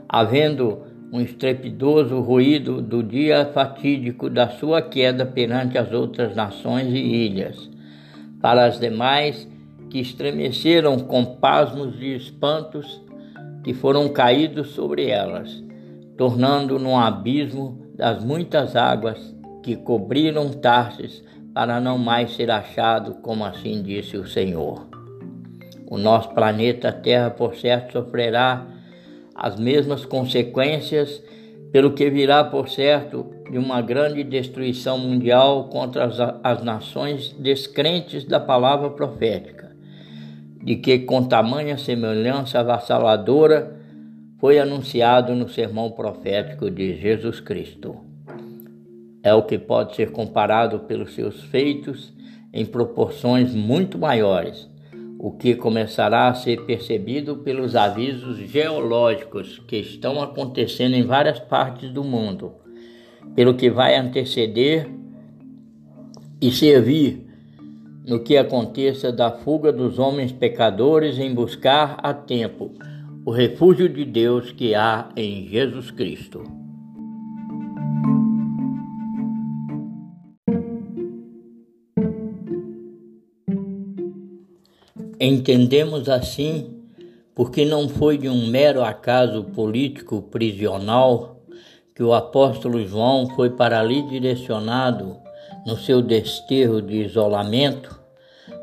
havendo 0.08 0.84
um 1.12 1.20
estrepidoso 1.20 2.22
ruído 2.22 2.82
do 2.82 3.04
dia 3.04 3.46
fatídico 3.54 4.30
da 4.30 4.48
sua 4.48 4.82
queda 4.82 5.26
perante 5.26 5.78
as 5.78 5.92
outras 5.92 6.34
nações 6.34 6.94
e 6.94 6.98
ilhas. 6.98 7.70
Para 8.42 8.64
as 8.64 8.80
demais, 8.80 9.46
que 9.90 10.00
estremeceram 10.00 10.98
com 10.98 11.26
pasmos 11.26 12.00
de 12.00 12.16
espantos 12.16 13.04
que 13.66 13.74
foram 13.74 14.08
caídos 14.08 14.70
sobre 14.70 15.10
elas, 15.10 15.62
tornando 16.18 16.80
num 16.80 16.98
abismo 16.98 17.86
das 17.98 18.24
muitas 18.24 18.78
águas 18.78 19.36
que 19.62 19.76
cobriram 19.76 20.54
Tarsis 20.54 21.22
para 21.54 21.80
não 21.80 21.98
mais 21.98 22.36
ser 22.36 22.52
achado, 22.52 23.16
como 23.16 23.44
assim 23.44 23.82
disse 23.82 24.18
o 24.18 24.28
Senhor. 24.28 24.88
O 25.88 25.98
nosso 25.98 26.30
planeta 26.30 26.92
Terra, 26.92 27.32
por 27.32 27.56
certo, 27.56 27.94
sofrerá 27.94 28.66
as 29.34 29.60
mesmas 29.60 30.06
consequências, 30.06 31.24
pelo 31.72 31.94
que 31.94 32.10
virá, 32.10 32.44
por 32.44 32.70
certo, 32.70 33.26
de 33.50 33.58
uma 33.58 33.82
grande 33.82 34.24
destruição 34.24 34.98
mundial 34.98 35.70
contra 35.70 36.06
as, 36.06 36.18
as 36.44 36.64
nações 36.64 37.34
descrentes 37.34 38.24
da 38.24 38.40
palavra 38.40 38.90
profética, 38.92 39.76
de 40.64 40.76
que 40.76 41.00
com 41.00 41.24
tamanha 41.24 41.78
semelhança 41.78 42.60
avassaladora 42.60 43.80
foi 44.40 44.60
anunciado 44.60 45.34
no 45.34 45.50
sermão 45.50 45.92
profético 45.92 46.70
de 46.70 46.96
Jesus 47.00 47.40
Cristo. 47.40 48.09
É 49.30 49.34
o 49.36 49.44
que 49.44 49.60
pode 49.60 49.96
ser 49.96 50.10
comparado 50.10 50.80
pelos 50.80 51.14
seus 51.14 51.44
feitos 51.44 52.12
em 52.52 52.66
proporções 52.66 53.54
muito 53.54 53.96
maiores, 53.96 54.68
o 55.20 55.30
que 55.30 55.54
começará 55.54 56.30
a 56.30 56.34
ser 56.34 56.66
percebido 56.66 57.38
pelos 57.38 57.76
avisos 57.76 58.38
geológicos 58.38 59.60
que 59.68 59.78
estão 59.78 60.20
acontecendo 60.20 60.96
em 60.96 61.04
várias 61.04 61.38
partes 61.40 61.92
do 61.92 62.04
mundo, 62.04 62.54
pelo 63.36 63.54
que 63.54 63.70
vai 63.70 63.96
anteceder 63.96 64.90
e 66.42 66.52
servir 66.52 67.24
no 68.08 68.22
que 68.22 68.36
aconteça 68.36 69.12
da 69.12 69.30
fuga 69.30 69.72
dos 69.72 70.00
homens 70.00 70.32
pecadores 70.32 71.20
em 71.20 71.36
buscar 71.36 72.00
a 72.02 72.16
tempo 72.16 72.72
o 73.24 73.30
refúgio 73.30 73.88
de 73.88 74.06
Deus 74.06 74.52
que 74.52 74.74
há 74.74 75.10
em 75.16 75.48
Jesus 75.48 75.92
Cristo. 75.92 76.59
Entendemos 85.20 86.08
assim 86.08 86.80
porque 87.36 87.66
não 87.66 87.90
foi 87.90 88.18
de 88.18 88.30
um 88.30 88.48
mero 88.48 88.82
acaso 88.82 89.44
político 89.44 90.22
prisional 90.22 91.42
que 91.94 92.02
o 92.02 92.14
apóstolo 92.14 92.86
João 92.88 93.28
foi 93.36 93.50
para 93.50 93.82
ali 93.82 94.02
direcionado 94.04 95.18
no 95.66 95.76
seu 95.76 96.02
desterro 96.02 96.82
de 96.82 97.04
isolamento, 97.04 98.00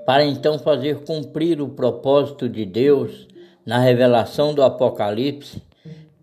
para 0.07 0.25
então 0.25 0.59
fazer 0.59 1.05
cumprir 1.05 1.61
o 1.61 1.69
propósito 1.69 2.49
de 2.49 2.65
Deus 2.65 3.29
na 3.67 3.79
revelação 3.79 4.55
do 4.55 4.63
Apocalipse, 4.63 5.63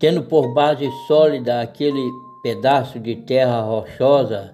tendo 0.00 0.24
por 0.24 0.52
base 0.52 0.90
sólida 1.06 1.60
aquele 1.60 2.10
pedaço 2.42 2.98
de 2.98 3.14
terra 3.14 3.60
rochosa 3.60 4.52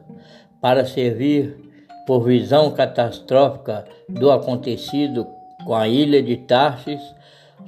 para 0.60 0.84
servir 0.84 1.56
por 2.06 2.24
visão 2.24 2.70
catastrófica 2.70 3.86
do 4.06 4.30
acontecido 4.30 5.26
com 5.64 5.74
a 5.74 5.88
ilha 5.88 6.22
de 6.22 6.36
Tarsis 6.36 7.00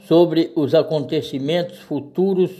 sobre 0.07 0.53
os 0.57 0.75
acontecimentos 0.75 1.79
futuros 1.79 2.51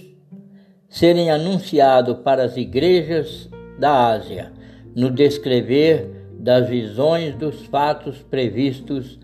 serem 0.89 1.31
anunciados 1.31 2.19
para 2.19 2.45
as 2.45 2.57
igrejas 2.57 3.49
da 3.79 4.13
Ásia, 4.13 4.53
no 4.95 5.11
descrever 5.11 6.29
das 6.39 6.69
visões 6.69 7.35
dos 7.35 7.65
fatos 7.67 8.19
previstos 8.19 9.19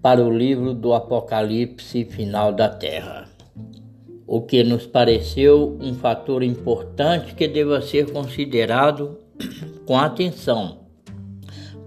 para 0.00 0.24
o 0.24 0.30
livro 0.30 0.72
do 0.72 0.94
Apocalipse 0.94 2.04
final 2.04 2.52
da 2.52 2.68
Terra. 2.68 3.28
O 4.26 4.42
que 4.42 4.62
nos 4.62 4.86
pareceu 4.86 5.76
um 5.80 5.94
fator 5.94 6.42
importante 6.42 7.34
que 7.34 7.48
deva 7.48 7.80
ser 7.80 8.12
considerado 8.12 9.18
com 9.86 9.98
atenção 9.98 10.80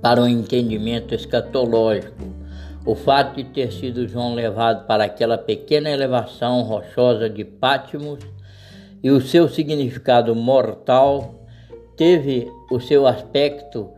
para 0.02 0.22
o 0.22 0.28
entendimento 0.28 1.14
escatológico 1.14 2.41
o 2.86 2.96
fato 2.96 3.36
de 3.36 3.44
ter 3.44 3.72
sido 3.72 4.08
João 4.08 4.34
levado 4.34 4.88
para 4.88 5.04
aquela 5.04 5.38
pequena 5.38 5.90
elevação 5.90 6.64
rochosa 6.64 7.30
de 7.30 7.46
Pátimos 7.46 8.20
e 9.04 9.12
o 9.12 9.22
seu 9.22 9.48
significado 9.48 10.36
mortal 10.36 11.36
teve 11.96 12.48
o 12.72 12.80
seu 12.80 13.06
aspecto 13.06 13.90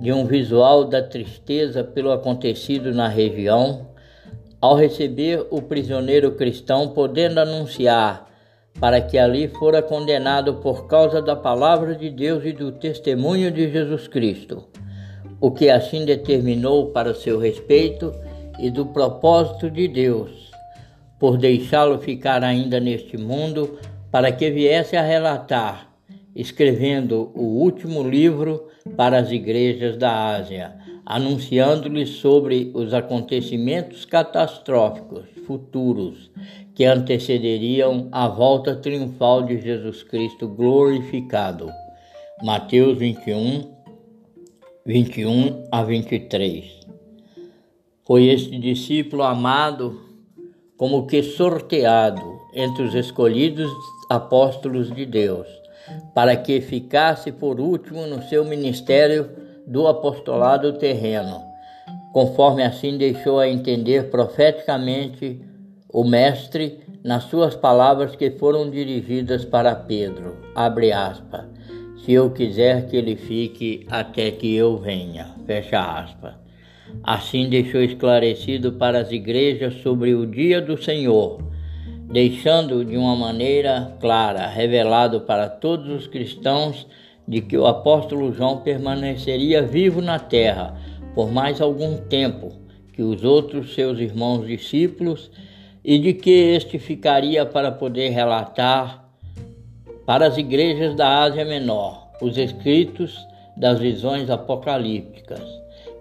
de 0.00 0.12
um 0.12 0.26
visual 0.26 0.84
da 0.84 1.02
tristeza 1.02 1.82
pelo 1.82 2.12
acontecido 2.12 2.92
na 2.92 3.08
região, 3.08 3.88
ao 4.60 4.74
receber 4.74 5.46
o 5.50 5.62
prisioneiro 5.62 6.32
cristão, 6.32 6.88
podendo 6.88 7.40
anunciar 7.40 8.26
para 8.78 9.00
que 9.00 9.16
ali 9.16 9.48
fora 9.48 9.80
condenado 9.80 10.54
por 10.56 10.86
causa 10.86 11.22
da 11.22 11.34
palavra 11.34 11.94
de 11.94 12.10
Deus 12.10 12.44
e 12.44 12.52
do 12.52 12.72
testemunho 12.72 13.50
de 13.50 13.70
Jesus 13.70 14.06
Cristo, 14.06 14.64
o 15.40 15.50
que 15.50 15.70
assim 15.70 16.04
determinou 16.04 16.90
para 16.90 17.14
seu 17.14 17.38
respeito 17.38 18.12
e 18.58 18.70
do 18.70 18.86
propósito 18.86 19.70
de 19.70 19.88
Deus, 19.88 20.50
por 21.18 21.36
deixá-lo 21.38 21.98
ficar 21.98 22.44
ainda 22.44 22.80
neste 22.80 23.16
mundo, 23.16 23.78
para 24.10 24.32
que 24.32 24.50
viesse 24.50 24.96
a 24.96 25.02
relatar, 25.02 25.90
escrevendo 26.34 27.32
o 27.34 27.42
último 27.42 28.02
livro 28.02 28.68
para 28.96 29.18
as 29.18 29.30
igrejas 29.30 29.96
da 29.96 30.36
Ásia, 30.36 30.76
anunciando-lhes 31.04 32.10
sobre 32.10 32.70
os 32.74 32.92
acontecimentos 32.92 34.04
catastróficos 34.04 35.24
futuros 35.46 36.30
que 36.74 36.84
antecederiam 36.84 38.08
a 38.12 38.28
volta 38.28 38.76
triunfal 38.76 39.42
de 39.42 39.60
Jesus 39.60 40.02
Cristo 40.02 40.48
glorificado. 40.48 41.70
Mateus 42.42 42.98
21, 42.98 43.70
21 44.84 45.68
a 45.72 45.82
23. 45.82 46.85
Foi 48.06 48.28
este 48.28 48.56
discípulo 48.56 49.24
amado 49.24 50.00
como 50.76 51.08
que 51.08 51.24
sorteado 51.24 52.38
entre 52.54 52.84
os 52.84 52.94
escolhidos 52.94 53.68
apóstolos 54.08 54.94
de 54.94 55.04
Deus, 55.04 55.48
para 56.14 56.36
que 56.36 56.60
ficasse 56.60 57.32
por 57.32 57.58
último 57.58 58.06
no 58.06 58.22
seu 58.22 58.44
ministério 58.44 59.28
do 59.66 59.88
apostolado 59.88 60.74
terreno, 60.74 61.42
conforme 62.12 62.62
assim 62.62 62.96
deixou 62.96 63.40
a 63.40 63.48
entender 63.48 64.08
profeticamente 64.08 65.40
o 65.92 66.04
Mestre 66.04 66.78
nas 67.02 67.24
suas 67.24 67.56
palavras 67.56 68.14
que 68.14 68.30
foram 68.30 68.70
dirigidas 68.70 69.44
para 69.44 69.74
Pedro. 69.74 70.36
Abre 70.54 70.92
aspas. 70.92 71.46
Se 72.04 72.12
eu 72.12 72.30
quiser 72.30 72.88
que 72.88 72.96
ele 72.96 73.16
fique 73.16 73.84
até 73.90 74.30
que 74.30 74.54
eu 74.54 74.76
venha. 74.76 75.34
Fecha 75.44 75.80
aspas. 75.80 76.45
Assim 77.02 77.48
deixou 77.48 77.82
esclarecido 77.82 78.72
para 78.72 79.00
as 79.00 79.12
igrejas 79.12 79.74
sobre 79.82 80.14
o 80.14 80.26
dia 80.26 80.60
do 80.60 80.80
Senhor, 80.80 81.40
deixando 82.10 82.84
de 82.84 82.96
uma 82.96 83.14
maneira 83.14 83.96
clara, 84.00 84.46
revelado 84.48 85.20
para 85.20 85.48
todos 85.48 85.88
os 85.88 86.06
cristãos, 86.06 86.86
de 87.26 87.40
que 87.40 87.56
o 87.56 87.66
apóstolo 87.66 88.32
João 88.32 88.58
permaneceria 88.58 89.62
vivo 89.62 90.00
na 90.00 90.18
terra 90.18 90.76
por 91.14 91.32
mais 91.32 91.60
algum 91.60 91.96
tempo 91.96 92.52
que 92.92 93.02
os 93.02 93.24
outros 93.24 93.74
seus 93.74 93.98
irmãos 93.98 94.46
discípulos 94.46 95.30
e 95.84 95.98
de 95.98 96.12
que 96.12 96.30
este 96.30 96.78
ficaria 96.78 97.44
para 97.44 97.72
poder 97.72 98.10
relatar 98.10 99.08
para 100.04 100.26
as 100.26 100.38
igrejas 100.38 100.94
da 100.94 101.22
Ásia 101.22 101.44
Menor 101.44 102.10
os 102.20 102.36
escritos 102.38 103.16
das 103.56 103.78
visões 103.78 104.30
apocalípticas 104.30 105.55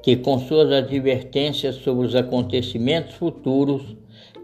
que, 0.05 0.15
com 0.15 0.37
suas 0.37 0.71
advertências 0.71 1.77
sobre 1.77 2.05
os 2.05 2.13
acontecimentos 2.13 3.15
futuros 3.15 3.81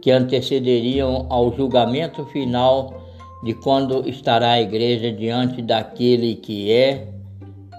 que 0.01 0.09
antecederiam 0.09 1.27
ao 1.29 1.55
julgamento 1.55 2.25
final 2.25 2.99
de 3.43 3.53
quando 3.53 4.09
estará 4.09 4.53
a 4.53 4.61
igreja 4.61 5.11
diante 5.11 5.61
daquele 5.61 6.33
que 6.33 6.71
é 6.71 7.07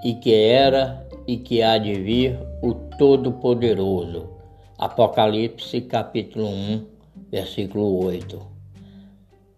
e 0.05 0.15
que 0.15 0.33
era 0.33 1.05
e 1.27 1.37
que 1.37 1.61
há 1.61 1.77
de 1.77 1.95
vir, 1.95 2.39
o 2.63 2.73
Todo-Poderoso. 2.73 4.29
Apocalipse 4.79 5.81
capítulo 5.81 6.47
1, 6.47 6.87
versículo 7.33 8.05
8. 8.05 8.41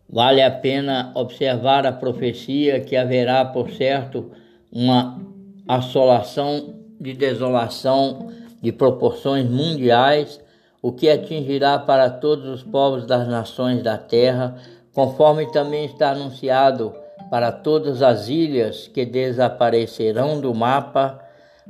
Vale 0.08 0.40
a 0.40 0.50
pena 0.50 1.12
observar 1.14 1.86
a 1.86 1.92
profecia 1.92 2.80
que 2.80 2.96
haverá, 2.96 3.44
por 3.44 3.70
certo, 3.70 4.30
uma 4.72 5.20
assolação 5.68 6.84
de 7.05 7.12
desolação 7.12 8.32
de 8.62 8.72
proporções 8.72 9.48
mundiais, 9.48 10.40
o 10.80 10.90
que 10.90 11.09
atingirá 11.09 11.78
para 11.78 12.09
todos 12.09 12.46
os 12.46 12.62
povos 12.62 13.07
das 13.07 13.28
nações 13.28 13.82
da 13.82 13.98
terra, 13.98 14.57
conforme 14.94 15.50
também 15.52 15.84
está 15.84 16.12
anunciado 16.12 16.94
para 17.30 17.52
todas 17.52 18.00
as 18.00 18.28
ilhas 18.28 18.88
que 18.88 19.05
desaparecerão 19.05 20.40
do 20.40 20.55
mapa, 20.55 21.20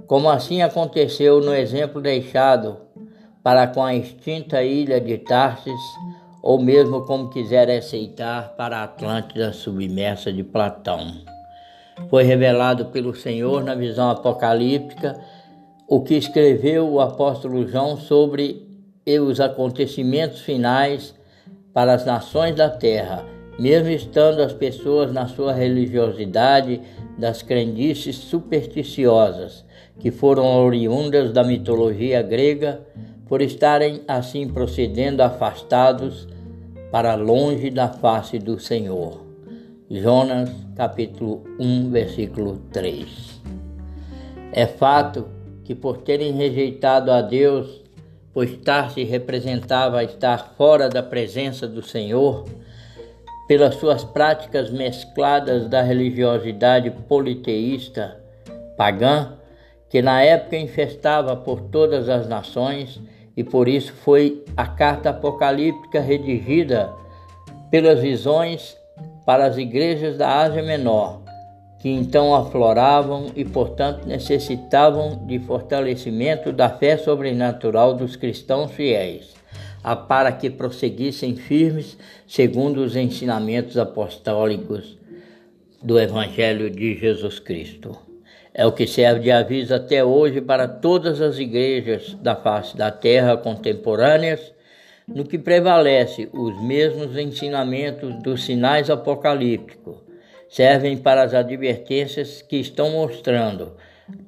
como 0.06 0.30
assim 0.30 0.62
aconteceu 0.62 1.40
no 1.40 1.52
exemplo 1.52 2.00
deixado 2.00 2.78
para 3.42 3.66
com 3.66 3.82
a 3.82 3.94
extinta 3.94 4.62
ilha 4.62 5.00
de 5.00 5.18
Tarsis, 5.18 5.80
ou 6.42 6.60
mesmo 6.60 7.04
como 7.06 7.30
quiser 7.30 7.70
aceitar 7.70 8.50
para 8.56 8.78
a 8.78 8.84
Atlântida 8.84 9.52
submersa 9.52 10.32
de 10.32 10.44
Platão. 10.44 11.33
Foi 12.08 12.22
revelado 12.24 12.86
pelo 12.86 13.14
Senhor 13.14 13.62
na 13.62 13.74
visão 13.74 14.10
apocalíptica 14.10 15.18
o 15.88 16.00
que 16.00 16.14
escreveu 16.14 16.88
o 16.88 17.00
apóstolo 17.00 17.66
João 17.66 17.96
sobre 17.96 18.66
os 19.06 19.40
acontecimentos 19.40 20.40
finais 20.40 21.14
para 21.72 21.92
as 21.92 22.04
nações 22.04 22.54
da 22.54 22.70
terra, 22.70 23.24
mesmo 23.58 23.90
estando 23.90 24.40
as 24.40 24.52
pessoas 24.52 25.12
na 25.12 25.26
sua 25.26 25.52
religiosidade 25.52 26.80
das 27.18 27.42
crendices 27.42 28.16
supersticiosas, 28.16 29.64
que 29.98 30.10
foram 30.10 30.64
oriundas 30.64 31.32
da 31.32 31.44
mitologia 31.44 32.22
grega, 32.22 32.80
por 33.26 33.40
estarem 33.40 34.02
assim 34.06 34.48
procedendo 34.48 35.20
afastados 35.20 36.28
para 36.90 37.14
longe 37.14 37.70
da 37.70 37.88
face 37.88 38.38
do 38.38 38.60
Senhor. 38.60 39.23
Jonas 39.94 40.50
capítulo 40.74 41.44
1, 41.60 41.90
versículo 41.90 42.56
3. 42.72 43.40
É 44.52 44.66
fato 44.66 45.28
que 45.62 45.72
por 45.72 45.98
terem 45.98 46.32
rejeitado 46.32 47.12
a 47.12 47.22
Deus, 47.22 47.80
pois 48.32 48.56
Tarse 48.56 49.04
representava 49.04 50.02
estar 50.02 50.54
fora 50.56 50.88
da 50.88 51.00
presença 51.00 51.68
do 51.68 51.80
Senhor, 51.80 52.44
pelas 53.46 53.76
suas 53.76 54.02
práticas 54.02 54.68
mescladas 54.68 55.68
da 55.68 55.80
religiosidade 55.80 56.90
politeísta 56.90 58.20
pagã, 58.76 59.34
que 59.88 60.02
na 60.02 60.20
época 60.22 60.56
infestava 60.56 61.36
por 61.36 61.60
todas 61.60 62.08
as 62.08 62.26
nações, 62.26 63.00
e 63.36 63.44
por 63.44 63.68
isso 63.68 63.92
foi 63.92 64.44
a 64.56 64.66
carta 64.66 65.10
apocalíptica 65.10 66.00
redigida 66.00 66.92
pelas 67.70 68.00
visões 68.00 68.76
para 69.24 69.46
as 69.46 69.56
igrejas 69.56 70.16
da 70.16 70.42
Ásia 70.42 70.62
Menor, 70.62 71.22
que 71.78 71.88
então 71.88 72.34
afloravam 72.34 73.26
e, 73.36 73.44
portanto, 73.44 74.06
necessitavam 74.06 75.26
de 75.26 75.38
fortalecimento 75.38 76.52
da 76.52 76.70
fé 76.70 76.96
sobrenatural 76.96 77.94
dos 77.94 78.16
cristãos 78.16 78.70
fiéis, 78.70 79.34
para 80.08 80.32
que 80.32 80.48
prosseguissem 80.48 81.36
firmes 81.36 81.98
segundo 82.26 82.78
os 82.78 82.96
ensinamentos 82.96 83.76
apostólicos 83.76 84.96
do 85.82 86.00
Evangelho 86.00 86.70
de 86.70 86.98
Jesus 86.98 87.38
Cristo. 87.38 87.94
É 88.54 88.64
o 88.64 88.72
que 88.72 88.86
serve 88.86 89.20
de 89.20 89.30
aviso 89.30 89.74
até 89.74 90.02
hoje 90.02 90.40
para 90.40 90.66
todas 90.66 91.20
as 91.20 91.38
igrejas 91.38 92.16
da 92.22 92.34
face 92.34 92.74
da 92.76 92.90
terra 92.90 93.36
contemporâneas, 93.36 94.53
no 95.06 95.24
que 95.24 95.38
prevalece 95.38 96.28
os 96.32 96.60
mesmos 96.62 97.16
ensinamentos 97.16 98.14
dos 98.22 98.44
sinais 98.44 98.88
apocalípticos 98.88 99.96
servem 100.48 100.96
para 100.96 101.22
as 101.22 101.34
advertências 101.34 102.40
que 102.40 102.56
estão 102.56 102.90
mostrando 102.90 103.72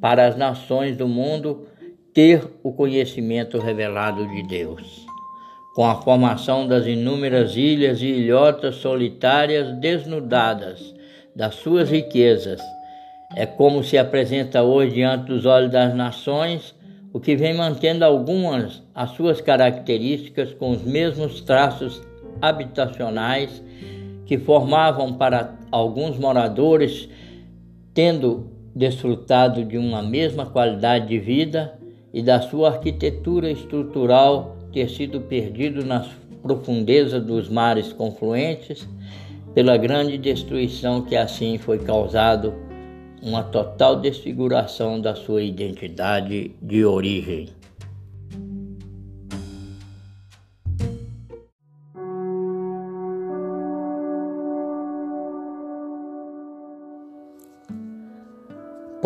para 0.01 0.27
as 0.27 0.37
nações 0.37 0.97
do 0.97 1.07
mundo 1.07 1.69
ter 2.13 2.43
o 2.63 2.73
conhecimento 2.73 3.59
revelado 3.59 4.27
de 4.29 4.43
Deus. 4.43 5.07
Com 5.75 5.85
a 5.85 5.97
formação 6.03 6.67
das 6.67 6.87
inúmeras 6.87 7.55
ilhas 7.57 8.01
e 8.01 8.07
ilhotas 8.07 8.77
solitárias 8.77 9.73
desnudadas 9.79 10.95
das 11.35 11.55
suas 11.57 11.91
riquezas, 11.91 12.61
é 13.35 13.45
como 13.45 13.85
se 13.85 13.99
apresenta 13.99 14.63
hoje 14.63 14.95
diante 14.95 15.27
dos 15.27 15.45
olhos 15.45 15.71
das 15.71 15.95
nações 15.95 16.75
o 17.17 17.21
que 17.21 17.35
vem 17.35 17.55
mantendo 17.55 18.05
algumas 18.05 18.83
as 18.95 19.13
suas 19.13 19.41
características 19.41 20.53
com 20.53 20.73
os 20.73 20.83
mesmos 20.83 21.41
traços 21.41 22.03
habitacionais 22.43 23.65
que 24.27 24.37
formavam 24.37 25.15
para 25.15 25.55
alguns 25.73 26.19
moradores, 26.19 27.09
tendo 27.95 28.51
desfrutado 28.75 29.65
de 29.65 29.79
uma 29.79 30.03
mesma 30.03 30.45
qualidade 30.45 31.09
de 31.09 31.19
vida 31.19 31.79
e 32.13 32.23
da 32.23 32.43
sua 32.43 32.69
arquitetura 32.69 33.51
estrutural 33.51 34.55
ter 34.71 34.91
sido 34.91 35.23
perdido 35.23 35.87
nas 35.87 36.07
profundezas 36.43 37.25
dos 37.25 37.49
mares 37.49 37.95
confluentes 37.95 38.87
pela 39.55 39.79
grande 39.79 40.19
destruição 40.19 41.01
que 41.01 41.17
assim 41.17 41.57
foi 41.57 41.79
causado 41.79 42.53
uma 43.23 43.43
total 43.43 43.97
desfiguração 43.97 45.01
da 45.01 45.15
sua 45.15 45.43
identidade 45.43 46.55
de 46.63 46.85
origem. 46.85 47.49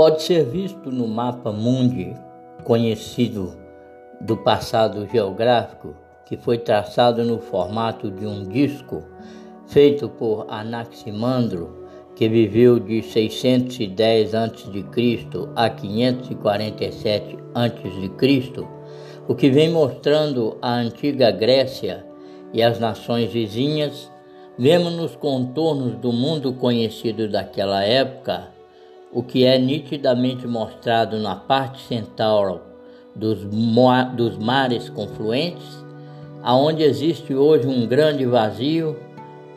pode 0.00 0.22
ser 0.22 0.46
visto 0.46 0.90
no 0.90 1.06
mapa 1.06 1.52
mundi 1.52 2.14
conhecido 2.64 3.52
do 4.18 4.34
passado 4.34 5.06
geográfico, 5.06 5.94
que 6.24 6.38
foi 6.38 6.56
traçado 6.56 7.22
no 7.22 7.38
formato 7.38 8.10
de 8.10 8.24
um 8.24 8.48
disco 8.48 9.02
feito 9.66 10.08
por 10.08 10.46
Anaximandro, 10.48 11.79
que 12.20 12.28
viveu 12.28 12.78
de 12.78 13.00
610 13.00 14.34
a.C. 14.34 14.84
a 15.56 15.70
547 15.70 17.38
a.C., 17.54 18.66
o 19.26 19.34
que 19.34 19.48
vem 19.48 19.70
mostrando 19.70 20.58
a 20.60 20.74
antiga 20.74 21.30
Grécia 21.30 22.04
e 22.52 22.62
as 22.62 22.78
nações 22.78 23.32
vizinhas, 23.32 24.12
vemos 24.58 24.92
nos 24.92 25.16
contornos 25.16 25.94
do 25.94 26.12
mundo 26.12 26.52
conhecido 26.52 27.26
daquela 27.26 27.82
época 27.82 28.48
o 29.10 29.22
que 29.22 29.46
é 29.46 29.58
nitidamente 29.58 30.46
mostrado 30.46 31.18
na 31.18 31.36
parte 31.36 31.80
central 31.84 32.66
dos, 33.16 33.46
dos 34.14 34.36
mares 34.36 34.90
confluentes, 34.90 35.82
aonde 36.42 36.82
existe 36.82 37.34
hoje 37.34 37.66
um 37.66 37.86
grande 37.86 38.26
vazio 38.26 38.94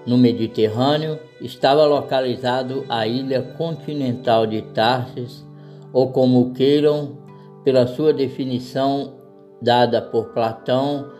no 0.07 0.18
Mediterrâneo, 0.18 1.20
estava 1.44 1.86
localizado 1.86 2.86
a 2.88 3.06
ilha 3.06 3.41
continental 3.58 4.48
de 4.48 4.62
Tarsis, 4.62 5.46
ou 5.91 6.12
como 6.12 6.54
queiram, 6.54 7.18
pela 7.64 7.86
sua 7.86 8.14
definição 8.14 9.14
dada 9.62 10.02
por 10.02 10.30
Platão 10.30 11.12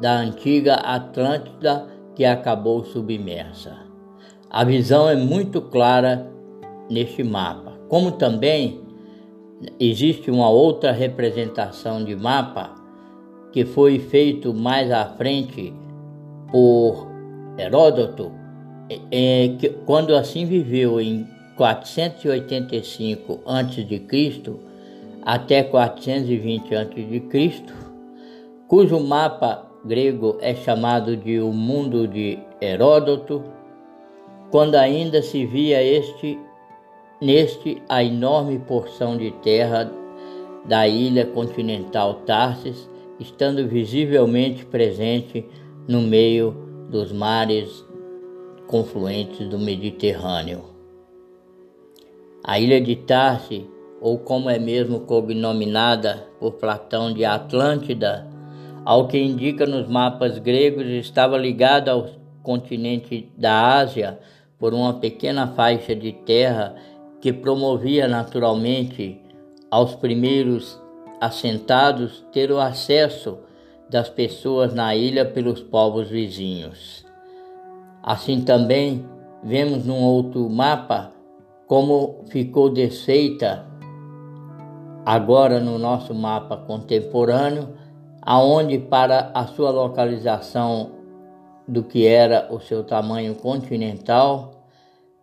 da 0.00 0.18
antiga 0.18 0.74
Atlântida 0.74 1.86
que 2.14 2.24
acabou 2.24 2.84
submersa. 2.84 3.76
A 4.50 4.64
visão 4.64 5.08
é 5.08 5.16
muito 5.16 5.60
clara 5.60 6.30
neste 6.88 7.22
mapa. 7.22 7.72
Como 7.88 8.12
também 8.12 8.82
existe 9.80 10.30
uma 10.30 10.48
outra 10.48 10.92
representação 10.92 12.04
de 12.04 12.14
mapa 12.14 12.74
que 13.52 13.64
foi 13.64 13.98
feito 13.98 14.52
mais 14.52 14.90
à 14.90 15.06
frente 15.06 15.72
por 16.50 17.08
Heródoto, 17.58 18.43
é, 19.10 19.56
que, 19.58 19.70
quando 19.86 20.14
assim 20.14 20.44
viveu 20.46 21.00
em 21.00 21.26
485 21.56 23.40
a.C. 23.46 24.02
até 25.22 25.62
420 25.62 26.74
a.C., 26.74 27.64
cujo 28.68 29.00
mapa 29.00 29.70
grego 29.84 30.38
é 30.40 30.54
chamado 30.54 31.16
de 31.16 31.38
O 31.40 31.52
Mundo 31.52 32.08
de 32.08 32.38
Heródoto, 32.60 33.44
quando 34.50 34.74
ainda 34.74 35.22
se 35.22 35.44
via 35.46 35.82
este 35.82 36.38
Neste, 37.20 37.80
a 37.88 38.02
enorme 38.02 38.58
porção 38.58 39.16
de 39.16 39.30
terra 39.42 39.90
da 40.64 40.86
ilha 40.86 41.24
continental 41.24 42.14
Tarsis, 42.26 42.88
estando 43.20 43.66
visivelmente 43.66 44.66
presente 44.66 45.46
no 45.86 46.02
meio 46.02 46.54
dos 46.90 47.12
mares 47.12 47.83
confluentes 48.66 49.48
do 49.48 49.58
Mediterrâneo. 49.58 50.64
A 52.42 52.58
ilha 52.58 52.80
de 52.80 52.96
Tarsis, 52.96 53.62
ou 54.00 54.18
como 54.18 54.50
é 54.50 54.58
mesmo 54.58 55.00
cognominada 55.00 56.26
por 56.38 56.52
Platão 56.52 57.12
de 57.12 57.24
Atlântida, 57.24 58.26
ao 58.84 59.08
que 59.08 59.18
indica 59.18 59.66
nos 59.66 59.88
mapas 59.88 60.38
gregos, 60.38 60.86
estava 60.86 61.38
ligada 61.38 61.90
ao 61.90 62.06
continente 62.42 63.32
da 63.36 63.78
Ásia 63.78 64.18
por 64.58 64.74
uma 64.74 64.94
pequena 64.94 65.46
faixa 65.48 65.94
de 65.94 66.12
terra 66.12 66.74
que 67.20 67.32
promovia 67.32 68.06
naturalmente 68.06 69.20
aos 69.70 69.94
primeiros 69.94 70.78
assentados 71.20 72.24
ter 72.30 72.52
o 72.52 72.60
acesso 72.60 73.38
das 73.88 74.10
pessoas 74.10 74.74
na 74.74 74.94
ilha 74.94 75.24
pelos 75.24 75.62
povos 75.62 76.08
vizinhos. 76.10 77.04
Assim 78.06 78.42
também 78.42 79.02
vemos 79.42 79.86
num 79.86 80.02
outro 80.02 80.46
mapa 80.50 81.10
como 81.66 82.22
ficou 82.28 82.68
desfeita 82.68 83.64
agora 85.06 85.58
no 85.58 85.78
nosso 85.78 86.14
mapa 86.14 86.54
contemporâneo 86.54 87.70
aonde 88.20 88.78
para 88.78 89.30
a 89.32 89.46
sua 89.46 89.70
localização 89.70 90.90
do 91.66 91.82
que 91.82 92.06
era 92.06 92.46
o 92.50 92.60
seu 92.60 92.84
tamanho 92.84 93.34
continental 93.36 94.66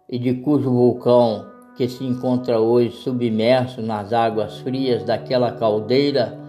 e 0.10 0.18
de 0.18 0.34
cujo 0.34 0.72
vulcão 0.72 1.46
que 1.78 1.88
se 1.88 2.04
encontra 2.04 2.60
hoje 2.60 2.90
submerso 2.98 3.80
nas 3.80 4.12
águas 4.12 4.58
frias 4.58 5.04
daquela 5.04 5.52
caldeira 5.52 6.41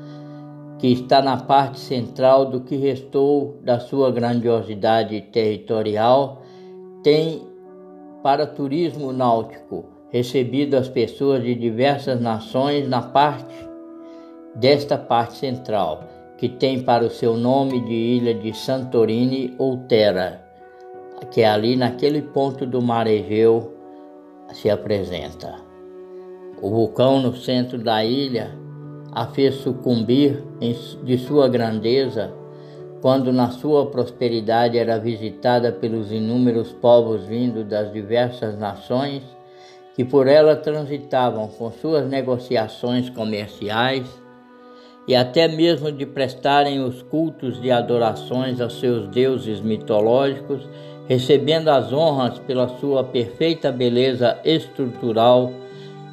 que 0.83 0.89
está 0.89 1.23
na 1.23 1.37
parte 1.37 1.79
central 1.79 2.47
do 2.47 2.63
que 2.63 2.75
restou 2.75 3.57
da 3.63 3.79
sua 3.79 4.11
grandiosidade 4.11 5.21
territorial, 5.21 6.43
tem 7.05 7.47
para 8.21 8.49
turismo 8.49 9.13
náutico 9.13 9.85
recebido 10.11 10.75
as 10.75 10.89
pessoas 10.89 11.45
de 11.45 11.55
diversas 11.55 12.21
nações 12.21 12.89
na 12.89 13.01
parte 13.01 13.55
desta 14.57 14.99
parte 14.99 15.35
central, 15.35 16.03
que 16.37 16.49
tem 16.49 16.83
para 16.83 17.05
o 17.05 17.11
seu 17.11 17.37
nome 17.37 17.81
de 17.83 17.95
ilha 17.95 18.35
de 18.35 18.53
Santorini 18.53 19.55
ou 19.59 19.77
Terra, 19.87 20.43
que 21.31 21.43
é 21.43 21.49
ali 21.49 21.77
naquele 21.77 22.23
ponto 22.23 22.67
do 22.67 22.83
mar 22.83 23.07
Egeu 23.07 23.73
se 24.53 24.69
apresenta. 24.69 25.55
O 26.61 26.69
vulcão 26.71 27.23
no 27.23 27.37
centro 27.37 27.79
da 27.79 28.05
ilha 28.05 28.61
a 29.13 29.27
fez 29.27 29.57
sucumbir 29.57 30.43
de 31.05 31.19
sua 31.19 31.49
grandeza 31.49 32.33
quando 33.03 33.33
na 33.33 33.51
sua 33.51 33.87
prosperidade 33.87 34.79
era 34.79 34.99
visitada 34.99 35.71
pelos 35.71 36.11
inúmeros 36.11 36.73
povos 36.73 37.25
vindos 37.25 37.67
das 37.67 37.93
diversas 37.93 38.59
nações 38.59 39.23
que 39.95 40.05
por 40.05 40.27
ela 40.27 40.57
transitavam 40.57 41.49
com 41.49 41.71
suas 41.71 42.09
negociações 42.09 43.11
comerciais 43.11 44.07
e 45.07 45.15
até 45.15 45.49
mesmo 45.49 45.91
de 45.91 46.07
prestarem 46.07 46.81
os 46.81 47.03
cultos 47.03 47.61
de 47.61 47.71
adorações 47.71 48.61
aos 48.61 48.79
seus 48.79 49.09
deuses 49.09 49.61
mitológicos, 49.61 50.63
recebendo 51.09 51.69
as 51.69 51.93
honras 51.93 52.39
pela 52.39 52.69
sua 52.79 53.03
perfeita 53.03 53.73
beleza 53.73 54.39
estrutural 54.45 55.53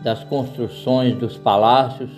das 0.03 0.23
construções 0.23 1.15
dos 1.15 1.37
palácios, 1.37 2.09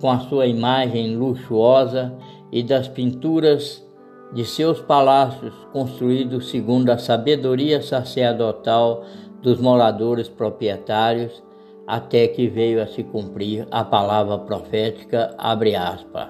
com 0.00 0.10
a 0.10 0.20
sua 0.20 0.46
imagem 0.46 1.16
luxuosa 1.16 2.14
e 2.52 2.62
das 2.62 2.88
pinturas 2.88 3.84
de 4.32 4.44
seus 4.44 4.80
palácios 4.80 5.54
construídos 5.72 6.50
segundo 6.50 6.90
a 6.90 6.98
sabedoria 6.98 7.80
sacerdotal 7.82 9.04
dos 9.42 9.60
moradores 9.60 10.28
proprietários, 10.28 11.42
até 11.86 12.28
que 12.28 12.48
veio 12.48 12.82
a 12.82 12.86
se 12.86 13.02
cumprir 13.02 13.66
a 13.70 13.82
palavra 13.82 14.38
profética, 14.38 15.34
abre 15.38 15.74
aspas, 15.74 16.28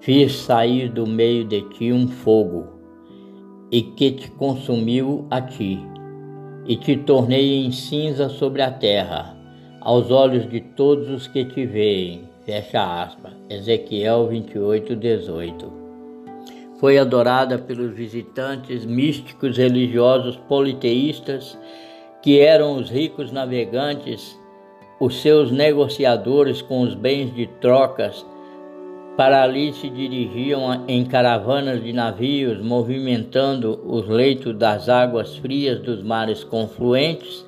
fiz 0.00 0.32
sair 0.32 0.90
do 0.90 1.06
meio 1.06 1.44
de 1.44 1.62
ti 1.70 1.92
um 1.92 2.06
fogo, 2.06 2.66
e 3.70 3.80
que 3.82 4.10
te 4.10 4.30
consumiu 4.32 5.26
a 5.30 5.40
ti, 5.40 5.80
e 6.66 6.76
te 6.76 6.96
tornei 6.96 7.64
em 7.64 7.72
cinza 7.72 8.28
sobre 8.28 8.60
a 8.60 8.70
terra, 8.70 9.34
aos 9.80 10.10
olhos 10.10 10.48
de 10.48 10.60
todos 10.60 11.08
os 11.08 11.26
que 11.26 11.44
te 11.44 11.64
veem. 11.64 12.33
Fecha 12.44 13.02
aspas. 13.02 13.32
Ezequiel 13.48 14.26
28, 14.28 14.94
18. 14.94 15.72
Foi 16.78 16.98
adorada 16.98 17.58
pelos 17.58 17.94
visitantes 17.94 18.84
místicos 18.84 19.56
religiosos 19.56 20.36
politeístas 20.48 21.58
que 22.22 22.40
eram 22.40 22.76
os 22.76 22.90
ricos 22.90 23.32
navegantes, 23.32 24.38
os 25.00 25.22
seus 25.22 25.50
negociadores 25.50 26.60
com 26.60 26.82
os 26.82 26.94
bens 26.94 27.34
de 27.34 27.46
trocas, 27.46 28.26
para 29.16 29.42
ali 29.42 29.72
se 29.72 29.88
dirigiam 29.88 30.84
em 30.86 31.04
caravanas 31.04 31.82
de 31.82 31.94
navios, 31.94 32.60
movimentando 32.60 33.80
os 33.86 34.06
leitos 34.06 34.54
das 34.56 34.90
águas 34.90 35.36
frias 35.36 35.80
dos 35.80 36.02
mares 36.02 36.44
confluentes. 36.44 37.46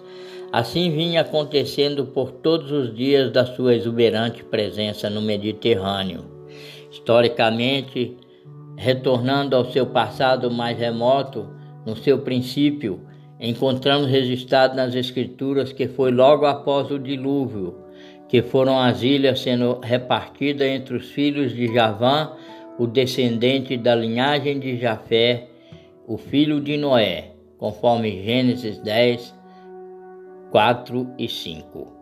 Assim 0.56 0.90
vinha 0.90 1.20
acontecendo 1.20 2.06
por 2.06 2.32
todos 2.32 2.72
os 2.72 2.96
dias 2.96 3.30
da 3.30 3.44
sua 3.44 3.74
exuberante 3.74 4.42
presença 4.42 5.10
no 5.10 5.20
Mediterrâneo. 5.20 6.24
Historicamente, 6.90 8.16
retornando 8.74 9.54
ao 9.54 9.70
seu 9.70 9.84
passado 9.84 10.50
mais 10.50 10.78
remoto, 10.78 11.46
no 11.84 11.94
seu 11.94 12.20
princípio, 12.20 13.02
encontramos 13.38 14.10
registrado 14.10 14.74
nas 14.74 14.94
Escrituras 14.94 15.74
que 15.74 15.88
foi 15.88 16.10
logo 16.10 16.46
após 16.46 16.90
o 16.90 16.98
dilúvio 16.98 17.76
que 18.26 18.40
foram 18.40 18.80
as 18.80 19.02
ilhas 19.02 19.40
sendo 19.40 19.78
repartidas 19.82 20.66
entre 20.66 20.96
os 20.96 21.10
filhos 21.10 21.54
de 21.54 21.70
Javã, 21.70 22.30
o 22.78 22.86
descendente 22.86 23.76
da 23.76 23.94
linhagem 23.94 24.58
de 24.58 24.78
Jafé, 24.78 25.48
o 26.08 26.16
filho 26.16 26.62
de 26.62 26.78
Noé, 26.78 27.32
conforme 27.58 28.24
Gênesis 28.24 28.78
10, 28.78 29.35
4 30.50 31.14
e 31.18 31.28
5. 31.28 31.92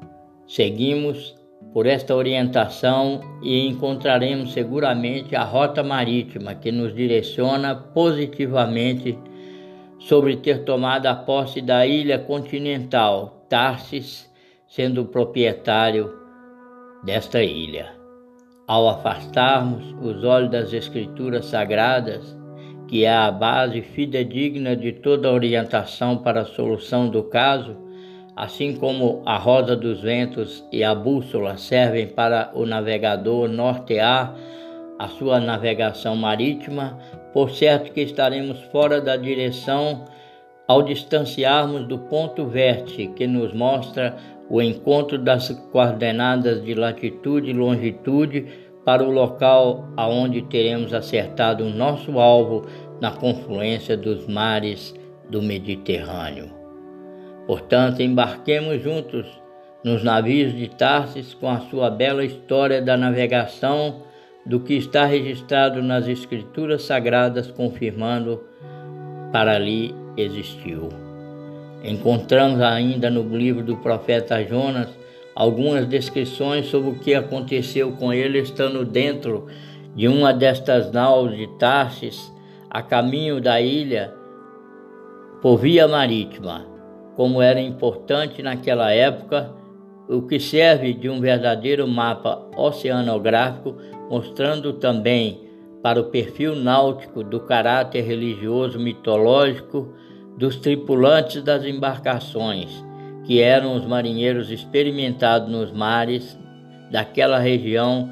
Seguimos 0.46 1.34
por 1.72 1.86
esta 1.86 2.14
orientação 2.14 3.20
e 3.42 3.66
encontraremos 3.66 4.52
seguramente 4.52 5.34
a 5.34 5.42
rota 5.42 5.82
marítima 5.82 6.54
que 6.54 6.70
nos 6.70 6.94
direciona 6.94 7.74
positivamente 7.74 9.18
sobre 9.98 10.36
ter 10.36 10.64
tomado 10.64 11.06
a 11.06 11.14
posse 11.14 11.60
da 11.60 11.86
ilha 11.86 12.18
continental, 12.18 13.46
Tarsis, 13.48 14.30
sendo 14.68 15.02
o 15.02 15.06
proprietário 15.06 16.12
desta 17.02 17.42
ilha. 17.42 17.92
Ao 18.66 18.88
afastarmos 18.88 19.94
os 20.02 20.22
olhos 20.24 20.50
das 20.50 20.72
Escrituras 20.72 21.46
Sagradas, 21.46 22.36
que 22.86 23.04
é 23.04 23.14
a 23.14 23.30
base 23.30 23.80
fidedigna 23.82 24.76
de 24.76 24.92
toda 24.92 25.32
orientação 25.32 26.18
para 26.18 26.42
a 26.42 26.46
solução 26.46 27.08
do 27.08 27.24
caso, 27.24 27.83
assim 28.36 28.74
como 28.74 29.22
a 29.24 29.36
roda 29.36 29.76
dos 29.76 30.00
ventos 30.00 30.64
e 30.72 30.82
a 30.82 30.94
bússola 30.94 31.56
servem 31.56 32.06
para 32.06 32.50
o 32.54 32.66
navegador 32.66 33.48
nortear 33.48 34.34
a 34.98 35.08
sua 35.08 35.40
navegação 35.40 36.16
marítima, 36.16 36.98
por 37.32 37.50
certo 37.50 37.92
que 37.92 38.00
estaremos 38.00 38.60
fora 38.72 39.00
da 39.00 39.16
direção 39.16 40.04
ao 40.66 40.82
distanciarmos 40.82 41.86
do 41.86 41.98
ponto 41.98 42.46
vértice 42.46 43.08
que 43.08 43.26
nos 43.26 43.52
mostra 43.52 44.16
o 44.48 44.62
encontro 44.62 45.18
das 45.18 45.48
coordenadas 45.72 46.64
de 46.64 46.74
latitude 46.74 47.50
e 47.50 47.54
longitude 47.54 48.46
para 48.84 49.02
o 49.02 49.10
local 49.10 49.88
aonde 49.96 50.42
teremos 50.42 50.92
acertado 50.92 51.64
o 51.64 51.70
nosso 51.70 52.18
alvo 52.18 52.66
na 53.00 53.10
confluência 53.10 53.96
dos 53.96 54.26
mares 54.26 54.94
do 55.30 55.42
Mediterrâneo. 55.42 56.53
Portanto, 57.46 58.00
embarquemos 58.00 58.82
juntos 58.82 59.26
nos 59.84 60.02
navios 60.02 60.54
de 60.54 60.68
Tarsis 60.68 61.34
com 61.34 61.48
a 61.48 61.60
sua 61.60 61.90
bela 61.90 62.24
história 62.24 62.80
da 62.80 62.96
navegação 62.96 64.02
do 64.46 64.60
que 64.60 64.74
está 64.74 65.04
registrado 65.04 65.82
nas 65.82 66.06
Escrituras 66.08 66.82
Sagradas, 66.82 67.50
confirmando 67.50 68.42
para 69.32 69.56
ali 69.56 69.94
existiu. 70.16 70.88
Encontramos 71.82 72.60
ainda 72.62 73.10
no 73.10 73.22
livro 73.36 73.62
do 73.62 73.76
profeta 73.76 74.42
Jonas 74.42 74.88
algumas 75.34 75.86
descrições 75.86 76.66
sobre 76.66 76.90
o 76.90 76.98
que 76.98 77.14
aconteceu 77.14 77.92
com 77.92 78.12
ele 78.12 78.38
estando 78.38 78.84
dentro 78.84 79.48
de 79.94 80.08
uma 80.08 80.32
destas 80.32 80.90
naus 80.92 81.36
de 81.36 81.46
Tarsis 81.58 82.32
a 82.70 82.82
caminho 82.82 83.40
da 83.40 83.60
ilha 83.60 84.12
por 85.42 85.58
via 85.58 85.86
marítima, 85.86 86.64
como 87.16 87.40
era 87.40 87.60
importante 87.60 88.42
naquela 88.42 88.90
época, 88.90 89.52
o 90.08 90.22
que 90.22 90.38
serve 90.38 90.92
de 90.92 91.08
um 91.08 91.20
verdadeiro 91.20 91.86
mapa 91.88 92.46
oceanográfico 92.56 93.76
mostrando 94.10 94.74
também 94.74 95.40
para 95.82 96.00
o 96.00 96.04
perfil 96.04 96.56
náutico 96.56 97.22
do 97.22 97.40
caráter 97.40 98.02
religioso 98.02 98.78
mitológico 98.78 99.94
dos 100.36 100.56
tripulantes 100.56 101.42
das 101.42 101.64
embarcações, 101.64 102.70
que 103.24 103.40
eram 103.40 103.76
os 103.76 103.86
marinheiros 103.86 104.50
experimentados 104.50 105.50
nos 105.50 105.70
mares 105.72 106.38
daquela 106.90 107.38
região 107.38 108.10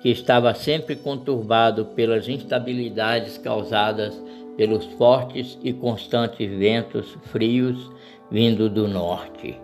que 0.00 0.10
estava 0.10 0.54
sempre 0.54 0.96
conturbado 0.96 1.86
pelas 1.86 2.28
instabilidades 2.28 3.38
causadas 3.38 4.22
pelos 4.56 4.84
fortes 4.98 5.58
e 5.62 5.72
constantes 5.72 6.48
ventos 6.50 7.16
frios 7.32 7.90
vindo 8.30 8.68
do 8.68 8.88
norte. 8.88 9.58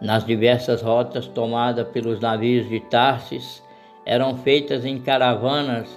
Nas 0.00 0.24
diversas 0.24 0.80
rotas 0.82 1.26
tomadas 1.26 1.88
pelos 1.88 2.20
navios 2.20 2.68
de 2.68 2.80
Tarsis, 2.80 3.62
eram 4.06 4.36
feitas 4.36 4.84
em 4.84 4.98
caravanas 4.98 5.88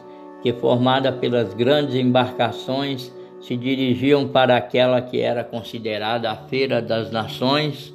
que, 0.42 0.52
formadas 0.54 1.16
pelas 1.16 1.54
grandes 1.54 1.96
embarcações, 1.96 3.14
se 3.40 3.56
dirigiam 3.56 4.28
para 4.28 4.56
aquela 4.56 5.02
que 5.02 5.20
era 5.20 5.44
considerada 5.44 6.32
a 6.32 6.36
Feira 6.36 6.82
das 6.82 7.12
Nações 7.12 7.94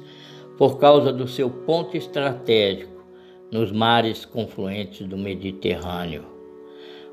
por 0.57 0.77
causa 0.77 1.13
do 1.13 1.27
seu 1.27 1.49
ponto 1.49 1.95
estratégico 1.95 3.05
nos 3.51 3.71
mares 3.71 4.25
confluentes 4.25 5.07
do 5.07 5.17
Mediterrâneo. 5.17 6.36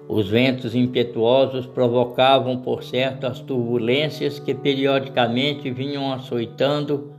Os 0.06 0.28
ventos 0.28 0.74
impetuosos 0.74 1.66
provocavam, 1.66 2.58
por 2.58 2.84
certo, 2.84 3.26
as 3.26 3.40
turbulências 3.40 4.38
que 4.38 4.54
periodicamente 4.54 5.70
vinham 5.70 6.12
açoitando 6.12 7.14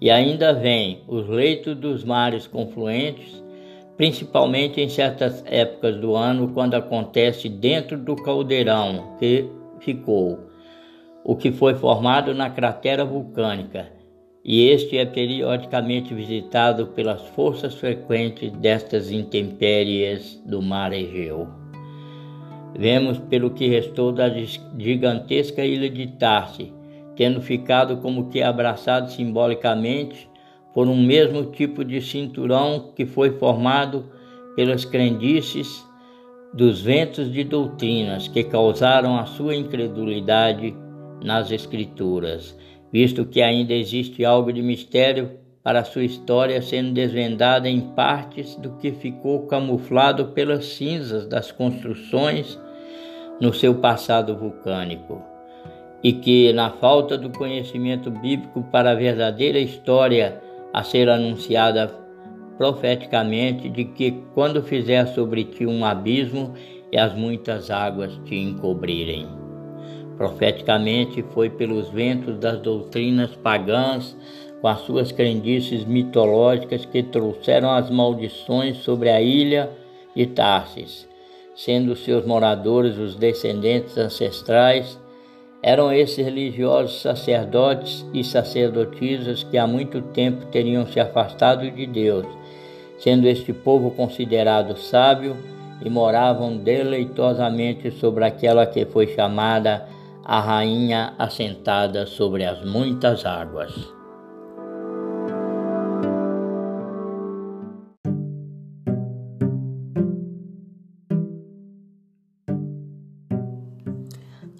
e 0.00 0.10
ainda 0.10 0.52
vêm 0.52 1.02
os 1.06 1.28
leitos 1.28 1.76
dos 1.76 2.04
mares 2.04 2.46
confluentes, 2.46 3.42
principalmente 3.96 4.80
em 4.80 4.88
certas 4.88 5.42
épocas 5.46 5.96
do 5.96 6.16
ano, 6.16 6.48
quando 6.52 6.74
acontece 6.74 7.48
dentro 7.48 7.96
do 7.96 8.16
caldeirão 8.16 9.16
que 9.18 9.48
ficou, 9.80 10.50
o 11.24 11.36
que 11.36 11.52
foi 11.52 11.74
formado 11.76 12.34
na 12.34 12.50
cratera 12.50 13.04
vulcânica, 13.04 13.88
e 14.44 14.68
este 14.68 14.98
é 14.98 15.06
periodicamente 15.06 16.12
visitado 16.12 16.88
pelas 16.88 17.22
forças 17.28 17.74
frequentes 17.74 18.50
destas 18.52 19.10
intempéries 19.10 20.40
do 20.44 20.60
mar 20.60 20.92
Egeu. 20.92 21.65
Vemos 22.78 23.18
pelo 23.18 23.50
que 23.50 23.66
restou 23.66 24.12
da 24.12 24.28
gigantesca 24.78 25.64
ilha 25.64 25.88
de 25.88 26.08
Tarse, 26.08 26.72
tendo 27.16 27.40
ficado 27.40 27.96
como 27.98 28.28
que 28.28 28.42
abraçado 28.42 29.10
simbolicamente 29.10 30.28
por 30.74 30.86
um 30.86 31.02
mesmo 31.02 31.46
tipo 31.46 31.82
de 31.82 32.02
cinturão 32.02 32.92
que 32.94 33.06
foi 33.06 33.30
formado 33.38 34.04
pelas 34.54 34.84
crendices 34.84 35.86
dos 36.52 36.82
ventos 36.82 37.32
de 37.32 37.44
doutrinas 37.44 38.28
que 38.28 38.44
causaram 38.44 39.16
a 39.16 39.24
sua 39.24 39.56
incredulidade 39.56 40.76
nas 41.24 41.50
Escrituras, 41.50 42.54
visto 42.92 43.24
que 43.24 43.40
ainda 43.40 43.72
existe 43.72 44.22
algo 44.22 44.52
de 44.52 44.60
mistério 44.60 45.30
para 45.62 45.82
sua 45.82 46.04
história 46.04 46.60
sendo 46.60 46.92
desvendada 46.92 47.70
em 47.70 47.80
partes 47.80 48.54
do 48.56 48.72
que 48.76 48.92
ficou 48.92 49.46
camuflado 49.46 50.26
pelas 50.26 50.66
cinzas 50.66 51.26
das 51.26 51.50
construções 51.50 52.58
no 53.40 53.52
seu 53.52 53.74
passado 53.74 54.36
vulcânico, 54.36 55.22
e 56.02 56.12
que, 56.12 56.52
na 56.52 56.70
falta 56.70 57.18
do 57.18 57.30
conhecimento 57.30 58.10
bíblico 58.10 58.62
para 58.70 58.92
a 58.92 58.94
verdadeira 58.94 59.58
história 59.58 60.40
a 60.72 60.82
ser 60.82 61.08
anunciada 61.08 61.92
profeticamente, 62.56 63.68
de 63.68 63.84
que 63.84 64.22
quando 64.34 64.62
fizer 64.62 65.06
sobre 65.08 65.44
ti 65.44 65.66
um 65.66 65.84
abismo 65.84 66.54
e 66.90 66.98
as 66.98 67.14
muitas 67.14 67.70
águas 67.70 68.18
te 68.24 68.36
encobrirem. 68.36 69.26
Profeticamente 70.16 71.22
foi 71.34 71.50
pelos 71.50 71.90
ventos 71.90 72.38
das 72.38 72.58
doutrinas 72.60 73.34
pagãs, 73.36 74.16
com 74.62 74.68
as 74.68 74.80
suas 74.80 75.12
crendices 75.12 75.84
mitológicas 75.84 76.86
que 76.86 77.02
trouxeram 77.02 77.70
as 77.70 77.90
maldições 77.90 78.78
sobre 78.78 79.10
a 79.10 79.20
ilha 79.20 79.70
de 80.14 80.26
Tarsis 80.26 81.06
sendo 81.56 81.96
seus 81.96 82.24
moradores 82.26 82.98
os 82.98 83.16
descendentes 83.16 83.96
ancestrais, 83.96 84.98
eram 85.62 85.90
esses 85.90 86.24
religiosos 86.24 87.00
sacerdotes 87.00 88.04
e 88.12 88.22
sacerdotisas 88.22 89.42
que 89.42 89.56
há 89.56 89.66
muito 89.66 90.02
tempo 90.02 90.46
teriam 90.46 90.86
se 90.86 91.00
afastado 91.00 91.68
de 91.70 91.86
Deus, 91.86 92.26
sendo 92.98 93.26
este 93.26 93.52
povo 93.52 93.90
considerado 93.90 94.76
sábio 94.76 95.36
e 95.84 95.90
moravam 95.90 96.56
deleitosamente 96.58 97.90
sobre 97.90 98.24
aquela 98.24 98.66
que 98.66 98.84
foi 98.84 99.08
chamada 99.08 99.88
a 100.24 100.40
rainha 100.40 101.14
assentada 101.18 102.06
sobre 102.06 102.44
as 102.44 102.64
muitas 102.64 103.24
águas. 103.24 103.95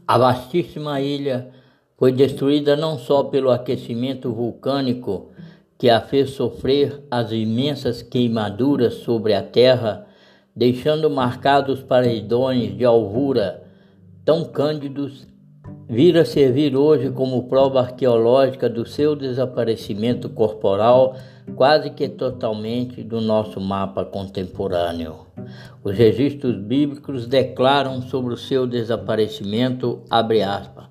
A 0.07 0.19
vastíssima 0.19 1.01
ilha 1.01 1.51
foi 1.97 2.13
destruída 2.13 2.77
não 2.77 2.97
só 2.97 3.25
pelo 3.25 3.51
aquecimento 3.51 4.33
vulcânico 4.33 5.31
que 5.77 5.91
a 5.91 6.01
fez 6.01 6.31
sofrer 6.31 7.03
as 7.11 7.33
imensas 7.33 8.03
queimaduras 8.03 8.95
sobre 8.95 9.35
a 9.35 9.43
terra, 9.43 10.07
deixando 10.55 11.11
marcados 11.11 11.83
paredões 11.83 12.77
de 12.77 12.85
alvura 12.85 13.65
tão 14.25 14.45
cândidos, 14.45 15.27
vira 15.89 16.25
servir 16.25 16.77
hoje 16.77 17.11
como 17.11 17.49
prova 17.49 17.81
arqueológica 17.81 18.69
do 18.69 18.87
seu 18.87 19.17
desaparecimento 19.17 20.29
corporal 20.29 21.17
quase 21.55 21.91
que 21.91 22.09
totalmente 22.09 23.03
do 23.03 23.21
nosso 23.21 23.61
mapa 23.61 24.05
contemporâneo. 24.05 25.27
Os 25.85 25.97
registros 25.97 26.57
bíblicos 26.57 27.27
declaram 27.27 28.03
sobre 28.03 28.35
o 28.35 28.37
seu 28.37 28.67
desaparecimento, 28.67 30.03
aspas, 30.11 30.87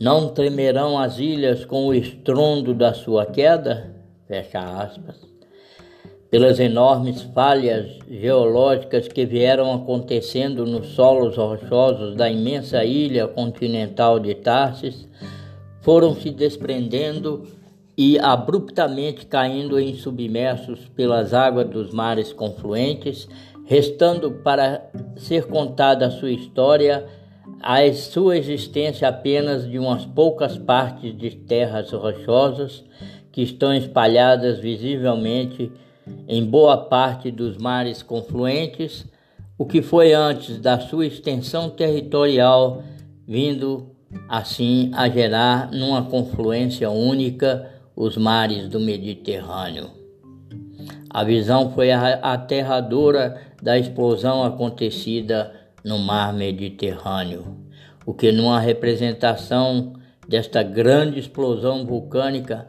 não 0.00 0.28
tremerão 0.28 0.98
as 0.98 1.18
ilhas 1.18 1.64
com 1.64 1.86
o 1.86 1.94
estrondo 1.94 2.74
da 2.74 2.92
sua 2.92 3.26
queda? 3.26 3.94
Fecha 4.26 4.58
aspas. 4.58 5.16
Pelas 6.28 6.58
enormes 6.58 7.22
falhas 7.22 7.98
geológicas 8.10 9.06
que 9.06 9.26
vieram 9.26 9.72
acontecendo 9.72 10.64
nos 10.64 10.88
solos 10.88 11.36
rochosos 11.36 12.16
da 12.16 12.30
imensa 12.30 12.84
ilha 12.84 13.28
continental 13.28 14.18
de 14.18 14.34
Tarsis, 14.34 15.06
foram 15.82 16.14
se 16.14 16.30
desprendendo 16.30 17.46
e 17.96 18.18
abruptamente 18.18 19.26
caindo 19.26 19.78
em 19.78 19.94
submersos 19.94 20.88
pelas 20.88 21.34
águas 21.34 21.68
dos 21.68 21.92
mares 21.92 22.32
confluentes, 22.32 23.28
restando 23.64 24.30
para 24.30 24.90
ser 25.16 25.46
contada 25.46 26.06
a 26.06 26.10
sua 26.10 26.30
história 26.30 27.06
a 27.62 27.92
sua 27.92 28.36
existência 28.36 29.08
apenas 29.08 29.70
de 29.70 29.78
umas 29.78 30.04
poucas 30.04 30.58
partes 30.58 31.16
de 31.16 31.30
terras 31.30 31.92
rochosas 31.92 32.84
que 33.30 33.40
estão 33.40 33.72
espalhadas 33.72 34.58
visivelmente 34.58 35.70
em 36.26 36.44
boa 36.44 36.76
parte 36.76 37.30
dos 37.30 37.56
mares 37.56 38.02
confluentes, 38.02 39.06
o 39.56 39.64
que 39.64 39.80
foi 39.80 40.12
antes 40.12 40.58
da 40.58 40.80
sua 40.80 41.06
extensão 41.06 41.70
territorial, 41.70 42.82
vindo 43.26 43.92
assim 44.28 44.90
a 44.92 45.08
gerar 45.08 45.70
numa 45.70 46.02
confluência 46.02 46.90
única 46.90 47.70
os 47.94 48.16
mares 48.16 48.68
do 48.68 48.80
Mediterrâneo. 48.80 49.90
A 51.10 51.24
visão 51.24 51.70
foi 51.72 51.92
aterradora 51.92 53.40
da 53.62 53.78
explosão 53.78 54.42
acontecida 54.44 55.52
no 55.84 55.98
mar 55.98 56.32
Mediterrâneo, 56.32 57.56
o 58.06 58.14
que 58.14 58.32
numa 58.32 58.58
representação 58.58 59.92
desta 60.26 60.62
grande 60.62 61.18
explosão 61.18 61.84
vulcânica, 61.84 62.66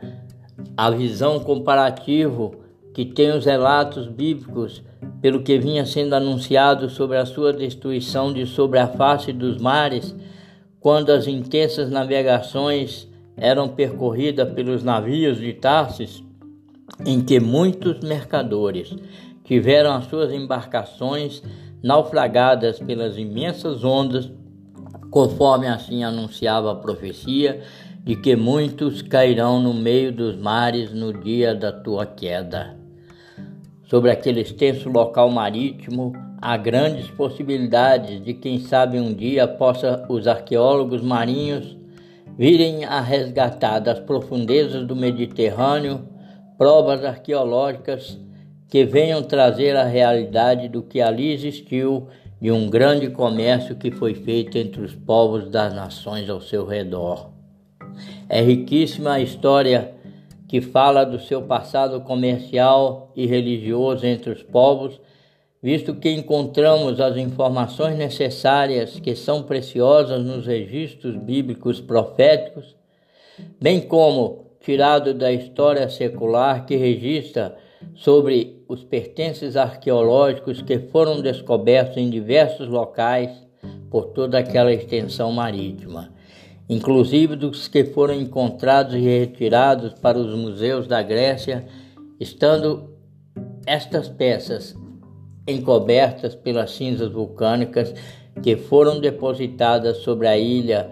a 0.76 0.90
visão 0.90 1.40
comparativa 1.40 2.52
que 2.94 3.06
tem 3.06 3.32
os 3.32 3.46
relatos 3.46 4.08
bíblicos 4.08 4.84
pelo 5.22 5.42
que 5.42 5.58
vinha 5.58 5.86
sendo 5.86 6.14
anunciado 6.14 6.90
sobre 6.90 7.18
a 7.18 7.26
sua 7.26 7.54
destruição 7.54 8.34
de 8.34 8.46
sobre 8.46 8.78
a 8.78 8.88
face 8.88 9.32
dos 9.32 9.58
mares, 9.58 10.16
quando 10.80 11.12
as 11.12 11.28
intensas 11.28 11.90
navegações 11.90 13.08
eram 13.38 13.68
percorridas 13.70 14.52
pelos 14.54 14.84
navios 14.84 15.38
de 15.38 15.54
Tarsis, 15.54 16.24
em 17.06 17.22
que 17.22 17.40
muitos 17.40 18.00
mercadores 18.02 18.96
tiveram 19.44 19.94
as 19.94 20.06
suas 20.06 20.32
embarcações 20.32 21.42
naufragadas 21.82 22.80
pelas 22.80 23.18
imensas 23.18 23.84
ondas, 23.84 24.32
conforme 25.10 25.68
assim 25.68 26.04
anunciava 26.04 26.72
a 26.72 26.76
profecia 26.76 27.62
de 28.04 28.16
que 28.16 28.36
muitos 28.36 29.02
cairão 29.02 29.62
no 29.62 29.74
meio 29.74 30.12
dos 30.12 30.36
mares 30.36 30.94
no 30.94 31.14
dia 31.14 31.56
da 31.56 31.72
tua 31.72 32.06
queda. 32.06 32.78
Sobre 33.86 34.12
aquele 34.12 34.42
extenso 34.42 34.90
local 34.90 35.30
marítimo, 35.30 36.14
há 36.42 36.58
grandes 36.58 37.10
possibilidades 37.12 38.24
de 38.24 38.34
quem 38.34 38.60
sabe 38.60 39.00
um 39.00 39.14
dia 39.14 39.48
possa 39.48 40.06
os 40.10 40.28
arqueólogos 40.28 41.02
marinhos 41.02 41.78
virem 42.38 42.86
a 42.86 43.00
resgatar 43.00 43.80
das 43.80 44.00
profundezas 44.00 44.86
do 44.86 44.96
Mediterrâneo 44.96 46.08
provas 46.58 47.04
arqueológicas 47.04 48.18
que 48.68 48.86
venham 48.86 49.22
trazer 49.22 49.76
a 49.76 49.84
realidade 49.84 50.68
do 50.68 50.82
que 50.82 51.00
ali 51.00 51.32
existiu 51.32 52.08
de 52.42 52.52
um 52.52 52.70
grande 52.70 53.10
comércio 53.10 53.76
que 53.76 53.92
foi 53.92 54.16
feito 54.16 54.58
entre 54.58 54.82
os 54.82 54.96
povos 54.96 55.50
das 55.50 55.74
nações 55.74 56.30
ao 56.30 56.42
seu 56.42 56.66
redor. 56.66 57.30
É 58.28 58.42
riquíssima 58.42 59.14
a 59.14 59.22
história 59.22 59.94
que 60.48 60.60
fala 60.60 61.04
do 61.04 61.20
seu 61.20 61.44
passado 61.44 62.02
comercial 62.02 63.12
e 63.16 63.26
religioso 63.26 64.06
entre 64.06 64.32
os 64.32 64.44
povos 64.44 65.00
visto 65.64 65.96
que 65.96 66.12
encontramos 66.12 67.00
as 67.00 67.16
informações 67.16 67.98
necessárias 67.98 69.00
que 69.00 69.16
são 69.16 69.44
preciosas 69.44 70.22
nos 70.22 70.46
registros 70.46 71.16
bíblicos 71.16 71.80
proféticos, 71.80 72.76
bem 73.62 73.80
como 73.80 74.58
tirado 74.60 75.14
da 75.14 75.32
história 75.32 75.90
secular 75.90 76.66
que 76.66 76.76
registra 76.76 77.56
sobre 77.96 78.62
os 78.68 78.84
pertences 78.84 79.56
arqueológicos 79.56 80.62
que 80.62 80.80
foram 80.80 81.22
descobertos 81.22 81.96
em 81.96 82.10
diversos 82.10 82.68
locais 82.68 83.32
por 83.90 84.08
toda 84.08 84.40
aquela 84.40 84.74
extensão 84.74 85.32
marítima, 85.32 86.14
inclusive 86.68 87.38
dos 87.38 87.70
que 87.70 87.86
foram 87.86 88.14
encontrados 88.14 88.96
e 88.96 89.00
retirados 89.00 89.94
para 89.94 90.18
os 90.18 90.38
museus 90.38 90.88
da 90.88 91.02
Grécia, 91.02 91.66
estando 92.20 92.90
estas 93.66 94.10
peças 94.10 94.83
encobertas 95.48 96.36
pelas 96.36 96.72
cinzas 96.72 97.12
vulcânicas 97.12 97.94
que 98.42 98.56
foram 98.56 99.00
depositadas 99.00 99.98
sobre 99.98 100.28
a 100.28 100.38
ilha 100.38 100.90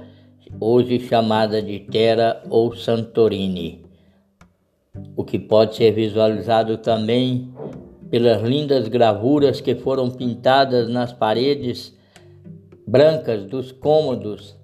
hoje 0.59 0.99
chamada 0.99 1.61
de 1.61 1.79
Terra 1.79 2.41
ou 2.49 2.75
Santorini, 2.75 3.85
o 5.15 5.23
que 5.23 5.39
pode 5.39 5.75
ser 5.75 5.91
visualizado 5.91 6.77
também 6.77 7.53
pelas 8.09 8.41
lindas 8.41 8.87
gravuras 8.87 9.61
que 9.61 9.75
foram 9.75 10.09
pintadas 10.09 10.89
nas 10.89 11.13
paredes 11.13 11.97
brancas 12.85 13.45
dos 13.45 13.71
cômodos 13.71 14.55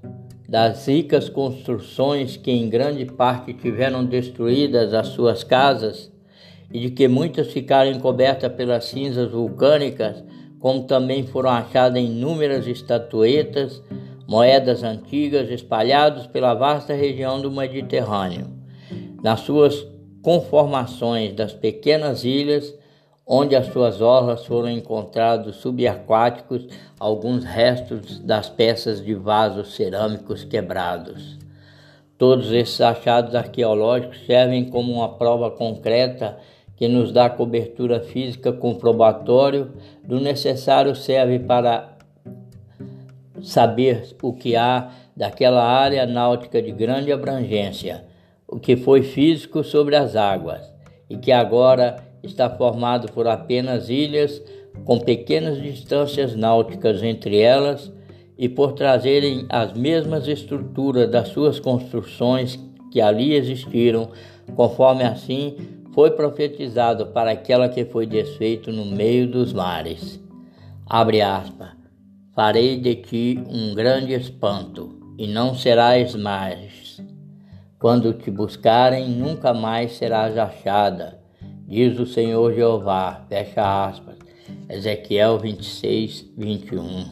das 0.47 0.85
ricas 0.87 1.29
construções 1.29 2.35
que 2.35 2.51
em 2.51 2.69
grande 2.69 3.05
parte 3.05 3.53
tiveram 3.53 4.05
destruídas 4.05 4.93
as 4.93 5.07
suas 5.07 5.43
casas 5.43 6.11
e 6.71 6.79
de 6.79 6.89
que 6.91 7.07
muitas 7.07 7.47
ficaram 7.47 7.91
encobertas 7.91 8.51
pelas 8.53 8.85
cinzas 8.85 9.31
vulcânicas, 9.31 10.23
como 10.59 10.83
também 10.83 11.25
foram 11.25 11.49
achadas 11.49 12.01
inúmeras 12.01 12.67
estatuetas, 12.67 13.81
moedas 14.27 14.83
antigas 14.83 15.49
espalhadas 15.49 16.27
pela 16.27 16.53
vasta 16.53 16.93
região 16.93 17.41
do 17.41 17.51
Mediterrâneo. 17.51 18.47
Nas 19.23 19.41
suas 19.41 19.87
conformações 20.21 21.33
das 21.33 21.53
pequenas 21.53 22.25
ilhas, 22.25 22.73
onde 23.25 23.55
as 23.55 23.67
suas 23.67 24.01
orlas 24.01 24.45
foram 24.45 24.69
encontrados 24.69 25.57
subaquáticos 25.57 26.67
alguns 26.99 27.43
restos 27.43 28.19
das 28.19 28.49
peças 28.49 29.03
de 29.03 29.13
vasos 29.13 29.75
cerâmicos 29.75 30.43
quebrados. 30.43 31.37
Todos 32.17 32.51
esses 32.51 32.81
achados 32.81 33.35
arqueológicos 33.35 34.25
servem 34.25 34.65
como 34.65 34.93
uma 34.93 35.17
prova 35.17 35.51
concreta 35.51 36.37
que 36.77 36.87
nos 36.87 37.11
dá 37.11 37.27
cobertura 37.29 37.99
física 37.99 38.53
comprobatório 38.53 39.73
do 40.03 40.21
necessário 40.21 40.95
serve 40.95 41.39
para 41.39 41.97
saber 43.41 44.03
o 44.21 44.31
que 44.31 44.55
há 44.55 44.91
daquela 45.15 45.63
área 45.63 46.05
náutica 46.05 46.61
de 46.61 46.71
grande 46.71 47.11
abrangência, 47.11 48.05
o 48.47 48.59
que 48.59 48.77
foi 48.77 49.01
físico 49.01 49.63
sobre 49.63 49.95
as 49.95 50.15
águas 50.15 50.71
e 51.09 51.17
que 51.17 51.31
agora 51.31 51.97
está 52.21 52.49
formado 52.49 53.11
por 53.11 53.27
apenas 53.27 53.89
ilhas 53.89 54.41
com 54.85 54.99
pequenas 54.99 55.61
distâncias 55.61 56.35
náuticas 56.35 57.01
entre 57.01 57.39
elas 57.39 57.91
e 58.37 58.47
por 58.47 58.73
trazerem 58.73 59.47
as 59.49 59.73
mesmas 59.73 60.27
estruturas 60.27 61.09
das 61.09 61.29
suas 61.29 61.59
construções 61.59 62.59
que 62.91 63.01
ali 63.01 63.33
existiram, 63.33 64.09
conforme 64.55 65.03
assim 65.03 65.55
foi 65.97 66.11
profetizado 66.11 67.07
para 67.07 67.31
aquela 67.31 67.67
que 67.67 67.83
foi 67.83 68.05
desfeito 68.05 68.71
no 68.71 68.85
meio 68.85 69.27
dos 69.27 69.51
mares. 69.51 70.23
Abre 70.85 71.23
aspas. 71.23 71.71
Farei 72.35 72.79
de 72.79 72.97
ti 72.97 73.43
um 73.49 73.73
grande 73.73 74.13
espanto, 74.13 74.95
e 75.17 75.25
não 75.25 75.55
serás 75.55 76.13
mais. 76.13 77.01
Quando 77.79 78.13
te 78.13 78.29
buscarem, 78.29 79.09
nunca 79.09 79.55
mais 79.55 79.93
serás 79.93 80.37
achada, 80.37 81.19
diz 81.67 81.99
o 81.99 82.05
Senhor 82.05 82.53
Jeová. 82.53 83.25
Fecha 83.27 83.87
aspas. 83.87 84.17
Ezequiel 84.69 85.39
26, 85.39 86.31
21. 86.37 87.05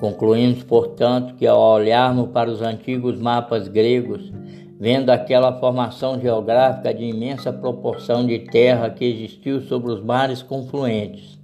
Concluímos, 0.00 0.62
portanto, 0.62 1.34
que 1.34 1.46
ao 1.46 1.60
olharmos 1.60 2.30
para 2.30 2.50
os 2.50 2.62
antigos 2.62 3.20
mapas 3.20 3.68
gregos, 3.68 4.32
vendo 4.78 5.10
aquela 5.10 5.58
formação 5.58 6.20
geográfica 6.20 6.92
de 6.92 7.04
imensa 7.04 7.52
proporção 7.52 8.26
de 8.26 8.40
terra 8.40 8.90
que 8.90 9.04
existiu 9.04 9.62
sobre 9.62 9.90
os 9.90 10.02
mares 10.02 10.42
confluentes. 10.42 11.38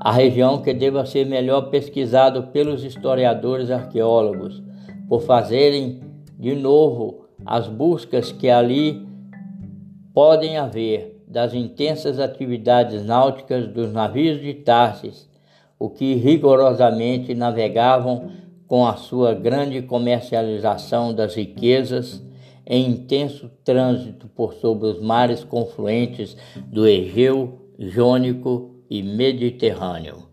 A 0.00 0.12
região 0.12 0.58
que 0.58 0.72
deva 0.74 1.06
ser 1.06 1.26
melhor 1.26 1.70
pesquisado 1.70 2.44
pelos 2.48 2.84
historiadores 2.84 3.70
arqueólogos, 3.70 4.62
por 5.08 5.22
fazerem 5.22 6.00
de 6.38 6.54
novo 6.54 7.26
as 7.44 7.66
buscas 7.66 8.30
que 8.30 8.48
ali 8.48 9.06
podem 10.12 10.58
haver 10.58 11.22
das 11.26 11.54
intensas 11.54 12.18
atividades 12.18 13.04
náuticas 13.04 13.66
dos 13.68 13.92
navios 13.92 14.40
de 14.40 14.54
Tarsis, 14.54 15.28
o 15.78 15.88
que 15.88 16.14
rigorosamente 16.14 17.34
navegavam 17.34 18.30
com 18.68 18.86
a 18.86 18.96
sua 18.96 19.34
grande 19.34 19.80
comercialização 19.80 21.14
das 21.14 21.34
riquezas 21.34 22.22
em 22.66 22.90
intenso 22.90 23.50
trânsito 23.64 24.28
por 24.28 24.52
sobre 24.52 24.86
os 24.86 25.00
mares 25.00 25.42
confluentes 25.42 26.36
do 26.66 26.86
Egeu, 26.86 27.72
Jônico 27.78 28.74
e 28.90 29.02
Mediterrâneo. 29.02 30.28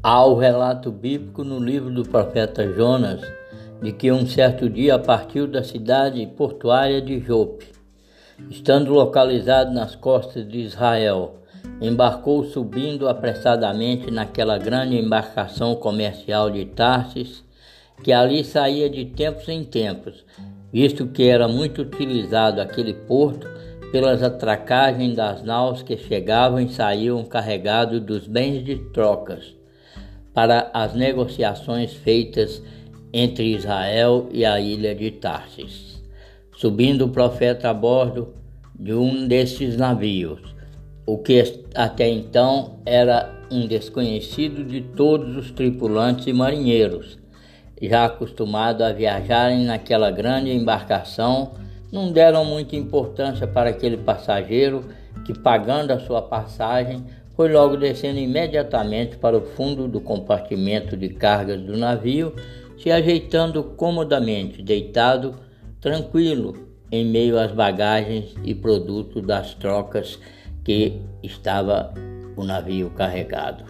Há 0.00 0.24
o 0.24 0.36
relato 0.36 0.92
bíblico 0.92 1.42
no 1.42 1.58
livro 1.58 1.92
do 1.92 2.04
profeta 2.04 2.72
Jonas 2.72 3.20
de 3.82 3.92
que 3.92 4.10
um 4.10 4.26
certo 4.26 4.68
dia 4.68 4.98
partiu 4.98 5.46
da 5.46 5.62
cidade 5.62 6.26
portuária 6.26 7.00
de 7.00 7.20
Jope. 7.20 7.66
Estando 8.50 8.92
localizado 8.92 9.72
nas 9.72 9.94
costas 9.94 10.46
de 10.46 10.58
Israel, 10.58 11.36
embarcou 11.80 12.44
subindo 12.44 13.08
apressadamente 13.08 14.10
naquela 14.10 14.58
grande 14.58 14.96
embarcação 14.96 15.74
comercial 15.74 16.50
de 16.50 16.64
Tarsis, 16.64 17.44
que 18.02 18.12
ali 18.12 18.44
saía 18.44 18.90
de 18.90 19.04
tempos 19.06 19.48
em 19.48 19.64
tempos, 19.64 20.24
visto 20.72 21.06
que 21.06 21.24
era 21.24 21.48
muito 21.48 21.82
utilizado 21.82 22.60
aquele 22.60 22.92
porto 22.92 23.48
pelas 23.90 24.22
atracagens 24.22 25.16
das 25.16 25.42
naus 25.42 25.82
que 25.82 25.96
chegavam 25.96 26.60
e 26.60 26.68
saíam 26.68 27.24
carregados 27.24 28.00
dos 28.00 28.26
bens 28.26 28.64
de 28.64 28.76
trocas 28.92 29.54
para 30.34 30.70
as 30.74 30.92
negociações 30.92 31.94
feitas 31.94 32.62
entre 33.18 33.54
Israel 33.54 34.28
e 34.30 34.44
a 34.44 34.60
ilha 34.60 34.94
de 34.94 35.10
Tarsis. 35.10 36.02
Subindo 36.54 37.06
o 37.06 37.08
profeta 37.08 37.70
a 37.70 37.74
bordo 37.74 38.34
de 38.78 38.92
um 38.92 39.26
desses 39.26 39.74
navios, 39.74 40.54
o 41.06 41.16
que 41.16 41.62
até 41.74 42.06
então 42.10 42.78
era 42.84 43.34
um 43.50 43.66
desconhecido 43.66 44.62
de 44.62 44.82
todos 44.82 45.34
os 45.34 45.50
tripulantes 45.50 46.26
e 46.26 46.32
marinheiros, 46.34 47.18
já 47.80 48.04
acostumados 48.04 48.82
a 48.82 48.92
viajarem 48.92 49.64
naquela 49.64 50.10
grande 50.10 50.52
embarcação, 50.52 51.52
não 51.90 52.12
deram 52.12 52.44
muita 52.44 52.76
importância 52.76 53.46
para 53.46 53.70
aquele 53.70 53.96
passageiro 53.96 54.84
que, 55.24 55.32
pagando 55.32 55.90
a 55.90 56.00
sua 56.00 56.20
passagem, 56.20 57.02
foi 57.34 57.50
logo 57.50 57.78
descendo 57.78 58.18
imediatamente 58.18 59.16
para 59.16 59.38
o 59.38 59.42
fundo 59.42 59.88
do 59.88 60.02
compartimento 60.02 60.98
de 60.98 61.08
cargas 61.08 61.62
do 61.62 61.78
navio 61.78 62.34
se 62.86 62.92
ajeitando 62.92 63.64
comodamente, 63.64 64.62
deitado, 64.62 65.34
tranquilo, 65.80 66.54
em 66.92 67.04
meio 67.04 67.36
às 67.36 67.50
bagagens 67.50 68.32
e 68.44 68.54
produtos 68.54 69.26
das 69.26 69.54
trocas 69.54 70.20
que 70.62 71.00
estava 71.20 71.92
o 72.36 72.44
navio 72.44 72.90
carregado. 72.90 73.64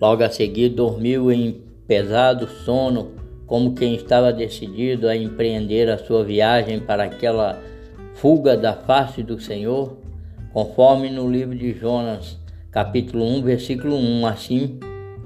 Logo 0.00 0.24
a 0.24 0.30
seguir 0.30 0.70
dormiu 0.70 1.30
em 1.30 1.62
pesado 1.86 2.48
sono, 2.48 3.12
como 3.46 3.74
quem 3.74 3.94
estava 3.94 4.32
decidido 4.32 5.06
a 5.06 5.14
empreender 5.14 5.90
a 5.90 5.98
sua 5.98 6.24
viagem 6.24 6.80
para 6.80 7.04
aquela 7.04 7.62
fuga 8.14 8.56
da 8.56 8.72
face 8.72 9.22
do 9.22 9.38
Senhor, 9.38 9.98
conforme 10.54 11.10
no 11.10 11.30
livro 11.30 11.54
de 11.54 11.74
Jonas, 11.74 12.38
capítulo 12.70 13.26
1, 13.26 13.42
versículo 13.42 13.96
1, 13.96 14.26
assim 14.26 14.80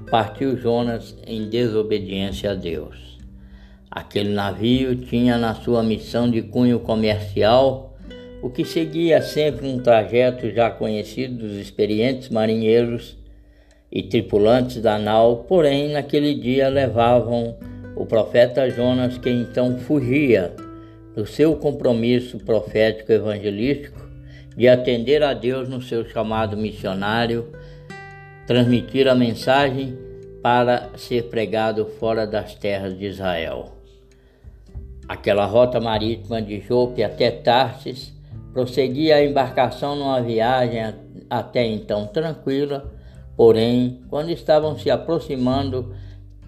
partiu 0.09 0.57
Jonas 0.57 1.15
em 1.25 1.49
desobediência 1.49 2.51
a 2.51 2.53
Deus. 2.53 3.17
Aquele 3.89 4.29
navio 4.33 4.95
tinha 4.95 5.37
na 5.37 5.53
sua 5.53 5.83
missão 5.83 6.29
de 6.29 6.41
cunho 6.41 6.79
comercial 6.79 7.95
o 8.41 8.49
que 8.49 8.65
seguia 8.65 9.21
sempre 9.21 9.67
um 9.67 9.79
trajeto 9.79 10.49
já 10.51 10.69
conhecido 10.69 11.47
dos 11.47 11.53
experientes 11.53 12.29
marinheiros 12.29 13.17
e 13.91 14.03
tripulantes 14.03 14.81
da 14.81 14.97
nau, 14.97 15.45
porém 15.47 15.93
naquele 15.93 16.33
dia 16.33 16.67
levavam 16.67 17.55
o 17.95 18.05
profeta 18.05 18.69
Jonas, 18.69 19.17
que 19.17 19.29
então 19.29 19.77
fugia 19.77 20.53
do 21.15 21.25
seu 21.25 21.55
compromisso 21.55 22.39
profético 22.39 23.11
evangelístico 23.11 24.01
de 24.57 24.67
atender 24.67 25.23
a 25.23 25.33
Deus 25.33 25.69
no 25.69 25.81
seu 25.81 26.03
chamado 26.05 26.57
missionário 26.57 27.51
transmitir 28.45 29.07
a 29.07 29.15
mensagem 29.15 29.97
para 30.41 30.89
ser 30.97 31.29
pregado 31.29 31.85
fora 31.99 32.27
das 32.27 32.55
terras 32.55 32.97
de 32.97 33.05
Israel. 33.05 33.71
Aquela 35.07 35.45
rota 35.45 35.79
marítima 35.79 36.41
de 36.41 36.59
Jope 36.59 37.03
até 37.03 37.31
Tarsis 37.31 38.13
prosseguia 38.53 39.15
a 39.15 39.25
embarcação 39.25 39.95
numa 39.95 40.21
viagem 40.21 40.93
até 41.29 41.65
então 41.65 42.05
tranquila, 42.07 42.93
porém, 43.35 44.01
quando 44.09 44.29
estavam 44.29 44.77
se 44.77 44.91
aproximando 44.91 45.93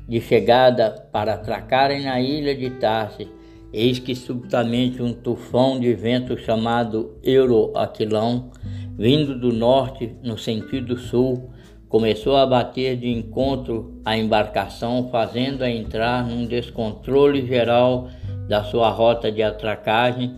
de 0.08 0.22
chegada 0.22 0.92
para 1.12 1.34
atracarem 1.34 2.04
na 2.04 2.20
ilha 2.20 2.56
de 2.56 2.70
Tarsis, 2.72 3.28
eis 3.74 3.98
que 3.98 4.16
subitamente 4.16 5.02
um 5.02 5.14
tufão 5.14 5.80
de 5.80 5.94
vento 5.94 6.38
chamado 6.38 7.18
Euroaquilão, 7.24 8.52
vindo 8.98 9.38
do 9.40 9.52
norte 9.52 10.16
no 10.24 10.38
sentido 10.38 10.98
sul, 10.98 11.50
começou 11.96 12.36
a 12.36 12.46
bater 12.46 12.98
de 12.98 13.08
encontro 13.08 14.02
à 14.04 14.18
embarcação, 14.18 15.08
fazendo-a 15.10 15.70
entrar 15.70 16.26
num 16.28 16.46
descontrole 16.46 17.48
geral 17.48 18.10
da 18.50 18.66
sua 18.66 18.90
rota 18.90 19.32
de 19.32 19.42
atracagem, 19.42 20.36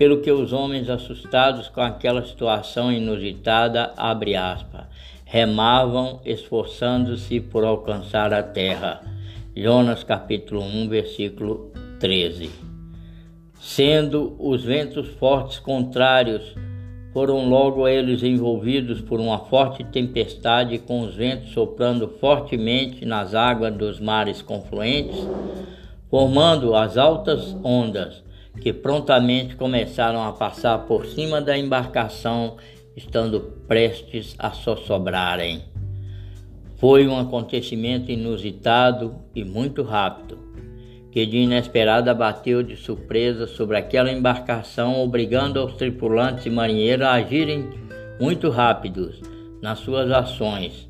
pelo 0.00 0.20
que 0.20 0.32
os 0.32 0.52
homens 0.52 0.90
assustados 0.90 1.68
com 1.68 1.80
aquela 1.80 2.26
situação 2.26 2.90
inusitada, 2.90 3.92
abre 3.96 4.34
aspas, 4.34 4.86
remavam 5.24 6.20
esforçando-se 6.24 7.38
por 7.38 7.62
alcançar 7.62 8.34
a 8.34 8.42
terra. 8.42 9.00
Jonas 9.54 10.02
capítulo 10.02 10.60
1, 10.60 10.88
versículo 10.88 11.70
13. 12.00 12.50
Sendo 13.60 14.34
os 14.40 14.64
ventos 14.64 15.06
fortes 15.10 15.60
contrários 15.60 16.52
foram 17.16 17.48
logo 17.48 17.88
eles 17.88 18.22
envolvidos 18.22 19.00
por 19.00 19.18
uma 19.18 19.38
forte 19.38 19.82
tempestade, 19.82 20.76
com 20.76 21.00
os 21.00 21.14
ventos 21.14 21.50
soprando 21.50 22.08
fortemente 22.20 23.06
nas 23.06 23.34
águas 23.34 23.74
dos 23.74 23.98
mares 23.98 24.42
confluentes, 24.42 25.26
formando 26.10 26.74
as 26.74 26.98
altas 26.98 27.56
ondas 27.64 28.22
que 28.60 28.70
prontamente 28.70 29.56
começaram 29.56 30.22
a 30.22 30.32
passar 30.32 30.80
por 30.80 31.06
cima 31.06 31.40
da 31.40 31.56
embarcação, 31.56 32.58
estando 32.94 33.40
prestes 33.66 34.36
a 34.38 34.50
sossobrarem. 34.50 35.62
Foi 36.76 37.08
um 37.08 37.18
acontecimento 37.18 38.10
inusitado 38.10 39.14
e 39.34 39.42
muito 39.42 39.82
rápido 39.82 40.45
que 41.16 41.24
de 41.24 41.38
inesperada 41.38 42.12
bateu 42.12 42.62
de 42.62 42.76
surpresa 42.76 43.46
sobre 43.46 43.78
aquela 43.78 44.12
embarcação, 44.12 45.00
obrigando 45.00 45.64
os 45.64 45.72
tripulantes 45.72 46.44
e 46.44 46.50
marinheiros 46.50 47.06
a 47.06 47.12
agirem 47.12 47.70
muito 48.20 48.50
rápidos 48.50 49.22
nas 49.62 49.78
suas 49.78 50.10
ações, 50.10 50.86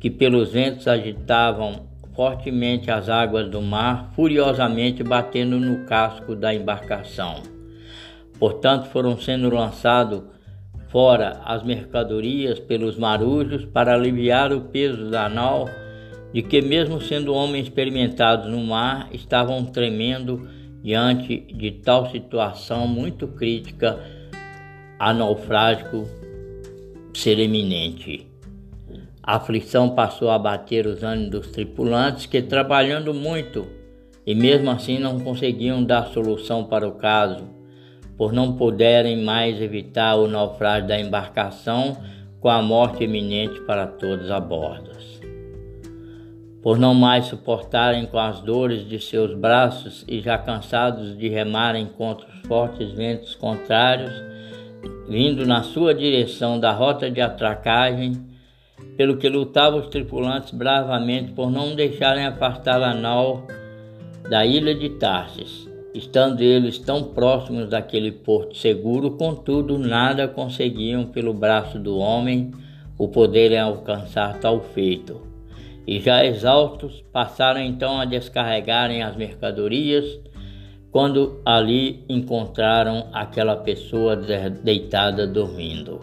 que 0.00 0.10
pelos 0.10 0.52
ventos 0.52 0.88
agitavam 0.88 1.88
fortemente 2.14 2.90
as 2.90 3.10
águas 3.10 3.50
do 3.50 3.60
mar, 3.60 4.12
furiosamente 4.16 5.02
batendo 5.02 5.60
no 5.60 5.84
casco 5.84 6.34
da 6.34 6.54
embarcação. 6.54 7.42
Portanto, 8.38 8.86
foram 8.86 9.20
sendo 9.20 9.54
lançados 9.54 10.22
fora 10.88 11.42
as 11.44 11.62
mercadorias 11.62 12.58
pelos 12.58 12.96
marujos 12.96 13.66
para 13.66 13.92
aliviar 13.92 14.54
o 14.54 14.62
peso 14.62 15.10
da 15.10 15.28
nau 15.28 15.68
de 16.36 16.42
que, 16.42 16.60
mesmo 16.60 17.00
sendo 17.00 17.32
homens 17.32 17.64
experimentados 17.64 18.50
no 18.50 18.62
mar, 18.62 19.08
estavam 19.10 19.64
tremendo 19.64 20.46
diante 20.82 21.38
de 21.50 21.70
tal 21.70 22.10
situação 22.10 22.86
muito 22.86 23.26
crítica, 23.26 23.98
a 24.98 25.14
naufrágio 25.14 26.04
ser 27.14 27.38
eminente. 27.38 28.26
A 29.22 29.36
aflição 29.36 29.94
passou 29.94 30.28
a 30.28 30.38
bater 30.38 30.86
os 30.86 31.02
ânimos 31.02 31.30
dos 31.30 31.46
tripulantes 31.52 32.26
que, 32.26 32.42
trabalhando 32.42 33.14
muito 33.14 33.66
e 34.26 34.34
mesmo 34.34 34.70
assim 34.70 34.98
não 34.98 35.18
conseguiam 35.18 35.82
dar 35.82 36.08
solução 36.08 36.64
para 36.64 36.86
o 36.86 36.96
caso, 36.96 37.48
por 38.14 38.30
não 38.30 38.58
puderem 38.58 39.24
mais 39.24 39.58
evitar 39.58 40.16
o 40.16 40.28
naufrágio 40.28 40.86
da 40.86 41.00
embarcação 41.00 41.96
com 42.40 42.50
a 42.50 42.60
morte 42.60 43.04
iminente 43.04 43.58
para 43.62 43.86
todos 43.86 44.30
a 44.30 44.38
bordo 44.38 45.15
por 46.66 46.80
não 46.80 46.94
mais 46.94 47.26
suportarem 47.26 48.06
com 48.06 48.18
as 48.18 48.40
dores 48.40 48.88
de 48.88 48.98
seus 48.98 49.32
braços 49.32 50.04
e 50.08 50.20
já 50.20 50.36
cansados 50.36 51.16
de 51.16 51.28
remarem 51.28 51.86
contra 51.86 52.26
os 52.26 52.40
fortes 52.40 52.90
ventos 52.90 53.36
contrários, 53.36 54.10
vindo 55.08 55.46
na 55.46 55.62
sua 55.62 55.94
direção 55.94 56.58
da 56.58 56.72
rota 56.72 57.08
de 57.08 57.20
atracagem, 57.20 58.20
pelo 58.96 59.16
que 59.16 59.28
lutavam 59.28 59.78
os 59.78 59.86
tripulantes 59.86 60.50
bravamente 60.50 61.30
por 61.34 61.52
não 61.52 61.76
deixarem 61.76 62.26
afastar 62.26 62.82
a 62.82 62.92
nau 62.92 63.46
da 64.28 64.44
ilha 64.44 64.74
de 64.74 64.88
Tarsis. 64.88 65.68
Estando 65.94 66.40
eles 66.40 66.78
tão 66.78 67.00
próximos 67.14 67.68
daquele 67.68 68.10
porto 68.10 68.56
seguro, 68.56 69.12
contudo, 69.12 69.78
nada 69.78 70.26
conseguiam 70.26 71.04
pelo 71.04 71.32
braço 71.32 71.78
do 71.78 71.96
homem 71.96 72.50
o 72.98 73.06
poderem 73.06 73.60
alcançar 73.60 74.40
tal 74.40 74.60
feito 74.74 75.35
e 75.86 76.00
já 76.00 76.24
exaustos 76.24 77.04
passaram 77.12 77.60
então 77.60 78.00
a 78.00 78.04
descarregarem 78.04 79.02
as 79.02 79.14
mercadorias 79.16 80.18
quando 80.90 81.40
ali 81.44 82.04
encontraram 82.08 83.08
aquela 83.12 83.56
pessoa 83.56 84.16
deitada 84.16 85.26
dormindo. 85.26 86.00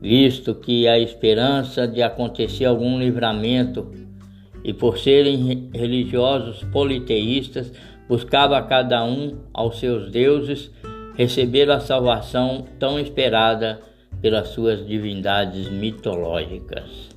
Visto 0.00 0.54
que 0.54 0.88
a 0.88 0.98
esperança 0.98 1.86
de 1.86 2.02
acontecer 2.02 2.64
algum 2.64 2.98
livramento 2.98 3.90
e 4.64 4.72
por 4.72 4.98
serem 4.98 5.70
religiosos 5.74 6.64
politeístas, 6.72 7.70
buscava 8.08 8.60
cada 8.62 9.04
um 9.04 9.38
aos 9.52 9.78
seus 9.78 10.10
deuses 10.10 10.70
receber 11.14 11.70
a 11.70 11.80
salvação 11.80 12.64
tão 12.78 12.98
esperada 12.98 13.80
pelas 14.22 14.48
suas 14.48 14.86
divindades 14.86 15.68
mitológicas 15.68 17.13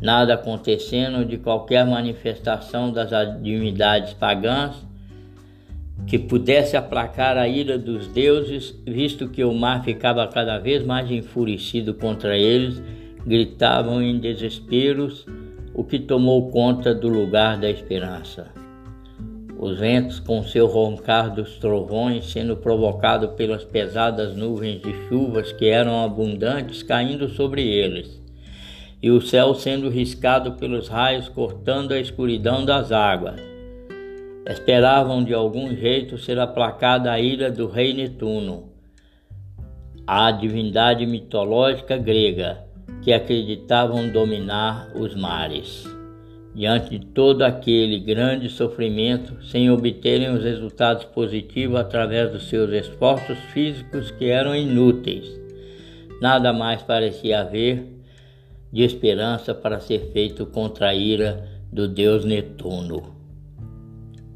nada 0.00 0.34
acontecendo 0.34 1.24
de 1.24 1.36
qualquer 1.36 1.86
manifestação 1.86 2.92
das 2.92 3.10
divindades 3.42 4.14
pagãs 4.14 4.90
que 6.06 6.18
pudesse 6.18 6.76
aplacar 6.76 7.36
a 7.36 7.46
ira 7.46 7.78
dos 7.78 8.08
deuses, 8.08 8.74
visto 8.86 9.28
que 9.28 9.44
o 9.44 9.52
mar 9.52 9.84
ficava 9.84 10.26
cada 10.26 10.58
vez 10.58 10.84
mais 10.84 11.10
enfurecido 11.10 11.94
contra 11.94 12.36
eles, 12.36 12.82
gritavam 13.24 14.02
em 14.02 14.18
desesperos, 14.18 15.26
o 15.74 15.84
que 15.84 15.98
tomou 15.98 16.50
conta 16.50 16.94
do 16.94 17.08
lugar 17.08 17.58
da 17.58 17.70
esperança. 17.70 18.48
Os 19.58 19.78
ventos, 19.78 20.18
com 20.18 20.42
seu 20.42 20.66
roncar 20.66 21.34
dos 21.34 21.58
trovões, 21.58 22.32
sendo 22.32 22.56
provocados 22.56 23.30
pelas 23.32 23.62
pesadas 23.62 24.34
nuvens 24.34 24.80
de 24.80 24.92
chuvas 25.06 25.52
que 25.52 25.66
eram 25.66 26.02
abundantes, 26.02 26.82
caindo 26.82 27.28
sobre 27.28 27.68
eles, 27.68 28.19
e 29.02 29.10
o 29.10 29.20
céu 29.20 29.54
sendo 29.54 29.88
riscado 29.88 30.52
pelos 30.52 30.88
raios 30.88 31.28
cortando 31.28 31.92
a 31.92 32.00
escuridão 32.00 32.64
das 32.64 32.92
águas. 32.92 33.40
Esperavam 34.46 35.24
de 35.24 35.32
algum 35.32 35.74
jeito 35.74 36.18
ser 36.18 36.38
aplacada 36.38 37.10
a 37.10 37.20
ira 37.20 37.50
do 37.50 37.66
rei 37.66 37.94
Netuno, 37.94 38.70
a 40.06 40.30
divindade 40.30 41.06
mitológica 41.06 41.96
grega 41.96 42.64
que 43.02 43.12
acreditavam 43.12 44.08
dominar 44.08 44.90
os 44.94 45.14
mares. 45.14 45.88
Diante 46.54 46.98
de 46.98 47.06
todo 47.06 47.42
aquele 47.42 48.00
grande 48.00 48.48
sofrimento, 48.48 49.40
sem 49.44 49.70
obterem 49.70 50.30
os 50.30 50.42
resultados 50.42 51.04
positivos 51.04 51.78
através 51.78 52.32
dos 52.32 52.48
seus 52.48 52.70
esforços 52.72 53.38
físicos 53.52 54.10
que 54.10 54.26
eram 54.26 54.54
inúteis, 54.54 55.40
nada 56.20 56.52
mais 56.52 56.82
parecia 56.82 57.40
haver 57.40 57.99
de 58.72 58.82
esperança 58.82 59.54
para 59.54 59.80
ser 59.80 60.10
feito 60.12 60.46
contra 60.46 60.88
a 60.88 60.94
ira 60.94 61.48
do 61.72 61.88
deus 61.88 62.24
Netuno. 62.24 63.02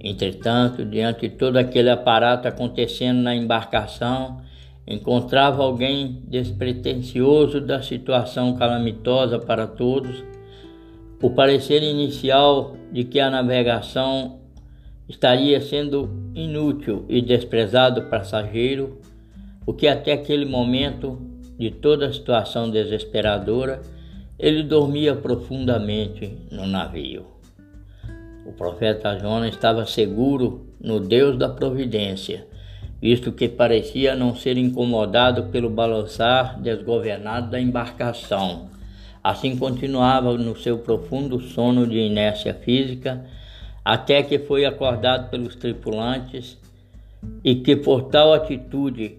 Entretanto, 0.01 0.85
diante 0.85 1.29
de 1.29 1.37
todo 1.37 1.57
aquele 1.57 1.89
aparato 1.89 2.47
acontecendo 2.47 3.23
na 3.23 3.35
embarcação, 3.35 4.43
encontrava 4.87 5.63
alguém 5.63 6.23
despretensioso 6.29 7.61
da 7.61 7.81
situação 7.81 8.55
calamitosa 8.55 9.39
para 9.39 9.67
todos, 9.67 10.23
o 11.23 11.31
parecer 11.31 11.83
inicial 11.83 12.77
de 12.93 13.05
que 13.05 13.19
a 13.19 13.31
navegação 13.31 14.41
estaria 15.09 15.61
sendo 15.61 16.11
inútil 16.35 17.07
e 17.09 17.23
desprezado 17.23 18.03
passageiro, 18.11 18.99
o 19.65 19.73
que 19.73 19.89
até 19.89 20.13
aquele 20.13 20.45
momento 20.45 21.19
de 21.59 21.71
toda 21.71 22.09
a 22.09 22.13
situação 22.13 22.69
desesperadora 22.69 23.81
ele 24.39 24.63
dormia 24.63 25.15
profundamente 25.15 26.37
no 26.51 26.67
navio. 26.67 27.27
O 28.47 28.53
profeta 28.53 29.19
Jonas 29.19 29.55
estava 29.55 29.87
seguro 29.87 30.67
no 30.81 31.01
Deus 31.01 31.39
da 31.39 31.49
providência, 31.49 32.47
visto 33.01 33.33
que 33.33 33.49
parecia 33.49 34.15
não 34.15 34.35
ser 34.35 34.57
incomodado 34.59 35.45
pelo 35.45 35.71
balançar 35.71 36.61
desgovernado 36.61 37.51
da 37.51 37.61
embarcação, 37.61 38.69
Assim 39.25 39.57
continuava 39.57 40.37
no 40.37 40.55
seu 40.55 40.77
profundo 40.77 41.41
sono 41.41 41.87
de 41.87 41.97
inércia 41.97 42.53
física, 42.53 43.25
até 43.83 44.23
que 44.23 44.39
foi 44.39 44.67
acordado 44.67 45.31
pelos 45.31 45.57
tripulantes 45.57 46.59
e 47.43 47.55
que 47.55 47.75
por 47.75 48.03
tal 48.03 48.35
atitude 48.35 49.17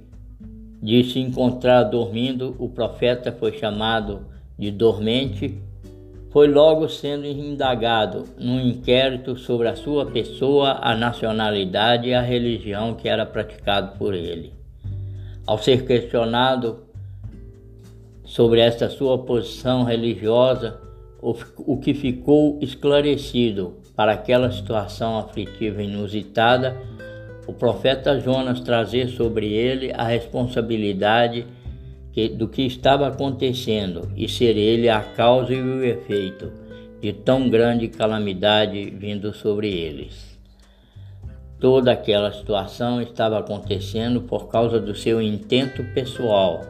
de 0.79 1.03
se 1.05 1.17
encontrar 1.17 1.85
dormindo, 1.85 2.55
o 2.59 2.69
profeta 2.69 3.31
foi 3.31 3.57
chamado 3.57 4.27
de 4.57 4.71
dormente, 4.71 5.59
foi 6.31 6.47
logo 6.47 6.89
sendo 6.89 7.25
indagado 7.25 8.25
num 8.37 8.59
inquérito 8.59 9.37
sobre 9.37 9.69
a 9.69 9.75
sua 9.75 10.05
pessoa, 10.05 10.79
a 10.81 10.93
nacionalidade 10.93 12.09
e 12.09 12.13
a 12.13 12.21
religião 12.21 12.93
que 12.93 13.07
era 13.07 13.25
praticado 13.25 13.97
por 13.97 14.13
ele. 14.13 14.51
Ao 15.47 15.57
ser 15.57 15.85
questionado 15.85 16.83
sobre 18.25 18.59
esta 18.59 18.89
sua 18.89 19.19
posição 19.19 19.83
religiosa, 19.83 20.79
o 21.21 21.77
que 21.77 21.93
ficou 21.93 22.59
esclarecido 22.61 23.75
para 23.95 24.11
aquela 24.11 24.51
situação 24.51 25.17
aflitiva 25.17 25.81
e 25.81 25.87
inusitada, 25.87 26.75
o 27.47 27.53
profeta 27.53 28.19
Jonas 28.19 28.59
trazer 28.59 29.07
sobre 29.07 29.53
ele 29.53 29.91
a 29.93 30.03
responsabilidade 30.03 31.47
que, 32.15 32.29
do 32.29 32.47
que 32.47 32.61
estava 32.61 33.09
acontecendo 33.09 34.09
e 34.15 34.29
ser 34.29 34.55
ele 34.55 34.87
a 34.87 35.01
causa 35.01 35.53
e 35.53 35.61
o 35.61 35.83
efeito 35.83 36.49
de 37.01 37.11
tão 37.11 37.49
grande 37.49 37.89
calamidade 37.89 38.89
vindo 38.89 39.33
sobre 39.33 39.69
eles. 39.69 40.39
Toda 41.59 41.91
aquela 41.91 42.31
situação 42.31 43.01
estava 43.01 43.37
acontecendo 43.37 44.21
por 44.21 44.47
causa 44.47 44.79
do 44.79 44.95
seu 44.95 45.21
intento 45.21 45.83
pessoal 45.93 46.61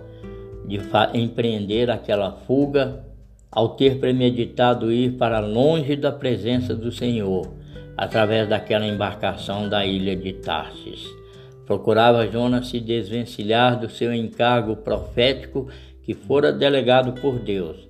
de 0.68 0.80
empreender 1.14 1.92
aquela 1.92 2.32
fuga 2.32 3.06
ao 3.52 3.70
ter 3.70 4.00
premeditado 4.00 4.92
ir 4.92 5.12
para 5.12 5.40
longe 5.40 5.96
da 5.96 6.12
presença 6.12 6.74
do 6.74 6.92
Senhor, 6.92 7.54
através 7.96 8.50
daquela 8.50 8.88
embarcação 8.88 9.70
da 9.70 9.86
ilha 9.86 10.16
de 10.16 10.34
Tarsis. 10.34 11.24
Procurava 11.66 12.28
Jonas 12.28 12.68
se 12.68 12.80
desvencilhar 12.80 13.80
do 13.80 13.90
seu 13.90 14.14
encargo 14.14 14.76
profético 14.76 15.68
que 16.04 16.14
fora 16.14 16.54
delegado 16.54 17.20
por 17.20 17.40
Deus. 17.40 17.88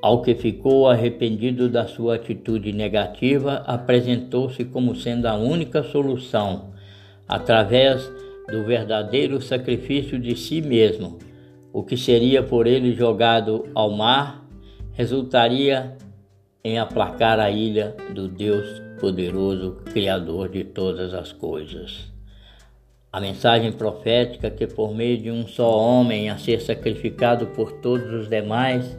Ao 0.00 0.22
que 0.22 0.34
ficou 0.34 0.88
arrependido 0.88 1.68
da 1.68 1.86
sua 1.86 2.16
atitude 2.16 2.72
negativa, 2.72 3.62
apresentou-se 3.66 4.64
como 4.64 4.96
sendo 4.96 5.26
a 5.26 5.36
única 5.36 5.82
solução, 5.82 6.72
através 7.28 8.10
do 8.50 8.64
verdadeiro 8.64 9.40
sacrifício 9.40 10.18
de 10.18 10.34
si 10.36 10.60
mesmo. 10.60 11.18
O 11.72 11.84
que 11.84 11.96
seria 11.96 12.42
por 12.42 12.66
ele 12.66 12.94
jogado 12.94 13.68
ao 13.74 13.90
mar 13.90 14.44
resultaria 14.92 15.96
em 16.64 16.78
aplacar 16.78 17.38
a 17.38 17.50
ilha 17.50 17.94
do 18.14 18.26
Deus 18.26 18.82
poderoso, 19.00 19.78
Criador 19.92 20.48
de 20.48 20.64
todas 20.64 21.14
as 21.14 21.32
coisas. 21.32 22.11
A 23.12 23.20
mensagem 23.20 23.70
profética 23.70 24.48
que 24.48 24.66
por 24.66 24.94
meio 24.94 25.18
de 25.18 25.30
um 25.30 25.46
só 25.46 25.78
homem 25.78 26.30
a 26.30 26.38
ser 26.38 26.62
sacrificado 26.62 27.48
por 27.48 27.70
todos 27.70 28.10
os 28.10 28.26
demais, 28.26 28.98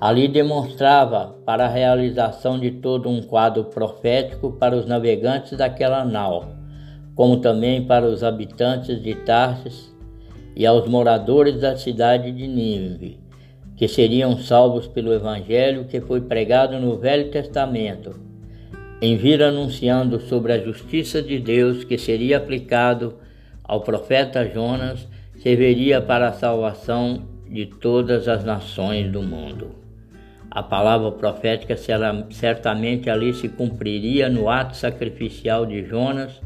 ali 0.00 0.26
demonstrava 0.26 1.36
para 1.44 1.66
a 1.66 1.68
realização 1.68 2.58
de 2.58 2.70
todo 2.70 3.06
um 3.06 3.20
quadro 3.20 3.64
profético 3.64 4.52
para 4.52 4.74
os 4.74 4.86
navegantes 4.86 5.58
daquela 5.58 6.06
nau, 6.06 6.54
como 7.14 7.36
também 7.36 7.84
para 7.84 8.06
os 8.06 8.24
habitantes 8.24 9.02
de 9.02 9.14
Tarsis 9.14 9.94
e 10.56 10.64
aos 10.64 10.88
moradores 10.88 11.60
da 11.60 11.76
cidade 11.76 12.32
de 12.32 12.48
Nínive, 12.48 13.20
que 13.76 13.86
seriam 13.86 14.38
salvos 14.38 14.86
pelo 14.86 15.12
Evangelho 15.12 15.84
que 15.84 16.00
foi 16.00 16.22
pregado 16.22 16.80
no 16.80 16.96
Velho 16.96 17.30
Testamento, 17.30 18.18
em 19.02 19.18
vir 19.18 19.42
anunciando 19.42 20.18
sobre 20.18 20.54
a 20.54 20.58
justiça 20.58 21.20
de 21.20 21.38
Deus 21.38 21.84
que 21.84 21.98
seria 21.98 22.38
aplicado 22.38 23.22
ao 23.64 23.80
profeta 23.80 24.48
Jonas, 24.48 25.08
serviria 25.36 26.00
para 26.00 26.28
a 26.28 26.32
salvação 26.32 27.22
de 27.50 27.66
todas 27.66 28.28
as 28.28 28.44
nações 28.44 29.10
do 29.10 29.22
mundo. 29.22 29.72
A 30.50 30.62
palavra 30.62 31.10
profética 31.10 31.74
certamente 32.30 33.10
ali 33.10 33.34
se 33.34 33.48
cumpriria 33.48 34.28
no 34.28 34.48
ato 34.48 34.76
sacrificial 34.76 35.66
de 35.66 35.84
Jonas, 35.84 36.40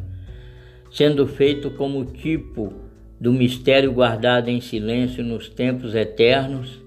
sendo 0.91 1.27
feito 1.27 1.71
como 1.73 2.05
tipo 2.07 2.73
do 3.21 3.33
mistério 3.33 3.93
guardado 3.93 4.49
em 4.49 4.61
silêncio 4.61 5.23
nos 5.23 5.49
tempos 5.49 5.95
eternos 5.95 6.81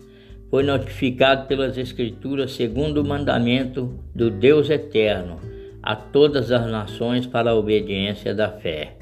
foi 0.52 0.64
notificado 0.64 1.48
pelas 1.48 1.78
Escrituras 1.78 2.52
segundo 2.52 3.02
o 3.02 3.08
mandamento 3.08 3.98
do 4.14 4.30
Deus 4.30 4.70
eterno 4.70 5.40
a 5.82 5.96
todas 5.96 6.52
as 6.52 6.70
nações 6.70 7.26
para 7.26 7.52
a 7.52 7.56
obediência 7.56 8.36
da 8.36 8.50
fé, 8.50 8.98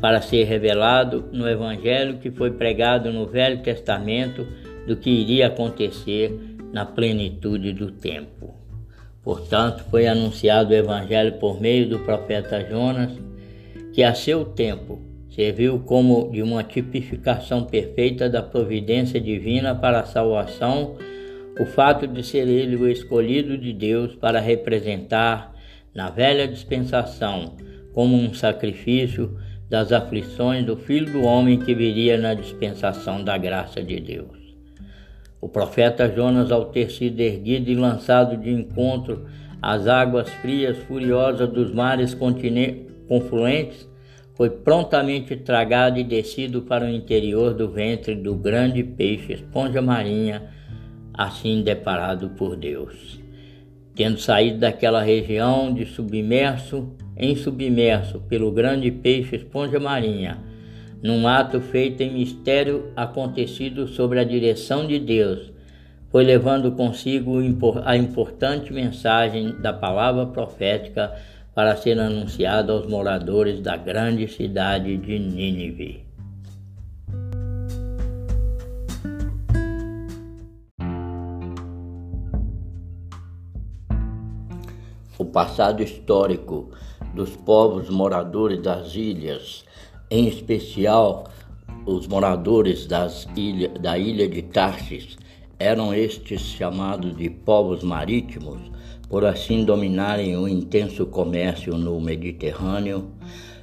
para 0.00 0.22
ser 0.22 0.44
revelado 0.44 1.28
no 1.32 1.48
Evangelho 1.48 2.18
que 2.18 2.30
foi 2.30 2.50
pregado 2.50 3.12
no 3.12 3.26
Velho 3.26 3.62
Testamento 3.62 4.46
do 4.86 4.96
que 4.96 5.10
iria 5.10 5.48
acontecer 5.48 6.32
na 6.72 6.86
plenitude 6.86 7.72
do 7.72 7.90
tempo. 7.90 8.54
Portanto, 9.22 9.84
foi 9.90 10.06
anunciado 10.06 10.70
o 10.70 10.76
Evangelho 10.76 11.34
por 11.34 11.60
meio 11.60 11.88
do 11.88 11.98
profeta 11.98 12.64
Jonas, 12.64 13.12
que 13.92 14.02
a 14.02 14.14
seu 14.14 14.44
tempo 14.44 15.00
serviu 15.30 15.80
como 15.80 16.30
de 16.32 16.42
uma 16.42 16.62
tipificação 16.62 17.64
perfeita 17.64 18.28
da 18.28 18.42
providência 18.42 19.20
divina 19.20 19.74
para 19.74 20.00
a 20.00 20.06
salvação, 20.06 20.96
o 21.58 21.66
fato 21.66 22.06
de 22.06 22.22
ser 22.22 22.48
ele 22.48 22.76
o 22.76 22.88
escolhido 22.88 23.58
de 23.58 23.72
Deus 23.72 24.14
para 24.14 24.40
representar, 24.40 25.54
na 25.94 26.08
velha 26.08 26.46
dispensação, 26.46 27.56
como 27.92 28.16
um 28.16 28.32
sacrifício 28.32 29.36
das 29.70 29.92
aflições 29.92 30.66
do 30.66 30.76
Filho 30.76 31.12
do 31.12 31.22
Homem 31.22 31.60
que 31.60 31.72
viria 31.72 32.18
na 32.18 32.34
dispensação 32.34 33.22
da 33.22 33.38
graça 33.38 33.80
de 33.80 34.00
Deus. 34.00 34.40
O 35.40 35.48
profeta 35.48 36.12
Jonas, 36.12 36.50
ao 36.50 36.66
ter 36.66 36.90
sido 36.90 37.20
erguido 37.20 37.70
e 37.70 37.76
lançado 37.76 38.36
de 38.36 38.50
encontro 38.50 39.26
às 39.62 39.86
águas 39.86 40.28
frias 40.28 40.76
furiosas 40.78 41.48
dos 41.48 41.72
mares 41.72 42.14
confluentes, 42.14 43.88
foi 44.34 44.50
prontamente 44.50 45.36
tragado 45.36 46.00
e 46.00 46.04
descido 46.04 46.62
para 46.62 46.84
o 46.84 46.90
interior 46.90 47.54
do 47.54 47.70
ventre 47.70 48.16
do 48.16 48.34
grande 48.34 48.82
peixe 48.82 49.34
esponja 49.34 49.80
marinha, 49.80 50.50
assim 51.14 51.62
deparado 51.62 52.30
por 52.30 52.56
Deus. 52.56 53.20
Tendo 53.94 54.18
saído 54.18 54.58
daquela 54.58 55.02
região 55.02 55.72
de 55.72 55.84
submerso 55.86 56.90
em 57.20 57.36
submerso 57.36 58.18
pelo 58.20 58.50
grande 58.50 58.90
peixe 58.90 59.36
esponja 59.36 59.78
marinha, 59.78 60.38
num 61.02 61.28
ato 61.28 61.60
feito 61.60 62.02
em 62.02 62.14
mistério 62.14 62.90
acontecido 62.96 63.86
sobre 63.86 64.18
a 64.18 64.24
direção 64.24 64.86
de 64.86 64.98
Deus, 64.98 65.52
foi 66.10 66.24
levando 66.24 66.72
consigo 66.72 67.38
a 67.84 67.96
importante 67.96 68.72
mensagem 68.72 69.54
da 69.60 69.72
palavra 69.72 70.26
profética 70.26 71.14
para 71.54 71.76
ser 71.76 72.00
anunciado 72.00 72.72
aos 72.72 72.86
moradores 72.86 73.60
da 73.60 73.76
grande 73.76 74.26
cidade 74.26 74.96
de 74.96 75.18
Nínive. 75.18 76.06
O 85.18 85.24
passado 85.26 85.82
histórico 85.82 86.70
dos 87.14 87.30
povos 87.36 87.88
moradores 87.88 88.62
das 88.62 88.94
ilhas, 88.94 89.64
em 90.10 90.26
especial 90.28 91.24
os 91.86 92.06
moradores 92.06 92.86
das 92.86 93.26
ilha, 93.36 93.68
da 93.68 93.98
ilha 93.98 94.28
de 94.28 94.42
Tarsis, 94.42 95.16
eram 95.58 95.92
estes 95.92 96.40
chamados 96.40 97.16
de 97.16 97.28
povos 97.28 97.82
marítimos, 97.82 98.58
por 99.08 99.24
assim 99.24 99.64
dominarem 99.64 100.36
o 100.36 100.48
intenso 100.48 101.04
comércio 101.06 101.76
no 101.76 102.00
Mediterrâneo, 102.00 103.10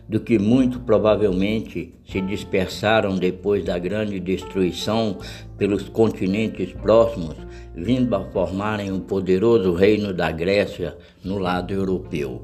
do 0.08 0.20
que 0.20 0.40
muito 0.40 0.80
provavelmente 0.82 1.94
se 2.06 2.22
dispersaram 2.22 3.16
depois 3.16 3.66
da 3.66 3.78
grande 3.78 4.20
destruição 4.20 5.18
pelos 5.58 5.90
continentes 5.90 6.72
próximos, 6.74 7.36
vindo 7.76 8.16
a 8.16 8.24
formarem 8.32 8.92
o 8.92 9.02
poderoso 9.02 9.74
reino 9.74 10.14
da 10.14 10.32
Grécia 10.32 10.98
no 11.24 11.38
lado 11.38 11.74
europeu. 11.74 12.42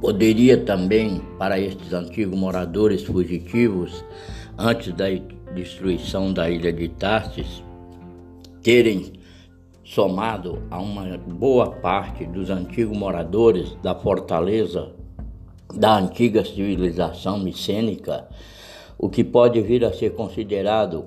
Poderia 0.00 0.56
também, 0.64 1.20
para 1.38 1.58
estes 1.58 1.92
antigos 1.92 2.38
moradores 2.38 3.02
fugitivos, 3.02 4.04
antes 4.56 4.92
da 4.92 5.06
destruição 5.54 6.32
da 6.32 6.48
ilha 6.48 6.72
de 6.72 6.88
Tarsis, 6.88 7.64
terem 8.62 9.12
somado 9.82 10.62
a 10.70 10.78
uma 10.78 11.18
boa 11.18 11.70
parte 11.70 12.24
dos 12.26 12.48
antigos 12.48 12.96
moradores 12.96 13.76
da 13.82 13.94
fortaleza 13.94 14.92
da 15.74 15.98
antiga 15.98 16.44
civilização 16.44 17.38
micênica, 17.38 18.28
o 18.96 19.08
que 19.08 19.24
pode 19.24 19.60
vir 19.60 19.84
a 19.84 19.92
ser 19.92 20.10
considerado 20.10 21.06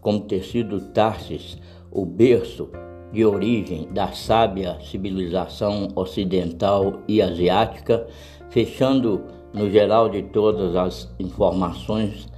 como 0.00 0.20
ter 0.20 0.42
sido 0.42 0.80
Tarsis 0.92 1.58
o 1.90 2.04
berço 2.06 2.70
de 3.16 3.24
origem 3.24 3.88
da 3.92 4.08
sábia 4.08 4.76
civilização 4.82 5.88
ocidental 5.96 7.00
e 7.08 7.22
asiática, 7.22 8.06
fechando 8.50 9.24
no 9.54 9.70
geral 9.70 10.10
de 10.10 10.22
todas 10.24 10.76
as 10.76 11.08
informações 11.18 12.28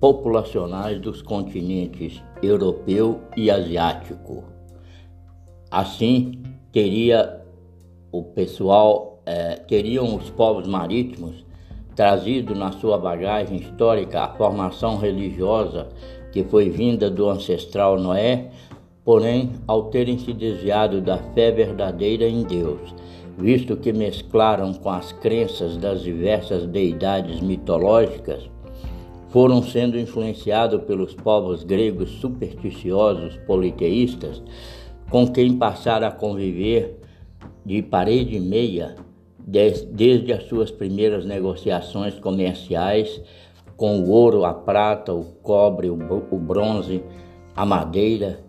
populacionais 0.00 0.98
dos 1.02 1.20
continentes 1.20 2.22
europeu 2.42 3.20
e 3.36 3.50
asiático. 3.50 4.44
Assim, 5.70 6.42
teria 6.72 7.42
o 8.10 8.22
pessoal, 8.22 9.20
eh, 9.26 9.56
teriam 9.68 10.16
os 10.16 10.30
povos 10.30 10.66
marítimos 10.66 11.44
trazido 11.94 12.54
na 12.54 12.72
sua 12.72 12.96
bagagem 12.96 13.58
histórica 13.58 14.22
a 14.22 14.34
formação 14.34 14.96
religiosa 14.96 15.90
que 16.32 16.42
foi 16.42 16.70
vinda 16.70 17.10
do 17.10 17.28
ancestral 17.28 18.00
Noé, 18.00 18.50
porém, 19.04 19.50
ao 19.66 19.84
terem 19.84 20.18
se 20.18 20.32
desviado 20.32 21.00
da 21.00 21.18
fé 21.18 21.50
verdadeira 21.50 22.26
em 22.26 22.42
Deus, 22.44 22.94
visto 23.36 23.76
que 23.76 23.92
mesclaram 23.92 24.72
com 24.74 24.90
as 24.90 25.12
crenças 25.12 25.76
das 25.76 26.02
diversas 26.02 26.66
deidades 26.66 27.40
mitológicas, 27.40 28.48
foram 29.28 29.62
sendo 29.62 29.98
influenciados 29.98 30.82
pelos 30.82 31.14
povos 31.14 31.64
gregos 31.64 32.10
supersticiosos 32.20 33.36
politeístas, 33.46 34.42
com 35.10 35.26
quem 35.26 35.56
passaram 35.56 36.06
a 36.06 36.10
conviver 36.10 37.00
de 37.64 37.82
parede 37.82 38.36
e 38.36 38.40
meia 38.40 38.94
desde 39.44 40.32
as 40.32 40.44
suas 40.44 40.70
primeiras 40.70 41.24
negociações 41.24 42.18
comerciais 42.20 43.20
com 43.76 44.00
o 44.00 44.10
ouro, 44.10 44.44
a 44.44 44.54
prata, 44.54 45.12
o 45.12 45.24
cobre, 45.42 45.90
o 45.90 45.96
bronze, 46.38 47.02
a 47.56 47.66
madeira, 47.66 48.44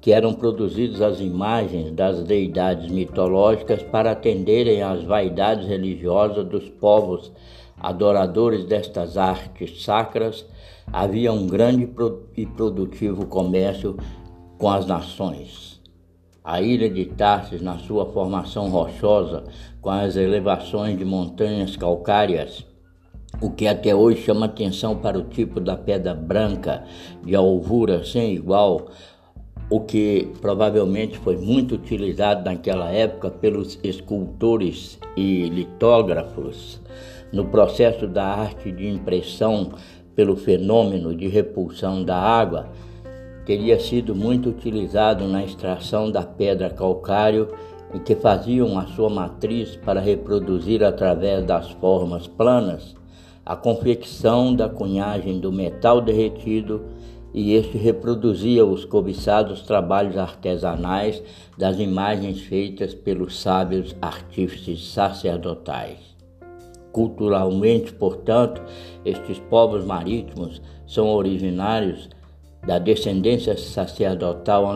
que 0.00 0.12
eram 0.12 0.32
produzidos 0.32 1.02
as 1.02 1.20
imagens 1.20 1.92
das 1.92 2.22
deidades 2.22 2.90
mitológicas 2.90 3.82
para 3.82 4.12
atenderem 4.12 4.82
às 4.82 5.02
vaidades 5.02 5.66
religiosas 5.66 6.46
dos 6.46 6.68
povos 6.68 7.32
adoradores 7.80 8.64
destas 8.64 9.16
artes 9.16 9.82
sacras, 9.82 10.44
havia 10.92 11.32
um 11.32 11.46
grande 11.46 11.88
e 12.36 12.46
produtivo 12.46 13.26
comércio 13.26 13.96
com 14.56 14.68
as 14.68 14.86
nações. 14.86 15.80
A 16.42 16.60
ilha 16.62 16.88
de 16.88 17.04
Tarsis, 17.04 17.60
na 17.60 17.78
sua 17.78 18.06
formação 18.06 18.68
rochosa, 18.70 19.44
com 19.80 19.90
as 19.90 20.16
elevações 20.16 20.96
de 20.96 21.04
montanhas 21.04 21.76
calcárias, 21.76 22.66
o 23.40 23.50
que 23.50 23.66
até 23.66 23.94
hoje 23.94 24.22
chama 24.22 24.46
atenção 24.46 24.96
para 24.96 25.18
o 25.18 25.24
tipo 25.24 25.60
da 25.60 25.76
pedra 25.76 26.14
branca 26.14 26.84
de 27.22 27.34
alvura 27.36 28.04
sem 28.04 28.34
igual, 28.34 28.88
o 29.70 29.80
que 29.80 30.32
provavelmente 30.40 31.18
foi 31.18 31.36
muito 31.36 31.74
utilizado 31.74 32.44
naquela 32.44 32.90
época 32.90 33.30
pelos 33.30 33.78
escultores 33.82 34.98
e 35.16 35.48
litógrafos 35.48 36.80
no 37.32 37.44
processo 37.44 38.06
da 38.06 38.24
arte 38.24 38.72
de 38.72 38.88
impressão 38.88 39.72
pelo 40.14 40.36
fenômeno 40.36 41.14
de 41.14 41.28
repulsão 41.28 42.02
da 42.02 42.16
água, 42.16 42.70
teria 43.44 43.78
sido 43.78 44.14
muito 44.14 44.48
utilizado 44.48 45.28
na 45.28 45.44
extração 45.44 46.10
da 46.10 46.22
pedra 46.22 46.70
calcário 46.70 47.48
em 47.94 47.98
que 47.98 48.14
faziam 48.14 48.78
a 48.78 48.86
sua 48.86 49.08
matriz 49.08 49.76
para 49.76 50.00
reproduzir 50.00 50.82
através 50.82 51.44
das 51.44 51.70
formas 51.72 52.26
planas 52.26 52.96
a 53.44 53.56
confecção 53.56 54.54
da 54.54 54.68
cunhagem 54.68 55.38
do 55.38 55.50
metal 55.50 56.00
derretido 56.00 56.82
e 57.32 57.54
este 57.54 57.76
reproduzia 57.76 58.64
os 58.64 58.84
cobiçados 58.84 59.62
trabalhos 59.62 60.16
artesanais 60.16 61.22
das 61.56 61.78
imagens 61.78 62.40
feitas 62.40 62.94
pelos 62.94 63.40
sábios 63.40 63.94
artífices 64.00 64.88
sacerdotais. 64.88 65.98
Culturalmente, 66.92 67.92
portanto, 67.92 68.62
estes 69.04 69.38
povos 69.38 69.84
marítimos 69.84 70.60
são 70.86 71.08
originários 71.08 72.08
da 72.66 72.78
descendência 72.78 73.56
sacerdotal 73.56 74.66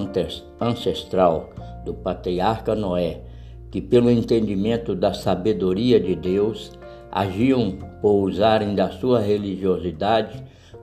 ancestral 0.61 1.51
do 1.85 1.95
patriarca 1.95 2.74
Noé, 2.74 3.23
que, 3.70 3.81
pelo 3.81 4.11
entendimento 4.11 4.95
da 4.95 5.12
sabedoria 5.15 5.99
de 5.99 6.15
Deus, 6.15 6.70
agiam 7.11 7.79
por 8.01 8.23
usarem 8.23 8.74
da 8.74 8.91
sua 8.91 9.20
religiosidade 9.20 10.43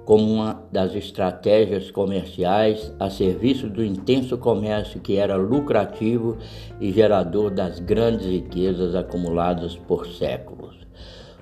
como 0.09 0.23
uma 0.23 0.63
das 0.71 0.95
estratégias 0.95 1.91
comerciais 1.91 2.91
a 2.99 3.11
serviço 3.11 3.69
do 3.69 3.85
intenso 3.85 4.39
comércio 4.39 4.99
que 4.99 5.17
era 5.17 5.35
lucrativo 5.35 6.35
e 6.81 6.91
gerador 6.91 7.51
das 7.51 7.79
grandes 7.79 8.25
riquezas 8.25 8.95
acumuladas 8.95 9.75
por 9.75 10.07
séculos. 10.07 10.75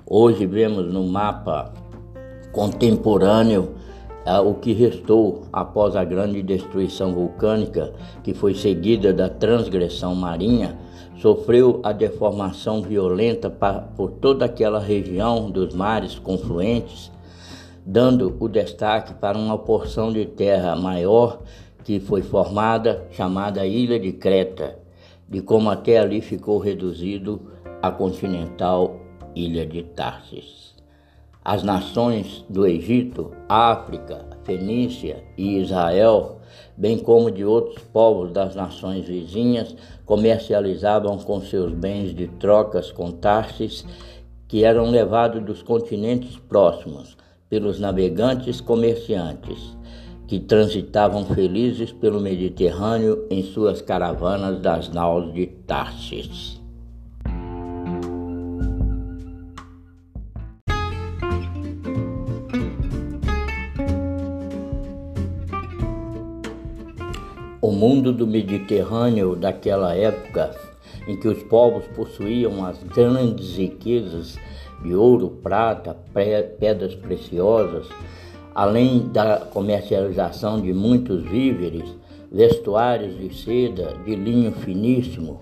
Hoje 0.04 0.44
vemos 0.44 0.92
no 0.92 1.02
mapa 1.04 1.72
contemporâneo 2.52 3.70
é, 4.26 4.38
o 4.38 4.52
que 4.52 4.74
restou 4.74 5.44
após 5.50 5.96
a 5.96 6.04
grande 6.04 6.42
destruição 6.42 7.14
vulcânica, 7.14 7.94
que 8.22 8.34
foi 8.34 8.52
seguida 8.54 9.14
da 9.14 9.30
transgressão 9.30 10.14
marinha, 10.14 10.78
sofreu 11.16 11.80
a 11.82 11.90
deformação 11.90 12.82
violenta 12.82 13.48
por 13.96 14.10
toda 14.10 14.44
aquela 14.44 14.78
região 14.78 15.50
dos 15.50 15.74
mares 15.74 16.18
confluentes, 16.18 17.10
dando 17.90 18.36
o 18.38 18.50
destaque 18.50 19.14
para 19.14 19.38
uma 19.38 19.56
porção 19.56 20.12
de 20.12 20.26
terra 20.26 20.76
maior 20.76 21.40
que 21.82 21.98
foi 21.98 22.20
formada, 22.20 23.06
chamada 23.12 23.66
Ilha 23.66 23.98
de 23.98 24.12
Creta, 24.12 24.78
de 25.26 25.40
como 25.40 25.70
até 25.70 25.96
ali 25.96 26.20
ficou 26.20 26.58
reduzido 26.58 27.40
a 27.80 27.90
continental 27.90 29.00
Ilha 29.34 29.64
de 29.64 29.84
Tarsis. 29.84 30.74
As 31.42 31.62
nações 31.62 32.44
do 32.46 32.66
Egito, 32.66 33.30
África, 33.48 34.26
Fenícia 34.44 35.24
e 35.38 35.56
Israel, 35.58 36.40
bem 36.76 36.98
como 36.98 37.30
de 37.30 37.42
outros 37.42 37.82
povos 37.84 38.30
das 38.32 38.54
nações 38.54 39.06
vizinhas, 39.06 39.74
comercializavam 40.04 41.16
com 41.16 41.40
seus 41.40 41.72
bens 41.72 42.14
de 42.14 42.28
trocas 42.28 42.92
com 42.92 43.10
Tarsis, 43.10 43.86
que 44.46 44.62
eram 44.62 44.90
levados 44.90 45.42
dos 45.42 45.62
continentes 45.62 46.36
próximos 46.36 47.16
pelos 47.48 47.80
navegantes 47.80 48.60
comerciantes, 48.60 49.76
que 50.26 50.38
transitavam 50.38 51.24
felizes 51.24 51.90
pelo 51.90 52.20
Mediterrâneo 52.20 53.26
em 53.30 53.42
suas 53.42 53.80
caravanas 53.80 54.60
das 54.60 54.90
naus 54.90 55.32
de 55.32 55.46
Tarsis. 55.46 56.60
O 67.60 67.72
mundo 67.72 68.12
do 68.12 68.26
Mediterrâneo 68.26 69.34
daquela 69.34 69.94
época, 69.94 70.54
em 71.06 71.16
que 71.18 71.28
os 71.28 71.42
povos 71.44 71.84
possuíam 71.88 72.64
as 72.64 72.82
grandes 72.82 73.56
riquezas 73.56 74.38
de 74.82 74.94
ouro, 74.94 75.38
prata, 75.42 75.96
pedras 76.58 76.94
preciosas, 76.94 77.88
além 78.54 79.08
da 79.08 79.38
comercialização 79.38 80.60
de 80.60 80.72
muitos 80.72 81.22
víveres, 81.22 81.84
vestuários 82.30 83.16
de 83.18 83.34
seda, 83.34 83.94
de 84.04 84.14
linho 84.14 84.52
finíssimo, 84.52 85.40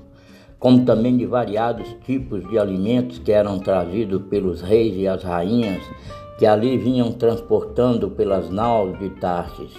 como 0.59 0.85
também 0.85 1.17
de 1.17 1.27
variados 1.27 1.87
tipos 2.05 2.49
de 2.49 2.59
alimentos 2.59 3.19
que 3.19 3.33
eram 3.33 3.59
trazidos 3.59 4.23
pelos 4.29 4.61
reis 4.63 4.95
e 4.97 5.07
as 5.07 5.23
rainhas 5.23 5.83
que 6.39 6.47
ali 6.47 6.77
vinham 6.77 7.13
transportando 7.13 8.11
pelas 8.11 8.51
naus 8.51 8.99
de 8.99 9.11
Tarsis 9.11 9.73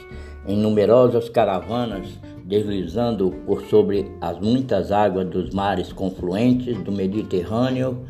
em 0.47 0.57
numerosas 0.57 1.29
caravanas 1.29 2.07
deslizando 2.47 3.31
por 3.45 3.61
sobre 3.63 4.09
as 4.21 4.39
muitas 4.39 4.91
águas 4.91 5.27
dos 5.27 5.49
mares 5.49 5.91
confluentes 5.91 6.77
do 6.81 6.91
Mediterrâneo, 6.91 8.05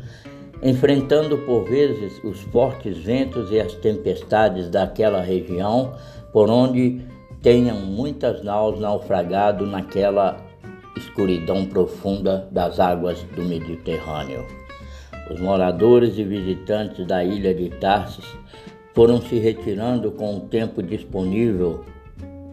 enfrentando 0.62 1.38
por 1.38 1.64
vezes 1.64 2.22
os 2.24 2.40
fortes 2.40 2.98
ventos 2.98 3.50
e 3.50 3.60
as 3.60 3.74
tempestades 3.74 4.68
daquela 4.68 5.20
região, 5.20 5.94
por 6.32 6.50
onde 6.50 7.00
tenham 7.42 7.78
muitas 7.78 8.42
naus 8.42 8.80
naufragado 8.80 9.66
naquela 9.66 10.36
escuridão 10.96 11.64
profunda 11.64 12.48
das 12.50 12.80
águas 12.80 13.22
do 13.36 13.44
Mediterrâneo. 13.44 14.44
Os 15.30 15.40
moradores 15.40 16.18
e 16.18 16.24
visitantes 16.24 17.06
da 17.06 17.22
ilha 17.22 17.54
de 17.54 17.68
Tarsis 17.68 18.24
foram 18.94 19.20
se 19.20 19.38
retirando 19.38 20.10
com 20.10 20.36
o 20.36 20.40
tempo 20.40 20.82
disponível 20.82 21.84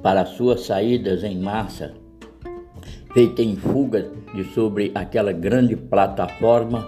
para 0.03 0.25
suas 0.25 0.61
saídas 0.61 1.23
em 1.23 1.39
massa, 1.39 1.93
feita 3.13 3.41
em 3.41 3.55
fuga 3.55 4.11
de 4.35 4.43
sobre 4.53 4.91
aquela 4.93 5.31
grande 5.31 5.75
plataforma, 5.75 6.87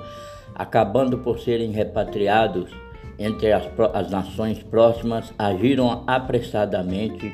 acabando 0.57 1.19
por 1.19 1.39
serem 1.39 1.69
repatriados 1.69 2.71
entre 3.19 3.51
as, 3.51 3.63
as 3.93 4.09
nações 4.09 4.63
próximas, 4.63 5.31
agiram 5.37 6.03
apressadamente 6.07 7.31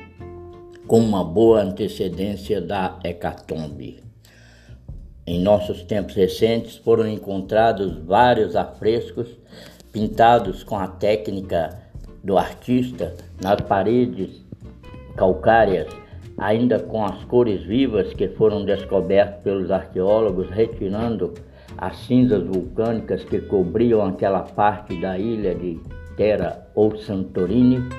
com 0.85 0.99
uma 0.99 1.23
boa 1.23 1.61
antecedência 1.61 2.61
da 2.61 2.99
hecatombe. 3.01 4.03
Em 5.25 5.39
nossos 5.39 5.83
tempos 5.83 6.15
recentes 6.15 6.75
foram 6.75 7.07
encontrados 7.07 7.97
vários 8.05 8.57
afrescos 8.57 9.29
pintados 9.93 10.61
com 10.63 10.77
a 10.77 10.87
técnica 10.87 11.81
do 12.21 12.37
artista 12.37 13.15
nas 13.41 13.61
paredes 13.61 14.43
calcárias, 15.15 15.87
ainda 16.37 16.77
com 16.77 17.05
as 17.05 17.23
cores 17.23 17.63
vivas 17.63 18.13
que 18.13 18.27
foram 18.27 18.65
descobertas 18.65 19.41
pelos 19.43 19.71
arqueólogos, 19.71 20.49
retirando 20.49 21.33
as 21.77 21.97
cinzas 21.97 22.43
vulcânicas 22.43 23.23
que 23.23 23.39
cobriam 23.41 24.05
aquela 24.05 24.41
parte 24.41 24.99
da 24.99 25.17
ilha 25.17 25.53
de 25.55 25.79
Terra 26.15 26.65
ou 26.75 26.95
Santorini, 26.97 27.89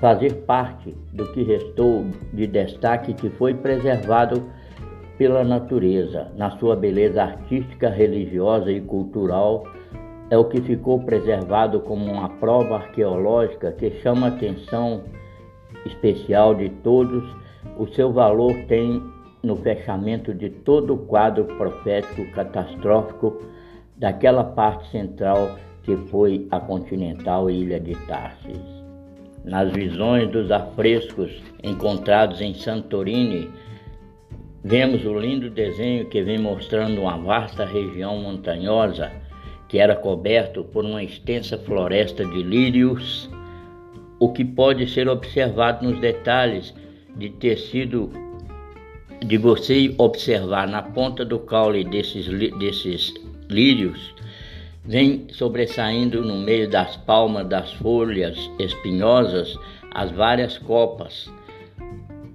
fazer 0.00 0.32
parte 0.46 0.94
do 1.12 1.26
que 1.32 1.42
restou 1.42 2.06
de 2.32 2.46
destaque 2.46 3.14
que 3.14 3.30
foi 3.30 3.54
preservado 3.54 4.42
pela 5.18 5.42
natureza, 5.42 6.28
na 6.36 6.50
sua 6.58 6.76
beleza 6.76 7.22
artística, 7.22 7.88
religiosa 7.88 8.70
e 8.70 8.80
cultural, 8.80 9.64
é 10.28 10.36
o 10.36 10.44
que 10.44 10.60
ficou 10.60 11.00
preservado 11.00 11.80
como 11.80 12.04
uma 12.04 12.28
prova 12.28 12.76
arqueológica 12.76 13.72
que 13.72 13.90
chama 14.02 14.26
a 14.26 14.30
atenção 14.30 15.04
especial 15.86 16.54
de 16.54 16.68
todos. 16.68 17.24
O 17.78 17.86
seu 17.86 18.12
valor 18.12 18.52
tem 18.66 19.02
no 19.42 19.56
fechamento 19.56 20.34
de 20.34 20.50
todo 20.50 20.94
o 20.94 20.98
quadro 20.98 21.44
profético 21.44 22.24
catastrófico 22.32 23.42
daquela 23.96 24.44
parte 24.44 24.90
central 24.90 25.56
que 25.82 25.96
foi 26.08 26.46
a 26.50 26.58
continental 26.58 27.48
ilha 27.48 27.78
de 27.78 27.94
Tarsis. 28.06 28.60
Nas 29.44 29.72
visões 29.72 30.28
dos 30.30 30.50
afrescos 30.50 31.30
encontrados 31.62 32.40
em 32.40 32.52
Santorini, 32.52 33.48
vemos 34.64 35.04
o 35.04 35.18
lindo 35.18 35.48
desenho 35.48 36.06
que 36.06 36.22
vem 36.22 36.38
mostrando 36.38 37.02
uma 37.02 37.16
vasta 37.16 37.64
região 37.64 38.18
montanhosa 38.18 39.12
que 39.68 39.78
era 39.78 39.96
coberto 39.96 40.64
por 40.64 40.84
uma 40.84 41.02
extensa 41.02 41.58
floresta 41.58 42.24
de 42.24 42.42
lírios, 42.42 43.28
o 44.18 44.32
que 44.32 44.44
pode 44.44 44.88
ser 44.88 45.08
observado 45.08 45.88
nos 45.88 46.00
detalhes 46.00 46.74
de 47.16 47.30
ter 47.30 47.56
sido 47.56 48.10
de 49.24 49.36
você 49.36 49.94
observar 49.98 50.68
na 50.68 50.82
ponta 50.82 51.24
do 51.24 51.38
caule 51.38 51.84
desses, 51.84 52.26
desses 52.58 53.14
lírios, 53.48 54.14
vem 54.84 55.26
sobressaindo 55.30 56.22
no 56.22 56.36
meio 56.36 56.68
das 56.68 56.96
palmas 56.96 57.46
das 57.48 57.72
folhas 57.74 58.38
espinhosas 58.58 59.58
as 59.92 60.10
várias 60.10 60.58
copas, 60.58 61.30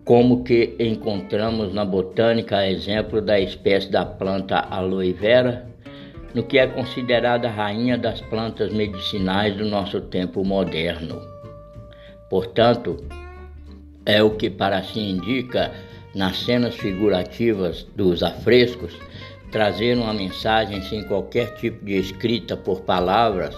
como 0.04 0.44
que 0.44 0.76
encontramos 0.80 1.74
na 1.74 1.86
botânica 1.86 2.68
exemplo 2.68 3.22
da 3.22 3.40
espécie 3.40 3.90
da 3.90 4.04
planta 4.04 4.58
aloe 4.58 5.14
vera, 5.14 5.68
no 6.34 6.44
que 6.44 6.58
é 6.58 6.66
considerada 6.66 7.48
a 7.48 7.52
rainha 7.52 7.98
das 7.98 8.20
plantas 8.22 8.74
medicinais 8.74 9.56
do 9.56 9.66
nosso 9.66 10.02
tempo 10.02 10.44
moderno. 10.44 11.22
Portanto, 12.30 12.98
é 14.06 14.24
o 14.24 14.32
que 14.32 14.50
para 14.50 14.82
si 14.82 15.00
indica 15.00 15.72
nas 16.16 16.38
cenas 16.44 16.76
figurativas 16.76 17.88
dos 17.96 18.22
afrescos, 18.24 18.94
trazer 19.52 19.98
uma 19.98 20.14
mensagem 20.14 20.82
sem 20.84 21.04
qualquer 21.04 21.56
tipo 21.56 21.84
de 21.86 21.98
escrita 21.98 22.56
por 22.56 22.82
palavras, 22.82 23.56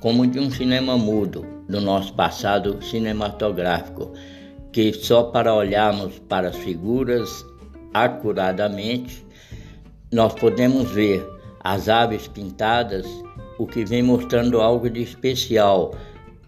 como 0.00 0.26
de 0.26 0.38
um 0.38 0.50
cinema 0.50 0.96
mudo 0.96 1.46
do 1.68 1.80
nosso 1.80 2.12
passado 2.14 2.82
cinematográfico, 2.82 4.12
que 4.72 4.92
só 4.92 5.24
para 5.24 5.54
olharmos 5.54 6.18
para 6.28 6.48
as 6.48 6.56
figuras 6.56 7.44
acuradamente 7.94 9.24
nós 10.12 10.34
podemos 10.34 10.90
ver 10.90 11.26
as 11.60 11.88
aves 11.88 12.28
pintadas, 12.28 13.06
o 13.58 13.66
que 13.66 13.84
vem 13.84 14.02
mostrando 14.02 14.60
algo 14.60 14.88
de 14.88 15.02
especial, 15.02 15.94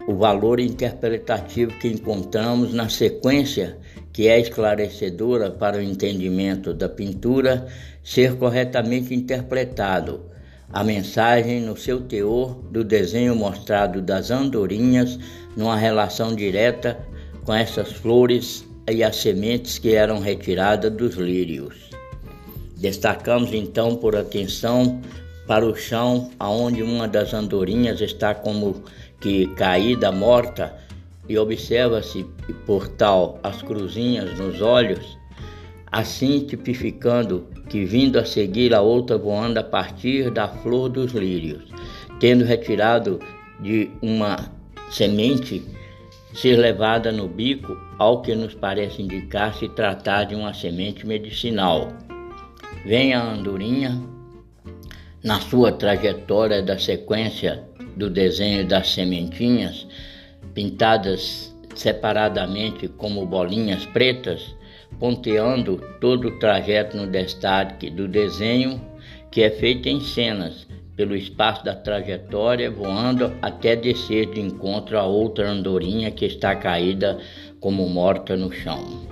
o 0.07 0.15
valor 0.15 0.59
interpretativo 0.59 1.71
que 1.79 1.89
encontramos 1.89 2.73
na 2.73 2.87
sequência 2.87 3.77
que 4.19 4.27
é 4.27 4.37
esclarecedora 4.37 5.49
para 5.49 5.77
o 5.77 5.81
entendimento 5.81 6.73
da 6.73 6.89
pintura, 6.89 7.67
ser 8.03 8.35
corretamente 8.35 9.13
interpretado. 9.13 10.25
A 10.73 10.83
mensagem 10.83 11.61
no 11.61 11.77
seu 11.77 12.01
teor 12.01 12.55
do 12.69 12.83
desenho 12.83 13.33
mostrado 13.33 14.01
das 14.01 14.29
andorinhas 14.29 15.17
numa 15.55 15.77
relação 15.77 16.35
direta 16.35 16.99
com 17.45 17.53
essas 17.53 17.93
flores 17.93 18.67
e 18.91 19.01
as 19.05 19.15
sementes 19.15 19.79
que 19.79 19.95
eram 19.95 20.19
retiradas 20.19 20.91
dos 20.91 21.15
lírios. 21.15 21.89
Destacamos 22.75 23.53
então 23.53 23.95
por 23.95 24.17
atenção 24.17 24.99
para 25.47 25.65
o 25.65 25.73
chão 25.73 26.29
aonde 26.37 26.83
uma 26.83 27.07
das 27.07 27.33
andorinhas 27.33 28.01
está 28.01 28.35
como 28.35 28.83
que 29.21 29.47
caída 29.55 30.11
morta 30.11 30.88
e 31.29 31.37
observa-se 31.37 32.25
por 32.65 32.87
tal 32.87 33.39
as 33.43 33.61
cruzinhas 33.61 34.37
nos 34.37 34.61
olhos, 34.61 35.17
assim 35.91 36.39
tipificando 36.39 37.47
que 37.69 37.85
vindo 37.85 38.17
a 38.17 38.25
seguir 38.25 38.73
a 38.73 38.81
outra 38.81 39.17
voando 39.17 39.59
a 39.59 39.63
partir 39.63 40.31
da 40.31 40.47
flor 40.47 40.89
dos 40.89 41.13
lírios, 41.13 41.63
tendo 42.19 42.43
retirado 42.43 43.19
de 43.61 43.91
uma 44.01 44.51
semente 44.89 45.63
ser 46.33 46.57
levada 46.57 47.11
no 47.11 47.27
bico, 47.27 47.77
ao 47.97 48.21
que 48.21 48.35
nos 48.35 48.53
parece 48.53 49.01
indicar 49.01 49.53
se 49.53 49.67
tratar 49.69 50.25
de 50.25 50.35
uma 50.35 50.53
semente 50.53 51.05
medicinal. 51.05 51.89
Vem 52.85 53.13
a 53.13 53.21
andorinha 53.21 54.01
na 55.23 55.39
sua 55.41 55.71
trajetória 55.71 56.61
da 56.61 56.77
sequência 56.77 57.63
do 57.97 58.09
desenho 58.09 58.65
das 58.65 58.89
sementinhas, 58.91 59.85
pintadas 60.53 61.53
separadamente 61.75 62.87
como 62.87 63.25
bolinhas 63.25 63.85
pretas, 63.85 64.55
ponteando 64.99 65.77
todo 66.01 66.27
o 66.27 66.39
trajeto 66.39 66.97
no 66.97 67.07
destaque 67.07 67.89
do 67.89 68.07
desenho, 68.07 68.81
que 69.31 69.41
é 69.41 69.49
feito 69.49 69.87
em 69.87 70.01
cenas, 70.01 70.67
pelo 70.95 71.15
espaço 71.15 71.63
da 71.63 71.73
trajetória, 71.73 72.69
voando 72.69 73.31
até 73.41 73.73
descer 73.75 74.25
de 74.31 74.41
encontro 74.41 74.99
a 74.99 75.05
outra 75.05 75.49
andorinha 75.49 76.11
que 76.11 76.25
está 76.25 76.53
caída 76.55 77.17
como 77.61 77.87
morta 77.87 78.35
no 78.35 78.51
chão. 78.51 79.07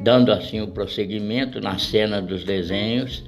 Dando 0.00 0.32
assim 0.32 0.60
o 0.60 0.66
prosseguimento 0.66 1.60
na 1.60 1.78
cena 1.78 2.20
dos 2.20 2.42
desenhos 2.42 3.22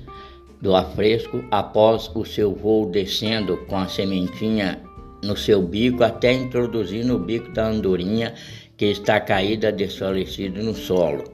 do 0.60 0.74
afresco, 0.74 1.44
após 1.50 2.10
o 2.16 2.24
seu 2.24 2.52
voo 2.52 2.90
descendo 2.90 3.58
com 3.68 3.76
a 3.76 3.86
sementinha 3.86 4.80
no 5.24 5.36
seu 5.36 5.62
bico 5.62 6.04
até 6.04 6.32
introduzir 6.32 7.04
no 7.04 7.18
bico 7.18 7.50
da 7.52 7.66
andorinha 7.66 8.34
que 8.76 8.86
está 8.86 9.20
caída 9.20 9.72
desfalecida 9.72 10.62
no 10.62 10.74
solo. 10.74 11.24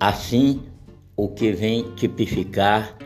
Assim, 0.00 0.62
o 1.16 1.28
que 1.28 1.52
vem 1.52 1.82
tipificar 1.96 2.96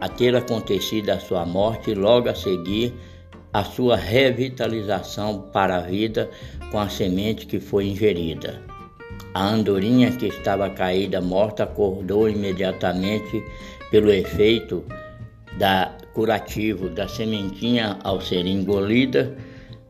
a 0.00 0.08
ter 0.08 0.34
acontecido 0.36 1.10
a 1.10 1.20
sua 1.20 1.46
morte 1.46 1.90
e 1.90 1.94
logo 1.94 2.28
a 2.28 2.34
seguir 2.34 2.92
a 3.52 3.62
sua 3.62 3.96
revitalização 3.96 5.48
para 5.52 5.76
a 5.76 5.80
vida 5.80 6.28
com 6.70 6.78
a 6.80 6.88
semente 6.88 7.46
que 7.46 7.60
foi 7.60 7.86
ingerida. 7.86 8.60
A 9.32 9.46
andorinha 9.46 10.10
que 10.10 10.26
estava 10.26 10.68
caída 10.70 11.20
morta 11.20 11.62
acordou 11.62 12.28
imediatamente 12.28 13.42
pelo 13.90 14.12
efeito 14.12 14.84
da 15.56 15.96
curativo 16.14 16.88
da 16.88 17.08
sementinha 17.08 17.98
ao 18.04 18.20
ser 18.20 18.46
engolida, 18.46 19.36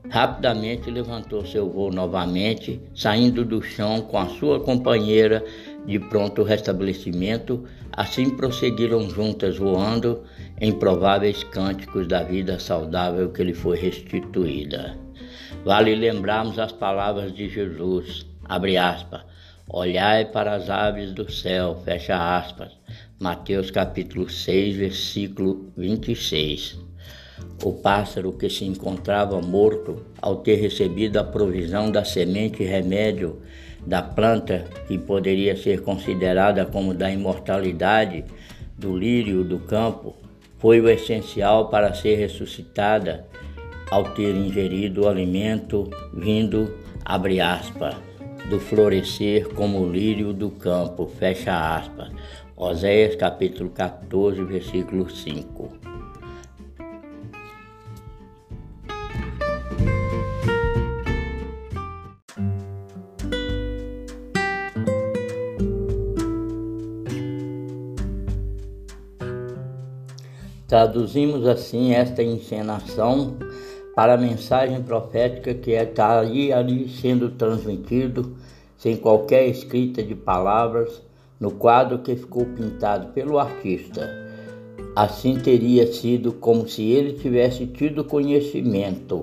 rapidamente 0.09 0.91
levantou 0.91 1.45
seu 1.45 1.69
voo 1.71 1.93
novamente, 1.93 2.81
saindo 2.95 3.45
do 3.45 3.63
chão 3.63 4.01
com 4.01 4.19
a 4.19 4.27
sua 4.27 4.59
companheira 4.61 5.45
de 5.87 5.99
pronto 5.99 6.43
restabelecimento. 6.43 7.65
Assim 7.93 8.31
prosseguiram 8.31 9.09
juntas 9.09 9.59
voando 9.59 10.25
em 10.61 10.73
prováveis 10.73 11.45
cânticos 11.45 12.09
da 12.09 12.23
vida 12.23 12.59
saudável 12.59 13.31
que 13.31 13.45
lhe 13.45 13.55
foi 13.55 13.79
restituída. 13.79 14.97
Vale 15.65 15.95
lembrarmos 15.95 16.59
as 16.59 16.73
palavras 16.73 17.33
de 17.33 17.49
Jesus, 17.49 18.27
abre 18.45 18.77
aspas, 18.77 19.23
olhai 19.69 20.25
para 20.25 20.55
as 20.55 20.69
aves 20.69 21.13
do 21.13 21.31
céu, 21.31 21.81
fecha 21.85 22.37
aspas, 22.37 22.73
Mateus 23.21 23.71
capítulo 23.71 24.29
6, 24.29 24.77
versículo 24.77 25.73
26. 25.77 26.77
O 27.63 27.73
pássaro 27.75 28.33
que 28.33 28.51
se 28.51 28.65
encontrava 28.65 29.41
morto 29.41 30.05
ao 30.21 30.39
ter 30.39 30.57
recebido 30.57 31.19
a 31.19 31.25
provisão 31.25 31.93
da 31.93 32.05
semente 32.05 32.65
e 32.65 32.67
remédio 32.67 33.41
da 33.87 34.03
planta 34.03 34.65
que 34.89 34.99
poderia 34.99 35.57
ser 35.57 35.83
considerada 35.83 36.67
como 36.67 36.93
da 36.93 37.09
imortalidade 37.09 38.25
do 38.77 38.99
lírio 38.99 39.45
do 39.45 39.61
campo, 39.61 40.17
foi 40.59 40.81
o 40.81 40.89
essencial 40.89 41.69
para 41.69 41.95
ser 41.95 42.17
ressuscitada 42.17 43.29
ao 43.93 44.13
ter 44.15 44.35
ingerido 44.35 45.03
o 45.03 45.09
alimento 45.09 45.89
vindo, 46.13 46.75
abre 47.05 47.41
aspas, 47.41 47.95
do 48.51 48.59
florescer 48.59 49.49
como 49.55 49.81
o 49.81 49.91
lírio 49.91 50.33
do 50.33 50.51
campo. 50.51 51.07
Fecha 51.19 51.77
aspas. 51.77 52.11
Oséias 52.57 53.17
capítulo 53.17 53.71
14, 53.71 54.45
versículo 54.45 55.11
5. 55.11 55.73
Traduzimos 70.69 71.47
assim 71.49 71.93
esta 71.93 72.23
encenação 72.23 73.37
para 73.97 74.15
a 74.15 74.17
mensagem 74.17 74.81
profética 74.81 75.55
que 75.55 75.73
está 75.73 76.15
é, 76.15 76.19
ali, 76.19 76.53
ali 76.53 76.89
sendo 76.89 77.31
transmitido, 77.31 78.37
sem 78.79 78.97
qualquer 78.97 79.49
escrita 79.49 80.05
de 80.05 80.15
palavras, 80.15 81.03
no 81.41 81.51
quadro 81.51 81.99
que 81.99 82.17
ficou 82.17 82.45
pintado 82.45 83.13
pelo 83.13 83.39
artista. 83.39 84.09
Assim 84.97 85.37
teria 85.37 85.93
sido 85.93 86.33
como 86.33 86.69
se 86.69 86.83
ele 86.83 87.15
tivesse 87.15 87.67
tido 87.67 88.05
conhecimento 88.05 89.23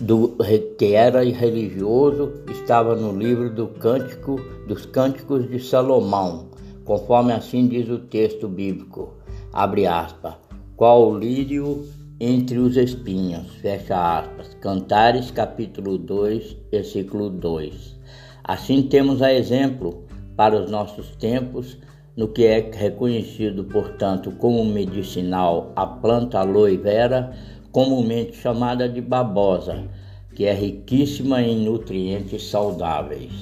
do 0.00 0.36
que 0.76 0.94
era 0.94 1.22
religioso, 1.22 2.32
estava 2.50 2.96
no 2.96 3.16
livro 3.16 3.48
do 3.48 3.68
Cântico 3.68 4.40
dos 4.66 4.84
Cânticos 4.86 5.48
de 5.48 5.60
Salomão, 5.60 6.46
conforme 6.84 7.32
assim 7.32 7.68
diz 7.68 7.88
o 7.88 7.98
texto 7.98 8.48
bíblico. 8.48 9.14
Abre 9.52 9.86
aspas. 9.86 10.34
Qual 10.76 11.16
lírio 11.16 11.86
entre 12.18 12.58
os 12.58 12.76
espinhos, 12.76 13.52
fecha 13.60 14.18
aspas. 14.18 14.54
Cantares 14.60 15.30
capítulo 15.30 15.98
2, 15.98 16.56
versículo 16.70 17.28
2. 17.30 17.96
Assim 18.42 18.82
temos 18.82 19.22
a 19.22 19.32
exemplo 19.32 20.03
para 20.36 20.60
os 20.60 20.70
nossos 20.70 21.14
tempos 21.16 21.78
no 22.16 22.28
que 22.28 22.44
é 22.44 22.70
reconhecido, 22.72 23.64
portanto, 23.64 24.30
como 24.32 24.64
medicinal 24.64 25.72
a 25.74 25.86
planta 25.86 26.38
aloe 26.38 26.76
vera, 26.76 27.32
comumente 27.72 28.36
chamada 28.36 28.88
de 28.88 29.00
babosa, 29.00 29.88
que 30.34 30.44
é 30.44 30.52
riquíssima 30.52 31.42
em 31.42 31.64
nutrientes 31.64 32.48
saudáveis. 32.48 33.32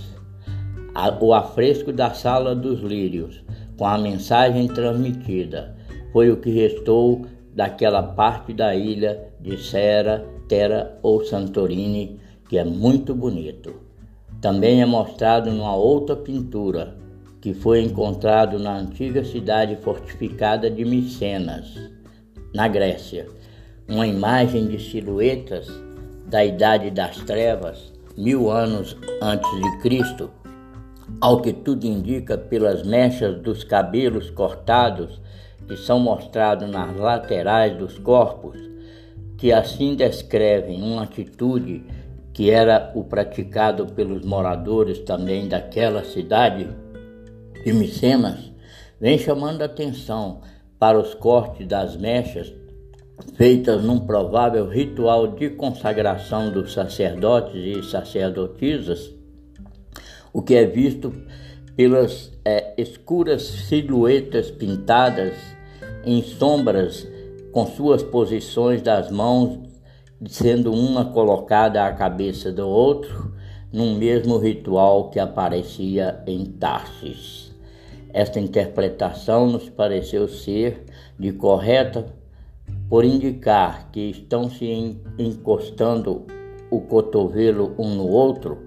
O 1.20 1.34
afresco 1.34 1.92
da 1.92 2.12
sala 2.14 2.54
dos 2.54 2.80
lírios, 2.80 3.42
com 3.76 3.86
a 3.86 3.98
mensagem 3.98 4.68
transmitida, 4.68 5.76
foi 6.12 6.30
o 6.30 6.36
que 6.36 6.50
restou 6.50 7.26
daquela 7.54 8.02
parte 8.02 8.52
da 8.52 8.74
ilha 8.74 9.32
de 9.40 9.56
Sera, 9.58 10.26
Terra 10.48 10.98
ou 11.02 11.24
Santorini, 11.24 12.18
que 12.48 12.58
é 12.58 12.64
muito 12.64 13.14
bonito. 13.14 13.81
Também 14.42 14.82
é 14.82 14.84
mostrado 14.84 15.52
numa 15.52 15.76
outra 15.76 16.16
pintura, 16.16 16.96
que 17.40 17.54
foi 17.54 17.80
encontrado 17.80 18.58
na 18.58 18.76
antiga 18.76 19.24
cidade 19.24 19.76
fortificada 19.76 20.68
de 20.68 20.84
Micenas, 20.84 21.78
na 22.52 22.66
Grécia. 22.66 23.28
Uma 23.88 24.04
imagem 24.04 24.66
de 24.66 24.80
silhuetas 24.80 25.68
da 26.26 26.44
Idade 26.44 26.90
das 26.90 27.18
Trevas, 27.18 27.92
mil 28.18 28.50
anos 28.50 28.96
antes 29.22 29.48
de 29.48 29.78
Cristo, 29.78 30.28
ao 31.20 31.40
que 31.40 31.52
tudo 31.52 31.84
indica 31.84 32.36
pelas 32.36 32.82
mechas 32.82 33.40
dos 33.42 33.62
cabelos 33.62 34.28
cortados 34.28 35.20
que 35.68 35.76
são 35.76 36.00
mostrados 36.00 36.68
nas 36.68 36.96
laterais 36.96 37.78
dos 37.78 37.96
corpos, 37.96 38.58
que 39.38 39.52
assim 39.52 39.94
descrevem 39.94 40.82
uma 40.82 41.04
atitude 41.04 41.84
que 42.32 42.50
era 42.50 42.92
o 42.94 43.04
praticado 43.04 43.86
pelos 43.86 44.24
moradores 44.24 44.98
também 45.00 45.48
daquela 45.48 46.02
cidade 46.04 46.68
de 47.64 47.72
Micenas, 47.72 48.52
vem 49.00 49.18
chamando 49.18 49.62
atenção 49.62 50.40
para 50.78 50.98
os 50.98 51.14
cortes 51.14 51.66
das 51.66 51.96
mechas 51.96 52.52
feitas 53.34 53.82
num 53.82 54.00
provável 54.00 54.68
ritual 54.68 55.28
de 55.28 55.50
consagração 55.50 56.50
dos 56.50 56.72
sacerdotes 56.72 57.54
e 57.54 57.82
sacerdotisas, 57.82 59.12
o 60.32 60.42
que 60.42 60.54
é 60.54 60.64
visto 60.64 61.12
pelas 61.76 62.32
é, 62.44 62.74
escuras 62.76 63.42
silhuetas 63.42 64.50
pintadas 64.50 65.34
em 66.04 66.22
sombras 66.22 67.06
com 67.52 67.66
suas 67.66 68.02
posições 68.02 68.82
das 68.82 69.10
mãos, 69.10 69.58
sendo 70.28 70.72
uma 70.72 71.06
colocada 71.06 71.84
à 71.84 71.92
cabeça 71.92 72.52
do 72.52 72.68
outro, 72.68 73.32
num 73.72 73.96
mesmo 73.96 74.38
ritual 74.38 75.10
que 75.10 75.18
aparecia 75.18 76.22
em 76.26 76.44
Tarsis. 76.44 77.52
Esta 78.12 78.38
interpretação 78.38 79.46
nos 79.46 79.68
pareceu 79.68 80.28
ser 80.28 80.84
de 81.18 81.32
correta 81.32 82.06
por 82.88 83.04
indicar 83.04 83.90
que 83.90 84.10
estão 84.10 84.50
se 84.50 84.98
encostando 85.18 86.26
o 86.70 86.80
cotovelo 86.80 87.74
um 87.78 87.94
no 87.94 88.06
outro 88.06 88.58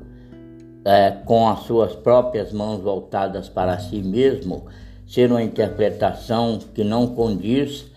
é, 0.84 1.11
com 1.26 1.48
as 1.48 1.61
suas 1.61 1.95
próprias 1.95 2.52
mãos 2.52 2.82
voltadas 2.82 3.49
para 3.49 3.77
si 3.80 4.02
mesmo, 4.02 4.65
ser 5.07 5.32
uma 5.32 5.41
interpretação 5.41 6.60
que 6.73 6.84
não 6.84 7.07
condiz, 7.07 7.91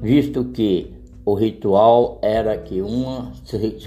visto 0.00 0.44
que 0.46 0.97
o 1.30 1.34
ritual 1.34 2.18
era 2.22 2.56
que 2.56 2.80
uma 2.80 3.32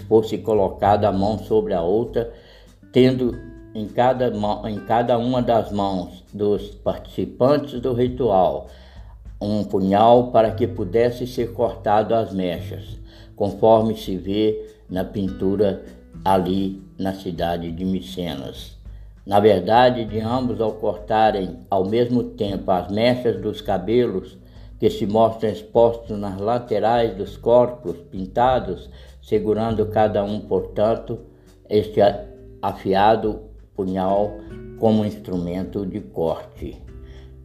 fosse 0.07 0.37
colocada 0.37 1.09
a 1.09 1.11
mão 1.11 1.39
sobre 1.39 1.73
a 1.73 1.81
outra, 1.81 2.31
tendo 2.93 3.35
em 3.73 3.87
cada, 3.87 4.31
em 4.69 4.79
cada 4.81 5.17
uma 5.17 5.41
das 5.41 5.71
mãos 5.71 6.23
dos 6.31 6.69
participantes 6.69 7.81
do 7.81 7.93
ritual 7.93 8.67
um 9.41 9.63
punhal 9.63 10.27
para 10.27 10.51
que 10.51 10.67
pudesse 10.67 11.25
ser 11.25 11.51
cortado 11.53 12.13
as 12.13 12.31
mechas, 12.31 12.99
conforme 13.35 13.97
se 13.97 14.15
vê 14.15 14.63
na 14.87 15.03
pintura 15.03 15.83
ali 16.23 16.79
na 16.95 17.15
cidade 17.15 17.71
de 17.71 17.83
Micenas. 17.83 18.77
Na 19.25 19.39
verdade, 19.39 20.05
de 20.05 20.19
ambos, 20.19 20.61
ao 20.61 20.73
cortarem 20.73 21.57
ao 21.71 21.85
mesmo 21.85 22.21
tempo 22.23 22.69
as 22.69 22.91
mechas 22.91 23.41
dos 23.41 23.61
cabelos, 23.61 24.37
que 24.81 24.89
se 24.89 25.05
mostram 25.05 25.51
expostos 25.51 26.17
nas 26.17 26.41
laterais 26.41 27.15
dos 27.15 27.37
corpos 27.37 27.97
pintados, 28.09 28.89
segurando 29.21 29.85
cada 29.85 30.23
um, 30.23 30.39
portanto, 30.39 31.19
este 31.69 32.01
afiado 32.63 33.41
punhal 33.75 34.39
como 34.79 35.05
instrumento 35.05 35.85
de 35.85 36.01
corte. 36.01 36.81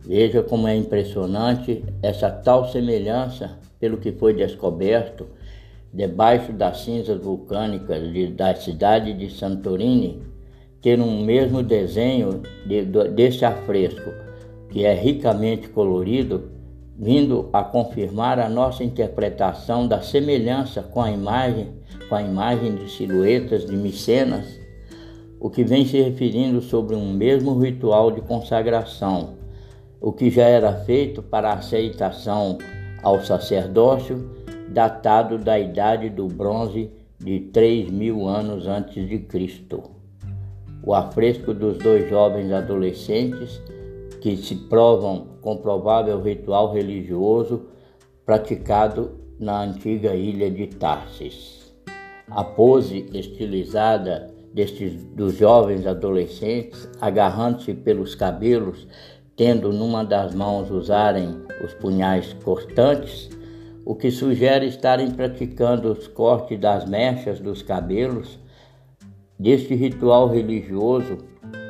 Veja 0.00 0.42
como 0.42 0.66
é 0.66 0.74
impressionante 0.74 1.84
essa 2.02 2.30
tal 2.30 2.70
semelhança, 2.70 3.58
pelo 3.78 3.98
que 3.98 4.12
foi 4.12 4.32
descoberto, 4.32 5.26
debaixo 5.92 6.54
das 6.54 6.80
cinzas 6.80 7.20
vulcânicas 7.20 8.10
de, 8.14 8.28
da 8.28 8.54
cidade 8.54 9.12
de 9.12 9.28
Santorini, 9.28 10.22
ter 10.80 10.98
um 10.98 11.22
mesmo 11.22 11.62
desenho 11.62 12.40
de, 12.66 12.82
de, 12.86 13.08
desse 13.10 13.44
afresco, 13.44 14.10
que 14.70 14.86
é 14.86 14.94
ricamente 14.94 15.68
colorido, 15.68 16.55
vindo 16.98 17.50
a 17.52 17.62
confirmar 17.62 18.38
a 18.38 18.48
nossa 18.48 18.82
interpretação 18.82 19.86
da 19.86 20.00
semelhança 20.00 20.82
com 20.82 21.02
a 21.02 21.10
imagem, 21.10 21.68
com 22.08 22.14
a 22.14 22.22
imagem 22.22 22.74
de 22.74 22.90
silhuetas 22.90 23.66
de 23.66 23.76
Micenas, 23.76 24.58
o 25.38 25.50
que 25.50 25.62
vem 25.62 25.84
se 25.84 26.00
referindo 26.00 26.62
sobre 26.62 26.96
um 26.96 27.12
mesmo 27.12 27.58
ritual 27.58 28.10
de 28.10 28.22
consagração, 28.22 29.34
o 30.00 30.10
que 30.12 30.30
já 30.30 30.44
era 30.44 30.72
feito 30.72 31.22
para 31.22 31.52
aceitação 31.52 32.58
ao 33.02 33.22
sacerdócio 33.22 34.30
datado 34.68 35.38
da 35.38 35.58
idade 35.58 36.08
do 36.08 36.26
bronze 36.26 36.90
de 37.18 37.40
3 37.40 37.90
mil 37.90 38.26
anos 38.26 38.66
antes 38.66 39.08
de 39.08 39.18
Cristo. 39.18 39.82
O 40.82 40.94
afresco 40.94 41.52
dos 41.52 41.78
dois 41.78 42.08
jovens 42.08 42.52
adolescentes 42.52 43.60
que 44.26 44.36
se 44.36 44.56
provam 44.56 45.38
com 45.40 45.56
provável 45.58 46.20
ritual 46.20 46.72
religioso 46.72 47.66
praticado 48.24 49.20
na 49.38 49.62
antiga 49.62 50.16
ilha 50.16 50.50
de 50.50 50.66
Tarsis. 50.66 51.72
A 52.28 52.42
pose 52.42 53.08
estilizada 53.14 54.28
destes 54.52 54.94
dos 55.14 55.36
jovens 55.36 55.86
adolescentes, 55.86 56.88
agarrando-se 57.00 57.72
pelos 57.72 58.16
cabelos, 58.16 58.88
tendo 59.36 59.72
numa 59.72 60.04
das 60.04 60.34
mãos 60.34 60.72
usarem 60.72 61.28
os 61.64 61.72
punhais 61.74 62.32
cortantes, 62.44 63.30
o 63.84 63.94
que 63.94 64.10
sugere 64.10 64.66
estarem 64.66 65.12
praticando 65.12 65.92
os 65.92 66.08
cortes 66.08 66.58
das 66.58 66.84
mechas 66.84 67.38
dos 67.38 67.62
cabelos. 67.62 68.40
Deste 69.38 69.76
ritual 69.76 70.28
religioso, 70.28 71.18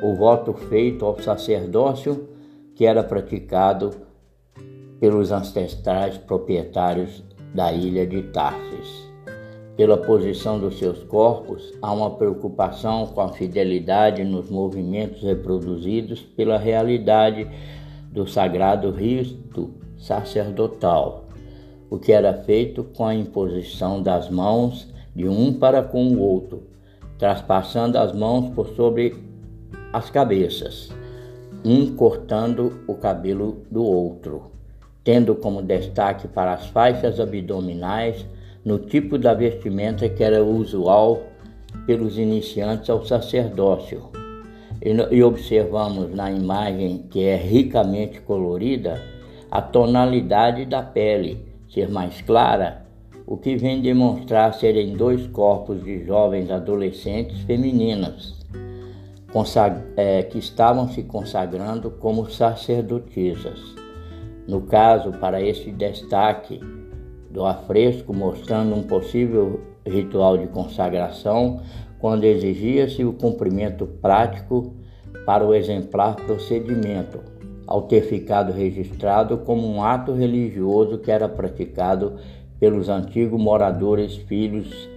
o 0.01 0.15
voto 0.15 0.53
feito 0.53 1.05
ao 1.05 1.21
sacerdócio 1.21 2.35
que 2.77 2.85
era 2.85 3.03
praticado 3.03 3.89
pelos 4.99 5.31
ancestrais 5.31 6.15
proprietários 6.15 7.23
da 7.53 7.73
ilha 7.73 8.05
de 8.05 8.21
Tarsis. 8.21 9.07
pela 9.75 9.97
posição 9.97 10.59
dos 10.59 10.79
seus 10.79 11.03
corpos, 11.03 11.71
há 11.83 11.91
uma 11.91 12.09
preocupação 12.09 13.05
com 13.07 13.21
a 13.21 13.29
fidelidade 13.29 14.23
nos 14.23 14.49
movimentos 14.49 15.21
reproduzidos 15.21 16.19
pela 16.19 16.57
realidade 16.57 17.47
do 18.11 18.27
sagrado 18.27 18.89
rito 18.89 19.71
sacerdotal, 19.95 21.25
o 21.91 21.99
que 21.99 22.11
era 22.11 22.33
feito 22.33 22.83
com 22.83 23.05
a 23.05 23.13
imposição 23.13 24.01
das 24.01 24.31
mãos 24.31 24.91
de 25.15 25.27
um 25.27 25.53
para 25.53 25.83
com 25.83 26.07
o 26.07 26.19
outro, 26.19 26.63
traspassando 27.19 27.99
as 27.99 28.11
mãos 28.13 28.49
por 28.55 28.69
sobre 28.69 29.15
as 29.93 30.09
cabeças, 30.09 30.91
um 31.63 31.95
cortando 31.95 32.81
o 32.87 32.93
cabelo 32.95 33.63
do 33.69 33.83
outro, 33.83 34.51
tendo 35.03 35.35
como 35.35 35.61
destaque 35.61 36.27
para 36.27 36.53
as 36.53 36.67
faixas 36.67 37.19
abdominais 37.19 38.25
no 38.63 38.79
tipo 38.79 39.17
da 39.17 39.33
vestimenta 39.33 40.09
que 40.09 40.23
era 40.23 40.43
usual 40.43 41.23
pelos 41.85 42.17
iniciantes 42.17 42.89
ao 42.89 43.05
sacerdócio. 43.05 44.09
E 44.81 45.23
observamos 45.23 46.13
na 46.13 46.31
imagem 46.31 47.05
que 47.09 47.23
é 47.23 47.35
ricamente 47.35 48.21
colorida 48.21 49.01
a 49.49 49.61
tonalidade 49.61 50.65
da 50.65 50.83
pele 50.83 51.45
ser 51.69 51.89
mais 51.89 52.21
clara, 52.21 52.85
o 53.25 53.35
que 53.35 53.55
vem 53.55 53.81
demonstrar 53.81 54.53
serem 54.53 54.95
dois 54.95 55.27
corpos 55.27 55.83
de 55.83 56.05
jovens 56.05 56.49
adolescentes 56.49 57.39
femininas 57.41 58.37
é, 59.95 60.23
que 60.23 60.37
estavam 60.37 60.87
se 60.89 61.03
consagrando 61.03 61.91
como 61.91 62.29
sacerdotisas. 62.29 63.59
No 64.47 64.61
caso, 64.61 65.11
para 65.13 65.41
esse 65.41 65.71
destaque 65.71 66.59
do 67.29 67.45
afresco 67.45 68.13
mostrando 68.13 68.75
um 68.75 68.83
possível 68.83 69.59
ritual 69.85 70.37
de 70.37 70.47
consagração, 70.47 71.61
quando 71.99 72.23
exigia-se 72.23 73.03
o 73.03 73.13
cumprimento 73.13 73.85
prático 73.85 74.73
para 75.25 75.45
o 75.45 75.53
exemplar 75.53 76.15
procedimento, 76.15 77.19
ao 77.65 77.81
ter 77.81 78.01
ficado 78.01 78.53
registrado 78.53 79.39
como 79.39 79.67
um 79.67 79.83
ato 79.83 80.13
religioso 80.13 80.97
que 80.99 81.11
era 81.11 81.27
praticado 81.27 82.15
pelos 82.59 82.87
antigos 82.87 83.39
moradores 83.39 84.15
filhos 84.15 84.89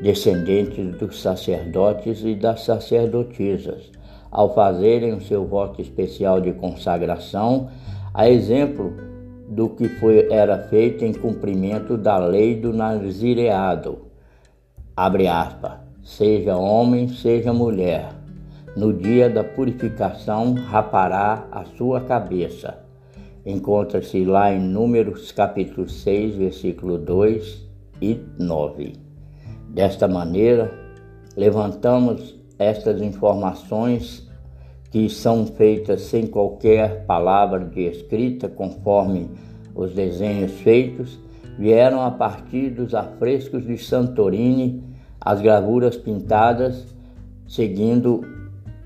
descendentes 0.00 0.96
dos 0.96 1.20
sacerdotes 1.20 2.22
e 2.24 2.34
das 2.34 2.62
sacerdotisas, 2.62 3.90
ao 4.30 4.54
fazerem 4.54 5.12
o 5.12 5.20
seu 5.20 5.44
voto 5.44 5.80
especial 5.80 6.40
de 6.40 6.52
consagração, 6.52 7.68
a 8.14 8.28
exemplo 8.28 8.92
do 9.48 9.68
que 9.68 9.88
foi, 9.88 10.30
era 10.30 10.58
feito 10.68 11.04
em 11.04 11.12
cumprimento 11.12 11.96
da 11.96 12.16
lei 12.16 12.54
do 12.54 12.72
nazireado. 12.72 13.98
Abre 14.96 15.26
aspas, 15.26 15.72
seja 16.02 16.56
homem, 16.56 17.08
seja 17.08 17.52
mulher, 17.52 18.10
no 18.76 18.92
dia 18.92 19.28
da 19.28 19.42
purificação 19.42 20.54
rapará 20.54 21.48
a 21.50 21.64
sua 21.76 22.00
cabeça. 22.02 22.78
Encontra-se 23.44 24.24
lá 24.24 24.52
em 24.52 24.60
Números 24.60 25.32
capítulo 25.32 25.88
6, 25.88 26.36
versículo 26.36 26.98
2 26.98 27.66
e 28.00 28.20
9. 28.38 29.09
Desta 29.70 30.08
maneira, 30.08 30.72
levantamos 31.36 32.36
estas 32.58 33.00
informações 33.00 34.28
que 34.90 35.08
são 35.08 35.46
feitas 35.46 36.02
sem 36.02 36.26
qualquer 36.26 37.06
palavra 37.06 37.64
de 37.64 37.82
escrita, 37.82 38.48
conforme 38.48 39.30
os 39.72 39.94
desenhos 39.94 40.50
feitos, 40.60 41.20
vieram 41.56 42.02
a 42.02 42.10
partir 42.10 42.70
dos 42.70 42.94
afrescos 42.96 43.64
de 43.64 43.78
Santorini, 43.78 44.82
as 45.20 45.40
gravuras 45.40 45.96
pintadas, 45.96 46.84
seguindo 47.46 48.22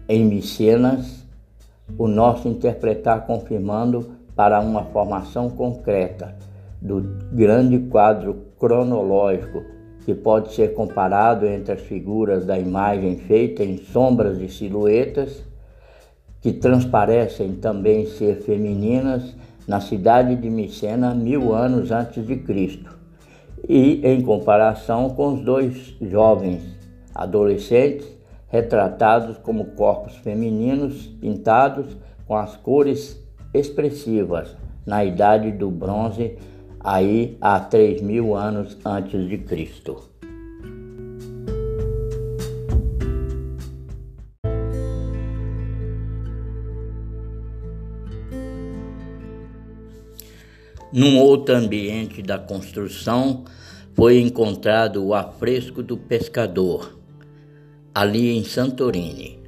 em 0.07 0.23
Micenas, 0.27 1.27
o 1.97 2.07
nosso 2.07 2.47
interpretar 2.47 3.27
confirmando 3.27 4.07
para 4.37 4.61
uma 4.61 4.85
formação 4.85 5.49
concreta 5.49 6.37
do 6.83 7.01
grande 7.33 7.79
quadro 7.79 8.37
cronológico 8.59 9.74
que 10.05 10.15
pode 10.15 10.53
ser 10.55 10.75
comparado 10.75 11.47
entre 11.47 11.73
as 11.73 11.81
figuras 11.81 12.45
da 12.45 12.59
imagem 12.59 13.17
feita 13.17 13.65
em 13.65 13.79
sombras 13.79 14.39
e 14.39 14.49
silhuetas 14.49 15.43
que 16.41 16.53
transparecem 16.53 17.55
também 17.55 18.07
ser 18.07 18.43
femininas 18.43 19.35
na 19.67 19.81
cidade 19.81 20.37
de 20.37 20.51
Micena 20.51 21.15
mil 21.15 21.55
anos 21.55 21.91
antes 21.91 22.27
de 22.27 22.37
Cristo, 22.37 22.99
e 23.67 24.07
em 24.07 24.21
comparação 24.21 25.09
com 25.09 25.35
os 25.35 25.41
dois 25.41 25.97
jovens 26.03 26.63
adolescentes 27.15 28.07
retratados 28.49 29.39
como 29.39 29.65
corpos 29.71 30.17
femininos 30.17 31.07
pintados 31.21 31.97
com 32.27 32.37
as 32.37 32.57
cores 32.57 33.19
expressivas 33.55 34.55
na 34.85 35.03
idade 35.03 35.51
do 35.51 35.71
bronze, 35.71 36.37
aí 36.85 37.39
há 37.41 37.59
três 37.59 38.03
mil 38.03 38.37
anos 38.37 38.77
antes 38.85 39.27
de 39.27 39.39
Cristo. 39.39 40.13
Num 50.93 51.19
outro 51.19 51.57
ambiente 51.57 52.23
da 52.23 52.39
construção, 52.39 53.45
foi 53.95 54.21
encontrado 54.21 55.05
o 55.05 55.13
afresco 55.13 55.83
do 55.83 55.97
pescador, 55.97 56.97
ali 57.93 58.37
em 58.37 58.45
Santorini. 58.45 59.43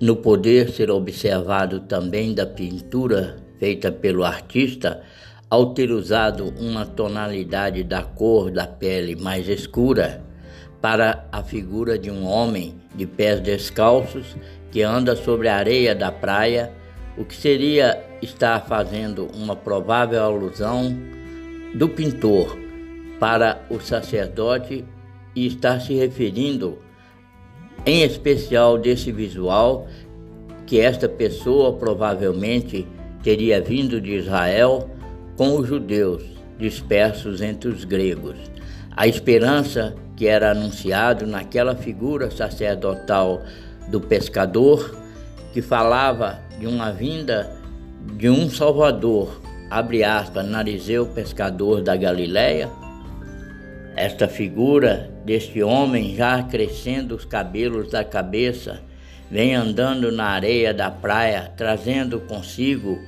No 0.00 0.16
poder 0.16 0.70
ser 0.70 0.90
observado 0.90 1.80
também 1.80 2.34
da 2.34 2.46
pintura 2.46 3.36
feita 3.58 3.92
pelo 3.92 4.24
artista, 4.24 5.02
ao 5.50 5.72
ter 5.72 5.90
usado 5.90 6.52
uma 6.58 6.84
tonalidade 6.84 7.82
da 7.82 8.02
cor 8.02 8.50
da 8.50 8.66
pele 8.66 9.16
mais 9.16 9.48
escura 9.48 10.22
para 10.80 11.26
a 11.32 11.42
figura 11.42 11.98
de 11.98 12.10
um 12.10 12.26
homem 12.26 12.74
de 12.94 13.06
pés 13.06 13.40
descalços 13.40 14.36
que 14.70 14.82
anda 14.82 15.16
sobre 15.16 15.48
a 15.48 15.56
areia 15.56 15.94
da 15.94 16.12
praia 16.12 16.72
o 17.16 17.24
que 17.24 17.34
seria 17.34 18.04
estar 18.22 18.60
fazendo 18.66 19.26
uma 19.34 19.56
provável 19.56 20.22
alusão 20.22 20.96
do 21.74 21.88
pintor 21.88 22.56
para 23.18 23.62
o 23.70 23.80
sacerdote 23.80 24.84
e 25.34 25.46
estar 25.46 25.80
se 25.80 25.94
referindo 25.94 26.78
em 27.84 28.02
especial 28.02 28.78
desse 28.78 29.10
visual 29.10 29.88
que 30.66 30.78
esta 30.78 31.08
pessoa 31.08 31.72
provavelmente 31.72 32.86
teria 33.22 33.60
vindo 33.60 34.00
de 34.00 34.12
Israel 34.14 34.88
com 35.38 35.56
os 35.56 35.68
judeus 35.68 36.24
dispersos 36.58 37.40
entre 37.40 37.70
os 37.70 37.84
gregos. 37.84 38.36
A 38.90 39.06
esperança 39.06 39.94
que 40.16 40.26
era 40.26 40.50
anunciado 40.50 41.24
naquela 41.28 41.76
figura 41.76 42.28
sacerdotal 42.28 43.44
do 43.88 44.00
pescador 44.00 44.98
que 45.52 45.62
falava 45.62 46.40
de 46.58 46.66
uma 46.66 46.90
vinda 46.90 47.56
de 48.16 48.28
um 48.28 48.50
Salvador, 48.50 49.40
abre 49.70 50.02
aspas, 50.02 50.44
Narizeu, 50.44 51.06
pescador 51.06 51.82
da 51.82 51.94
Galileia. 51.94 52.68
Esta 53.94 54.26
figura 54.26 55.08
deste 55.24 55.62
homem 55.62 56.16
já 56.16 56.42
crescendo 56.42 57.14
os 57.14 57.24
cabelos 57.24 57.92
da 57.92 58.02
cabeça, 58.02 58.80
vem 59.30 59.54
andando 59.54 60.10
na 60.10 60.24
areia 60.24 60.74
da 60.74 60.90
praia, 60.90 61.52
trazendo 61.56 62.18
consigo 62.20 62.98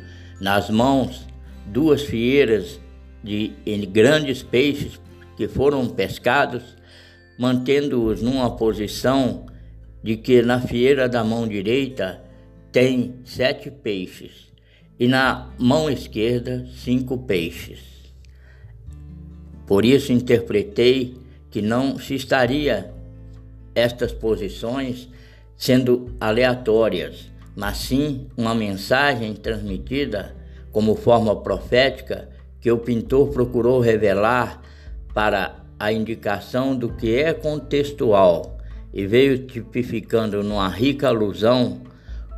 nas 0.41 0.71
mãos 0.71 1.30
duas 1.73 2.03
fieiras 2.03 2.81
de 3.23 3.53
grandes 3.93 4.43
peixes 4.43 5.01
que 5.37 5.49
foram 5.49 5.89
pescados, 5.89 6.77
mantendo-os 7.39 8.21
numa 8.21 8.57
posição 8.57 9.47
de 10.03 10.17
que 10.17 10.43
na 10.43 10.61
fieira 10.61 11.09
da 11.09 11.23
mão 11.23 11.47
direita 11.47 12.23
tem 12.73 13.15
sete 13.25 13.71
peixes 13.71 14.51
e 14.99 15.07
na 15.07 15.51
mão 15.59 15.89
esquerda 15.89 16.67
cinco 16.77 17.19
peixes. 17.19 17.81
Por 19.67 19.85
isso 19.85 20.13
interpretei 20.13 21.17
que 21.51 21.63
não 21.63 21.99
se 21.99 22.15
estaria 22.15 22.93
estas 23.75 24.13
posições 24.13 25.09
sendo 25.57 26.15
aleatórias, 26.21 27.31
mas 27.55 27.79
sim 27.79 28.27
uma 28.37 28.55
mensagem 28.55 29.35
transmitida 29.35 30.40
como 30.73 30.95
forma 30.95 31.37
profética 31.37 32.29
que 32.61 32.71
o 32.71 32.79
pintor 32.79 33.29
procurou 33.29 33.81
revelar 33.81 34.61
para 35.15 35.57
a 35.79 35.93
indicação 35.93 36.77
do 36.77 36.91
que 36.91 37.15
é 37.17 37.33
contextual 37.33 38.59
e 38.93 39.07
veio 39.07 39.47
tipificando 39.47 40.43
numa 40.43 40.69
rica 40.69 41.09
alusão 41.09 41.81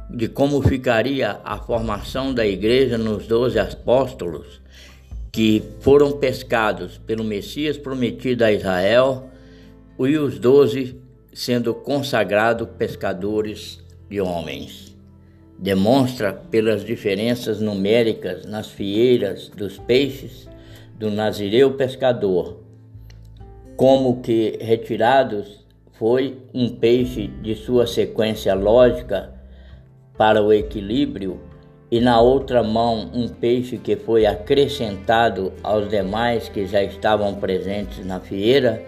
de 0.08 0.28
como 0.28 0.60
ficaria 0.62 1.40
a 1.44 1.58
formação 1.58 2.32
da 2.32 2.46
igreja 2.46 2.98
nos 2.98 3.26
doze 3.26 3.58
apóstolos 3.58 4.62
que 5.32 5.62
foram 5.80 6.12
pescados 6.12 6.98
pelo 6.98 7.24
Messias 7.24 7.78
prometido 7.78 8.44
a 8.44 8.52
Israel, 8.52 9.30
e 9.98 10.18
os 10.18 10.38
doze 10.38 11.00
sendo 11.32 11.72
consagrados 11.72 12.68
pescadores 12.76 13.80
de 14.10 14.20
homens. 14.20 14.91
Demonstra 15.62 16.32
pelas 16.32 16.84
diferenças 16.84 17.60
numéricas 17.60 18.44
nas 18.44 18.68
fieiras 18.68 19.48
dos 19.48 19.78
peixes 19.78 20.48
do 20.98 21.08
Nazireu 21.08 21.74
pescador, 21.74 22.58
como 23.76 24.20
que 24.20 24.58
retirados 24.60 25.64
foi 25.92 26.36
um 26.52 26.68
peixe 26.68 27.28
de 27.28 27.54
sua 27.54 27.86
sequência 27.86 28.54
lógica 28.54 29.32
para 30.18 30.42
o 30.42 30.52
equilíbrio 30.52 31.40
e 31.92 32.00
na 32.00 32.20
outra 32.20 32.64
mão 32.64 33.08
um 33.14 33.28
peixe 33.28 33.78
que 33.78 33.94
foi 33.94 34.26
acrescentado 34.26 35.52
aos 35.62 35.88
demais 35.88 36.48
que 36.48 36.66
já 36.66 36.82
estavam 36.82 37.36
presentes 37.36 38.04
na 38.04 38.18
fieira, 38.18 38.84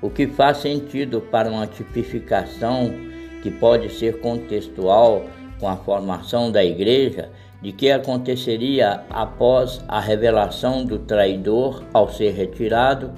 o 0.00 0.08
que 0.08 0.26
faz 0.26 0.56
sentido 0.56 1.20
para 1.20 1.50
uma 1.50 1.66
tipificação 1.66 2.94
que 3.42 3.50
pode 3.50 3.90
ser 3.90 4.20
contextual 4.20 5.26
com 5.58 5.68
a 5.68 5.76
formação 5.76 6.50
da 6.50 6.64
igreja 6.64 7.30
de 7.60 7.72
que 7.72 7.90
aconteceria 7.90 9.02
após 9.10 9.84
a 9.88 10.00
revelação 10.00 10.84
do 10.84 10.98
traidor 10.98 11.82
ao 11.92 12.08
ser 12.08 12.32
retirado, 12.32 13.12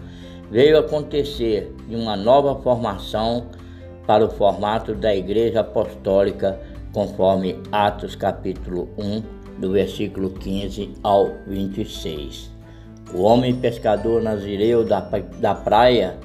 veio 0.50 0.78
acontecer 0.78 1.74
de 1.88 1.94
uma 1.94 2.16
nova 2.16 2.60
formação 2.62 3.46
para 4.06 4.24
o 4.24 4.30
formato 4.30 4.94
da 4.94 5.14
igreja 5.14 5.60
apostólica 5.60 6.58
conforme 6.92 7.56
Atos 7.70 8.16
capítulo 8.16 8.88
1, 8.98 9.22
do 9.60 9.72
versículo 9.72 10.30
15 10.30 10.94
ao 11.02 11.30
26. 11.46 12.50
O 13.14 13.22
homem 13.22 13.54
pescador 13.54 14.22
nazireu 14.22 14.84
da, 14.84 15.00
da 15.00 15.54
praia, 15.54 16.16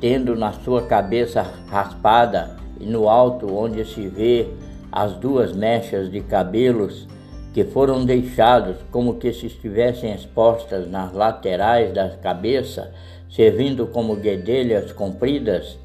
tendo 0.00 0.34
na 0.34 0.52
sua 0.52 0.82
cabeça 0.82 1.42
raspada 1.68 2.56
e 2.80 2.86
no 2.86 3.08
alto 3.08 3.54
onde 3.54 3.84
se 3.84 4.08
vê 4.08 4.48
as 4.92 5.14
duas 5.14 5.52
mechas 5.52 6.10
de 6.10 6.20
cabelos 6.20 7.06
que 7.52 7.64
foram 7.64 8.04
deixados 8.04 8.76
como 8.90 9.16
que 9.16 9.32
se 9.32 9.46
estivessem 9.46 10.12
expostas 10.14 10.88
nas 10.88 11.12
laterais 11.12 11.92
da 11.92 12.08
cabeça, 12.10 12.92
servindo 13.28 13.86
como 13.86 14.16
guedelhas 14.16 14.92
compridas, 14.92 15.78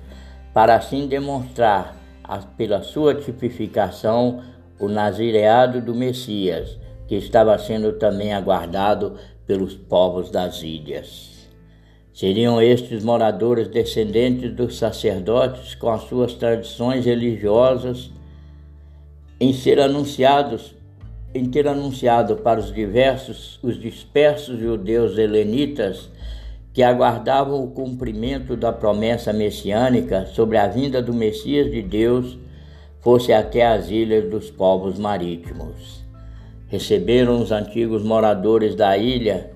para 0.53 0.76
assim 0.76 1.07
demonstrar 1.07 1.95
pela 2.57 2.82
sua 2.82 3.15
tipificação, 3.15 4.41
o 4.80 4.88
nazireado 4.88 5.82
do 5.82 5.95
Messias, 5.95 6.77
que 7.07 7.15
estava 7.15 7.57
sendo 7.57 7.94
também 7.94 8.34
aguardado 8.34 9.15
pelos 9.45 9.73
povos 9.73 10.30
das 10.30 10.61
ilhas. 10.64 11.48
Seriam 12.14 12.61
estes 12.61 13.03
moradores 13.03 13.68
descendentes 13.68 14.53
dos 14.53 14.77
sacerdotes 14.77 15.76
com 15.76 15.90
as 15.90 16.03
suas 16.03 16.34
tradições 16.34 17.06
religiosas 17.06 18.11
em 19.40 19.53
ser 19.53 19.80
anunciados 19.80 20.76
em 21.34 21.45
ter 21.49 21.68
anunciado 21.68 22.38
para 22.38 22.62
os 22.62 22.74
diversos 22.74 23.60
os 23.62 23.78
dispersos 23.78 24.57
judeus 24.57 25.18
helenitas 25.18 26.10
que 26.76 26.84
aguardavam 26.84 27.64
o 27.64 27.72
cumprimento 27.72 28.57
da 28.57 28.72
promessa 28.72 29.32
messiânica 29.32 30.26
sobre 30.26 30.57
a 30.57 30.68
vinda 30.68 31.02
do 31.02 31.14
Messias 31.14 31.72
de 31.72 31.82
Deus, 31.82 32.38
fosse 32.99 33.32
até 33.32 33.66
as 33.66 33.90
ilhas 33.90 34.30
dos 34.30 34.52
povos 34.52 34.99
marítimos. 34.99 36.03
Receberam 36.68 37.41
os 37.41 37.49
antigos 37.49 38.03
moradores 38.03 38.76
da 38.76 38.98
ilha, 38.98 39.52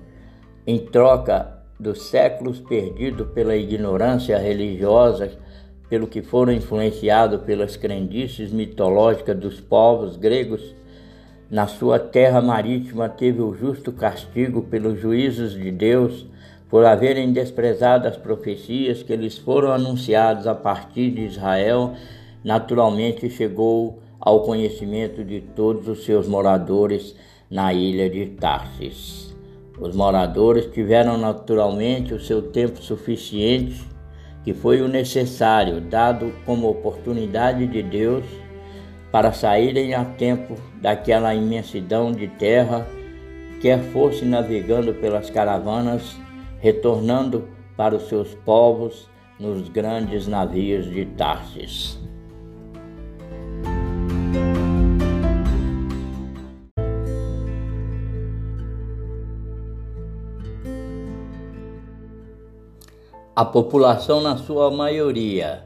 em 0.66 0.78
troca 0.78 1.58
dos 1.78 2.04
séculos 2.04 2.58
perdidos 2.58 3.28
pela 3.34 3.54
ignorância 3.54 4.38
religiosa, 4.38 5.30
pelo 5.90 6.06
que 6.06 6.22
foram 6.22 6.52
influenciados 6.52 7.42
pelas 7.42 7.76
crendices 7.76 8.52
mitológicas 8.52 9.36
dos 9.36 9.60
povos 9.60 10.16
gregos, 10.16 10.74
na 11.50 11.66
sua 11.66 11.98
terra 11.98 12.40
marítima 12.40 13.08
teve 13.08 13.42
o 13.42 13.52
justo 13.52 13.90
castigo 13.90 14.62
pelos 14.62 15.00
juízos 15.00 15.52
de 15.52 15.72
Deus 15.72 16.24
por 16.68 16.84
haverem 16.84 17.32
desprezado 17.32 18.06
as 18.06 18.16
profecias 18.16 19.02
que 19.02 19.16
lhes 19.16 19.36
foram 19.36 19.72
anunciadas 19.72 20.46
a 20.46 20.54
partir 20.54 21.10
de 21.10 21.22
Israel, 21.22 21.94
naturalmente 22.44 23.28
chegou 23.28 23.98
ao 24.20 24.42
conhecimento 24.44 25.24
de 25.24 25.40
todos 25.40 25.88
os 25.88 26.04
seus 26.04 26.28
moradores 26.28 27.16
na 27.50 27.74
ilha 27.74 28.08
de 28.08 28.26
Tarsis. 28.26 29.34
Os 29.80 29.96
moradores 29.96 30.66
tiveram 30.66 31.18
naturalmente 31.18 32.14
o 32.14 32.20
seu 32.20 32.42
tempo 32.42 32.80
suficiente, 32.80 33.89
que 34.44 34.54
foi 34.54 34.80
o 34.80 34.88
necessário, 34.88 35.80
dado 35.80 36.32
como 36.44 36.68
oportunidade 36.68 37.66
de 37.66 37.82
Deus, 37.82 38.24
para 39.12 39.32
saírem 39.32 39.94
a 39.94 40.04
tempo 40.04 40.56
daquela 40.80 41.34
imensidão 41.34 42.12
de 42.12 42.28
terra, 42.28 42.86
quer 43.60 43.80
fosse 43.92 44.24
navegando 44.24 44.94
pelas 44.94 45.28
caravanas 45.28 46.16
retornando 46.60 47.48
para 47.76 47.96
os 47.96 48.08
seus 48.08 48.34
povos 48.34 49.08
nos 49.38 49.68
grandes 49.68 50.26
navios 50.26 50.84
de 50.84 51.06
Tarsis. 51.06 51.98
A 63.40 63.44
população, 63.46 64.20
na 64.20 64.36
sua 64.36 64.70
maioria, 64.70 65.62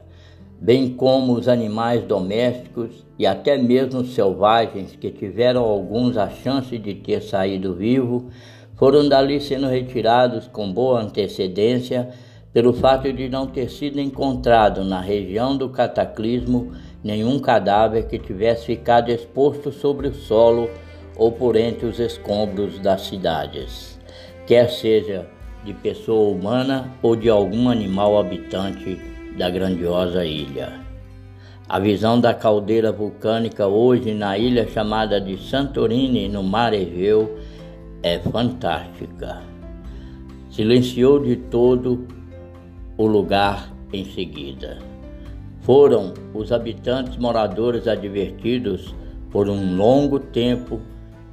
bem 0.61 0.93
como 0.93 1.33
os 1.33 1.49
animais 1.49 2.05
domésticos 2.05 3.05
e 3.19 3.27
até 3.27 3.57
mesmo 3.57 4.05
selvagens 4.05 4.95
que 4.95 5.11
tiveram 5.11 5.61
alguns 5.61 6.15
a 6.15 6.29
chance 6.29 6.77
de 6.77 6.93
ter 6.93 7.21
saído 7.21 7.75
vivo, 7.75 8.29
foram 8.77 9.09
dali 9.09 9.41
sendo 9.41 9.67
retirados 9.67 10.47
com 10.47 10.71
boa 10.71 11.01
antecedência 11.01 12.11
pelo 12.53 12.71
fato 12.71 13.11
de 13.11 13.27
não 13.27 13.45
ter 13.45 13.69
sido 13.69 13.99
encontrado 13.99 14.85
na 14.85 15.01
região 15.01 15.57
do 15.57 15.67
cataclismo 15.67 16.71
nenhum 17.03 17.39
cadáver 17.39 18.07
que 18.07 18.17
tivesse 18.17 18.67
ficado 18.67 19.09
exposto 19.09 19.69
sobre 19.73 20.07
o 20.07 20.13
solo 20.13 20.69
ou 21.17 21.29
por 21.29 21.57
entre 21.57 21.85
os 21.87 21.99
escombros 21.99 22.79
das 22.79 23.01
cidades, 23.01 23.99
quer 24.47 24.69
seja 24.69 25.34
de 25.65 25.73
pessoa 25.73 26.29
humana 26.29 26.91
ou 27.01 27.15
de 27.15 27.29
algum 27.29 27.69
animal 27.69 28.17
habitante 28.19 28.99
da 29.37 29.49
grandiosa 29.49 30.23
ilha. 30.23 30.85
A 31.67 31.79
visão 31.79 32.21
da 32.21 32.33
caldeira 32.33 32.91
vulcânica 32.91 33.65
hoje 33.65 34.13
na 34.13 34.37
ilha 34.37 34.69
chamada 34.69 35.19
de 35.19 35.35
Santorini, 35.37 36.29
no 36.29 36.43
mar 36.43 36.73
Egeu, 36.73 37.39
é 38.03 38.19
fantástica. 38.19 39.41
Silenciou 40.51 41.19
de 41.19 41.35
todo 41.35 42.07
o 42.95 43.07
lugar 43.07 43.73
em 43.91 44.05
seguida. 44.05 44.77
Foram 45.61 46.13
os 46.35 46.51
habitantes 46.51 47.17
moradores 47.17 47.87
advertidos 47.87 48.93
por 49.31 49.49
um 49.49 49.75
longo 49.75 50.19
tempo 50.19 50.79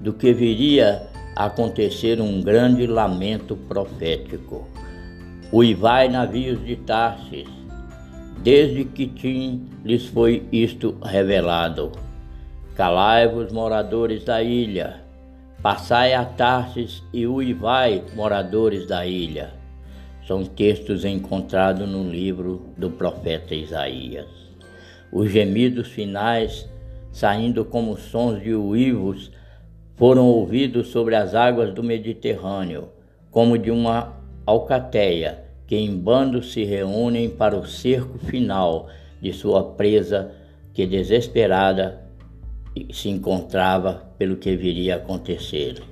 do 0.00 0.14
que 0.14 0.32
viria 0.32 1.11
acontecer 1.36 2.20
um 2.20 2.40
grande 2.40 2.86
lamento 2.86 3.56
profético. 3.56 4.66
Uivai 5.52 6.08
navios 6.08 6.64
de 6.64 6.76
Tarsis, 6.76 7.48
desde 8.42 8.84
que 8.84 9.06
Tim 9.06 9.68
lhes 9.84 10.06
foi 10.06 10.46
isto 10.50 10.96
revelado. 11.02 11.92
Calai-vos, 12.74 13.52
moradores 13.52 14.24
da 14.24 14.42
ilha, 14.42 15.02
Passai 15.62 16.12
a 16.12 16.24
Tarsis 16.24 17.04
e 17.12 17.24
uivai, 17.24 18.02
moradores 18.16 18.84
da 18.88 19.06
ilha. 19.06 19.54
São 20.26 20.44
textos 20.44 21.04
encontrados 21.04 21.88
no 21.88 22.02
livro 22.02 22.72
do 22.76 22.90
profeta 22.90 23.54
Isaías. 23.54 24.26
Os 25.12 25.30
gemidos 25.30 25.86
finais, 25.86 26.68
saindo 27.12 27.64
como 27.64 27.96
sons 27.96 28.42
de 28.42 28.52
uivos, 28.52 29.30
foram 29.96 30.26
ouvidos 30.26 30.88
sobre 30.88 31.14
as 31.14 31.34
águas 31.34 31.72
do 31.72 31.82
Mediterrâneo, 31.82 32.88
como 33.30 33.58
de 33.58 33.70
uma 33.70 34.14
alcateia 34.44 35.44
que 35.66 35.76
em 35.76 35.96
bando 35.96 36.42
se 36.42 36.64
reúnem 36.64 37.30
para 37.30 37.56
o 37.56 37.66
cerco 37.66 38.18
final 38.18 38.88
de 39.20 39.32
sua 39.32 39.62
presa 39.62 40.32
que 40.74 40.86
desesperada 40.86 42.02
se 42.92 43.08
encontrava 43.08 44.02
pelo 44.18 44.36
que 44.36 44.56
viria 44.56 44.94
a 44.94 44.98
acontecer. 44.98 45.82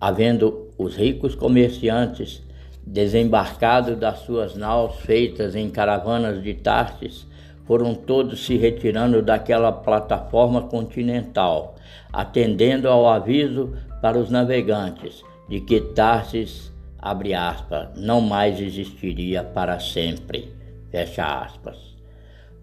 Havendo 0.00 0.68
os 0.76 0.96
ricos 0.96 1.34
comerciantes 1.34 2.42
desembarcados 2.84 3.96
das 3.96 4.20
suas 4.20 4.56
naus 4.56 4.96
feitas 4.96 5.54
em 5.54 5.70
caravanas 5.70 6.42
de 6.42 6.54
Tarsis, 6.54 7.26
foram 7.64 7.94
todos 7.94 8.44
se 8.44 8.56
retirando 8.56 9.22
daquela 9.22 9.70
plataforma 9.70 10.62
continental, 10.62 11.71
atendendo 12.12 12.88
ao 12.88 13.08
aviso 13.08 13.72
para 14.00 14.18
os 14.18 14.30
navegantes 14.30 15.22
de 15.48 15.60
que 15.60 15.80
Tarsis, 15.80 16.72
abre 16.98 17.34
aspas, 17.34 17.88
não 17.96 18.20
mais 18.20 18.60
existiria 18.60 19.42
para 19.42 19.78
sempre, 19.80 20.52
Fecha 20.92 21.24
aspas. 21.24 21.96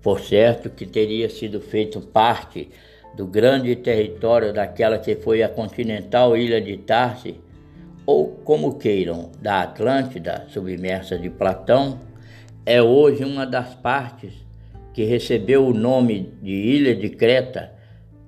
Por 0.03 0.19
certo 0.19 0.69
que 0.69 0.85
teria 0.85 1.27
sido 1.27 1.59
feito 1.59 1.99
parte 1.99 2.69
do 3.17 3.25
grande 3.25 3.75
território 3.75 4.53
daquela 4.53 4.99
que 4.99 5.15
foi 5.15 5.41
a 5.41 5.49
continental 5.49 6.37
ilha 6.37 6.61
de 6.61 6.77
Tarsi, 6.77 7.41
ou 8.05 8.27
como 8.43 8.77
queiram, 8.77 9.31
da 9.41 9.63
Atlântida, 9.63 10.45
submersa 10.49 11.17
de 11.17 11.29
Platão, 11.29 11.99
é 12.65 12.81
hoje 12.81 13.23
uma 13.23 13.47
das 13.47 13.73
partes 13.73 14.33
que 14.93 15.03
recebeu 15.03 15.65
o 15.65 15.73
nome 15.73 16.33
de 16.41 16.51
Ilha 16.51 16.95
de 16.95 17.09
Creta, 17.09 17.71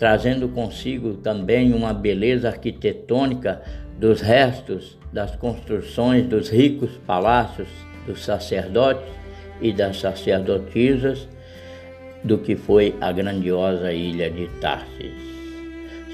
trazendo 0.02 0.50
consigo 0.50 1.14
também 1.14 1.76
uma 1.76 1.94
beleza 1.94 2.48
arquitetônica 2.48 3.62
dos 4.00 4.20
restos 4.20 4.98
das 5.14 5.36
construções 5.36 6.26
dos 6.26 6.50
ricos 6.50 6.90
palácios 7.06 7.68
dos 8.08 8.26
sacerdotes 8.26 9.08
e 9.62 9.72
das 9.72 10.00
sacerdotisas 10.00 11.30
do 12.24 12.40
que 12.40 12.56
foi 12.56 12.96
a 13.00 13.12
grandiosa 13.12 13.94
ilha 13.94 14.28
de 14.32 14.48
Tarsis. 14.60 15.14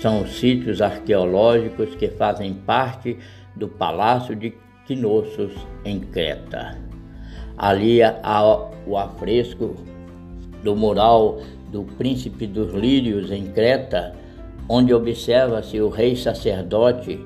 São 0.01 0.22
os 0.22 0.38
sítios 0.38 0.81
arqueológicos 0.81 1.95
que 1.95 2.09
fazem 2.09 2.55
parte 2.55 3.18
do 3.55 3.69
Palácio 3.69 4.35
de 4.35 4.53
Knossos, 4.85 5.53
em 5.85 6.01
Creta. 6.01 6.77
Ali 7.57 8.03
há 8.03 8.69
o 8.85 8.97
afresco 8.97 9.77
do 10.61 10.76
mural 10.76 11.39
do 11.72 11.84
Príncipe 11.84 12.48
dos 12.48 12.73
Lírios, 12.73 13.31
em 13.31 13.45
Creta, 13.48 14.15
onde 14.69 14.94
observa-se 14.94 15.80
o 15.80 15.89
rei 15.89 16.15
sacerdote 16.15 17.19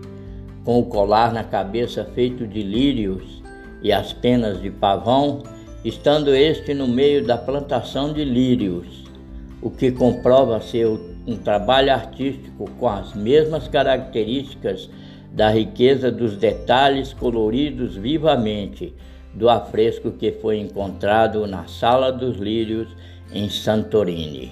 com 0.63 0.79
o 0.79 0.85
colar 0.85 1.33
na 1.33 1.43
cabeça 1.43 2.05
feito 2.13 2.45
de 2.45 2.61
lírios 2.61 3.41
e 3.81 3.91
as 3.91 4.13
penas 4.13 4.61
de 4.61 4.69
pavão 4.69 5.41
estando 5.83 6.35
este 6.35 6.73
no 6.73 6.87
meio 6.87 7.25
da 7.25 7.37
plantação 7.37 8.13
de 8.13 8.23
lírios, 8.23 9.05
o 9.61 9.71
que 9.71 9.91
comprova 9.91 10.61
ser 10.61 10.87
um 11.25 11.35
trabalho 11.35 11.91
artístico 11.91 12.69
com 12.79 12.87
as 12.87 13.15
mesmas 13.15 13.67
características 13.67 14.89
da 15.31 15.49
riqueza 15.49 16.11
dos 16.11 16.35
detalhes 16.35 17.13
coloridos 17.13 17.95
vivamente 17.95 18.93
do 19.33 19.49
afresco 19.49 20.11
que 20.11 20.31
foi 20.33 20.59
encontrado 20.59 21.47
na 21.47 21.65
Sala 21.65 22.11
dos 22.11 22.37
Lírios 22.37 22.89
em 23.33 23.49
Santorini. 23.49 24.51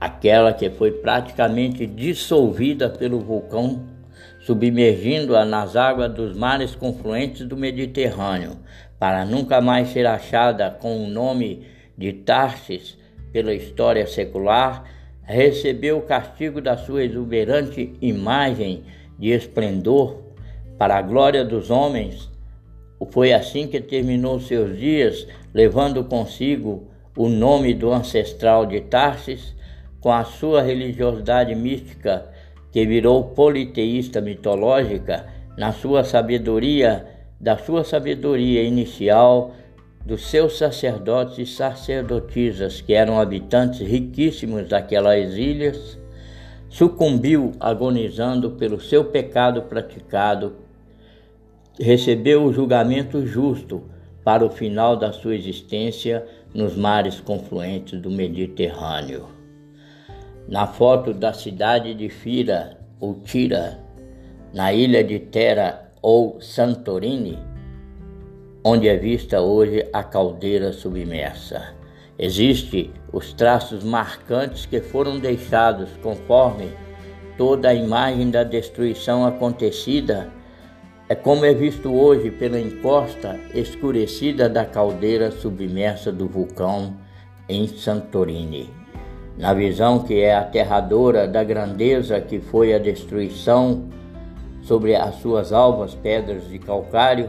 Aquela 0.00 0.52
que 0.52 0.68
foi 0.70 0.92
praticamente 0.92 1.86
dissolvida 1.86 2.90
pelo 2.90 3.20
vulcão, 3.20 3.84
submergindo-a 4.40 5.44
nas 5.44 5.76
águas 5.76 6.12
dos 6.12 6.36
mares 6.36 6.74
confluentes 6.74 7.46
do 7.46 7.56
Mediterrâneo, 7.56 8.58
para 8.98 9.24
nunca 9.24 9.60
mais 9.60 9.88
ser 9.88 10.06
achada 10.06 10.70
com 10.70 11.04
o 11.04 11.08
nome 11.08 11.66
de 11.96 12.12
Tarsis 12.12 12.98
pela 13.32 13.54
história 13.54 14.06
secular, 14.06 14.84
recebeu 15.22 15.98
o 15.98 16.02
castigo 16.02 16.60
da 16.60 16.76
sua 16.76 17.04
exuberante 17.04 17.94
imagem 18.00 18.84
de 19.18 19.30
esplendor 19.30 20.22
para 20.78 20.98
a 20.98 21.02
glória 21.02 21.44
dos 21.44 21.70
homens. 21.70 22.30
Foi 23.10 23.32
assim 23.32 23.66
que 23.66 23.80
terminou 23.80 24.40
seus 24.40 24.78
dias, 24.78 25.26
levando 25.52 26.04
consigo 26.04 26.88
o 27.16 27.28
nome 27.28 27.74
do 27.74 27.92
ancestral 27.92 28.66
de 28.66 28.80
Tarsis, 28.80 29.54
com 30.00 30.12
a 30.12 30.24
sua 30.24 30.62
religiosidade 30.62 31.54
mística, 31.54 32.26
que 32.72 32.84
virou 32.84 33.24
politeísta 33.24 34.20
mitológica, 34.20 35.26
na 35.56 35.72
sua 35.72 36.02
sabedoria 36.02 37.06
da 37.40 37.58
sua 37.58 37.84
sabedoria 37.84 38.62
inicial, 38.62 39.54
dos 40.04 40.26
seus 40.26 40.58
sacerdotes 40.58 41.38
e 41.38 41.46
sacerdotisas, 41.46 42.80
que 42.80 42.92
eram 42.92 43.20
habitantes 43.20 43.80
riquíssimos 43.80 44.68
daquelas 44.68 45.34
ilhas, 45.34 45.98
sucumbiu 46.68 47.52
agonizando 47.60 48.52
pelo 48.52 48.80
seu 48.80 49.04
pecado 49.04 49.62
praticado, 49.62 50.56
recebeu 51.78 52.44
o 52.44 52.52
julgamento 52.52 53.26
justo 53.26 53.84
para 54.24 54.44
o 54.44 54.50
final 54.50 54.96
da 54.96 55.12
sua 55.12 55.34
existência 55.34 56.26
nos 56.54 56.76
mares 56.76 57.20
confluentes 57.20 58.00
do 58.00 58.10
Mediterrâneo. 58.10 59.28
Na 60.48 60.66
foto 60.66 61.12
da 61.12 61.32
cidade 61.32 61.94
de 61.94 62.08
Fira, 62.08 62.78
ou 63.00 63.14
Tira, 63.20 63.80
na 64.52 64.72
ilha 64.72 65.02
de 65.02 65.18
Tera 65.18 65.90
ou 66.00 66.40
Santorini, 66.40 67.38
onde 68.62 68.88
é 68.88 68.96
vista 68.96 69.40
hoje 69.40 69.84
a 69.92 70.02
caldeira 70.02 70.72
submersa. 70.72 71.74
Existem 72.18 72.92
os 73.12 73.32
traços 73.32 73.82
marcantes 73.82 74.64
que 74.64 74.80
foram 74.80 75.18
deixados 75.18 75.90
conforme 76.02 76.70
toda 77.36 77.70
a 77.70 77.74
imagem 77.74 78.30
da 78.30 78.44
destruição 78.44 79.26
acontecida 79.26 80.30
é 81.06 81.14
como 81.14 81.44
é 81.44 81.52
visto 81.52 81.92
hoje 81.92 82.30
pela 82.30 82.58
encosta 82.58 83.38
escurecida 83.52 84.48
da 84.48 84.64
caldeira 84.64 85.30
submersa 85.30 86.10
do 86.10 86.26
vulcão 86.26 86.96
em 87.46 87.66
Santorini. 87.68 88.70
Na 89.36 89.52
visão 89.52 89.98
que 89.98 90.20
é 90.20 90.34
aterradora 90.34 91.28
da 91.28 91.44
grandeza 91.44 92.18
que 92.20 92.40
foi 92.40 92.72
a 92.72 92.78
destruição 92.78 93.88
sobre 94.62 94.96
as 94.96 95.16
suas 95.16 95.52
alvas 95.52 95.94
pedras 95.94 96.48
de 96.48 96.58
calcário, 96.58 97.28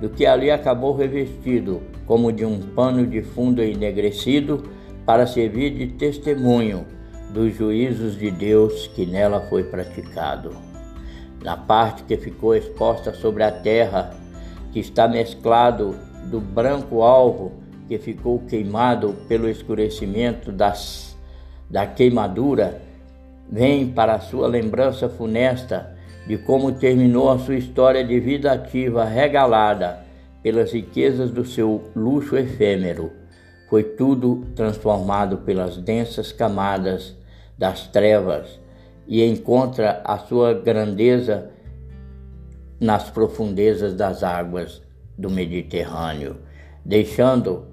do 0.00 0.08
que 0.08 0.24
ali 0.24 0.50
acabou 0.50 0.96
revestido 0.96 1.82
como 2.06 2.32
de 2.32 2.46
um 2.46 2.58
pano 2.58 3.06
de 3.06 3.20
fundo 3.20 3.62
enegrecido 3.62 4.62
para 5.04 5.26
servir 5.26 5.74
de 5.74 5.88
testemunho 5.88 6.86
dos 7.34 7.54
juízos 7.54 8.18
de 8.18 8.30
Deus 8.30 8.86
que 8.86 9.04
nela 9.04 9.40
foi 9.42 9.64
praticado. 9.64 10.69
Na 11.42 11.56
parte 11.56 12.02
que 12.02 12.16
ficou 12.16 12.54
exposta 12.54 13.14
sobre 13.14 13.42
a 13.42 13.50
terra, 13.50 14.14
que 14.72 14.78
está 14.78 15.08
mesclado 15.08 15.96
do 16.30 16.38
branco 16.40 17.02
alvo 17.02 17.52
que 17.88 17.98
ficou 17.98 18.38
queimado 18.40 19.14
pelo 19.26 19.48
escurecimento 19.48 20.52
das, 20.52 21.16
da 21.68 21.86
queimadura, 21.86 22.80
vem 23.50 23.88
para 23.88 24.14
a 24.14 24.20
sua 24.20 24.46
lembrança 24.46 25.08
funesta 25.08 25.96
de 26.26 26.36
como 26.38 26.72
terminou 26.72 27.30
a 27.30 27.38
sua 27.38 27.56
história 27.56 28.04
de 28.04 28.20
vida 28.20 28.52
ativa 28.52 29.04
regalada 29.04 30.04
pelas 30.42 30.72
riquezas 30.72 31.30
do 31.30 31.44
seu 31.44 31.90
luxo 31.96 32.36
efêmero. 32.36 33.10
Foi 33.68 33.82
tudo 33.82 34.46
transformado 34.54 35.38
pelas 35.38 35.76
densas 35.78 36.30
camadas 36.30 37.16
das 37.58 37.86
trevas 37.88 38.59
e 39.10 39.24
encontra 39.26 40.00
a 40.04 40.18
sua 40.18 40.54
grandeza 40.54 41.50
nas 42.78 43.10
profundezas 43.10 43.92
das 43.92 44.22
águas 44.22 44.80
do 45.18 45.28
Mediterrâneo, 45.28 46.36
deixando 46.84 47.66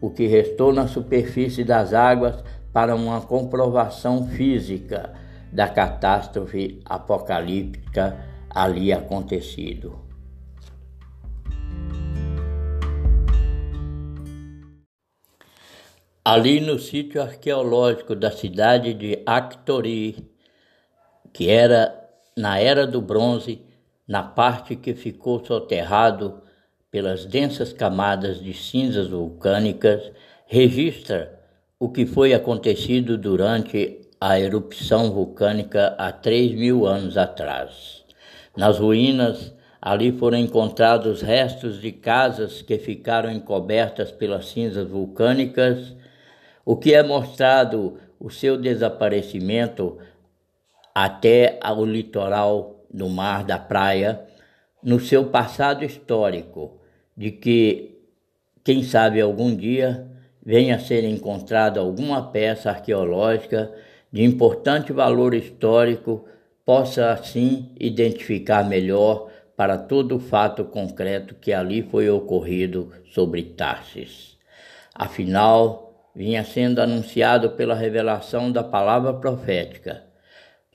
o 0.00 0.08
que 0.08 0.26
restou 0.26 0.72
na 0.72 0.88
superfície 0.88 1.62
das 1.62 1.92
águas 1.92 2.42
para 2.72 2.94
uma 2.94 3.20
comprovação 3.20 4.28
física 4.28 5.12
da 5.52 5.68
catástrofe 5.68 6.80
apocalíptica 6.86 8.24
ali 8.48 8.90
acontecido. 8.90 10.08
Ali 16.24 16.60
no 16.60 16.78
sítio 16.78 17.22
arqueológico 17.22 18.14
da 18.14 18.30
cidade 18.30 18.94
de 18.94 19.22
Actori, 19.26 20.27
que 21.38 21.48
era 21.48 21.94
na 22.36 22.58
era 22.58 22.84
do 22.84 23.00
bronze, 23.00 23.62
na 24.08 24.24
parte 24.24 24.74
que 24.74 24.92
ficou 24.92 25.44
soterrado 25.44 26.42
pelas 26.90 27.24
densas 27.24 27.72
camadas 27.72 28.42
de 28.42 28.52
cinzas 28.52 29.06
vulcânicas, 29.06 30.10
registra 30.46 31.38
o 31.78 31.90
que 31.90 32.04
foi 32.06 32.34
acontecido 32.34 33.16
durante 33.16 34.00
a 34.20 34.40
erupção 34.40 35.12
vulcânica 35.12 35.94
há 35.96 36.10
3 36.10 36.56
mil 36.56 36.84
anos 36.84 37.16
atrás. 37.16 38.04
Nas 38.56 38.80
ruínas, 38.80 39.54
ali 39.80 40.10
foram 40.10 40.38
encontrados 40.38 41.22
restos 41.22 41.80
de 41.80 41.92
casas 41.92 42.62
que 42.62 42.78
ficaram 42.78 43.30
encobertas 43.30 44.10
pelas 44.10 44.48
cinzas 44.48 44.88
vulcânicas, 44.88 45.94
o 46.64 46.74
que 46.76 46.92
é 46.92 47.02
mostrado 47.04 47.96
o 48.18 48.28
seu 48.28 48.56
desaparecimento 48.56 49.98
até 51.04 51.60
ao 51.60 51.84
litoral 51.84 52.84
do 52.92 53.08
mar 53.08 53.44
da 53.44 53.56
praia, 53.56 54.20
no 54.82 54.98
seu 54.98 55.26
passado 55.26 55.84
histórico, 55.84 56.80
de 57.16 57.30
que, 57.30 58.00
quem 58.64 58.82
sabe 58.82 59.20
algum 59.20 59.54
dia, 59.54 60.08
venha 60.44 60.74
a 60.74 60.80
ser 60.80 61.04
encontrada 61.04 61.78
alguma 61.78 62.32
peça 62.32 62.70
arqueológica 62.70 63.72
de 64.10 64.24
importante 64.24 64.92
valor 64.92 65.34
histórico 65.34 66.24
possa 66.64 67.12
assim 67.12 67.70
identificar 67.78 68.64
melhor 68.64 69.30
para 69.56 69.78
todo 69.78 70.16
o 70.16 70.20
fato 70.20 70.64
concreto 70.64 71.36
que 71.36 71.52
ali 71.52 71.80
foi 71.80 72.10
ocorrido 72.10 72.92
sobre 73.12 73.44
Tarsis. 73.44 74.36
Afinal, 74.92 76.10
vinha 76.12 76.42
sendo 76.42 76.80
anunciado 76.80 77.50
pela 77.50 77.76
revelação 77.76 78.50
da 78.50 78.64
palavra 78.64 79.12
profética 79.14 80.07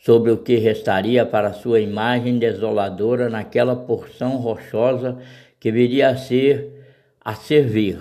sobre 0.04 0.32
o 0.32 0.38
que 0.38 0.58
restaria 0.58 1.26
para 1.26 1.54
sua 1.54 1.80
imagem 1.80 2.38
desoladora 2.38 3.30
naquela 3.30 3.74
porção 3.74 4.36
rochosa 4.36 5.18
que 5.60 5.72
viria 5.72 6.10
a 6.10 6.18
ser 6.18 6.84
a 7.24 7.34
servir 7.36 8.00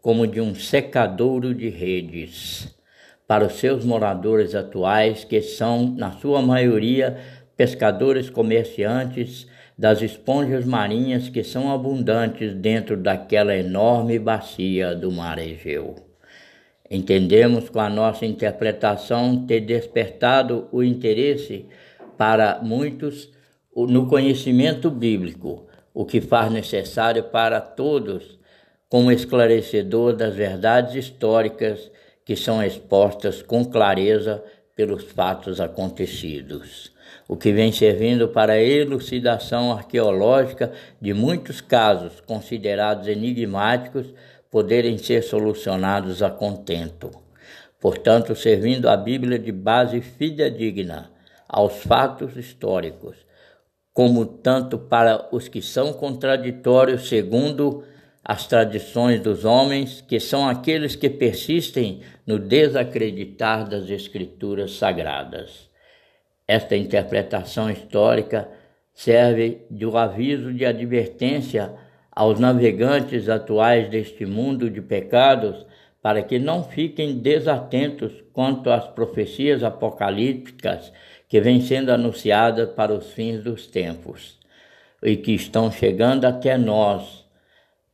como 0.00 0.26
de 0.26 0.40
um 0.40 0.54
secadouro 0.54 1.54
de 1.54 1.68
redes 1.68 2.74
para 3.28 3.46
os 3.46 3.54
seus 3.54 3.84
moradores 3.84 4.54
atuais, 4.54 5.24
que 5.24 5.40
são, 5.40 5.94
na 5.94 6.12
sua 6.12 6.42
maioria, 6.42 7.18
pescadores 7.56 8.28
comerciantes 8.28 9.46
das 9.78 10.02
esponjas 10.02 10.64
marinhas 10.64 11.28
que 11.28 11.44
são 11.44 11.70
abundantes 11.70 12.54
dentro 12.54 12.96
daquela 12.96 13.54
enorme 13.54 14.18
bacia 14.18 14.94
do 14.94 15.12
mar 15.12 15.38
Egeu. 15.38 16.11
Entendemos 16.94 17.70
com 17.70 17.80
a 17.80 17.88
nossa 17.88 18.26
interpretação 18.26 19.46
ter 19.46 19.60
despertado 19.60 20.68
o 20.70 20.82
interesse 20.82 21.64
para 22.18 22.60
muitos 22.62 23.30
no 23.74 24.06
conhecimento 24.06 24.90
bíblico, 24.90 25.66
o 25.94 26.04
que 26.04 26.20
faz 26.20 26.52
necessário 26.52 27.24
para 27.24 27.62
todos, 27.62 28.38
como 28.90 29.10
esclarecedor 29.10 30.14
das 30.14 30.34
verdades 30.34 30.94
históricas 30.94 31.90
que 32.26 32.36
são 32.36 32.62
expostas 32.62 33.40
com 33.40 33.64
clareza 33.64 34.44
pelos 34.76 35.02
fatos 35.04 35.62
acontecidos, 35.62 36.92
o 37.26 37.38
que 37.38 37.52
vem 37.52 37.72
servindo 37.72 38.28
para 38.28 38.52
a 38.52 38.62
elucidação 38.62 39.72
arqueológica 39.72 40.70
de 41.00 41.14
muitos 41.14 41.62
casos 41.62 42.20
considerados 42.20 43.08
enigmáticos 43.08 44.12
poderem 44.52 44.98
ser 44.98 45.22
solucionados 45.22 46.22
a 46.22 46.30
contento. 46.30 47.10
Portanto, 47.80 48.36
servindo 48.36 48.86
a 48.86 48.96
Bíblia 48.98 49.38
de 49.38 49.50
base 49.50 50.02
fidedigna 50.02 51.10
aos 51.48 51.78
fatos 51.78 52.36
históricos, 52.36 53.16
como 53.94 54.26
tanto 54.26 54.78
para 54.78 55.26
os 55.34 55.48
que 55.48 55.62
são 55.62 55.94
contraditórios 55.94 57.08
segundo 57.08 57.82
as 58.22 58.46
tradições 58.46 59.20
dos 59.20 59.46
homens, 59.46 60.02
que 60.02 60.20
são 60.20 60.46
aqueles 60.46 60.94
que 60.94 61.08
persistem 61.08 62.02
no 62.26 62.38
desacreditar 62.38 63.66
das 63.66 63.88
Escrituras 63.88 64.72
sagradas. 64.72 65.70
Esta 66.46 66.76
interpretação 66.76 67.70
histórica 67.70 68.48
serve 68.92 69.62
de 69.70 69.86
um 69.86 69.96
aviso 69.96 70.52
de 70.52 70.66
advertência 70.66 71.72
aos 72.14 72.38
navegantes 72.38 73.28
atuais 73.28 73.88
deste 73.88 74.26
mundo 74.26 74.68
de 74.68 74.82
pecados 74.82 75.66
para 76.02 76.22
que 76.22 76.38
não 76.38 76.64
fiquem 76.64 77.18
desatentos 77.18 78.12
quanto 78.32 78.70
às 78.70 78.86
profecias 78.88 79.62
apocalípticas 79.62 80.92
que 81.28 81.40
vêm 81.40 81.60
sendo 81.60 81.90
anunciadas 81.90 82.70
para 82.70 82.92
os 82.92 83.12
fins 83.12 83.42
dos 83.42 83.66
tempos 83.66 84.38
e 85.02 85.16
que 85.16 85.32
estão 85.32 85.70
chegando 85.70 86.26
até 86.26 86.58
nós, 86.58 87.24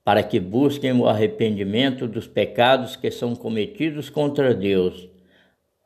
para 0.05 0.23
que 0.23 0.41
busquem 0.41 0.93
o 0.93 1.07
arrependimento 1.07 2.09
dos 2.09 2.27
pecados 2.27 2.97
que 2.97 3.11
são 3.11 3.37
cometidos 3.37 4.11
contra 4.11 4.55
Deus, 4.55 5.09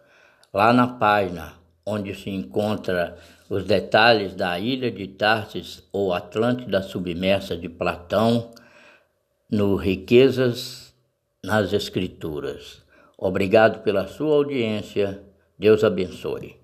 lá 0.53 0.71
na 0.71 0.87
página 0.87 1.53
onde 1.85 2.13
se 2.13 2.29
encontra 2.29 3.17
os 3.49 3.63
detalhes 3.63 4.35
da 4.35 4.59
ilha 4.59 4.91
de 4.91 5.07
Tarsis 5.07 5.81
ou 5.93 6.11
Atlântida 6.13 6.81
submersa 6.81 7.55
de 7.55 7.69
Platão 7.69 8.51
no 9.49 9.77
Riquezas 9.77 10.93
nas 11.41 11.71
Escrituras. 11.71 12.83
Obrigado 13.17 13.81
pela 13.83 14.05
sua 14.05 14.35
audiência. 14.35 15.23
Deus 15.57 15.81
abençoe. 15.83 16.57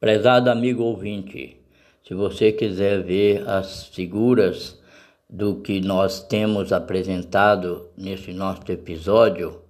Prezado 0.00 0.50
amigo 0.50 0.82
ouvinte, 0.82 1.57
se 2.08 2.14
você 2.14 2.50
quiser 2.50 3.02
ver 3.02 3.46
as 3.46 3.84
figuras 3.88 4.80
do 5.28 5.56
que 5.56 5.78
nós 5.78 6.22
temos 6.22 6.72
apresentado 6.72 7.90
nesse 7.94 8.32
nosso 8.32 8.62
episódio, 8.72 9.60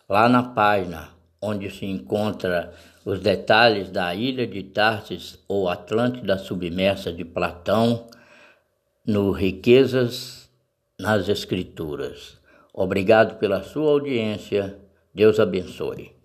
lá 0.08 0.28
na 0.28 0.42
página 0.42 1.10
onde 1.40 1.70
se 1.70 1.86
encontra 1.86 2.74
os 3.04 3.20
detalhes 3.20 3.92
da 3.92 4.12
ilha 4.12 4.44
de 4.44 4.64
Tarsis 4.64 5.38
ou 5.46 5.68
Atlântida 5.68 6.36
submersa 6.36 7.12
de 7.12 7.24
Platão 7.24 8.08
no 9.06 9.30
Riquezas 9.30 10.50
nas 10.98 11.28
Escrituras. 11.28 12.39
Obrigado 12.72 13.38
pela 13.38 13.62
sua 13.62 13.90
audiência. 13.90 14.78
Deus 15.14 15.40
abençoe. 15.40 16.19